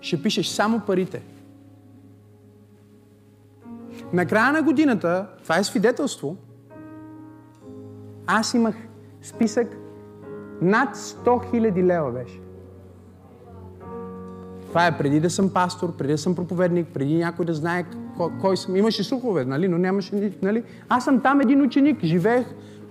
Ще 0.00 0.22
пишеш 0.22 0.46
само 0.46 0.80
парите. 0.80 1.22
На 4.12 4.26
края 4.26 4.52
на 4.52 4.62
годината, 4.62 5.26
това 5.42 5.58
е 5.58 5.64
свидетелство, 5.64 6.36
аз 8.26 8.54
имах 8.54 8.74
списък 9.22 9.76
над 10.62 10.96
100 10.96 11.24
000 11.24 11.82
лева 11.82 12.12
беше. 12.12 12.40
Това 14.68 14.86
е 14.86 14.98
преди 14.98 15.20
да 15.20 15.30
съм 15.30 15.50
пастор, 15.50 15.96
преди 15.96 16.12
да 16.12 16.18
съм 16.18 16.34
проповедник, 16.34 16.88
преди 16.94 17.16
някой 17.16 17.44
да 17.44 17.54
знае 17.54 17.84
кой, 18.16 18.30
кой 18.40 18.56
съм. 18.56 18.76
Имаше 18.76 19.04
слухове, 19.04 19.44
нали? 19.44 19.68
но 19.68 19.78
нямаше... 19.78 20.32
Нали? 20.42 20.62
Аз 20.88 21.04
съм 21.04 21.20
там 21.20 21.40
един 21.40 21.62
ученик, 21.62 22.04
живеех 22.04 22.46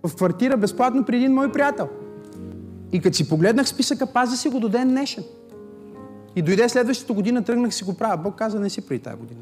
в 0.08 0.16
квартира 0.16 0.58
безплатно 0.58 1.06
при 1.06 1.16
един 1.16 1.34
мой 1.34 1.52
приятел. 1.52 1.88
И 2.92 3.02
като 3.02 3.18
си 3.18 3.30
погледнах 3.30 3.68
списъка, 3.68 4.08
пазя 4.14 4.38
си 4.38 4.50
го 4.50 4.60
до 4.60 4.70
ден 4.70 4.90
днешен. 4.90 5.24
И 6.36 6.42
дойде 6.42 6.70
следващата 6.70 7.14
година, 7.14 7.44
тръгнах 7.44 7.74
си 7.74 7.84
го 7.84 7.98
правя. 7.98 8.18
Бог 8.18 8.36
каза, 8.36 8.60
не 8.60 8.70
си 8.70 8.88
при 8.88 9.00
тази 9.00 9.18
година. 9.18 9.42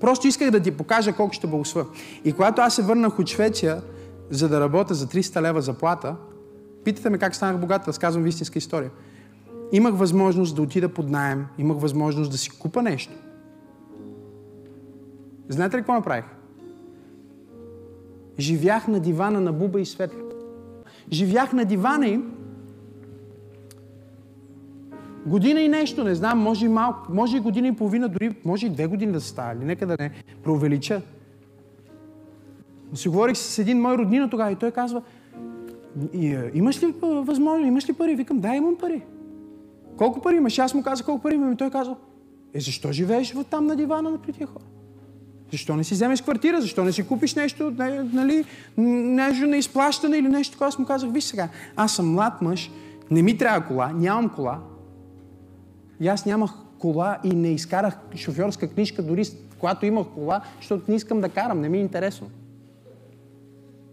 Просто 0.00 0.26
исках 0.26 0.50
да 0.50 0.60
ти 0.60 0.70
покажа 0.70 1.12
колко 1.12 1.32
ще 1.32 1.46
благословя. 1.46 1.86
И 2.24 2.32
когато 2.32 2.62
аз 2.62 2.74
се 2.74 2.82
върнах 2.82 3.18
от 3.18 3.28
Швеция, 3.28 3.82
за 4.30 4.48
да 4.48 4.60
работя 4.60 4.94
за 4.94 5.06
300 5.06 5.42
лева 5.42 5.62
заплата, 5.62 6.16
питате 6.84 7.10
ме 7.10 7.18
как 7.18 7.34
станах 7.34 7.60
богат, 7.60 7.88
разказвам 7.88 8.26
истинска 8.26 8.58
история. 8.58 8.90
Имах 9.72 9.94
възможност 9.94 10.56
да 10.56 10.62
отида 10.62 10.88
под 10.88 11.10
найем, 11.10 11.46
имах 11.58 11.78
възможност 11.78 12.30
да 12.30 12.38
си 12.38 12.50
купа 12.50 12.82
нещо. 12.82 13.12
Знаете 15.48 15.76
ли 15.76 15.80
какво 15.80 15.92
направих? 15.92 16.24
Живях 18.38 18.88
на 18.88 19.00
дивана 19.00 19.40
на 19.40 19.52
Буба 19.52 19.80
и 19.80 19.86
Светли. 19.86 20.18
Живях 21.12 21.52
на 21.52 21.64
дивана 21.64 22.08
им 22.08 22.32
Година 25.26 25.60
и 25.60 25.68
нещо, 25.68 26.04
не 26.04 26.14
знам, 26.14 26.38
може 26.38 26.66
и 26.66 26.68
малко, 26.68 27.12
може 27.12 27.36
и 27.36 27.40
година 27.40 27.68
и 27.68 27.72
половина, 27.72 28.08
дори 28.08 28.34
може 28.44 28.66
и 28.66 28.70
две 28.70 28.86
години 28.86 29.12
да 29.12 29.20
става, 29.20 29.54
нека 29.54 29.86
да 29.86 29.96
не 30.00 30.10
преувелича. 30.44 31.02
Си 32.94 33.08
говорих 33.08 33.36
с 33.36 33.58
един 33.58 33.80
мой 33.80 33.98
роднина 33.98 34.30
тогава 34.30 34.52
и 34.52 34.56
той 34.56 34.70
казва, 34.70 35.02
имаш 36.54 36.82
ли 36.82 36.94
възможност, 37.02 37.68
имаш 37.68 37.88
ли 37.88 37.92
пари? 37.92 38.14
Викам, 38.14 38.40
да, 38.40 38.54
имам 38.54 38.76
пари. 38.76 39.02
Колко 39.96 40.20
пари 40.20 40.36
имаш? 40.36 40.58
Аз 40.58 40.74
му 40.74 40.82
казах 40.82 41.06
колко 41.06 41.22
пари 41.22 41.34
имам 41.34 41.52
и 41.52 41.56
той 41.56 41.70
казва, 41.70 41.96
е, 42.54 42.60
защо 42.60 42.92
живееш 42.92 43.34
там 43.50 43.66
на 43.66 43.76
дивана 43.76 44.18
при 44.18 44.32
тия 44.32 44.46
хора? 44.46 44.64
Защо 45.52 45.76
не 45.76 45.84
си 45.84 45.94
вземеш 45.94 46.22
квартира? 46.22 46.60
Защо 46.60 46.84
не 46.84 46.92
си 46.92 47.06
купиш 47.06 47.34
нещо, 47.34 47.72
нали, 48.12 48.44
нещо 48.76 49.46
на 49.46 49.56
изплащане 49.56 50.16
или 50.16 50.28
нещо 50.28 50.52
такова? 50.52 50.68
Аз 50.68 50.78
му 50.78 50.86
казах, 50.86 51.10
виж 51.10 51.24
сега, 51.24 51.48
аз 51.76 51.96
съм 51.96 52.12
млад 52.12 52.42
мъж, 52.42 52.70
не 53.10 53.22
ми 53.22 53.38
трябва 53.38 53.66
кола, 53.66 53.92
нямам 53.94 54.28
кола, 54.28 54.58
И 56.00 56.08
аз 56.08 56.26
нямах 56.26 56.50
кола 56.78 57.18
и 57.24 57.34
не 57.34 57.48
изкарах 57.48 57.98
шофьорска 58.16 58.68
книжка, 58.68 59.02
дори 59.02 59.24
когато 59.58 59.86
имах 59.86 60.06
кола, 60.06 60.40
защото 60.60 60.84
не 60.88 60.96
искам 60.96 61.20
да 61.20 61.28
карам, 61.28 61.60
не 61.60 61.68
ми 61.68 61.78
е 61.78 61.80
интересно. 61.80 62.30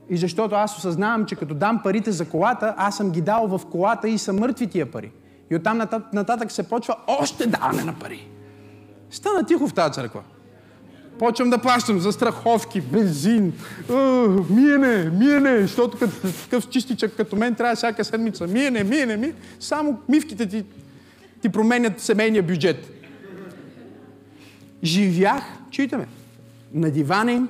И 0.09 0.17
защото 0.17 0.55
аз 0.55 0.77
осъзнавам, 0.77 1.25
че 1.25 1.35
като 1.35 1.53
дам 1.53 1.81
парите 1.83 2.11
за 2.11 2.29
колата, 2.29 2.73
аз 2.77 2.97
съм 2.97 3.11
ги 3.11 3.21
дал 3.21 3.47
в 3.47 3.61
колата 3.71 4.09
и 4.09 4.17
са 4.17 4.33
мъртви 4.33 4.67
тия 4.67 4.91
пари. 4.91 5.11
И 5.51 5.55
оттам 5.55 5.81
нататък 6.13 6.51
се 6.51 6.69
почва 6.69 6.95
още 7.07 7.47
даване 7.47 7.83
на 7.83 7.93
пари. 7.93 8.27
Стана 9.09 9.45
тихо 9.45 9.67
в 9.67 9.73
тази 9.73 9.93
църква. 9.93 10.21
Почвам 11.19 11.49
да 11.49 11.57
плащам 11.57 11.99
за 11.99 12.11
страховки, 12.11 12.81
бензин, 12.81 13.53
миене, 14.49 15.09
миене, 15.09 15.61
защото 15.61 15.97
като 15.97 16.33
такъв 16.43 16.69
чистичък 16.69 17.15
като 17.17 17.35
мен 17.35 17.55
трябва 17.55 17.75
всяка 17.75 18.03
седмица. 18.03 18.47
Миене, 18.47 18.83
миене, 18.83 19.17
миене. 19.17 19.35
Само 19.59 19.99
мивките 20.09 20.45
ти, 20.45 20.65
ти 21.41 21.49
променят 21.49 21.99
семейния 21.99 22.43
бюджет. 22.43 22.91
Живях, 24.83 25.43
чуйте 25.71 25.97
ме, 25.97 26.07
на 26.73 26.91
дивана 26.91 27.47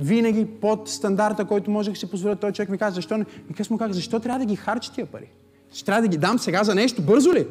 винаги 0.00 0.46
под 0.46 0.88
стандарта, 0.88 1.44
който 1.44 1.70
можех 1.70 1.94
да 1.94 1.98
си 1.98 2.10
позволя. 2.10 2.36
Той 2.36 2.52
човек 2.52 2.68
ми 2.68 2.78
каза, 2.78 2.94
защо 2.94 3.18
не? 3.18 3.24
И 3.50 3.54
къс 3.54 3.70
му 3.70 3.78
казах, 3.78 3.92
защо 3.92 4.20
трябва 4.20 4.38
да 4.38 4.44
ги 4.44 4.56
харча 4.56 4.92
тия 4.92 5.06
пари? 5.06 5.30
Ще 5.72 5.84
трябва 5.84 6.02
да 6.02 6.08
ги 6.08 6.16
дам 6.16 6.38
сега 6.38 6.64
за 6.64 6.74
нещо? 6.74 7.02
Бързо 7.02 7.32
ли? 7.32 7.46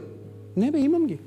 Не 0.57 0.71
бе, 0.71 0.79
имам 0.79 1.05
ги. 1.05 1.19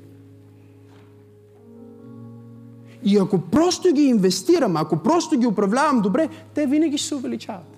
И 3.03 3.17
ако 3.17 3.41
просто 3.41 3.93
ги 3.93 4.01
инвестирам, 4.01 4.77
ако 4.77 4.97
просто 4.97 5.39
ги 5.39 5.47
управлявам 5.47 6.01
добре, 6.01 6.29
те 6.53 6.65
винаги 6.65 6.97
ще 6.97 7.07
се 7.07 7.15
увеличават. 7.15 7.77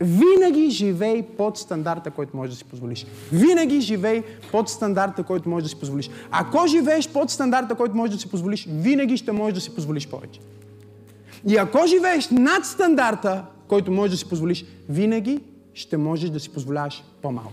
Винаги 0.00 0.70
живей 0.70 1.22
под 1.22 1.58
стандарта, 1.58 2.10
който 2.10 2.36
можеш 2.36 2.54
да 2.54 2.58
си 2.58 2.64
позволиш. 2.64 3.06
Винаги 3.32 3.80
живей 3.80 4.22
под 4.52 4.68
стандарта, 4.68 5.22
който 5.22 5.48
можеш 5.48 5.62
да 5.62 5.68
си 5.68 5.80
позволиш. 5.80 6.10
Ако 6.30 6.66
живееш 6.66 7.08
под 7.08 7.30
стандарта, 7.30 7.74
който 7.74 7.96
можеш 7.96 8.14
да 8.14 8.20
си 8.20 8.30
позволиш, 8.30 8.68
винаги 8.70 9.16
ще 9.16 9.32
можеш 9.32 9.54
да 9.54 9.60
си 9.60 9.74
позволиш 9.74 10.08
повече. 10.08 10.40
И 11.48 11.56
ако 11.56 11.86
живееш 11.86 12.30
над 12.30 12.66
стандарта, 12.66 13.44
който 13.68 13.92
можеш 13.92 14.10
да 14.10 14.16
си 14.16 14.28
позволиш, 14.28 14.64
винаги 14.88 15.40
ще 15.74 15.96
можеш 15.96 16.30
да 16.30 16.40
си 16.40 16.50
позволяваш 16.50 17.04
по-малко. 17.22 17.52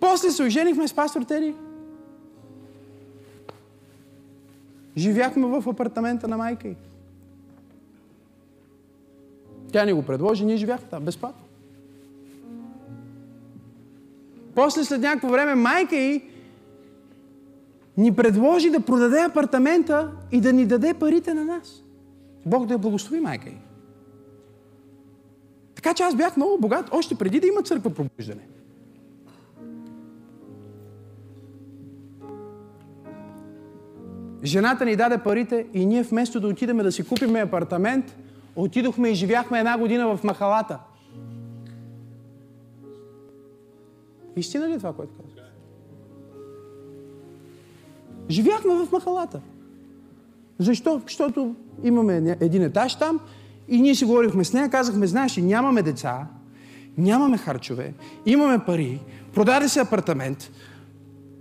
После 0.00 0.30
се 0.30 0.42
оженихме 0.42 0.88
с 0.88 0.94
пастор 0.94 1.22
Тери. 1.22 1.54
Живяхме 4.96 5.46
в 5.46 5.68
апартамента 5.68 6.28
на 6.28 6.36
майка 6.36 6.68
й. 6.68 6.74
Тя 9.72 9.84
ни 9.84 9.92
го 9.92 10.02
предложи, 10.02 10.44
ние 10.44 10.56
живяхме 10.56 10.88
там, 10.90 11.04
безплатно. 11.04 11.42
После 14.54 14.84
след 14.84 15.00
някакво 15.00 15.28
време 15.28 15.54
майка 15.54 15.96
й 15.96 16.22
ни 17.96 18.16
предложи 18.16 18.70
да 18.70 18.80
продаде 18.80 19.20
апартамента 19.20 20.10
и 20.32 20.40
да 20.40 20.52
ни 20.52 20.66
даде 20.66 20.94
парите 20.94 21.34
на 21.34 21.44
нас. 21.44 21.82
Бог 22.46 22.66
да 22.66 22.74
я 22.74 22.78
благослови 22.78 23.20
майка 23.20 23.48
й. 23.48 23.56
Така 25.74 25.94
че 25.94 26.02
аз 26.02 26.14
бях 26.14 26.36
много 26.36 26.58
богат, 26.60 26.88
още 26.92 27.14
преди 27.14 27.40
да 27.40 27.46
има 27.46 27.62
църква 27.62 27.90
пробуждане. 27.90 28.48
Жената 34.44 34.84
ни 34.84 34.96
даде 34.96 35.18
парите 35.18 35.66
и 35.74 35.86
ние 35.86 36.02
вместо 36.02 36.40
да 36.40 36.48
отидем 36.48 36.76
да 36.76 36.92
си 36.92 37.08
купиме 37.08 37.40
апартамент, 37.40 38.16
отидохме 38.56 39.08
и 39.08 39.14
живяхме 39.14 39.58
една 39.58 39.78
година 39.78 40.16
в 40.16 40.24
махалата. 40.24 40.78
Истина 44.36 44.68
ли 44.68 44.72
е 44.72 44.78
това, 44.78 44.92
което 44.92 45.14
казваш? 45.14 45.33
Живяхме 48.30 48.74
в 48.74 48.92
махалата. 48.92 49.40
Защо? 50.58 51.00
Защото 51.06 51.54
имаме 51.84 52.36
един 52.40 52.62
етаж 52.62 52.94
там 52.94 53.20
и 53.68 53.80
ние 53.80 53.94
си 53.94 54.04
говорихме 54.04 54.44
с 54.44 54.52
нея, 54.52 54.68
казахме, 54.68 55.06
знаеш 55.06 55.36
нямаме 55.36 55.82
деца, 55.82 56.26
нямаме 56.98 57.38
харчове, 57.38 57.92
имаме 58.26 58.58
пари, 58.58 59.00
продаде 59.34 59.68
се 59.68 59.80
апартамент, 59.80 60.50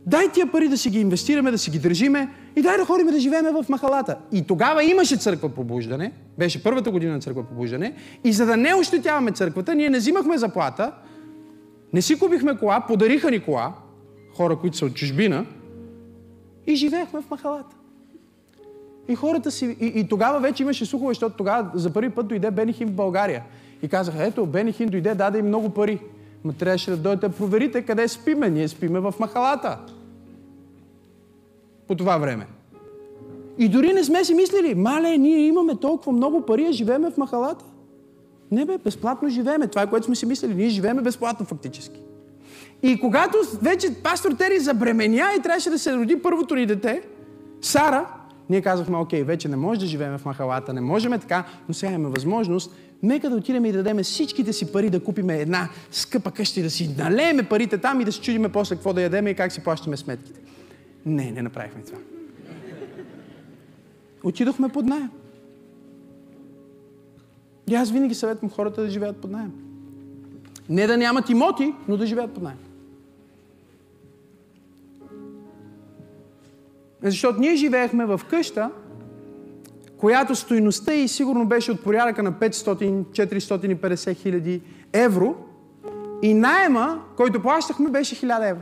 дай 0.06 0.32
тия 0.32 0.52
пари 0.52 0.68
да 0.68 0.78
си 0.78 0.90
ги 0.90 1.00
инвестираме, 1.00 1.52
да 1.52 1.58
си 1.58 1.72
ги 1.72 1.80
държиме 1.80 2.30
и 2.56 2.62
дай 2.62 2.78
да 2.78 2.86
ходим 2.86 3.08
да 3.08 3.20
живееме 3.20 3.52
в 3.52 3.66
махалата. 3.70 4.18
И 4.32 4.42
тогава 4.48 4.84
имаше 4.84 5.18
църква 5.18 5.50
побуждане, 5.50 6.12
беше 6.38 6.64
първата 6.64 6.92
година 6.92 7.14
на 7.14 7.20
църква 7.20 7.44
побуждане, 7.44 7.96
и 8.24 8.34
за 8.34 8.46
да 8.46 8.58
не 8.58 8.76
ощетяваме 8.76 9.32
църквата, 9.32 9.76
ние 9.76 9.90
не 9.90 9.98
взимахме 9.98 10.38
заплата, 10.38 10.92
не 11.94 12.02
си 12.02 12.20
купихме 12.20 12.58
кола, 12.58 12.86
подариха 12.88 13.32
ни 13.32 13.40
кола, 13.40 13.74
хора, 14.38 14.56
които 14.56 14.78
са 14.78 14.86
от 14.86 14.94
чужбина, 14.94 15.46
и 16.68 16.76
живеехме 16.76 17.22
в 17.22 17.30
махалата. 17.30 17.76
И 19.08 19.16
хората 19.16 19.52
си... 19.52 19.78
И, 19.80 19.86
и 19.86 20.08
тогава 20.08 20.40
вече 20.40 20.64
имаше 20.64 20.86
слухове, 20.86 21.10
защото 21.10 21.38
тогава 21.38 21.72
за 21.74 21.94
първи 21.94 22.10
път 22.10 22.28
дойде 22.28 22.52
Бенихин 22.52 22.88
в 22.88 22.92
България. 22.92 23.44
И 23.82 23.88
казаха, 23.88 24.26
ето, 24.26 24.46
Бенихин 24.46 24.90
дойде, 24.90 25.16
даде 25.16 25.40
им 25.40 25.48
много 25.48 25.70
пари. 25.70 26.00
Но 26.46 26.54
трябваше 26.54 26.92
да 26.92 26.98
дойдете 26.98 27.30
проверите 27.30 27.82
къде 27.82 28.08
спиме. 28.08 28.50
Ние 28.50 28.68
спиме 28.68 29.00
в 29.00 29.14
махалата. 29.20 29.80
По 31.88 31.96
това 31.96 32.18
време. 32.18 32.48
И 33.58 33.70
дори 33.70 33.94
не 33.94 34.04
сме 34.04 34.24
си 34.24 34.34
мислили, 34.34 34.76
мале, 34.76 35.18
ние 35.18 35.38
имаме 35.38 35.76
толкова 35.76 36.12
много 36.12 36.46
пари, 36.46 36.66
а 36.66 36.72
живееме 36.72 37.12
в 37.12 37.18
махалата. 37.18 37.66
Не 38.52 38.66
бе, 38.66 38.78
безплатно 38.78 39.30
живееме. 39.30 39.68
Това 39.68 39.82
е 39.82 39.90
което 39.90 40.06
сме 40.06 40.16
си 40.16 40.26
мислили. 40.26 40.56
Ние 40.56 40.70
живееме 40.70 41.02
безплатно 41.02 41.46
фактически. 41.46 42.00
И 42.84 43.00
когато 43.00 43.38
вече 43.62 43.94
пастор 44.04 44.32
Тери 44.32 44.60
забременя 44.60 45.28
и 45.40 45.42
трябваше 45.42 45.70
да 45.70 45.80
се 45.80 45.96
роди 45.96 46.22
първото 46.22 46.56
ни 46.56 46.66
дете, 46.66 47.02
Сара, 47.62 48.08
ние 48.50 48.62
казахме, 48.62 48.98
окей, 48.98 49.24
вече 49.24 49.48
не 49.48 49.56
може 49.56 49.80
да 49.80 49.86
живеем 49.86 50.18
в 50.18 50.26
махалата, 50.26 50.74
не 50.74 50.82
можем 50.82 51.12
така, 51.12 51.46
но 51.68 51.74
сега 51.74 51.92
имаме 51.92 52.10
възможност. 52.10 52.76
Нека 53.04 53.30
да 53.30 53.36
отидем 53.36 53.66
и 53.66 53.72
да 53.72 53.84
дадем 53.84 54.04
всичките 54.04 54.54
си 54.54 54.72
пари 54.72 54.90
да 54.90 55.04
купим 55.04 55.30
една 55.30 55.70
скъпа 55.92 56.32
къща 56.32 56.60
и 56.60 56.64
да 56.64 56.70
си 56.70 56.96
налееме 56.98 57.44
парите 57.44 57.78
там 57.78 58.02
и 58.02 58.06
да 58.06 58.12
се 58.12 58.22
чудиме 58.22 58.50
после 58.50 58.76
какво 58.76 58.94
да 58.94 59.02
ядеме 59.02 59.30
и 59.30 59.36
как 59.36 59.52
си 59.52 59.64
плащаме 59.64 59.98
сметките. 59.98 60.40
Не, 61.06 61.32
не 61.32 61.42
направихме 61.42 61.82
това. 61.82 61.98
Отидохме 64.24 64.70
под 64.70 64.86
найем. 64.86 65.10
И 67.68 67.76
аз 67.76 67.92
винаги 67.92 68.14
съветвам 68.14 68.52
хората 68.52 68.82
да 68.82 68.90
живеят 68.90 69.18
под 69.18 69.32
найем. 69.32 69.52
Не 70.70 70.88
да 70.88 70.98
нямат 70.98 71.30
имоти, 71.30 71.74
но 71.88 71.98
да 71.98 72.06
живеят 72.06 72.34
под 72.34 72.44
найем. 72.44 72.60
Защото 77.04 77.40
ние 77.40 77.56
живеехме 77.56 78.06
в 78.06 78.22
къща, 78.30 78.70
която 79.98 80.36
стоиността 80.36 80.94
и 80.94 81.08
сигурно 81.08 81.46
беше 81.46 81.72
от 81.72 81.84
порядъка 81.84 82.24
на 82.24 82.34
500-450 82.34 84.16
хиляди 84.16 84.62
евро 84.94 85.36
и 86.22 86.34
найема, 86.34 87.02
който 87.18 87.42
плащахме, 87.42 87.90
беше 87.90 88.16
1000 88.16 88.50
евро. 88.50 88.62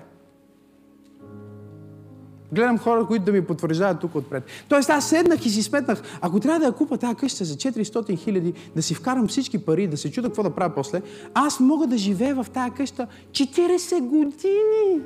Гледам 2.54 2.78
хора, 2.78 3.06
които 3.06 3.26
да 3.26 3.32
ми 3.32 3.46
потвърждават 3.46 4.00
тук 4.00 4.16
отпред. 4.16 4.44
Тоест 4.70 4.90
аз 4.90 5.10
седнах 5.10 5.46
и 5.46 5.50
си 5.50 5.64
сметнах, 5.64 6.02
ако 6.22 6.40
трябва 6.40 6.60
да 6.60 6.66
я 6.66 6.72
купа 6.72 6.98
тази 6.98 7.16
къща 7.16 7.46
за 7.46 7.56
400 7.56 8.18
хиляди, 8.18 8.54
да 8.76 8.82
си 8.82 8.94
вкарам 8.94 9.28
всички 9.28 9.66
пари, 9.66 9.88
да 9.88 9.98
се 9.98 10.12
чуда 10.12 10.28
какво 10.28 10.44
да 10.44 10.50
правя 10.50 10.76
после, 10.76 11.02
аз 11.34 11.60
мога 11.60 11.88
да 11.88 11.98
живея 11.98 12.36
в 12.36 12.46
тази 12.54 12.72
къща 12.72 13.08
40 13.32 14.00
години. 14.00 15.02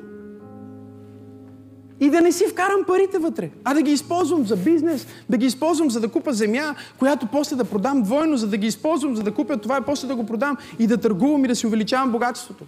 И 2.00 2.10
да 2.10 2.20
не 2.20 2.32
си 2.32 2.44
вкарам 2.50 2.84
парите 2.86 3.18
вътре, 3.18 3.50
а 3.64 3.74
да 3.74 3.82
ги 3.82 3.90
използвам 3.90 4.46
за 4.46 4.56
бизнес, 4.56 5.06
да 5.30 5.36
ги 5.36 5.46
използвам 5.46 5.90
за 5.90 6.00
да 6.00 6.08
купа 6.08 6.32
земя, 6.32 6.74
която 6.98 7.26
после 7.32 7.56
да 7.56 7.64
продам 7.64 8.02
двойно, 8.02 8.36
за 8.36 8.48
да 8.48 8.56
ги 8.56 8.66
използвам, 8.66 9.16
за 9.16 9.22
да 9.22 9.34
купя 9.34 9.58
това 9.58 9.78
и 9.78 9.84
после 9.86 10.08
да 10.08 10.16
го 10.16 10.26
продам 10.26 10.56
и 10.78 10.86
да 10.86 10.96
търгувам 10.96 11.44
и 11.44 11.48
да 11.48 11.56
си 11.56 11.66
увеличавам 11.66 12.12
богатството. 12.12 12.64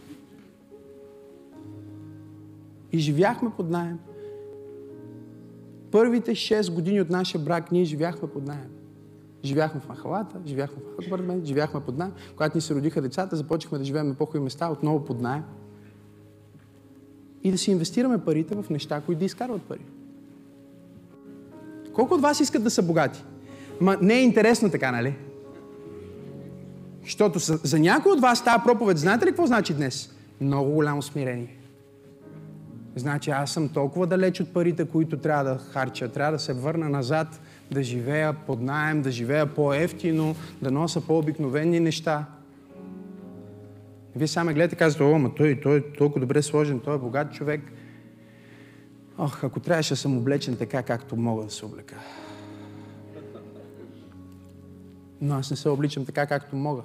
И 2.92 2.98
живяхме 2.98 3.50
под 3.56 3.70
найем. 3.70 3.98
Първите 5.90 6.30
6 6.30 6.74
години 6.74 7.00
от 7.00 7.10
нашия 7.10 7.40
брак 7.40 7.72
ние 7.72 7.84
живяхме 7.84 8.28
под 8.28 8.46
найем. 8.46 8.70
Живяхме 9.44 9.80
в 9.80 9.88
махалата, 9.88 10.38
живяхме 10.46 10.82
в 10.82 11.06
апартамент, 11.06 11.44
живяхме 11.44 11.80
под 11.80 11.98
найем. 11.98 12.12
Когато 12.36 12.56
ни 12.56 12.60
се 12.60 12.74
родиха 12.74 13.02
децата, 13.02 13.36
започнахме 13.36 13.78
да 13.78 13.84
живеем 13.84 14.08
на 14.08 14.14
по 14.14 14.40
места, 14.40 14.68
отново 14.68 15.04
под 15.04 15.20
найем 15.20 15.42
и 17.48 17.52
да 17.52 17.58
си 17.58 17.70
инвестираме 17.70 18.18
парите 18.18 18.54
в 18.54 18.70
неща, 18.70 19.00
които 19.00 19.18
да 19.18 19.24
изкарват 19.24 19.62
пари. 19.62 19.80
Колко 21.92 22.14
от 22.14 22.20
вас 22.20 22.40
искат 22.40 22.62
да 22.62 22.70
са 22.70 22.82
богати? 22.82 23.24
Ма 23.80 23.96
не 24.02 24.14
е 24.14 24.22
интересно 24.22 24.70
така, 24.70 24.92
нали? 24.92 25.14
Защото 27.04 27.38
за, 27.38 27.78
някой 27.78 28.12
от 28.12 28.20
вас 28.20 28.44
тази 28.44 28.62
проповед, 28.64 28.98
знаете 28.98 29.26
ли 29.26 29.30
какво 29.30 29.46
значи 29.46 29.74
днес? 29.74 30.14
Много 30.40 30.70
голямо 30.70 31.02
смирение. 31.02 31.56
Значи 32.96 33.30
аз 33.30 33.50
съм 33.50 33.68
толкова 33.68 34.06
далеч 34.06 34.40
от 34.40 34.52
парите, 34.52 34.84
които 34.84 35.16
трябва 35.16 35.44
да 35.44 35.58
харча. 35.58 36.08
Трябва 36.08 36.32
да 36.32 36.38
се 36.38 36.52
върна 36.52 36.88
назад, 36.88 37.40
да 37.70 37.82
живея 37.82 38.32
под 38.46 38.62
найем, 38.62 39.02
да 39.02 39.10
живея 39.10 39.46
по-ефтино, 39.46 40.34
да 40.62 40.70
нося 40.70 41.00
по-обикновени 41.00 41.80
неща. 41.80 42.24
Вие 44.16 44.28
само 44.28 44.54
гледате 44.54 44.74
и 44.74 44.78
казвате, 44.78 45.04
о, 45.04 45.18
ма 45.18 45.34
той, 45.34 45.60
той 45.62 45.76
е 45.76 45.92
толкова 45.92 46.20
добре 46.20 46.42
сложен, 46.42 46.80
той 46.80 46.94
е 46.94 46.98
богат 46.98 47.32
човек. 47.32 47.60
Ох, 49.18 49.44
ако 49.44 49.60
трябваше 49.60 49.92
да 49.92 49.96
съм 49.96 50.18
облечен 50.18 50.56
така, 50.56 50.82
както 50.82 51.16
мога 51.16 51.44
да 51.44 51.50
се 51.50 51.64
облека. 51.64 51.96
Но 55.20 55.34
аз 55.34 55.50
не 55.50 55.56
се 55.56 55.68
обличам 55.68 56.06
така, 56.06 56.26
както 56.26 56.56
мога. 56.56 56.82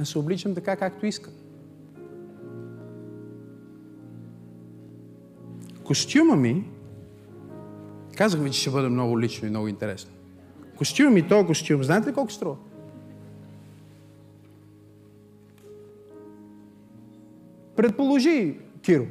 Аз 0.00 0.08
се 0.08 0.18
обличам 0.18 0.54
така, 0.54 0.76
както 0.76 1.06
искам. 1.06 1.32
Костюма 5.84 6.36
ми, 6.36 6.70
казах 8.16 8.40
ви, 8.40 8.50
че 8.50 8.60
ще 8.60 8.70
бъде 8.70 8.88
много 8.88 9.20
лично 9.20 9.46
и 9.46 9.50
много 9.50 9.68
интересно. 9.68 10.10
Костюма 10.76 11.10
ми, 11.10 11.28
този 11.28 11.46
костюм, 11.46 11.82
знаете 11.82 12.12
колко 12.12 12.32
струва? 12.32 12.56
Предположи, 17.76 18.54
Киро. 18.82 19.04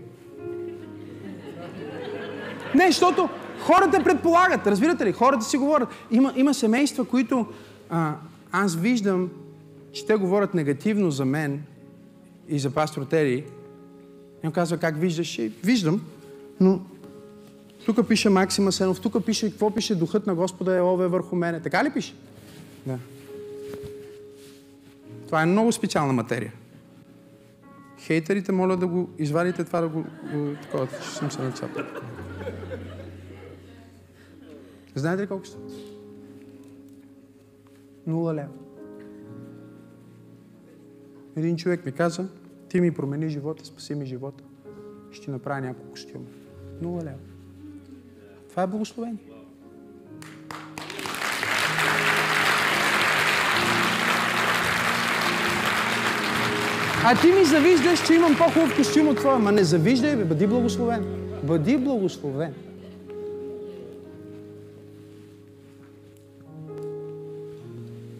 Не, 2.75 2.87
защото 2.87 3.29
хората 3.59 4.03
предполагат, 4.03 4.67
разбирате 4.67 5.05
ли? 5.05 5.11
Хората 5.11 5.45
си 5.45 5.57
говорят. 5.57 5.89
Има, 6.11 6.33
има 6.35 6.53
семейства, 6.53 7.05
които 7.05 7.45
а, 7.89 8.15
аз 8.51 8.75
виждам, 8.75 9.29
че 9.93 10.05
те 10.05 10.15
говорят 10.15 10.53
негативно 10.53 11.11
за 11.11 11.25
мен 11.25 11.63
и 12.49 12.59
за 12.59 12.69
пастор 12.69 13.01
Тери. 13.01 13.43
И 14.47 14.51
казва, 14.51 14.77
как 14.77 14.97
виждаш? 14.97 15.39
И 15.39 15.51
виждам, 15.63 16.01
но 16.59 16.81
тук 17.85 18.07
пише 18.07 18.29
Максима 18.29 18.71
Сенов, 18.71 19.01
тук 19.01 19.25
пише, 19.25 19.49
какво 19.49 19.71
пише? 19.71 19.95
Духът 19.95 20.27
на 20.27 20.35
Господа 20.35 20.77
е 20.77 20.81
ове 20.81 21.07
върху 21.07 21.35
мене. 21.35 21.59
Така 21.59 21.83
ли 21.83 21.89
пише? 21.89 22.15
Да. 22.87 22.97
Това 25.25 25.41
е 25.41 25.45
много 25.45 25.71
специална 25.71 26.13
материя. 26.13 26.53
Хейтерите, 28.03 28.51
моля 28.51 28.77
да 28.77 28.87
го 28.87 29.09
извадите 29.17 29.63
това 29.63 29.81
да 29.81 29.87
го... 29.89 30.05
такова, 30.61 30.87
ще 30.87 31.15
съм 31.15 31.31
се 31.31 31.41
нацапал. 31.41 31.83
Знаете 34.95 35.23
ли 35.23 35.27
колко 35.27 35.45
сте? 35.45 35.57
Нула 38.07 38.33
лева. 38.33 38.49
Един 41.35 41.57
човек 41.57 41.85
ми 41.85 41.91
каза, 41.91 42.27
ти 42.69 42.81
ми 42.81 42.93
промени 42.93 43.29
живота, 43.29 43.65
спаси 43.65 43.95
ми 43.95 44.05
живота. 44.05 44.43
Ще 45.11 45.31
направя 45.31 45.61
няколко 45.61 45.91
костюма. 45.91 46.25
Нула 46.81 47.03
лева. 47.03 47.19
Това 48.49 48.63
е 48.63 48.67
благословение. 48.67 49.32
А 57.05 57.21
ти 57.21 57.27
ми 57.27 57.45
завиждаш, 57.45 58.07
че 58.07 58.13
имам 58.13 58.35
по-хубав 58.37 58.77
костюм 58.77 59.07
от 59.07 59.17
твоя. 59.17 59.39
Ма 59.39 59.51
не 59.51 59.63
завиждай, 59.63 60.15
бе, 60.15 60.25
бъди 60.25 60.47
благословен. 60.47 61.05
Бъди 61.43 61.77
благословен. 61.77 62.53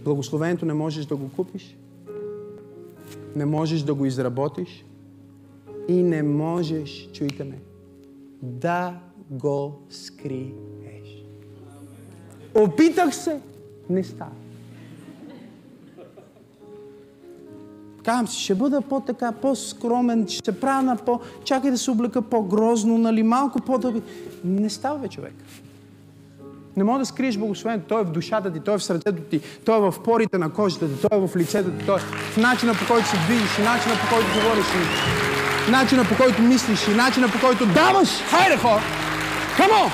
Благословението 0.03 0.65
не 0.65 0.73
можеш 0.73 1.05
да 1.05 1.15
го 1.15 1.29
купиш, 1.35 1.77
не 3.35 3.45
можеш 3.45 3.81
да 3.81 3.93
го 3.93 4.05
изработиш 4.05 4.85
и 5.87 6.03
не 6.03 6.23
можеш, 6.23 7.09
чуйте 7.13 7.43
ме, 7.43 7.59
да 8.41 8.99
го 9.29 9.79
скриеш. 9.89 11.23
Опитах 12.55 13.15
се, 13.15 13.39
не 13.89 14.03
става. 14.03 14.42
Казвам 18.05 18.27
си, 18.27 18.43
ще 18.43 18.55
бъда 18.55 18.81
по-така, 18.81 19.31
по-скромен, 19.31 20.27
ще 20.29 20.59
правя 20.59 20.81
на 20.81 20.95
по... 20.95 21.19
Чакай 21.43 21.71
да 21.71 21.77
се 21.77 21.91
облека 21.91 22.21
по-грозно, 22.21 22.97
нали, 22.97 23.23
малко 23.23 23.59
по-дълго. 23.59 24.01
Не 24.43 24.69
става, 24.69 24.97
бе, 24.99 25.07
човек. 25.07 25.33
Не 26.77 26.83
може 26.83 26.99
да 26.99 27.05
скриеш 27.05 27.37
благословението. 27.37 27.87
Той 27.87 28.01
е 28.01 28.03
в 28.03 28.11
душата 28.11 28.53
ти, 28.53 28.59
той 28.59 28.75
е 28.75 28.77
в 28.77 28.83
сърцето 28.83 29.21
ти, 29.21 29.41
той 29.65 29.77
е 29.77 29.91
в 29.91 29.99
порите 30.03 30.37
на 30.37 30.49
кожата 30.49 30.87
ти, 30.87 31.07
той 31.09 31.17
е 31.17 31.27
в 31.27 31.35
лицето 31.35 31.71
ти, 31.71 31.85
той 31.85 31.95
е 31.95 31.99
в 31.99 32.37
начина 32.37 32.73
по 32.73 32.93
който 32.93 33.07
се 33.07 33.17
движиш, 33.17 33.57
и 33.59 33.61
начина 33.61 33.95
по 33.95 34.15
който 34.15 34.27
говориш, 34.35 34.65
начина 35.71 36.03
по 36.03 36.23
който 36.23 36.41
мислиш, 36.41 36.87
и 36.87 36.95
начина 36.95 37.27
по 37.27 37.47
който 37.47 37.65
даваш. 37.65 38.09
Хайде, 38.09 38.57
хора! 38.57 38.81
Come 39.57 39.71
on! 39.71 39.91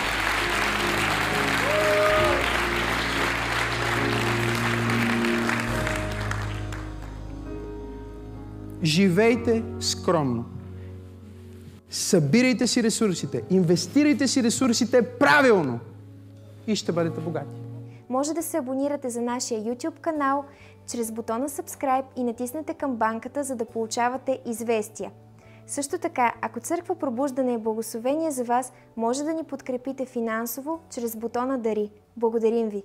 Живейте 8.84 9.64
скромно. 9.80 10.46
Събирайте 11.90 12.68
си 12.68 12.84
ресурсите, 12.84 13.42
инвестирайте 13.50 14.28
си 14.28 14.44
ресурсите 14.44 15.02
правилно 15.02 15.80
и 16.68 16.76
ще 16.76 16.92
бъдете 16.92 17.22
богати. 17.22 17.60
Може 18.10 18.34
да 18.34 18.44
се 18.44 18.58
абонирате 18.58 19.10
за 19.10 19.22
нашия 19.22 19.62
YouTube 19.62 20.00
канал 20.00 20.46
чрез 20.88 21.12
бутона 21.12 21.50
Subscribe 21.50 22.04
и 22.16 22.24
натиснете 22.24 22.74
камбанката, 22.74 23.44
за 23.44 23.56
да 23.56 23.66
получавате 23.66 24.40
известия. 24.46 25.12
Също 25.68 25.98
така, 25.98 26.34
ако 26.42 26.60
Църква 26.60 26.96
Пробуждане 26.96 27.54
е 27.54 27.58
благословение 27.58 28.32
за 28.32 28.44
вас, 28.44 28.74
може 28.98 29.24
да 29.24 29.34
ни 29.34 29.44
подкрепите 29.44 30.06
финансово 30.06 30.80
чрез 30.92 31.16
бутона 31.16 31.58
Дари. 31.58 31.90
Благодарим 32.18 32.70
ви! 32.70 32.84